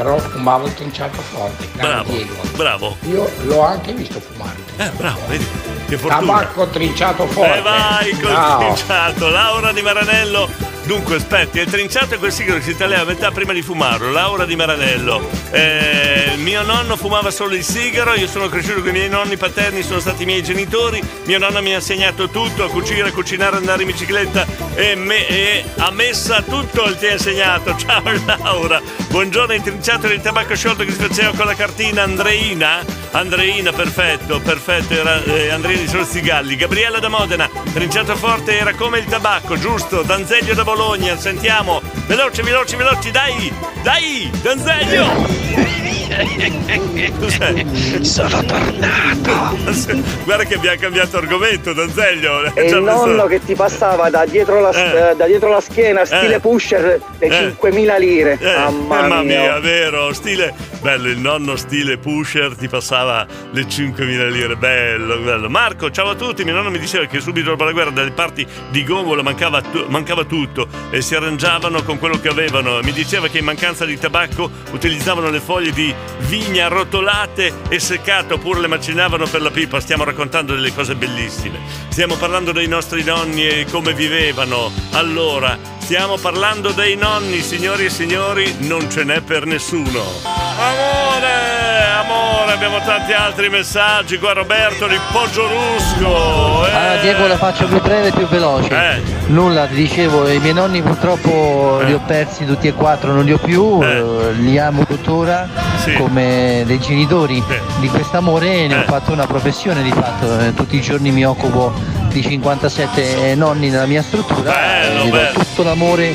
Però 0.00 0.16
fumava 0.16 0.66
il 0.66 0.72
trinciato 0.72 1.20
forte. 1.20 1.68
grande 1.74 2.24
Bravo, 2.24 2.56
bravo. 2.56 2.96
Io 3.10 3.30
l'ho 3.42 3.60
anche 3.60 3.92
visto 3.92 4.18
fumare. 4.18 4.56
Eh, 4.78 4.88
bravo, 4.96 5.20
vedi. 5.26 5.46
Che 5.86 5.98
fortuna. 5.98 6.20
Tabacco 6.38 6.66
trinciato 6.68 7.26
forte. 7.26 7.58
E 7.58 7.60
vai 7.60 8.10
col 8.12 8.30
Ciao. 8.30 8.58
trinciato, 8.60 9.28
Laura 9.28 9.72
di 9.72 9.82
Maranello. 9.82 10.48
Dunque, 10.84 11.16
aspetti, 11.16 11.58
il 11.60 11.70
trinciato 11.70 12.14
è 12.14 12.18
quel 12.18 12.32
sigaro 12.32 12.58
che 12.58 12.64
si 12.64 12.76
tagliava 12.76 13.02
a 13.02 13.04
metà 13.04 13.30
prima 13.30 13.52
di 13.52 13.62
fumarlo. 13.62 14.10
Laura 14.10 14.44
di 14.44 14.56
Maranello. 14.56 15.28
Eh, 15.50 16.32
mio 16.36 16.62
nonno 16.62 16.96
fumava 16.96 17.30
solo 17.30 17.54
il 17.54 17.62
sigaro, 17.62 18.14
io 18.14 18.26
sono 18.26 18.48
cresciuto 18.48 18.80
con 18.80 18.88
i 18.88 18.92
miei 18.92 19.08
nonni 19.08 19.36
paterni, 19.36 19.82
sono 19.82 20.00
stati 20.00 20.22
i 20.22 20.26
miei 20.26 20.42
genitori. 20.42 21.00
Mio 21.24 21.38
nonno 21.38 21.60
mi 21.62 21.72
ha 21.72 21.76
insegnato 21.76 22.28
tutto, 22.28 22.64
a 22.64 22.68
cucire, 22.68 23.08
a 23.08 23.12
cucinare, 23.12 23.56
andare 23.56 23.82
in 23.82 23.88
bicicletta 23.88 24.46
e, 24.74 24.94
me- 24.96 25.26
e 25.28 25.64
a 25.76 25.90
messa 25.90 26.42
tutto 26.42 26.96
ti 26.96 27.06
ha 27.06 27.12
insegnato. 27.12 27.76
Ciao 27.78 28.02
Laura. 28.24 28.80
Buongiorno, 29.08 29.54
il 29.54 29.62
trinciato 29.62 30.08
del 30.08 30.20
tabacco 30.20 30.56
sciolto 30.56 30.84
che 30.84 30.92
si 30.92 30.98
faceva 30.98 31.32
con 31.36 31.46
la 31.46 31.54
cartina 31.54 32.02
Andreina. 32.02 32.98
Andreina, 33.12 33.72
perfetto, 33.72 34.38
perfetto, 34.40 34.94
era 34.94 35.22
eh, 35.24 35.50
Andreina 35.50 35.82
di 35.82 35.88
Sorzigalli. 35.88 36.56
Gabriella 36.56 37.00
da 37.00 37.08
Modena, 37.08 37.50
trinciato 37.72 38.14
forte 38.16 38.56
era 38.56 38.72
come 38.74 38.98
il 38.98 39.06
tabacco, 39.06 39.58
giusto? 39.58 40.02
Danzeglio 40.02 40.54
da 40.54 40.62
Bologna, 40.70 41.16
sentiamo. 41.16 41.82
Veloci, 42.06 42.42
veloci, 42.42 42.76
veloci, 42.76 43.10
dai! 43.10 43.52
Dai! 43.82 44.30
Danzeglio! 44.40 45.99
Sono 48.02 48.44
tornato. 48.44 49.56
Guarda 50.24 50.44
che 50.44 50.54
abbiamo 50.54 50.78
cambiato 50.80 51.16
argomento, 51.18 51.72
Danzeglio. 51.72 52.44
E 52.54 52.66
il 52.66 52.80
messo- 52.82 53.06
nonno 53.06 53.26
che 53.26 53.40
ti 53.44 53.54
passava 53.54 54.10
da 54.10 54.24
dietro 54.26 54.60
la, 54.60 54.70
Eh. 54.70 55.10
eh, 55.10 55.16
da 55.16 55.26
dietro 55.26 55.48
la 55.50 55.60
schiena, 55.60 56.04
stile 56.04 56.34
Eh. 56.36 56.40
pusher, 56.40 57.00
le 57.18 57.26
Eh. 57.26 57.30
5.000 57.30 57.96
lire. 57.98 58.38
Eh, 58.40 58.44
Mamma, 58.56 59.00
mamma 59.02 59.22
mia, 59.22 59.40
mia. 59.40 59.60
vero, 59.60 60.12
stile 60.12 60.52
bello, 60.80 61.08
il 61.08 61.18
nonno 61.18 61.56
stile 61.56 61.98
pusher 61.98 62.56
ti 62.56 62.66
passava 62.68 63.26
le 63.52 63.66
5.000 63.68 64.28
lire, 64.28 64.56
bello, 64.56 65.18
bello. 65.18 65.48
Marco, 65.48 65.90
ciao 65.90 66.10
a 66.10 66.14
tutti, 66.14 66.42
mio 66.44 66.54
nonno 66.54 66.70
mi 66.70 66.78
diceva 66.78 67.04
che 67.06 67.20
subito 67.20 67.50
dopo 67.50 67.64
la 67.64 67.72
guerra 67.72 67.90
dalle 67.90 68.10
parti 68.12 68.46
di 68.70 68.82
Gombola 68.84 69.22
mancava, 69.22 69.60
tu- 69.60 69.84
mancava 69.88 70.24
tutto 70.24 70.66
e 70.90 71.02
si 71.02 71.14
arrangiavano 71.14 71.82
con 71.82 71.98
quello 71.98 72.18
che 72.20 72.28
avevano. 72.28 72.80
Mi 72.82 72.92
diceva 72.92 73.28
che 73.28 73.38
in 73.38 73.44
mancanza 73.44 73.84
di 73.84 73.98
tabacco 73.98 74.50
utilizzavano 74.72 75.28
le 75.30 75.40
foglie 75.40 75.70
di 75.72 75.94
vigna 76.20 76.66
arrotolate 76.66 77.52
e 77.68 77.78
seccate 77.78 78.34
oppure 78.34 78.60
le 78.60 78.66
macinavano 78.66 79.26
per 79.26 79.42
la 79.42 79.50
pipa. 79.50 79.80
Stiamo 79.80 80.04
raccontando 80.04 80.54
delle 80.54 80.74
cose 80.74 80.94
bellissime. 80.94 81.58
Stiamo 81.88 82.16
parlando 82.16 82.52
dei 82.52 82.68
nostri 82.68 83.02
nonni 83.02 83.46
e 83.46 83.66
come 83.70 83.94
vivevano. 83.94 84.70
Allora, 84.92 85.58
stiamo 85.90 86.18
parlando 86.18 86.70
dei 86.70 86.94
nonni, 86.94 87.40
signori 87.40 87.86
e 87.86 87.90
signori, 87.90 88.54
non 88.60 88.88
ce 88.88 89.02
n'è 89.02 89.22
per 89.22 89.44
nessuno. 89.44 90.00
Amore, 90.22 91.90
amore, 91.98 92.52
abbiamo 92.52 92.78
tanti 92.84 93.12
altri 93.12 93.48
messaggi. 93.48 94.16
Qua 94.16 94.32
Roberto 94.32 94.86
di 94.86 94.96
Poggio 95.10 95.48
Eh. 95.48 96.70
Allora 96.72 96.96
Diego 97.02 97.26
la 97.26 97.36
faccio 97.36 97.66
più 97.66 97.80
breve 97.80 98.06
e 98.06 98.12
più 98.12 98.28
veloce. 98.28 99.02
Nulla, 99.26 99.66
ti 99.66 99.74
dicevo, 99.74 100.28
i 100.28 100.38
miei 100.38 100.54
nonni 100.54 100.80
purtroppo 100.80 101.80
li 101.84 101.92
ho 101.92 102.00
persi 102.06 102.46
tutti 102.46 102.68
e 102.68 102.72
quattro, 102.72 103.12
non 103.12 103.24
li 103.24 103.32
ho 103.32 103.38
più, 103.38 103.82
eh, 103.82 104.30
li 104.34 104.60
amo 104.60 104.86
tuttora 104.86 105.48
come 105.96 106.62
dei 106.66 106.78
genitori 106.78 107.42
di 107.80 107.88
quest'amore 107.88 108.68
ne 108.68 108.76
ho 108.76 108.82
fatto 108.82 109.10
una 109.10 109.26
professione 109.26 109.82
di 109.82 109.90
fatto. 109.90 110.38
Eh, 110.38 110.54
Tutti 110.54 110.76
i 110.76 110.80
giorni 110.80 111.10
mi 111.10 111.24
occupo 111.26 111.72
di 112.10 112.22
57 112.22 113.34
nonni 113.36 113.70
nella 113.70 113.86
mia 113.86 114.02
struttura 114.02 114.82
e 114.82 115.06
gli 115.06 115.10
do 115.10 115.18
tutto 115.32 115.62
l'amore 115.62 116.14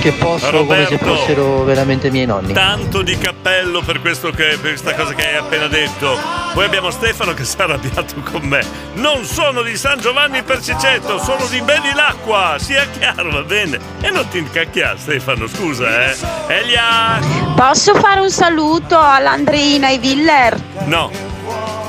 che 0.00 0.12
posso 0.12 0.50
come 0.64 0.84
se 0.84 0.96
Roberto. 0.96 0.98
fossero 0.98 1.64
veramente 1.64 2.10
miei 2.10 2.26
nonni. 2.26 2.52
Tanto 2.52 3.02
di 3.02 3.16
cappello 3.16 3.80
per, 3.80 4.00
questo 4.00 4.30
che, 4.30 4.58
per 4.60 4.72
questa 4.72 4.94
cosa 4.94 5.14
che 5.14 5.26
hai 5.28 5.36
appena 5.36 5.66
detto. 5.66 6.18
Poi 6.52 6.64
abbiamo 6.64 6.90
Stefano 6.90 7.32
che 7.32 7.44
si 7.44 7.56
è 7.56 7.62
arrabbiato 7.62 8.14
con 8.30 8.42
me. 8.42 8.64
Non 8.94 9.24
sono 9.24 9.62
di 9.62 9.76
San 9.76 9.98
Giovanni 9.98 10.42
Percicetto, 10.42 11.18
sono 11.18 11.46
di 11.46 11.60
Belilacqua. 11.62 12.56
Sia 12.58 12.86
chiaro, 12.96 13.30
va 13.30 13.42
bene. 13.42 13.78
E 14.00 14.10
non 14.10 14.28
ti 14.28 14.38
incacchia, 14.38 14.94
Stefano, 14.96 15.46
scusa, 15.46 16.10
eh. 16.10 16.16
Elia! 16.48 17.18
Posso 17.56 17.94
fare 17.94 18.20
un 18.20 18.30
saluto 18.30 19.00
all'Andreina 19.00 19.88
e 19.88 19.98
Viller? 19.98 20.60
No, 20.84 21.10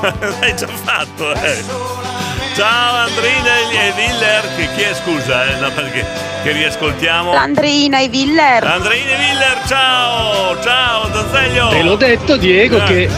l'hai 0.40 0.56
già 0.56 0.68
fatto, 0.68 1.32
eh. 1.34 2.25
Ciao 2.56 2.94
Andrina 2.96 3.58
e 3.70 3.92
Viller. 3.94 4.54
Che, 4.56 4.68
chi 4.74 4.82
è 4.82 4.94
scusa, 4.94 5.44
eh? 5.44 5.56
No, 5.60 5.70
perché 5.72 6.06
che 6.42 6.52
riascoltiamo? 6.52 7.32
L'Andreina 7.34 8.00
e 8.00 8.08
Viller. 8.08 8.64
Andreina 8.64 9.10
e 9.10 9.16
Viller, 9.16 9.62
ciao! 9.66 10.58
Ciao, 10.62 11.08
Danzeglio! 11.08 11.68
Te 11.68 11.82
l'ho 11.82 11.96
detto 11.96 12.36
Diego 12.38 12.78
Eh. 12.78 12.84
che, 12.84 13.10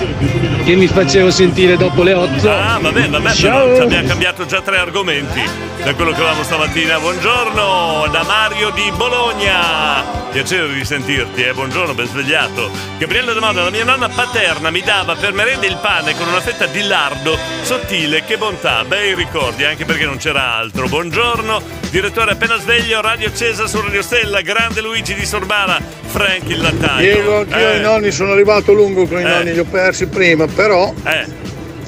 che 0.65 0.75
mi 0.75 0.89
facevo 0.89 1.31
sentire 1.31 1.77
dopo 1.77 2.03
le 2.03 2.15
8. 2.15 2.51
Ah, 2.51 2.79
vabbè, 2.81 3.09
vabbè, 3.09 3.33
Ciao. 3.33 3.63
però 3.65 3.77
ci 3.77 3.83
abbiamo 3.83 4.09
cambiato 4.09 4.45
già 4.47 4.61
tre 4.61 4.79
argomenti 4.79 5.49
da 5.85 5.95
quello 5.95 6.11
che 6.11 6.17
avevamo 6.17 6.43
stamattina. 6.43 6.99
Buongiorno 6.99 8.09
da 8.11 8.23
Mario 8.25 8.71
di 8.71 8.91
Bologna. 8.97 10.17
Piacere 10.33 10.73
di 10.75 10.85
sentirti, 10.85 11.43
eh. 11.43 11.53
Buongiorno, 11.55 11.95
ben 11.95 12.07
svegliato. 12.07 12.71
Gabriella 12.99 13.33
Domanda, 13.33 13.63
la 13.63 13.71
mia 13.71 13.85
nonna 13.85 14.09
paterna 14.09 14.71
mi 14.71 14.81
dava 14.83 15.15
per 15.15 15.33
merenda 15.33 15.67
il 15.67 15.77
pane 15.81 16.15
con 16.17 16.27
una 16.29 16.41
fetta 16.41 16.67
di 16.67 16.83
lardo 16.83 17.39
sottile. 17.63 18.25
Che 18.25 18.37
bontà, 18.37 18.85
bei 18.85 19.15
ricordi, 19.15 19.27
anche 19.37 19.85
perché 19.85 20.07
non 20.07 20.17
c'era 20.17 20.55
altro. 20.55 20.89
Buongiorno, 20.89 21.61
direttore 21.91 22.31
appena 22.33 22.57
sveglio, 22.57 23.03
Radio 23.03 23.29
Accesa 23.29 23.67
su 23.67 23.79
Radio 23.81 24.01
Stella, 24.01 24.41
grande 24.41 24.81
Luigi 24.81 25.13
di 25.15 25.27
Sorbara, 25.27 25.79
Frank 26.07 26.49
il 26.49 26.63
lattaio. 26.63 27.13
Diego, 27.13 27.39
anch'io 27.41 27.71
Eh. 27.73 27.77
i 27.77 27.81
nonni 27.81 28.11
sono 28.11 28.33
arrivato 28.33 28.73
lungo 28.73 29.07
con 29.07 29.19
i 29.19 29.23
Eh. 29.23 29.29
nonni, 29.29 29.53
li 29.53 29.59
ho 29.59 29.65
persi 29.65 30.07
prima, 30.07 30.47
però 30.47 30.93
Eh. 31.05 31.27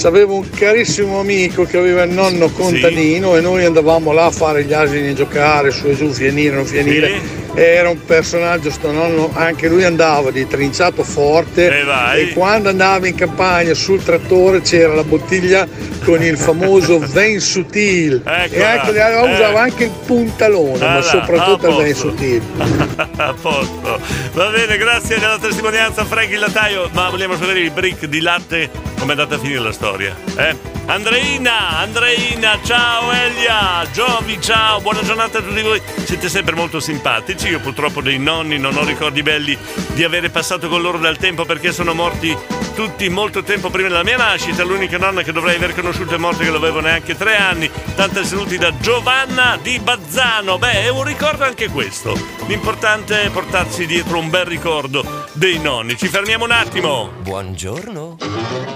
Avevo 0.07 0.37
un 0.37 0.51
carissimo 0.51 1.21
amico 1.21 1.65
che 1.65 1.79
aveva 1.79 2.03
il 2.03 2.13
nonno 2.13 2.49
contadino 2.51 3.37
e 3.37 3.41
noi 3.41 3.65
andavamo 3.65 4.13
là 4.13 4.27
a 4.27 4.31
fare 4.31 4.65
gli 4.65 4.73
asini 4.73 5.15
giocare 5.15 5.71
su 5.71 5.87
e 5.87 5.97
giù, 5.97 6.11
fienire, 6.11 6.55
non 6.57 6.65
fienire. 6.65 7.21
era 7.55 7.89
un 7.89 8.03
personaggio 8.05 8.71
sto 8.71 8.91
nonno, 8.91 9.31
anche 9.35 9.69
lui 9.69 9.85
andava 9.85 10.31
di 10.31 10.47
trinciato 10.47 11.03
forte 11.03 11.69
E 11.69 12.21
e 12.21 12.33
quando 12.33 12.69
andava 12.69 13.07
in 13.07 13.15
campagna 13.15 13.75
sul 13.75 14.03
trattore 14.03 14.61
c'era 14.63 14.95
la 14.95 15.05
bottiglia 15.05 15.67
con 16.05 16.23
il 16.23 16.37
famoso 16.37 16.99
Vin 17.13 17.41
Sutil 17.41 18.23
e 18.25 18.31
anche, 18.63 18.95
eh. 18.95 19.33
usava 19.33 19.61
anche 19.61 19.85
il 19.85 19.93
puntalone, 20.07 20.79
ma 20.79 20.91
Allora, 20.91 21.03
soprattutto 21.03 21.67
a 21.67 21.79
il 21.79 21.85
Vin. 21.85 21.95
Sutil. 21.95 22.43
A 23.17 23.35
posto. 23.41 24.01
Va 24.33 24.51
bene, 24.51 24.77
grazie 24.77 25.19
della 25.19 25.39
testimonianza, 25.39 26.05
Frank 26.05 26.31
il 26.31 26.39
Lattaio. 26.39 26.89
Ma 26.93 27.11
vogliamo 27.11 27.37
sapere 27.37 27.61
il 27.61 27.71
brick 27.71 28.07
di 28.07 28.21
latte? 28.21 28.71
Come 28.99 29.15
è 29.15 29.17
andata 29.17 29.37
a 29.37 29.39
finire 29.39 29.61
la 29.61 29.73
storia? 29.73 29.90
Eh? 30.37 30.57
Andreina, 30.87 31.79
Andreina, 31.79 32.59
ciao 32.63 33.11
Elia, 33.13 33.85
Giovi, 33.93 34.41
ciao, 34.41 34.81
buona 34.81 35.03
giornata 35.03 35.39
a 35.39 35.43
tutti 35.43 35.63
voi. 35.63 35.81
Siete 36.05 36.29
sempre 36.29 36.55
molto 36.55 36.81
simpatici. 36.81 37.49
Io 37.49 37.61
purtroppo 37.61 38.01
dei 38.01 38.19
nonni 38.19 38.59
non 38.59 38.77
ho 38.77 38.85
ricordi 38.85 39.23
belli 39.23 39.57
di 39.95 40.05
avere 40.05 40.31
passato 40.31 40.69
con 40.69 40.81
loro 40.81 40.99
dal 40.99 41.17
tempo 41.17 41.45
perché 41.45 41.73
sono 41.73 41.95
morti 41.95 42.37
tutti 42.75 43.09
molto 43.09 43.43
tempo 43.43 43.71
prima 43.71 43.89
della 43.89 44.03
mia 44.03 44.17
nascita. 44.17 44.63
L'unica 44.65 44.99
nonna 44.99 45.23
che 45.23 45.33
dovrei 45.33 45.57
aver 45.57 45.75
conosciuto 45.75 46.15
è 46.15 46.19
morta 46.19 46.45
che 46.45 46.51
l'avevo 46.51 46.81
neanche 46.81 47.17
tre 47.17 47.37
anni. 47.37 47.71
Tante 47.95 48.25
saluti 48.25 48.57
da 48.57 48.77
Giovanna 48.79 49.59
di 49.61 49.79
Bazzano. 49.79 50.59
Beh, 50.59 50.85
è 50.85 50.89
un 50.89 51.05
ricordo 51.05 51.45
anche 51.45 51.69
questo. 51.69 52.15
L'importante 52.47 53.23
è 53.23 53.31
portarsi 53.31 53.87
dietro 53.87 54.19
un 54.19 54.31
bel 54.31 54.45
ricordo 54.45 55.27
dei 55.33 55.59
nonni. 55.59 55.97
Ci 55.97 56.09
fermiamo 56.09 56.45
un 56.45 56.53
attimo. 56.53 57.13
Buongiorno. 57.21 58.17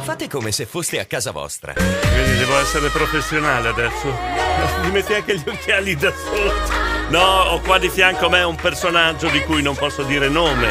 Fate 0.02 0.28
come 0.28 0.52
se 0.52 0.66
foste 0.66 1.00
a 1.00 1.06
casa 1.06 1.30
vostra. 1.30 1.72
Vedi, 1.74 2.38
devo 2.38 2.58
essere 2.58 2.88
professionale 2.88 3.68
adesso. 3.68 4.12
Mi 4.82 4.90
metti 4.90 5.14
anche 5.14 5.36
gli 5.36 5.48
occhiali 5.48 5.96
da 5.96 6.12
solo. 6.12 6.93
No, 7.10 7.20
ho 7.20 7.60
qua 7.60 7.78
di 7.78 7.88
fianco 7.90 8.26
a 8.26 8.28
me 8.28 8.42
un 8.42 8.56
personaggio 8.56 9.28
di 9.28 9.40
cui 9.42 9.62
non 9.62 9.76
posso 9.76 10.02
dire 10.02 10.28
nome 10.28 10.68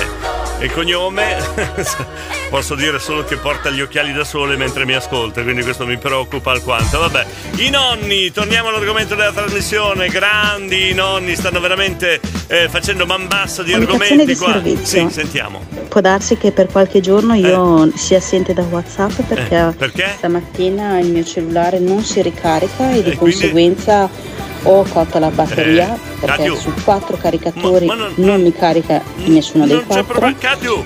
e 0.59 0.69
cognome. 0.71 1.37
posso 2.49 2.75
dire 2.75 2.99
solo 2.99 3.23
che 3.23 3.37
porta 3.37 3.69
gli 3.69 3.79
occhiali 3.81 4.11
da 4.13 4.23
sole 4.23 4.57
mentre 4.57 4.85
mi 4.85 4.93
ascolta, 4.93 5.41
quindi 5.41 5.63
questo 5.63 5.85
mi 5.85 5.97
preoccupa 5.97 6.51
alquanto. 6.51 6.99
Vabbè, 6.99 7.25
i 7.57 7.69
nonni, 7.69 8.31
torniamo 8.31 8.69
all'argomento 8.69 9.15
della 9.15 9.31
trasmissione. 9.31 10.07
Grandi 10.09 10.89
i 10.89 10.93
nonni, 10.93 11.35
stanno 11.35 11.59
veramente 11.61 12.19
eh, 12.47 12.67
facendo 12.67 13.05
man 13.05 13.27
bassa 13.27 13.63
di 13.63 13.73
argomenti 13.73 14.25
di 14.25 14.35
qua. 14.35 14.53
servizio. 14.53 15.07
Sì, 15.07 15.13
sentiamo. 15.13 15.61
Può 15.87 16.01
darsi 16.01 16.35
che 16.37 16.51
per 16.51 16.67
qualche 16.67 16.99
giorno 16.99 17.35
io 17.35 17.89
sia 17.95 18.17
assente 18.17 18.53
da 18.53 18.63
WhatsApp 18.63 19.21
perché, 19.27 19.67
Eh, 19.69 19.73
perché? 19.77 20.13
stamattina 20.17 20.99
il 20.99 21.07
mio 21.11 21.23
cellulare 21.23 21.79
non 21.79 22.03
si 22.03 22.21
ricarica 22.21 22.91
e 22.91 23.03
di 23.03 23.11
E 23.11 23.15
quindi? 23.15 23.37
Ho 24.63 24.83
cotta 24.83 25.19
la 25.19 25.29
batteria 25.29 25.93
Eh, 25.93 25.99
perché 26.25 26.55
su 26.55 26.71
quattro 26.83 27.17
caricatori 27.17 27.85
Ma- 27.85 27.95
ma 27.95 28.01
non- 28.03 28.13
non, 28.17 28.41
mi 28.41 28.51
carica 28.53 29.01
nessuno 29.25 29.65
dei 29.67 29.83
quattro 29.85 30.31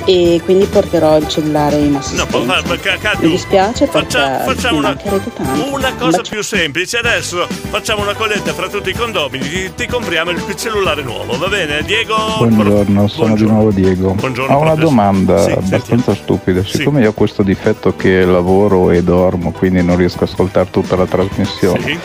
e 0.06 0.42
quindi 0.44 0.66
porterò 0.66 1.18
il 1.18 1.28
cellulare 1.28 1.76
in 1.78 1.92
No, 1.92 1.98
assistenza. 2.00 2.38
ma, 2.40 2.62
ma, 2.66 2.76
Cadio, 2.78 3.28
Mi 3.28 3.30
dispiace 3.34 3.86
faccia- 3.88 4.40
facciamo 4.40 4.78
una, 4.80 4.98
una 5.04 5.90
Un 5.90 5.94
cosa 5.98 6.22
più 6.22 6.42
semplice. 6.42 6.98
Adesso 6.98 7.46
facciamo 7.70 8.02
una 8.02 8.14
colletta 8.14 8.54
fra 8.54 8.68
tutti 8.68 8.90
i 8.90 8.94
condomini. 8.94 9.48
Ti, 9.48 9.72
ti 9.76 9.88
compriamo 9.88 10.32
il 10.32 10.44
cellulare 10.56 11.04
nuovo, 11.04 11.38
va 11.38 11.48
bene? 11.48 11.82
Diego. 11.84 12.16
Buongiorno, 12.38 13.08
sono 13.08 13.36
di 13.36 13.44
nuovo 13.46 13.72
Diego. 13.72 14.14
Buongiorno, 14.14 14.56
Ho 14.56 14.60
una 14.62 14.74
professore. 14.74 14.96
domanda 14.96 15.44
Sì, 15.44 15.52
abbastanza 15.52 16.16
stupida. 16.16 16.64
Siccome 16.66 17.02
io 17.02 17.10
ho 17.10 17.14
questo 17.14 17.44
difetto 17.44 17.96
che 17.96 18.26
lavoro 18.26 18.90
e 18.92 19.04
dormo, 19.04 19.52
quindi 19.52 19.84
non 19.84 19.98
riesco 19.98 20.24
a 20.24 20.28
ascoltare 20.28 20.70
tutta 20.72 20.96
la 20.96 21.06
trasmissione. 21.06 22.00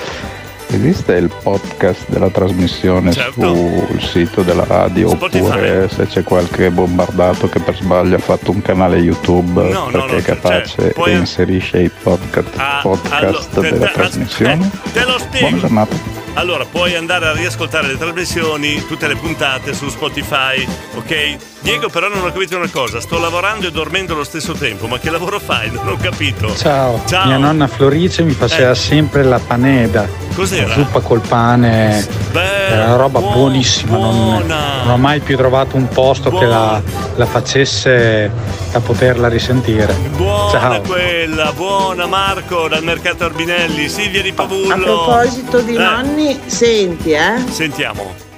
Esiste 0.72 1.12
il 1.16 1.30
podcast 1.42 2.08
della 2.08 2.30
trasmissione 2.30 3.12
Certo. 3.12 3.54
sul 3.54 4.00
sito 4.02 4.42
della 4.42 4.64
radio 4.64 5.10
Spotify. 5.10 5.44
oppure 5.44 5.88
se 5.90 6.06
c'è 6.06 6.22
qualche 6.22 6.70
bombardato 6.70 7.46
che 7.48 7.60
per 7.60 7.76
sbaglio 7.76 8.16
ha 8.16 8.18
fatto 8.18 8.50
un 8.52 8.62
canale 8.62 8.96
YouTube 8.96 9.62
No, 9.70 9.90
no, 9.90 9.90
perché 9.90 10.12
no, 10.12 10.16
è 10.18 10.22
capace 10.22 10.92
cioè, 10.94 11.08
e 11.08 11.16
inserisce 11.16 11.78
i 11.82 11.90
podcast, 11.90 12.48
Ah, 12.56 12.78
podcast 12.80 13.22
allo- 13.22 13.60
te- 13.68 13.70
della 13.72 13.86
te- 13.86 13.92
trasmissione? 13.92 14.70
Te 14.92 15.04
lo 15.04 15.18
spiego. 15.18 15.46
Buona 15.46 15.58
giornata. 15.60 15.96
Allora, 16.34 16.64
puoi 16.64 16.94
andare 16.96 17.26
a 17.26 17.32
riascoltare 17.34 17.88
le 17.88 17.98
trasmissioni, 17.98 18.82
tutte 18.86 19.06
le 19.06 19.16
puntate 19.16 19.74
su 19.74 19.90
Spotify, 19.90 20.66
ok? 20.96 21.36
Diego, 21.62 21.88
però 21.88 22.08
non 22.08 22.24
ho 22.24 22.32
capito 22.32 22.56
una 22.56 22.68
cosa. 22.68 23.00
Sto 23.00 23.20
lavorando 23.20 23.68
e 23.68 23.70
dormendo 23.70 24.14
allo 24.14 24.24
stesso 24.24 24.52
tempo. 24.52 24.88
Ma 24.88 24.98
che 24.98 25.10
lavoro 25.10 25.38
fai? 25.38 25.70
Non 25.70 25.86
ho 25.88 25.96
capito. 25.96 26.54
Ciao. 26.56 27.00
Ciao. 27.06 27.26
mia 27.26 27.36
nonna 27.38 27.68
Florice 27.68 28.22
mi 28.22 28.32
faceva 28.32 28.72
Eh. 28.72 28.74
sempre 28.74 29.22
la 29.22 29.38
paneda. 29.38 30.08
Cos'era? 30.34 30.66
La 30.68 30.74
zuppa 30.74 31.00
col 31.00 31.20
pane. 31.20 32.04
Era 32.32 32.84
una 32.86 32.96
roba 32.96 33.20
buonissima. 33.20 33.96
Non, 33.96 34.46
non 34.46 34.90
ho 34.90 34.96
mai 34.96 35.20
più 35.20 35.36
trovato 35.36 35.76
un 35.76 35.86
posto 35.88 36.30
che 36.30 36.44
la, 36.46 36.82
la 37.14 37.26
facesse 37.26 38.30
da 38.72 38.80
poterla 38.80 39.28
risentire. 39.28 39.94
Buona 40.16 40.50
Ciao. 40.50 40.80
quella, 40.80 41.52
buona 41.52 42.06
Marco 42.06 42.66
dal 42.66 42.82
mercato 42.82 43.24
Arbinelli, 43.24 43.88
Silvia 43.88 44.20
di 44.22 44.32
Pavullo. 44.32 44.72
A 44.74 44.78
proposito 44.78 45.60
di 45.60 45.74
Eh, 45.76 45.78
nonni, 45.78 46.40
senti, 46.46 47.12
eh? 47.12 47.34
Sentiamo. 47.50 48.30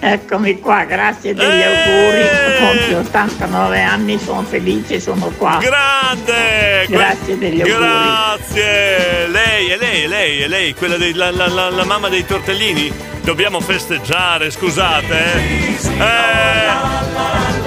Eccomi 0.00 0.60
qua, 0.60 0.84
grazie 0.84 1.34
degli 1.34 1.62
auguri. 1.62 2.24
Compio 2.60 2.98
89 3.00 3.82
anni, 3.82 4.18
sono 4.18 4.42
felice, 4.42 5.00
sono 5.00 5.32
qua. 5.36 5.58
Grande! 5.60 6.86
Grazie 6.88 7.36
degli 7.36 7.60
auguri. 7.60 7.78
Grazie! 7.78 9.26
Lei, 9.26 9.68
è 9.70 9.76
lei, 9.76 10.02
è 10.04 10.06
lei, 10.06 10.40
è 10.42 10.46
lei, 10.46 10.74
quella 10.74 10.96
dei, 10.96 11.14
la, 11.14 11.30
la- 11.32 11.48
la- 11.48 11.84
mamma 11.84 12.08
dei 12.08 12.24
tortellini? 12.24 12.92
Dobbiamo 13.22 13.60
festeggiare, 13.60 14.50
scusate, 14.50 15.18
eh? 15.34 15.76
Eh, 15.98 16.66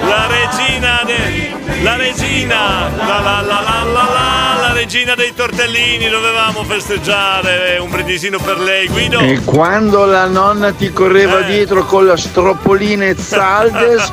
la 0.06 0.26
regina 0.26 1.02
de, 1.04 1.41
la 1.82 1.96
regina, 1.96 2.90
la 2.96 3.20
la 3.20 3.40
la 3.40 3.60
la 3.60 3.82
la 3.84 3.84
la, 3.84 4.56
la 4.60 4.72
regina 4.72 5.14
dei 5.14 5.32
tortellini, 5.34 6.08
dovevamo 6.08 6.64
festeggiare, 6.64 7.78
un 7.78 7.90
brindisino 7.90 8.38
per 8.38 8.58
lei, 8.58 8.86
Guido. 8.88 9.18
E 9.20 9.40
quando 9.44 10.04
la 10.04 10.26
nonna 10.26 10.72
ti 10.72 10.92
correva 10.92 11.40
Eh. 11.40 11.44
dietro 11.46 11.84
con 11.84 12.06
la 12.06 12.16
stroppolina 12.16 13.04
e 13.06 13.16
saldes 13.16 14.10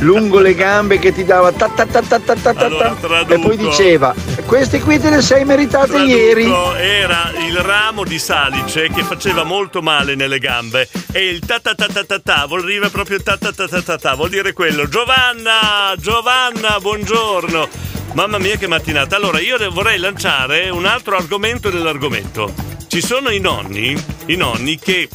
lungo 0.00 0.38
le 0.40 0.54
gambe 0.54 0.98
che 0.98 1.12
ti 1.12 1.24
dava 1.24 1.52
ta 1.52 1.68
ta 1.68 1.86
ta 1.86 2.00
ta 2.02 2.18
ta 2.18 2.34
ta 2.34 2.52
ta 2.54 2.64
Allora, 2.66 2.94
ta, 3.00 3.34
e 3.34 3.38
poi 3.38 3.56
diceva 3.56 4.14
queste 4.46 4.80
qui 4.80 4.98
te 4.98 5.10
le 5.10 5.22
sei 5.22 5.44
meritate 5.44 5.98
ieri 5.98 6.44
Traduco, 6.44 6.74
Era 6.76 7.30
il 7.46 7.56
ramo 7.58 8.04
di 8.04 8.18
salice 8.18 8.88
che 8.90 9.02
faceva 9.02 9.44
molto 9.44 9.82
male 9.82 10.14
nelle 10.14 10.38
gambe 10.38 10.88
e 11.12 11.28
il 11.28 11.40
ta 11.40 11.58
ta 11.60 11.74
ta 11.74 11.86
ta 11.92 12.04
ta 12.04 12.18
ta 12.20 12.44
vuol 12.46 12.64
dire 12.64 12.88
proprio 12.90 13.20
ta 13.22 13.36
ta 13.36 13.52
ta 13.52 13.66
ta 13.68 13.82
ta 13.82 13.96
ta, 13.98 14.14
vuol 14.14 14.28
dire 14.30 14.52
quello. 14.52 14.86
Giovanna, 14.88 15.94
Giovanna, 15.96 16.76
buongiorno. 16.88 17.68
Mamma 18.14 18.38
mia 18.38 18.56
che 18.56 18.66
mattinata. 18.66 19.14
Allora 19.16 19.40
io 19.40 19.58
vorrei 19.70 19.98
lanciare 19.98 20.70
un 20.70 20.86
altro 20.86 21.16
argomento 21.16 21.70
nell'argomento. 21.70 22.50
Ci 22.86 23.02
sono 23.02 23.28
i 23.28 23.40
nonni, 23.40 23.94
i 24.26 24.36
nonni 24.36 24.78
che 24.78 25.06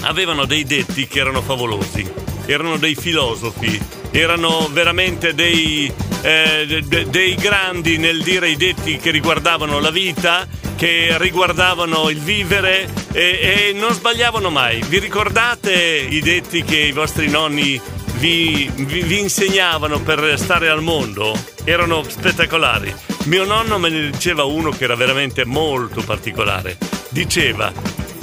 avevano 0.00 0.46
dei 0.46 0.64
detti 0.64 1.06
che 1.06 1.18
erano 1.18 1.42
favolosi, 1.42 2.10
erano 2.46 2.78
dei 2.78 2.94
filosofi, 2.94 3.78
erano 4.12 4.70
veramente 4.72 5.34
dei, 5.34 5.92
eh, 6.22 6.82
de- 6.82 7.10
dei 7.10 7.34
grandi 7.34 7.98
nel 7.98 8.22
dire 8.22 8.48
i 8.48 8.56
detti 8.56 8.96
che 8.96 9.10
riguardavano 9.10 9.80
la 9.80 9.90
vita, 9.90 10.48
che 10.74 11.18
riguardavano 11.18 12.08
il 12.08 12.18
vivere 12.18 12.88
e, 13.12 13.68
e 13.68 13.72
non 13.74 13.92
sbagliavano 13.92 14.48
mai. 14.48 14.82
Vi 14.88 14.98
ricordate 15.00 16.06
i 16.08 16.20
detti 16.20 16.64
che 16.64 16.78
i 16.78 16.92
vostri 16.92 17.28
nonni 17.28 17.78
vi, 18.24 18.70
vi- 18.74 19.02
vi 19.02 19.18
insegnavano 19.20 20.00
per 20.00 20.38
stare 20.38 20.70
al 20.70 20.80
mondo? 20.82 21.36
Erano 21.64 22.02
spettacolari. 22.02 22.90
Mio 23.24 23.44
nonno 23.44 23.78
me 23.78 23.90
ne 23.90 24.10
diceva 24.10 24.44
uno 24.44 24.70
che 24.70 24.84
era 24.84 24.94
veramente 24.96 25.44
molto 25.44 26.02
particolare. 26.02 26.78
Diceva, 27.10 27.70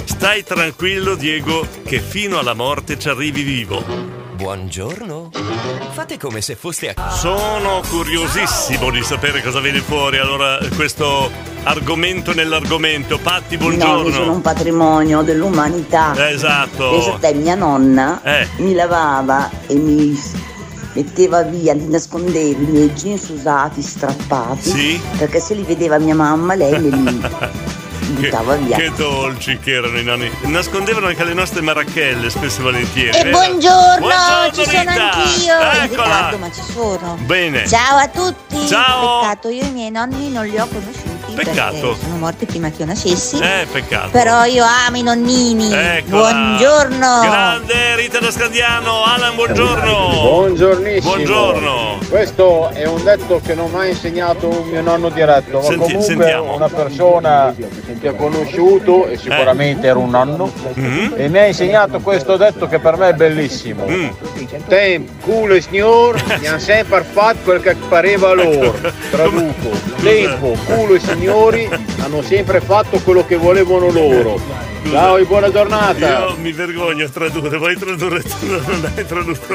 stai 0.04 0.42
tranquillo 0.42 1.14
Diego 1.14 1.64
che 1.84 2.00
fino 2.00 2.40
alla 2.40 2.54
morte 2.54 2.98
ci 2.98 3.08
arrivi 3.08 3.42
vivo. 3.42 4.21
Buongiorno. 4.46 5.30
Fate 5.92 6.18
come 6.18 6.40
se 6.40 6.56
foste 6.56 6.92
a 6.92 7.10
Sono 7.12 7.80
curiosissimo 7.88 8.90
di 8.90 9.00
sapere 9.04 9.40
cosa 9.40 9.60
viene 9.60 9.78
fuori 9.78 10.18
allora 10.18 10.58
questo 10.74 11.30
argomento 11.62 12.34
nell'argomento. 12.34 13.18
Patti, 13.20 13.56
buongiorno. 13.56 14.10
sono 14.10 14.32
un 14.32 14.40
patrimonio 14.40 15.22
dell'umanità. 15.22 16.28
Esatto. 16.28 16.90
Pensa 16.90 17.18
te, 17.20 17.34
mia 17.34 17.54
nonna 17.54 18.20
Eh. 18.24 18.48
mi 18.56 18.74
lavava 18.74 19.48
e 19.68 19.74
mi 19.76 20.20
metteva 20.94 21.42
via, 21.44 21.72
li 21.74 21.86
nascondeva 21.86 22.58
i 22.60 22.64
miei 22.64 22.92
jeans 22.94 23.28
usati, 23.28 23.80
strappati. 23.80 24.70
Sì. 24.70 25.00
Perché 25.18 25.38
se 25.38 25.54
li 25.54 25.62
vedeva 25.62 25.98
mia 25.98 26.16
mamma, 26.16 26.56
lei 26.56 26.80
me 26.80 26.88
li 26.88 27.20
Che, 28.02 28.28
buttava 28.28 28.56
via. 28.56 28.76
che 28.76 28.92
dolci 28.96 29.58
che 29.58 29.72
erano 29.74 29.98
i 29.98 30.02
nonni. 30.04 30.30
Nascondevano 30.42 31.06
anche 31.06 31.24
le 31.24 31.34
nostre 31.34 31.60
marachelle, 31.60 32.28
spesso 32.30 32.60
e 32.60 32.62
volentieri. 32.62 33.16
E 33.16 33.30
buongiorno, 33.30 33.98
Buongiorno, 33.98 34.52
ci 34.52 34.64
sono 34.64 34.80
Rita. 34.80 35.12
anch'io. 35.12 35.54
Eccola. 35.60 35.82
ritardo, 35.86 36.38
ma 36.38 36.50
ci 36.50 36.62
sono. 36.72 37.16
Bene. 37.20 37.66
Ciao 37.68 37.96
a 37.98 38.08
tutti. 38.08 38.66
Ciao. 38.66 39.20
Peccato, 39.20 39.48
io 39.48 39.64
i 39.64 39.70
miei 39.70 39.90
nonni 39.90 40.30
non 40.30 40.44
li 40.46 40.58
ho 40.58 40.66
conosciuti. 40.66 41.21
Peccato. 41.34 41.96
Sono 42.00 42.16
morti 42.18 42.44
prima 42.46 42.70
che 42.70 42.80
io 42.80 42.86
nascessi. 42.86 43.38
Eh, 43.38 43.66
peccato. 43.70 44.10
Però 44.10 44.44
io 44.44 44.64
amo 44.64 44.96
i 44.98 45.02
nonnini. 45.02 45.72
Eccola. 45.72 46.30
Buongiorno. 46.32 47.20
Grande 47.22 47.96
Rita 47.96 48.18
da 48.20 48.30
Scandiano, 48.30 49.04
Alan, 49.04 49.34
buongiorno. 49.34 50.08
Buongiornissimo. 50.20 51.14
Buongiorno. 51.14 51.98
Questo 52.08 52.68
è 52.70 52.86
un 52.86 53.02
detto 53.02 53.40
che 53.44 53.54
non 53.54 53.70
mi 53.70 53.78
ha 53.78 53.86
insegnato 53.86 54.48
un 54.48 54.68
mio 54.68 54.82
nonno 54.82 55.08
diretto, 55.08 55.58
ma 55.58 55.62
Senti- 55.64 55.78
comunque 55.78 56.04
sentiamo. 56.04 56.54
una 56.54 56.68
persona 56.68 57.54
che 58.00 58.08
ho 58.08 58.14
conosciuto 58.14 59.06
e 59.06 59.16
sicuramente 59.16 59.86
era 59.86 59.98
un 59.98 60.10
nonno 60.10 60.50
Mm-hmm. 60.78 61.12
e 61.16 61.28
mi 61.28 61.38
ha 61.38 61.46
insegnato 61.46 62.00
questo 62.00 62.36
detto 62.36 62.66
che 62.66 62.78
per 62.78 62.96
me 62.96 63.08
è 63.10 63.12
bellissimo. 63.14 63.84
Mm. 63.88 64.08
Tempo, 64.68 65.12
culo 65.22 65.54
e 65.54 65.60
signor 65.60 66.22
mi 66.38 66.46
hanno 66.46 66.58
sempre 66.58 67.02
fatto 67.10 67.38
quel 67.44 67.60
che 67.60 67.74
pareva 67.88 68.32
loro. 68.32 68.74
Traduco. 69.10 69.70
Tempo, 70.02 70.56
culo 70.64 70.94
e 70.94 71.00
signori 71.22 71.68
hanno 72.00 72.20
sempre 72.22 72.60
fatto 72.60 72.98
quello 72.98 73.24
che 73.24 73.36
volevano 73.36 73.90
loro. 73.90 74.40
Ciao 74.90 75.16
e 75.16 75.24
buona 75.24 75.52
giornata. 75.52 76.18
Io 76.18 76.36
mi 76.40 76.50
vergogno 76.50 77.04
a 77.04 77.08
tradurre, 77.08 77.56
vuoi 77.58 77.76
tradurre 77.78 78.22
tu? 78.22 78.46
Non 78.50 78.90
hai 78.96 79.06
tradotto. 79.06 79.54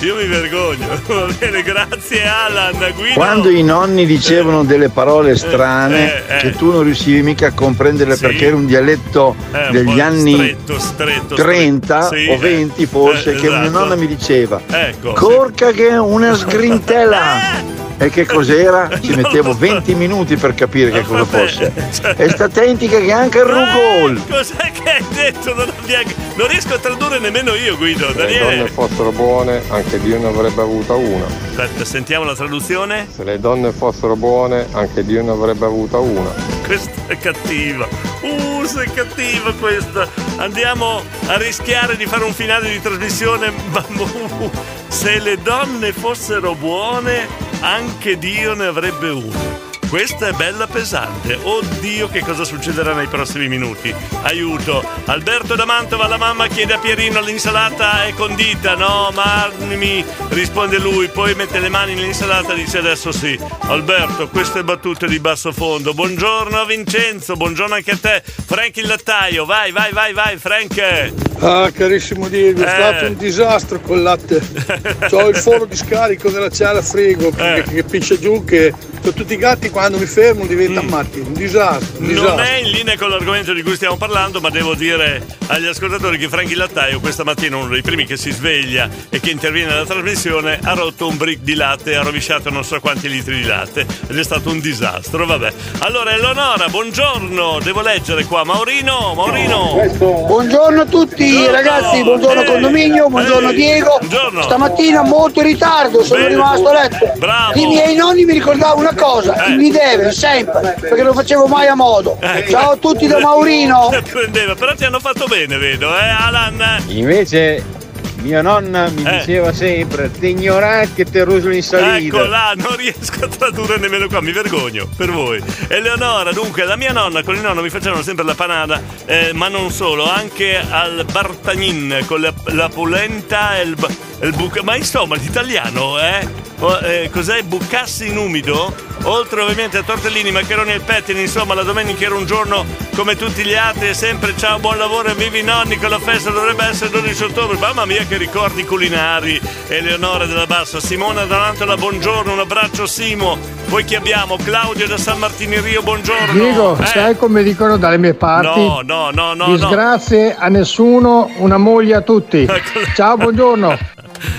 Io 0.00 0.16
mi 0.16 0.26
vergogno. 0.26 0.86
Va 1.06 1.26
bene, 1.38 1.62
grazie 1.62 2.26
Alan. 2.26 2.76
Guido. 2.96 3.14
Quando 3.14 3.48
i 3.50 3.62
nonni 3.62 4.04
dicevano 4.04 4.64
delle 4.64 4.88
parole 4.88 5.36
strane 5.36 6.26
eh, 6.26 6.34
eh. 6.34 6.40
che 6.40 6.50
tu 6.56 6.72
non 6.72 6.82
riuscivi 6.82 7.22
mica 7.22 7.46
a 7.46 7.52
comprenderle 7.52 8.16
Sì. 8.16 8.22
perché 8.22 8.46
era 8.46 8.56
un 8.56 8.66
dialetto 8.66 9.36
Eh, 9.52 9.66
un 9.66 9.72
degli 9.72 9.96
po' 9.96 10.02
anni 10.02 10.34
stretto, 10.34 10.78
stretto, 10.80 11.34
30 11.36 12.02
stretto. 12.02 12.22
Sì, 12.22 12.30
o 12.30 12.34
eh. 12.34 12.38
20 12.38 12.86
forse 12.86 13.30
Eh, 13.30 13.34
che 13.36 13.48
mia 13.48 13.62
esatto. 13.62 13.78
nonna 13.78 13.94
mi 13.94 14.06
diceva 14.08 14.60
Ecco. 14.68 15.12
Corca 15.12 15.70
che 15.70 15.88
è 15.90 15.98
una 15.98 16.34
sgrintella 16.34 17.82
e 17.98 18.10
che 18.10 18.26
cos'era? 18.26 18.88
Ci 19.00 19.14
mettevo 19.14 19.54
20 19.54 19.94
minuti 19.94 20.36
per 20.36 20.54
capire 20.54 20.90
che 20.90 21.02
cosa 21.02 21.24
fosse 21.24 21.72
e 22.16 22.28
sta 22.28 22.44
attenti 22.44 22.88
che 22.88 23.12
anche 23.12 23.38
il 23.38 23.44
rugol 23.44 24.22
Cos'è 24.28 24.70
che 24.72 24.90
hai 24.90 25.04
detto? 25.12 25.54
Non, 25.54 25.72
abbia- 25.76 26.02
non 26.34 26.48
riesco 26.48 26.74
a 26.74 26.78
tradurre 26.78 27.18
nemmeno 27.18 27.54
io, 27.54 27.76
Guido. 27.76 28.10
Se 28.12 28.14
le 28.14 28.38
donne 28.38 28.38
Daniele. 28.38 28.68
fossero 28.68 29.12
buone, 29.12 29.62
anche 29.68 30.00
Dio 30.00 30.18
ne 30.18 30.26
avrebbe 30.26 30.62
avuta 30.62 30.94
una. 30.94 31.24
Aspetta, 31.26 31.84
sentiamo 31.84 32.24
la 32.24 32.34
traduzione. 32.34 33.06
Se 33.14 33.24
le 33.24 33.38
donne 33.38 33.72
fossero 33.72 34.16
buone, 34.16 34.66
anche 34.72 35.04
Dio 35.04 35.22
ne 35.22 35.30
avrebbe 35.30 35.64
avuta 35.64 35.98
una. 35.98 36.32
Questa 36.64 36.90
è 37.06 37.16
cattiva. 37.18 37.86
Uh, 38.22 38.64
sei 38.64 38.90
cattiva 38.92 39.52
questa. 39.52 40.08
Andiamo 40.36 41.02
a 41.26 41.36
rischiare 41.36 41.96
di 41.96 42.06
fare 42.06 42.24
un 42.24 42.32
finale 42.32 42.70
di 42.70 42.80
trasmissione. 42.80 43.52
Se 44.88 45.18
le 45.20 45.38
donne 45.42 45.92
fossero 45.92 46.54
buone, 46.54 47.26
anche 47.64 48.18
Dio 48.18 48.52
ne 48.52 48.66
avrebbe 48.66 49.08
una. 49.08 49.73
Questa 49.94 50.26
è 50.26 50.32
bella 50.32 50.66
pesante. 50.66 51.38
Oddio, 51.40 52.08
che 52.08 52.18
cosa 52.22 52.42
succederà 52.42 52.94
nei 52.94 53.06
prossimi 53.06 53.46
minuti? 53.46 53.94
Aiuto. 54.22 54.84
Alberto 55.04 55.54
da 55.54 55.64
Mantova, 55.66 56.08
la 56.08 56.16
mamma 56.16 56.48
chiede 56.48 56.72
a 56.72 56.78
Pierino 56.78 57.20
l'insalata 57.20 58.04
è 58.04 58.12
condita. 58.12 58.74
No, 58.74 59.12
ma 59.14 59.48
mi 59.60 60.04
risponde 60.30 60.78
lui. 60.80 61.06
Poi 61.06 61.36
mette 61.36 61.60
le 61.60 61.68
mani 61.68 61.94
nell'insalata 61.94 62.54
e 62.54 62.56
dice 62.56 62.78
adesso 62.78 63.12
sì. 63.12 63.38
Alberto, 63.68 64.26
queste 64.30 64.64
battute 64.64 65.06
di 65.06 65.20
basso 65.20 65.52
fondo. 65.52 65.94
Buongiorno 65.94 66.64
Vincenzo, 66.64 67.36
buongiorno 67.36 67.76
anche 67.76 67.92
a 67.92 67.96
te. 67.96 68.20
Frank 68.24 68.76
il 68.78 68.88
lattaio, 68.88 69.44
vai, 69.44 69.70
vai, 69.70 69.92
vai, 69.92 70.12
vai, 70.12 70.36
Frank. 70.38 71.12
Ah, 71.38 71.70
carissimo 71.70 72.26
Diego, 72.26 72.64
è 72.64 72.66
Eh. 72.66 72.68
stato 72.68 73.06
un 73.06 73.16
disastro 73.16 73.78
col 73.78 74.02
latte. 74.02 74.42
Ho 75.12 75.28
il 75.28 75.36
foro 75.36 75.66
di 75.66 75.76
scarico 75.76 76.30
della 76.30 76.50
ciala 76.50 76.82
frigo 76.82 77.30
che, 77.30 77.58
Eh. 77.58 77.62
che 77.62 77.84
piscia 77.84 78.18
giù, 78.18 78.44
che 78.44 78.74
con 79.04 79.12
tutti 79.12 79.34
i 79.34 79.36
gatti 79.36 79.68
quando 79.68 79.98
mi 79.98 80.06
fermo 80.06 80.46
diventano 80.46 80.88
matti. 80.88 81.18
Un 81.20 81.34
disastro, 81.34 81.98
un 81.98 82.06
Non 82.06 82.14
disastro. 82.14 82.42
è 82.42 82.56
in 82.56 82.70
linea 82.70 82.96
con 82.96 83.10
l'argomento 83.10 83.52
di 83.52 83.62
cui 83.62 83.74
stiamo 83.74 83.96
parlando, 83.96 84.40
ma 84.40 84.48
devo 84.48 84.74
dire 84.74 85.22
agli 85.48 85.66
ascoltatori 85.66 86.16
che 86.16 86.28
Franchi 86.30 86.54
Lattaio 86.54 87.00
questa 87.00 87.22
mattina, 87.22 87.56
uno 87.58 87.68
dei 87.68 87.82
primi 87.82 88.06
che 88.06 88.16
si 88.16 88.30
sveglia 88.32 88.88
e 89.10 89.20
che 89.20 89.28
interviene 89.30 89.72
nella 89.72 89.84
trasmissione, 89.84 90.58
ha 90.62 90.72
rotto 90.72 91.06
un 91.06 91.18
brick 91.18 91.42
di 91.42 91.54
latte, 91.54 91.96
ha 91.96 92.02
rovesciato 92.02 92.48
non 92.48 92.64
so 92.64 92.80
quanti 92.80 93.08
litri 93.10 93.36
di 93.36 93.44
latte 93.44 93.86
ed 94.08 94.18
è 94.18 94.24
stato 94.24 94.48
un 94.50 94.60
disastro. 94.60 95.26
Vabbè. 95.26 95.52
Allora, 95.80 96.12
Eleonora, 96.14 96.68
buongiorno. 96.68 97.58
Devo 97.62 97.82
leggere 97.82 98.24
qua. 98.24 98.42
Maurino, 98.44 99.12
Maurino. 99.14 99.82
Buongiorno 99.98 100.80
a 100.80 100.86
tutti 100.86 101.46
ragazzi, 101.46 102.02
buongiorno 102.02 102.40
Eh, 102.40 102.44
condominio, 102.46 103.08
buongiorno 103.08 103.50
eh, 103.50 103.54
Diego. 103.54 103.98
buongiorno. 103.98 104.42
Stamattina 104.42 105.02
molto 105.02 105.40
in 105.40 105.46
ritardo, 105.46 106.02
sono 106.02 106.20
Bene. 106.22 106.34
rimasto 106.34 106.68
a 106.68 106.72
letto. 106.72 107.12
Bravo. 107.18 107.60
I 107.60 107.66
miei 107.66 107.94
nonni 107.94 108.24
mi 108.24 108.32
ricordavano 108.32 108.80
una 108.80 108.92
cosa, 108.94 109.44
Eh. 109.46 109.50
mi 109.56 109.70
deve 109.70 110.12
sempre, 110.12 110.76
perché 110.80 111.02
lo 111.02 111.12
facevo 111.12 111.46
mai 111.46 111.66
a 111.66 111.74
modo. 111.74 112.16
Ecco. 112.20 112.50
Ciao 112.50 112.70
a 112.72 112.76
tutti 112.76 113.06
da 113.06 113.18
Maurino. 113.18 113.90
Prendeva, 114.10 114.54
però 114.54 114.74
ti 114.74 114.84
hanno 114.84 115.00
fatto 115.00 115.26
bene, 115.26 115.56
vedo, 115.58 115.88
eh, 115.96 116.08
Alan. 116.08 116.82
Invece 116.88 117.82
mia 118.22 118.40
nonna 118.40 118.88
mi 118.88 119.02
Eh. 119.06 119.18
diceva 119.18 119.52
sempre 119.52 120.10
te 120.10 120.28
ignorante 120.28 121.04
che 121.04 121.10
te 121.10 121.24
ruso 121.24 121.50
in 121.50 121.62
salita. 121.62 122.16
Ecco 122.16 122.26
là, 122.26 122.54
non 122.56 122.74
riesco 122.74 123.22
a 123.24 123.28
tradurre 123.28 123.76
nemmeno 123.76 124.06
qua, 124.08 124.22
mi 124.22 124.32
vergogno 124.32 124.88
per 124.96 125.10
voi. 125.10 125.42
Eleonora, 125.68 126.32
dunque, 126.32 126.64
la 126.64 126.76
mia 126.76 126.92
nonna 126.92 127.22
con 127.22 127.34
il 127.34 127.42
nonno 127.42 127.60
mi 127.60 127.68
facevano 127.68 128.00
sempre 128.02 128.24
la 128.24 128.34
panada, 128.34 128.80
eh, 129.04 129.32
ma 129.34 129.48
non 129.48 129.70
solo, 129.70 130.10
anche 130.10 130.56
al 130.58 131.04
Bartagnin 131.12 132.02
con 132.06 132.22
la, 132.22 132.32
la 132.46 132.70
polenta 132.70 133.58
e 133.58 133.62
il, 133.64 133.76
e 134.20 134.26
il 134.26 134.34
buca. 134.34 134.62
Ma 134.62 134.74
insomma, 134.76 135.16
l'italiano, 135.16 135.98
eh? 136.00 136.52
Eh, 136.80 137.10
cos'è? 137.12 137.42
Bucassi 137.42 138.08
in 138.08 138.16
umido? 138.16 138.74
Oltre 139.06 139.42
ovviamente 139.42 139.76
a 139.76 139.82
tortellini, 139.82 140.30
maccheroni 140.30 140.72
e 140.72 140.80
pettini, 140.80 141.20
insomma 141.20 141.52
la 141.52 141.62
domenica 141.62 142.06
era 142.06 142.14
un 142.14 142.24
giorno 142.24 142.64
come 142.96 143.16
tutti 143.16 143.44
gli 143.44 143.54
altri 143.54 143.88
e 143.88 143.94
sempre 143.94 144.32
ciao, 144.34 144.58
buon 144.58 144.78
lavoro 144.78 145.08
e 145.10 145.14
vivi 145.14 145.42
nonni 145.42 145.76
con 145.76 145.90
la 145.90 145.98
festa 145.98 146.30
dovrebbe 146.30 146.64
essere 146.64 146.86
il 146.86 147.02
12 147.02 147.24
ottobre. 147.24 147.58
Mamma 147.58 147.84
mia 147.84 148.04
che 148.06 148.16
ricordi 148.16 148.64
culinari! 148.64 149.38
Eleonora 149.68 150.24
della 150.24 150.46
Bassa, 150.46 150.80
Simona 150.80 151.24
Donantola, 151.24 151.76
buongiorno, 151.76 152.32
un 152.32 152.38
abbraccio 152.38 152.86
Simo. 152.86 153.36
Poi 153.68 153.84
chi 153.84 153.94
abbiamo? 153.94 154.36
Claudio 154.42 154.86
da 154.86 154.96
San 154.96 155.18
Martino 155.18 155.60
Rio, 155.60 155.82
buongiorno. 155.82 156.32
Diego, 156.32 156.78
Eh, 156.80 156.86
sai 156.86 157.16
come 157.16 157.42
dicono 157.42 157.76
dalle 157.76 157.98
mie 157.98 158.14
parti? 158.14 158.58
No, 158.58 158.80
no, 158.82 159.10
no, 159.10 159.34
no, 159.34 159.46
no. 159.46 159.56
Disgrazie 159.56 160.34
a 160.34 160.48
nessuno, 160.48 161.30
una 161.38 161.58
moglie 161.58 161.94
a 161.96 162.00
tutti. 162.00 162.46
Ciao, 162.94 163.16
buongiorno. 163.18 163.76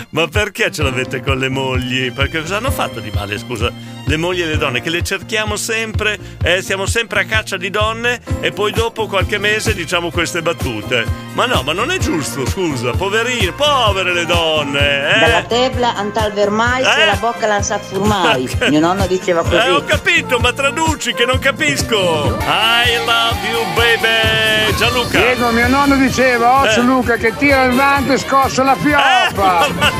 Ma 0.09 0.27
perché 0.27 0.71
ce 0.71 0.83
l'avete 0.83 1.21
con 1.21 1.37
le 1.37 1.49
mogli? 1.49 2.11
Perché 2.11 2.41
cosa 2.41 2.57
hanno 2.57 2.71
fatto 2.71 2.99
di 2.99 3.11
male, 3.13 3.37
scusa? 3.37 3.71
Le 4.07 4.17
mogli 4.17 4.41
e 4.41 4.45
le 4.45 4.57
donne, 4.57 4.81
che 4.81 4.89
le 4.91 5.01
cerchiamo 5.01 5.55
sempre, 5.55 6.17
eh, 6.43 6.61
siamo 6.61 6.85
sempre 6.85 7.21
a 7.21 7.25
caccia 7.25 7.57
di 7.57 7.69
donne 7.71 8.19
e 8.39 8.51
poi 8.51 8.71
dopo 8.71 9.07
qualche 9.07 9.39
mese 9.39 9.73
diciamo 9.73 10.11
queste 10.11 10.41
battute. 10.43 11.05
Ma 11.33 11.45
no, 11.47 11.63
ma 11.63 11.73
non 11.73 11.89
è 11.91 11.97
giusto, 11.97 12.45
scusa, 12.45 12.91
poverine, 12.91 13.51
povere 13.53 14.13
le 14.13 14.25
donne, 14.25 15.15
eh? 15.15 15.19
Dalla 15.19 15.43
tebla 15.43 15.95
antal 15.95 16.31
vermai 16.33 16.83
se 16.83 17.01
Eh? 17.01 17.05
la 17.07 17.15
bocca 17.15 17.47
non 17.47 17.63
sa 17.63 17.79
furmai. 17.79 18.47
Mio 18.69 18.79
nonno 18.79 19.07
diceva 19.07 19.41
così. 19.41 19.55
Eh, 19.55 19.71
ho 19.71 19.83
capito, 19.83 20.37
ma 20.39 20.53
traduci 20.53 21.13
che 21.15 21.25
non 21.25 21.39
capisco. 21.39 22.37
I 22.41 22.97
love 23.05 23.39
you, 23.49 23.63
baby. 23.73 24.77
Gianluca. 24.77 25.17
Diego, 25.17 25.49
mio 25.49 25.67
nonno 25.67 25.95
diceva, 25.95 26.61
occhio 26.61 26.81
Eh. 26.81 26.85
Luca 26.85 27.15
che 27.17 27.35
tira 27.37 27.63
il 27.63 27.73
vanto 27.73 28.13
e 28.13 28.17
scossa 28.19 28.61
la 28.63 28.75
pioppa. 28.79 29.67
Ma, 29.77 29.91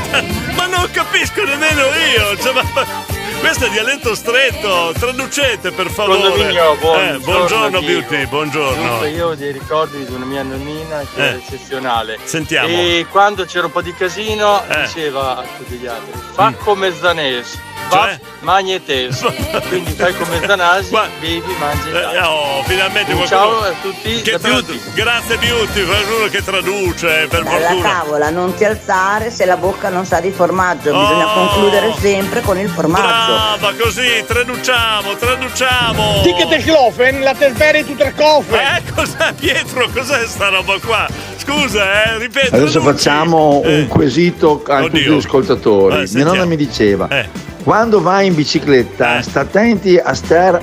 ma 0.56 0.66
non 0.66 0.88
capisco 0.90 1.42
nemmeno 1.44 1.82
io. 2.14 2.36
Cioè, 2.38 2.52
ma- 2.52 2.62
ma- 2.74 3.04
questo 3.40 3.66
è 3.66 3.70
dialetto 3.70 4.14
stretto. 4.14 4.92
Traducete 4.98 5.70
per 5.70 5.90
favore. 5.90 6.20
Condominio, 6.20 6.76
buongiorno, 6.76 7.14
Eh, 7.14 7.18
buongiorno. 7.18 7.80
Beauty, 7.82 8.26
buongiorno. 8.26 8.88
Dunque, 8.88 9.08
io 9.10 9.28
ho 9.28 9.34
dei 9.34 9.52
ricordi 9.52 10.04
di 10.04 10.12
una 10.12 10.24
mia 10.24 10.42
nonnina 10.42 11.04
che 11.14 11.22
Eh. 11.28 11.32
è 11.32 11.34
eccezionale. 11.36 12.18
Sentiamo. 12.24 12.68
E 12.68 13.06
quando 13.10 13.44
c'era 13.44 13.66
un 13.66 13.72
po' 13.72 13.82
di 13.82 13.94
casino 13.94 14.62
Eh. 14.66 14.82
diceva 14.82 15.36
a 15.38 15.42
tutti 15.56 15.76
gli 15.76 15.86
altri: 15.86 16.18
fa 16.32 16.52
come 16.64 16.92
Zanese, 16.94 17.58
Cioè? 17.90 18.18
magnetes. 18.40 19.20
Quindi 19.68 19.92
fai 19.92 20.14
come 20.16 20.40
Zanasi, 20.46 20.96
bevi, 21.20 21.42
mangi. 21.58 21.90
Eh, 21.90 22.18
oh, 22.20 22.62
finalmente 22.64 23.12
Un 23.12 23.18
qualcuno. 23.26 23.26
ciao 23.26 23.60
a 23.62 23.72
tutti 23.82 24.22
Che 24.22 24.30
da 24.32 24.38
Beauty. 24.38 24.80
Grazie 24.94 25.36
Beauty, 25.38 25.84
qualcuno 25.84 26.26
che 26.28 26.44
traduce, 26.44 27.26
per 27.28 27.42
Dalla 27.42 27.58
fortuna. 27.68 27.88
tavola 27.88 28.30
non 28.30 28.54
ti 28.54 28.64
alzare 28.64 29.30
se 29.30 29.44
la 29.46 29.56
bocca 29.56 29.88
non 29.88 30.04
sa 30.04 30.20
di 30.20 30.30
formaggio, 30.30 30.90
bisogna 30.92 31.26
Oh. 31.26 31.34
concludere 31.34 31.94
sempre 31.98 32.40
con 32.42 32.58
il 32.58 32.68
formaggio. 32.68 33.32
Brava, 33.58 33.72
così, 33.80 34.24
traduciamo, 34.26 35.14
traduciamo. 35.16 36.20
Ticket 36.22 36.60
schlofen, 36.60 37.22
la 37.22 37.34
tesbere 37.34 37.84
tutte 37.84 38.12
coffe. 38.16 38.60
Eh, 38.60 38.92
cos'è 38.94 39.32
Pietro? 39.34 39.88
Cos'è 39.92 40.26
sta 40.26 40.48
roba 40.48 40.78
qua? 40.78 41.06
Scusa, 41.46 42.14
eh, 42.14 42.18
ripeto. 42.18 42.56
Adesso 42.56 42.80
facciamo 42.80 43.62
Eh. 43.64 43.80
un 43.80 43.86
quesito 43.88 44.62
a 44.66 44.82
tutti 44.82 45.00
gli 45.00 45.12
ascoltatori. 45.12 46.02
Eh, 46.02 46.08
Mia 46.14 46.24
nonna 46.24 46.44
mi 46.44 46.56
diceva: 46.56 47.08
Eh. 47.08 47.28
quando 47.62 48.00
vai 48.00 48.26
in 48.26 48.34
bicicletta, 48.34 49.22
sta 49.22 49.40
attenti 49.40 49.96
a 49.96 50.14
star. 50.14 50.60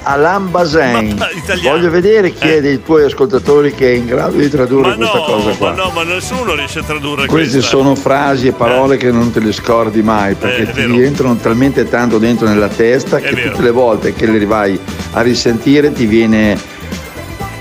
Ma- 1.15 1.29
italiano. 1.31 1.75
Voglio 1.77 1.89
vedere 1.89 2.31
chi 2.33 2.47
è 2.47 2.61
dei 2.61 2.81
tuoi 2.83 3.03
ascoltatori 3.05 3.73
che 3.73 3.91
è 3.91 3.95
in 3.95 4.05
grado 4.05 4.37
di 4.37 4.49
tradurre 4.49 4.89
Ma 4.89 4.95
questa 4.95 5.17
no, 5.17 5.23
cosa 5.23 5.49
ma 5.49 5.55
qua. 5.55 5.71
no, 5.73 5.91
ma 5.93 6.03
nessuno 6.03 6.55
riesce 6.55 6.79
a 6.79 6.83
tradurre 6.83 7.25
Queste 7.27 7.57
questa. 7.57 7.77
sono 7.77 7.95
frasi 7.95 8.47
e 8.47 8.51
parole 8.51 8.97
che 8.97 9.11
non 9.11 9.31
te 9.31 9.39
le 9.39 9.51
scordi 9.51 10.01
mai 10.01 10.35
perché 10.35 10.61
Eh, 10.63 10.69
è 10.69 10.71
ti 10.71 10.81
vero. 10.81 10.93
rientrano 10.93 11.35
talmente 11.37 11.87
tanto 11.89 12.17
dentro 12.17 12.47
nella 12.47 12.67
testa 12.69 13.19
che 13.19 13.49
tutte 13.49 13.61
le 13.61 13.71
volte 13.71 14.13
che 14.13 14.25
le 14.25 14.45
vai 14.45 14.79
a 15.11 15.21
risentire 15.21 15.91
ti 15.91 16.05
viene 16.05 16.57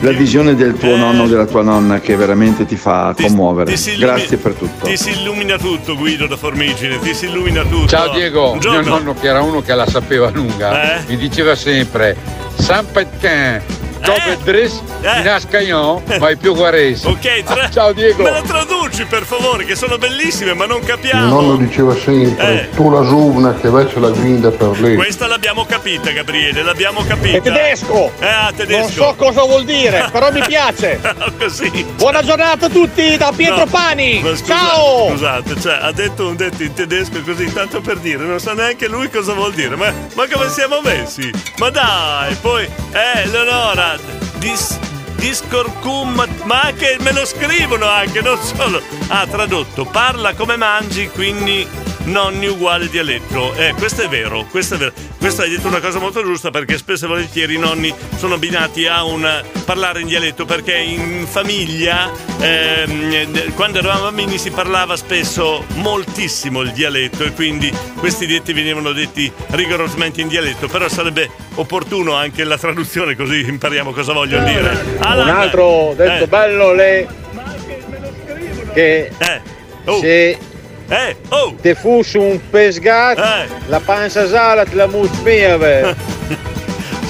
la 0.02 0.10
visione 0.10 0.54
del 0.56 0.74
tuo 0.76 0.96
nonno 0.96 1.22
o 1.22 1.26
della 1.26 1.46
tua 1.46 1.62
nonna 1.62 2.00
che 2.00 2.16
veramente 2.16 2.66
ti 2.66 2.76
fa 2.76 3.14
commuovere. 3.20 3.70
Eh. 3.70 3.74
ti 3.74 3.80
si 3.80 3.90
illumi- 3.92 4.06
Grazie 4.14 4.36
per 4.36 4.52
tutto. 4.54 4.86
Ti 4.86 4.96
si 4.96 5.10
illumina 5.10 5.56
tutto, 5.58 5.96
Guido 5.96 6.26
da 6.26 6.36
Formigine, 6.36 6.98
ti 6.98 7.14
si 7.14 7.26
illumina 7.26 7.62
tutto. 7.64 7.86
Ciao 7.86 8.10
Diego, 8.12 8.48
Buongiorno. 8.48 8.80
mio 8.80 8.88
nonno 8.90 9.14
che 9.14 9.26
era 9.28 9.42
uno 9.42 9.60
che 9.62 9.74
la 9.74 9.86
sapeva 9.86 10.28
lunga, 10.30 10.96
Eh? 10.98 11.04
mi 11.08 11.16
diceva 11.16 11.54
sempre 11.54 12.16
San 12.58 12.84
Petin, 12.90 13.60
dove 14.04 14.38
dres 14.44 14.82
in 15.00 15.28
ascaglion, 15.28 16.02
ma 16.18 16.28
è 16.28 16.36
più 16.36 16.54
guarese. 16.54 17.08
Ok, 17.08 17.42
tra- 17.44 17.70
Ciao 17.70 17.92
Diego. 17.92 18.22
Me 18.22 18.30
la 18.30 18.42
traduci 18.42 19.04
per 19.04 19.22
favore, 19.24 19.64
che 19.64 19.74
sono 19.76 19.98
bellissime, 19.98 20.54
ma 20.54 20.66
non 20.66 20.78
Mio 20.78 20.86
capiamo. 20.88 21.40
nonno 21.40 21.56
diceva 21.56 21.94
sempre, 21.96 22.62
Eh. 22.70 22.74
tu 22.74 22.90
la 22.90 23.02
giovna 23.06 23.54
che 23.54 23.68
invece 23.68 23.98
la 24.00 24.08
guida 24.10 24.50
per 24.50 24.80
lei. 24.80 24.96
Questa 24.96 25.26
l'abbiamo 25.26 25.64
capita, 25.64 26.10
Gabriele, 26.10 26.62
l'abbiamo 26.62 27.04
capita. 27.06 27.36
È 27.38 27.40
tedesco. 27.42 28.10
Eh, 28.18 28.26
ah, 28.26 28.52
tedesco. 28.54 28.80
Non 28.82 28.90
so 28.90 29.14
cosa 29.16 29.42
vuol 29.44 29.64
dire, 29.64 30.08
però 30.12 30.30
mi 30.32 30.42
piace. 30.46 31.00
Così. 31.38 31.84
Buona 31.96 32.22
giornata 32.22 32.66
a 32.66 32.68
tutti 32.68 33.16
da 33.16 33.32
Pietro 33.34 33.56
No, 33.64 33.66
Pani. 33.66 34.20
scusa- 34.20 34.44
Ciao. 34.44 35.08
Scusate, 35.10 35.60
cioè, 35.60 35.78
ha 35.80 35.92
detto 35.92 36.26
un 36.28 36.36
detto 36.36 36.62
in 36.62 36.72
tedesco 36.74 37.20
così 37.24 37.52
tanto 37.52 37.80
per 37.80 37.98
dire, 37.98 38.24
non 38.24 38.38
sa 38.40 38.52
neanche 38.54 38.88
lui 38.88 39.08
cosa 39.10 39.32
vuol 39.32 39.52
dire. 39.52 39.76
Ma, 39.76 39.92
ma 40.14 40.26
come 40.30 40.48
siamo 40.50 40.80
messi? 40.82 41.30
Ma 41.58 41.70
dai, 41.70 42.34
poi, 42.40 42.64
eh, 42.64 43.26
Leonora, 43.26 43.91
dis, 44.38 44.78
discorcum, 45.16 46.26
ma 46.44 46.60
anche 46.62 46.96
me 47.00 47.12
lo 47.12 47.24
scrivono 47.24 47.86
anche, 47.86 48.20
non 48.20 48.38
solo. 48.38 48.82
Ha 49.08 49.26
tradotto, 49.26 49.84
parla 49.84 50.34
come 50.34 50.56
mangi, 50.56 51.08
quindi 51.08 51.66
nonni 52.04 52.46
uguale 52.46 52.88
dialetto. 52.88 53.54
Eh, 53.54 53.74
questo 53.76 54.02
è 54.02 54.08
vero, 54.08 54.46
questo 54.50 54.74
è 54.74 54.78
vero. 54.78 54.92
Questo 55.18 55.42
hai 55.42 55.50
detto 55.50 55.68
una 55.68 55.80
cosa 55.80 55.98
molto 55.98 56.22
giusta 56.22 56.50
perché 56.50 56.76
spesso 56.76 57.04
e 57.04 57.08
volentieri 57.08 57.54
i 57.54 57.58
nonni 57.58 57.94
sono 58.16 58.34
abbinati 58.34 58.86
a 58.86 59.04
un 59.04 59.42
parlare 59.64 60.00
in 60.00 60.08
dialetto 60.08 60.44
perché 60.44 60.76
in 60.76 61.26
famiglia 61.26 62.10
ehm, 62.40 63.54
quando 63.54 63.78
eravamo 63.78 64.04
bambini 64.04 64.38
si 64.38 64.50
parlava 64.50 64.96
spesso 64.96 65.64
moltissimo 65.74 66.62
il 66.62 66.72
dialetto 66.72 67.24
e 67.24 67.32
quindi 67.32 67.72
questi 67.98 68.26
detti 68.26 68.52
venivano 68.52 68.92
detti 68.92 69.30
rigorosamente 69.50 70.20
in 70.20 70.28
dialetto, 70.28 70.66
però 70.66 70.88
sarebbe 70.88 71.30
opportuno 71.54 72.14
anche 72.14 72.44
la 72.44 72.58
traduzione 72.58 73.14
così 73.14 73.40
impariamo 73.46 73.92
cosa 73.92 74.12
vogliono 74.12 74.44
dire. 74.44 74.76
Alan, 74.98 75.28
Un 75.28 75.34
altro 75.34 75.94
detto 75.96 76.24
eh, 76.24 76.28
bello 76.28 76.74
le 76.74 77.08
che 78.74 79.10
se 80.00 80.38
eh, 80.92 81.16
oh. 81.30 81.54
te 81.60 81.74
fosse 81.74 82.18
un 82.18 82.38
pesgat 82.50 83.18
la 83.68 83.80
pancia 83.80 84.28
gialla 84.28 84.64
te 84.64 84.74
la 84.74 84.86
muspieve. 84.86 85.96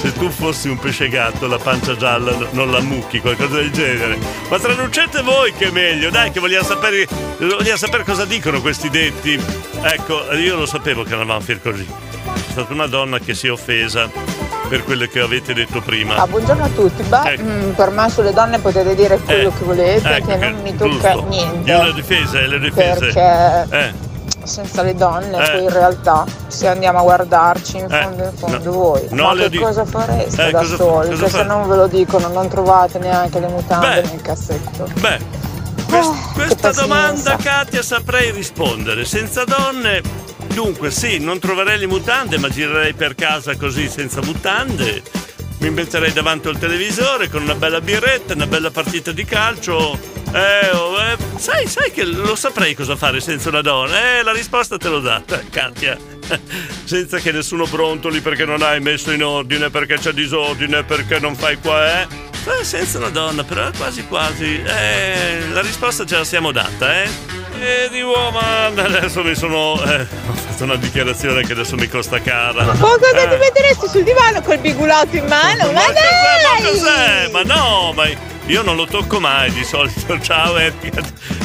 Se 0.03 0.11
tu 0.11 0.29
fossi 0.29 0.67
un 0.67 0.77
pesce 0.77 1.07
gatto, 1.07 1.47
la 1.47 1.57
pancia 1.57 1.95
gialla 1.95 2.31
no- 2.35 2.47
non 2.51 2.71
la 2.71 2.81
mucchi, 2.81 3.21
qualcosa 3.21 3.55
del 3.55 3.71
genere. 3.71 4.17
Ma 4.49 4.59
traducete 4.59 5.21
voi 5.21 5.53
che 5.53 5.67
è 5.67 5.71
meglio, 5.71 6.09
dai, 6.09 6.29
che 6.29 6.41
vogliamo 6.41 6.65
sapere, 6.65 7.07
vogliamo 7.37 7.77
sapere 7.77 8.03
cosa 8.03 8.25
dicono 8.25 8.59
questi 8.59 8.89
detti. 8.89 9.39
Ecco, 9.81 10.33
io 10.33 10.57
lo 10.57 10.65
sapevo 10.65 11.03
che 11.03 11.13
eravamo 11.13 11.39
fier 11.39 11.61
così. 11.61 11.85
C'è 11.85 12.51
stata 12.51 12.73
una 12.73 12.87
donna 12.87 13.19
che 13.19 13.33
si 13.33 13.47
è 13.47 13.51
offesa 13.51 14.09
per 14.73 14.83
quello 14.85 15.05
che 15.05 15.19
avete 15.19 15.53
detto 15.53 15.81
prima. 15.81 16.15
Ah, 16.15 16.25
buongiorno 16.25 16.63
a 16.63 16.67
tutti. 16.69 17.03
Beh, 17.03 17.33
Ecco. 17.33 17.43
mm, 17.43 17.69
per 17.73 17.91
me 17.91 18.09
sulle 18.09 18.33
donne 18.33 18.57
potete 18.57 18.95
dire 18.95 19.19
quello 19.19 19.49
Eh, 19.49 19.53
che 19.55 19.63
volete, 19.65 20.15
ecco 20.15 20.25
che 20.25 20.35
non 20.49 20.61
mi 20.63 20.75
tocca 20.75 21.11
giusto. 21.11 21.25
niente. 21.29 21.71
Io 21.71 21.83
le 21.83 21.93
difese, 21.93 22.47
le 22.47 22.59
difese. 22.59 22.99
Perché 23.11 23.67
Eh, 23.69 23.93
senza 24.43 24.81
le 24.81 24.95
donne, 24.95 25.45
Eh. 25.45 25.51
poi 25.51 25.63
in 25.65 25.69
realtà, 25.69 26.25
se 26.47 26.67
andiamo 26.67 26.97
a 26.97 27.01
guardarci 27.03 27.77
in 27.77 27.83
Eh, 27.91 28.01
fondo 28.01 28.23
in 28.23 28.31
fondo 28.35 28.57
no. 28.63 28.71
voi, 28.71 29.05
No, 29.11 29.35
ma 29.35 29.47
che 29.47 29.59
cosa 29.59 29.85
fareste 29.85 30.47
Eh, 30.47 30.51
da 30.51 30.57
cosa- 30.57 30.75
soli? 30.75 31.09
cosa 31.09 31.27
fa- 31.27 31.37
se 31.37 31.43
non 31.43 31.67
ve 31.67 31.75
lo 31.75 31.85
dicono 31.87 32.27
non 32.29 32.47
trovate 32.47 32.97
neanche 32.97 33.39
le 33.39 33.47
mutande 33.49 34.01
Beh. 34.01 34.07
nel 34.09 34.21
cassetto. 34.23 34.87
beh, 34.99 35.19
quest- 35.87 36.09
Ah, 36.11 36.31
questa 36.33 36.71
domanda, 36.71 37.35
Katia, 37.35 37.83
saprei 37.83 38.31
rispondere. 38.31 39.05
Senza 39.05 39.43
donne, 39.45 40.01
dunque, 40.47 40.91
sì, 40.91 41.19
non 41.19 41.39
troverei 41.39 41.77
le 41.77 41.87
mutande, 41.87 42.37
ma 42.37 42.49
girerei 42.49 42.93
per 42.93 43.15
casa 43.15 43.55
così 43.55 43.87
senza 43.89 44.21
mutande. 44.21 45.01
Mi 45.59 45.69
metterei 45.69 46.11
davanti 46.11 46.49
al 46.49 46.57
televisore 46.57 47.29
con 47.29 47.43
una 47.43 47.55
bella 47.55 47.79
birretta, 47.79 48.33
una 48.33 48.47
bella 48.47 48.69
partita 48.69 49.11
di 49.11 49.23
calcio. 49.23 49.97
Eh, 50.33 50.69
oh, 50.71 50.99
eh, 50.99 51.15
sai, 51.37 51.67
sai 51.67 51.91
che 51.91 52.03
lo 52.03 52.35
saprei 52.35 52.73
cosa 52.73 52.95
fare 52.95 53.21
senza 53.21 53.49
una 53.49 53.61
donna? 53.61 54.17
Eh, 54.17 54.23
la 54.23 54.33
risposta 54.33 54.77
te 54.77 54.89
l'ho 54.89 54.99
data, 54.99 55.41
Katia. 55.49 55.97
senza 56.83 57.19
che 57.19 57.31
nessuno 57.31 57.65
brontoli 57.65 58.19
perché 58.19 58.43
non 58.43 58.61
hai 58.61 58.81
messo 58.81 59.11
in 59.11 59.23
ordine, 59.23 59.69
perché 59.69 59.95
c'è 59.95 60.11
disordine, 60.11 60.83
perché 60.83 61.19
non 61.19 61.35
fai 61.35 61.57
qua, 61.57 62.01
eh. 62.01 62.07
Eh, 62.59 62.63
senza 62.65 62.97
una 62.97 63.09
donna, 63.09 63.43
però 63.43 63.69
quasi 63.77 64.05
quasi. 64.07 64.61
Eh, 64.61 65.43
la 65.51 65.61
risposta 65.61 66.05
ce 66.05 66.17
la 66.17 66.23
siamo 66.25 66.51
data, 66.51 67.03
eh. 67.03 67.09
Di 67.89 68.01
woman, 68.01 68.77
adesso 68.77 69.23
mi 69.23 69.33
sono. 69.35 69.81
eh, 69.85 70.01
ho 70.01 70.33
fatto 70.33 70.63
una 70.65 70.75
dichiarazione 70.75 71.43
che 71.43 71.53
adesso 71.53 71.75
mi 71.77 71.87
costa 71.87 72.19
cara. 72.19 72.65
Ma 72.65 72.73
cosa 72.77 73.09
Eh. 73.15 73.29
ti 73.29 73.35
metteresti 73.37 73.87
sul 73.87 74.03
divano 74.03 74.41
col 74.41 74.57
bigulotto 74.57 75.15
in 75.15 75.25
mano? 75.27 75.67
Ma, 75.67 75.71
Ma 75.71 75.85
dai! 75.91 76.61
cos'è? 76.71 77.29
Ma 77.31 77.41
no, 77.43 77.93
ma 77.95 78.03
io 78.47 78.61
non 78.63 78.75
lo 78.75 78.85
tocco 78.85 79.21
mai 79.21 79.49
di 79.53 79.63
solito. 79.63 80.19
Ciao 80.19 80.57
Erika. 80.57 81.01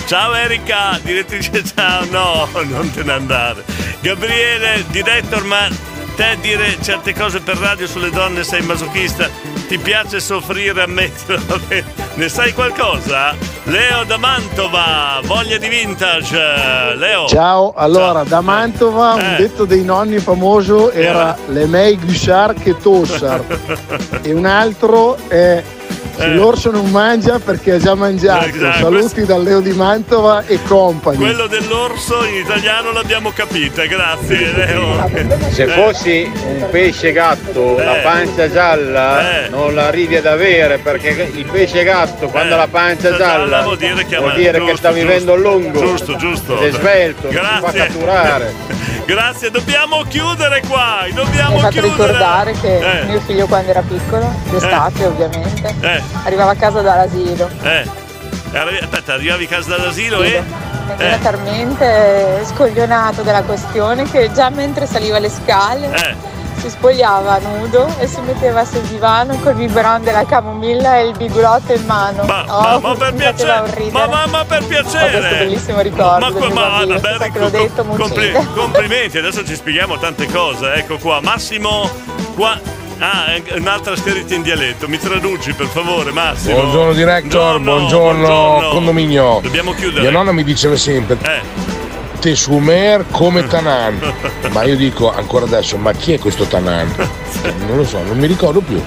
Ciao 0.07 0.35
Erika, 0.35 0.99
direttrice 1.05 1.63
ciao. 1.65 2.05
No, 2.11 2.49
non 2.65 2.91
te 2.93 3.05
ne 3.05 3.13
andare. 3.13 3.63
Gabriele, 4.01 4.85
director, 4.89 5.45
ma 5.45 5.69
te 6.17 6.37
dire 6.41 6.79
certe 6.83 7.15
cose 7.15 7.39
per 7.41 7.59
radio 7.59 7.87
sulle 7.87 8.11
donne 8.11 8.43
sei 8.43 8.63
masochista? 8.63 9.31
Ti 9.69 9.79
piace 9.79 10.19
soffrire, 10.21 10.83
ammettilo? 10.83 11.39
Vabbè, 11.47 11.85
Ne 12.15 12.29
sai 12.31 12.53
qualcosa? 12.55 13.35
Leo 13.65 14.03
da 14.05 14.17
Mantova, 14.17 15.21
voglia 15.25 15.59
di 15.59 15.69
vintage. 15.69 16.95
Leo. 16.97 17.27
Ciao, 17.29 17.75
allora 17.77 18.25
da 18.25 18.41
Mantova 18.41 19.13
un 19.15 19.21
Eh. 19.21 19.37
detto 19.37 19.67
dei 19.67 19.85
nonni 19.85 20.19
famoso 20.21 20.91
era 20.91 21.37
le 21.49 21.67
mei 21.67 21.97
gussar 21.99 22.55
che 22.55 22.77
tossar 22.79 23.45
e 24.23 24.33
un 24.33 24.47
altro 24.47 25.17
è 25.29 25.63
Eh. 26.19 26.35
l'orso 26.35 26.71
non 26.71 26.91
mangia 26.91 27.39
perché 27.39 27.73
ha 27.73 27.79
già 27.79 27.95
mangiato. 27.95 28.47
Esatto, 28.47 28.79
Saluti 28.79 29.25
dal 29.25 29.43
Leo 29.43 29.61
di 29.61 29.73
Mantova 29.73 30.45
e 30.47 30.61
compagni. 30.63 31.17
Quello 31.19 31.47
dell'orso 31.47 32.25
in 32.25 32.35
italiano 32.37 32.93
l'abbiamo 32.93 33.31
capita, 33.31 33.85
grazie 33.87 34.53
Leo. 34.53 35.09
Se 35.51 35.63
Eh. 35.63 35.67
fossi 35.69 36.31
un 36.35 36.67
pesce 36.71 37.13
gatto, 37.13 37.77
la 37.79 37.99
Eh. 37.99 38.03
pancia 38.03 38.51
gialla 38.51 39.47
non 39.51 39.75
la 39.75 39.87
arrivi 39.87 40.17
ad 40.17 40.27
avere 40.27 40.79
perché 40.79 41.31
il 41.35 41.45
pesce 41.51 41.83
gatto 41.85 42.29
quando 42.29 42.55
ha 42.55 42.59
la 42.59 42.69
pancia 42.69 43.17
gialla 43.17 43.63
vuol 43.63 43.77
dire 43.77 44.05
che, 44.07 44.17
vuol 44.17 44.35
dire 44.35 44.53
che 44.53 44.59
giusto, 44.59 44.77
sta 44.77 44.91
vivendo 44.91 45.33
a 45.33 45.37
giusto, 45.37 45.51
lungo. 45.51 45.81
Giusto, 45.81 46.17
giusto. 46.17 46.59
È 46.61 46.71
svelto, 46.73 47.31
non 47.31 47.33
si 47.33 47.39
fa 47.39 47.59
Grazie. 47.61 47.79
catturare. 47.79 48.97
Grazie, 49.13 49.51
dobbiamo 49.51 50.03
chiudere 50.07 50.61
qua. 50.69 50.99
Mi 51.07 51.15
Dobbiamo 51.15 51.55
hai 51.55 51.61
fatto 51.63 51.73
chiudere. 51.81 51.93
ricordare 52.13 52.53
che 52.61 53.01
Eh. 53.01 53.05
mio 53.05 53.21
figlio 53.21 53.47
quando 53.47 53.71
era 53.71 53.81
piccolo, 53.81 54.31
d'estate 54.51 55.07
ovviamente, 55.07 55.75
Eh, 55.81 56.03
arrivava 56.25 56.51
a 56.51 56.55
casa 56.55 56.83
dall'asilo. 56.83 57.49
eh. 57.63 57.89
Arri- 58.53 58.81
Aspetta, 58.83 59.15
arrivavi 59.15 59.45
a 59.45 59.49
casa 59.49 59.77
dall'asilo 59.77 60.21
e. 60.23 60.43
Era 60.99 61.15
Eh, 61.15 61.21
talmente 61.23 62.43
scoglionato 62.45 63.23
della 63.23 63.43
questione 63.45 64.05
che 64.11 64.31
già 64.33 64.51
mentre 64.51 64.85
saliva 64.87 65.19
le 65.19 65.31
scale 65.31 65.87
eh. 65.91 66.15
Si 66.59 66.71
spogliava 66.71 67.39
nudo 67.39 67.89
e 67.99 68.07
si 68.07 68.21
metteva 68.21 68.65
sul 68.65 68.81
divano 68.83 69.37
col 69.39 69.55
biberon 69.55 70.03
della 70.03 70.25
camomilla 70.27 70.99
e 70.99 71.07
il 71.09 71.17
bigulotto 71.17 71.73
in 71.73 71.85
mano. 71.87 72.25
Ma, 72.25 72.45
Oh, 72.49 72.61
ma, 72.61 72.79
ma 72.89 72.95
per 72.95 73.15
piacere, 73.15 73.91
ma, 73.91 74.07
ma, 74.07 74.27
ma 74.27 74.45
per 74.45 74.63
Ho 74.63 74.67
questo 74.67 74.91
piacere. 74.97 75.37
bellissimo 75.39 75.81
ricordo 75.81 76.33
Ma, 76.51 76.51
ma, 76.51 76.85
che 77.31 77.39
l'ho 77.39 77.49
detto, 77.49 77.85
mi 77.85 77.97
compli- 77.97 78.33
complimenti, 78.55 79.19
adesso 79.19 79.45
ci 79.45 79.55
spieghiamo 79.55 79.99
tante 79.99 80.27
cose. 80.27 80.73
Ecco 80.75 80.99
qua, 80.99 81.21
Massimo, 81.21 81.89
qua. 82.35 82.59
Ah, 83.01 83.27
un'altra 83.55 83.95
scritta 83.95 84.35
in 84.35 84.43
dialetto. 84.43 84.89
Mi 84.89 84.99
traduci 84.99 85.53
per 85.53 85.67
favore, 85.67 86.11
Massimo. 86.11 86.55
Buongiorno 86.61 86.93
director, 86.95 87.61
buongiorno, 87.61 88.27
buongiorno. 88.27 88.69
condominio. 88.71 89.39
Dobbiamo 89.41 89.73
chiudere. 89.73 90.01
Mia 90.01 90.11
nonna 90.11 90.33
mi 90.33 90.43
diceva 90.43 90.77
sempre 90.77 91.17
Eh. 91.23 91.68
Te 92.19 92.35
sumer 92.35 93.05
come 93.11 93.47
Tanan. 93.47 94.01
ma 94.53 94.63
io 94.65 94.77
dico 94.77 95.13
ancora 95.13 95.45
adesso, 95.45 95.77
ma 95.77 95.93
chi 95.93 96.13
è 96.13 96.19
questo 96.19 96.45
Tanan? 96.45 96.95
Non 97.67 97.77
lo 97.77 97.85
so, 97.85 98.03
non 98.03 98.19
mi 98.19 98.27
ricordo 98.27 98.61
più. 98.61 98.83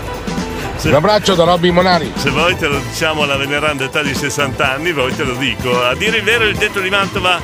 Un 0.84 0.94
abbraccio 0.96 1.36
da 1.36 1.44
Robby 1.44 1.70
Monari. 1.70 2.12
Se 2.16 2.32
voi 2.32 2.56
te 2.58 2.68
lo 2.68 2.80
diciamo 2.80 3.22
alla 3.24 3.38
veneranda 3.38 3.84
età 3.84 4.02
di 4.02 4.16
60 4.16 4.72
anni, 4.74 4.92
voi 4.92 5.16
te 5.16 5.24
lo 5.24 5.36
dico. 5.36 5.84
A 5.84 5.94
dire 5.94 6.18
il 6.18 6.24
vero, 6.24 6.46
il 6.46 6.56
detto 6.58 6.80
di 6.80 6.90
Mantova. 6.90 7.40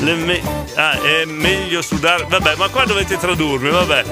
Me- 0.00 0.40
ah, 0.76 0.92
è 0.92 1.26
meglio 1.26 1.82
sudare. 1.82 2.24
Vabbè, 2.26 2.54
ma 2.56 2.68
qua 2.68 2.84
dovete 2.86 3.18
tradurmi, 3.18 3.68
vabbè. 3.68 4.04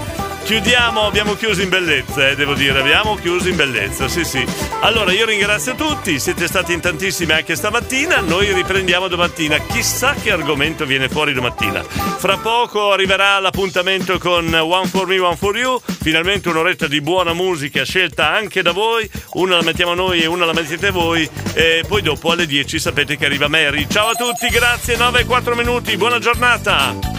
Chiudiamo, 0.48 1.04
abbiamo 1.04 1.34
chiuso 1.34 1.60
in 1.60 1.68
bellezza, 1.68 2.30
eh, 2.30 2.34
devo 2.34 2.54
dire, 2.54 2.78
abbiamo 2.78 3.16
chiuso 3.16 3.50
in 3.50 3.56
bellezza, 3.56 4.08
sì 4.08 4.24
sì. 4.24 4.42
Allora 4.80 5.12
io 5.12 5.26
ringrazio 5.26 5.74
tutti, 5.74 6.18
siete 6.18 6.46
stati 6.46 6.72
in 6.72 6.80
tantissimi 6.80 7.32
anche 7.32 7.54
stamattina, 7.54 8.20
noi 8.20 8.54
riprendiamo 8.54 9.08
domattina, 9.08 9.58
chissà 9.58 10.14
che 10.14 10.32
argomento 10.32 10.86
viene 10.86 11.10
fuori 11.10 11.34
domattina. 11.34 11.82
Fra 11.82 12.38
poco 12.38 12.92
arriverà 12.92 13.38
l'appuntamento 13.40 14.16
con 14.16 14.50
One 14.54 14.86
for 14.86 15.06
Me, 15.06 15.18
One 15.18 15.36
for 15.36 15.54
You, 15.54 15.82
finalmente 15.84 16.48
un'oretta 16.48 16.86
di 16.86 17.02
buona 17.02 17.34
musica 17.34 17.84
scelta 17.84 18.32
anche 18.32 18.62
da 18.62 18.72
voi, 18.72 19.06
una 19.34 19.56
la 19.56 19.62
mettiamo 19.62 19.92
noi 19.92 20.22
e 20.22 20.26
una 20.26 20.46
la 20.46 20.54
mettete 20.54 20.90
voi 20.90 21.28
e 21.52 21.84
poi 21.86 22.00
dopo 22.00 22.30
alle 22.30 22.46
10 22.46 22.78
sapete 22.78 23.18
che 23.18 23.26
arriva 23.26 23.48
Mary. 23.48 23.86
Ciao 23.86 24.08
a 24.08 24.14
tutti, 24.14 24.48
grazie, 24.48 24.96
9 24.96 25.20
e 25.20 25.24
4 25.26 25.54
minuti, 25.54 25.94
buona 25.98 26.18
giornata! 26.18 27.17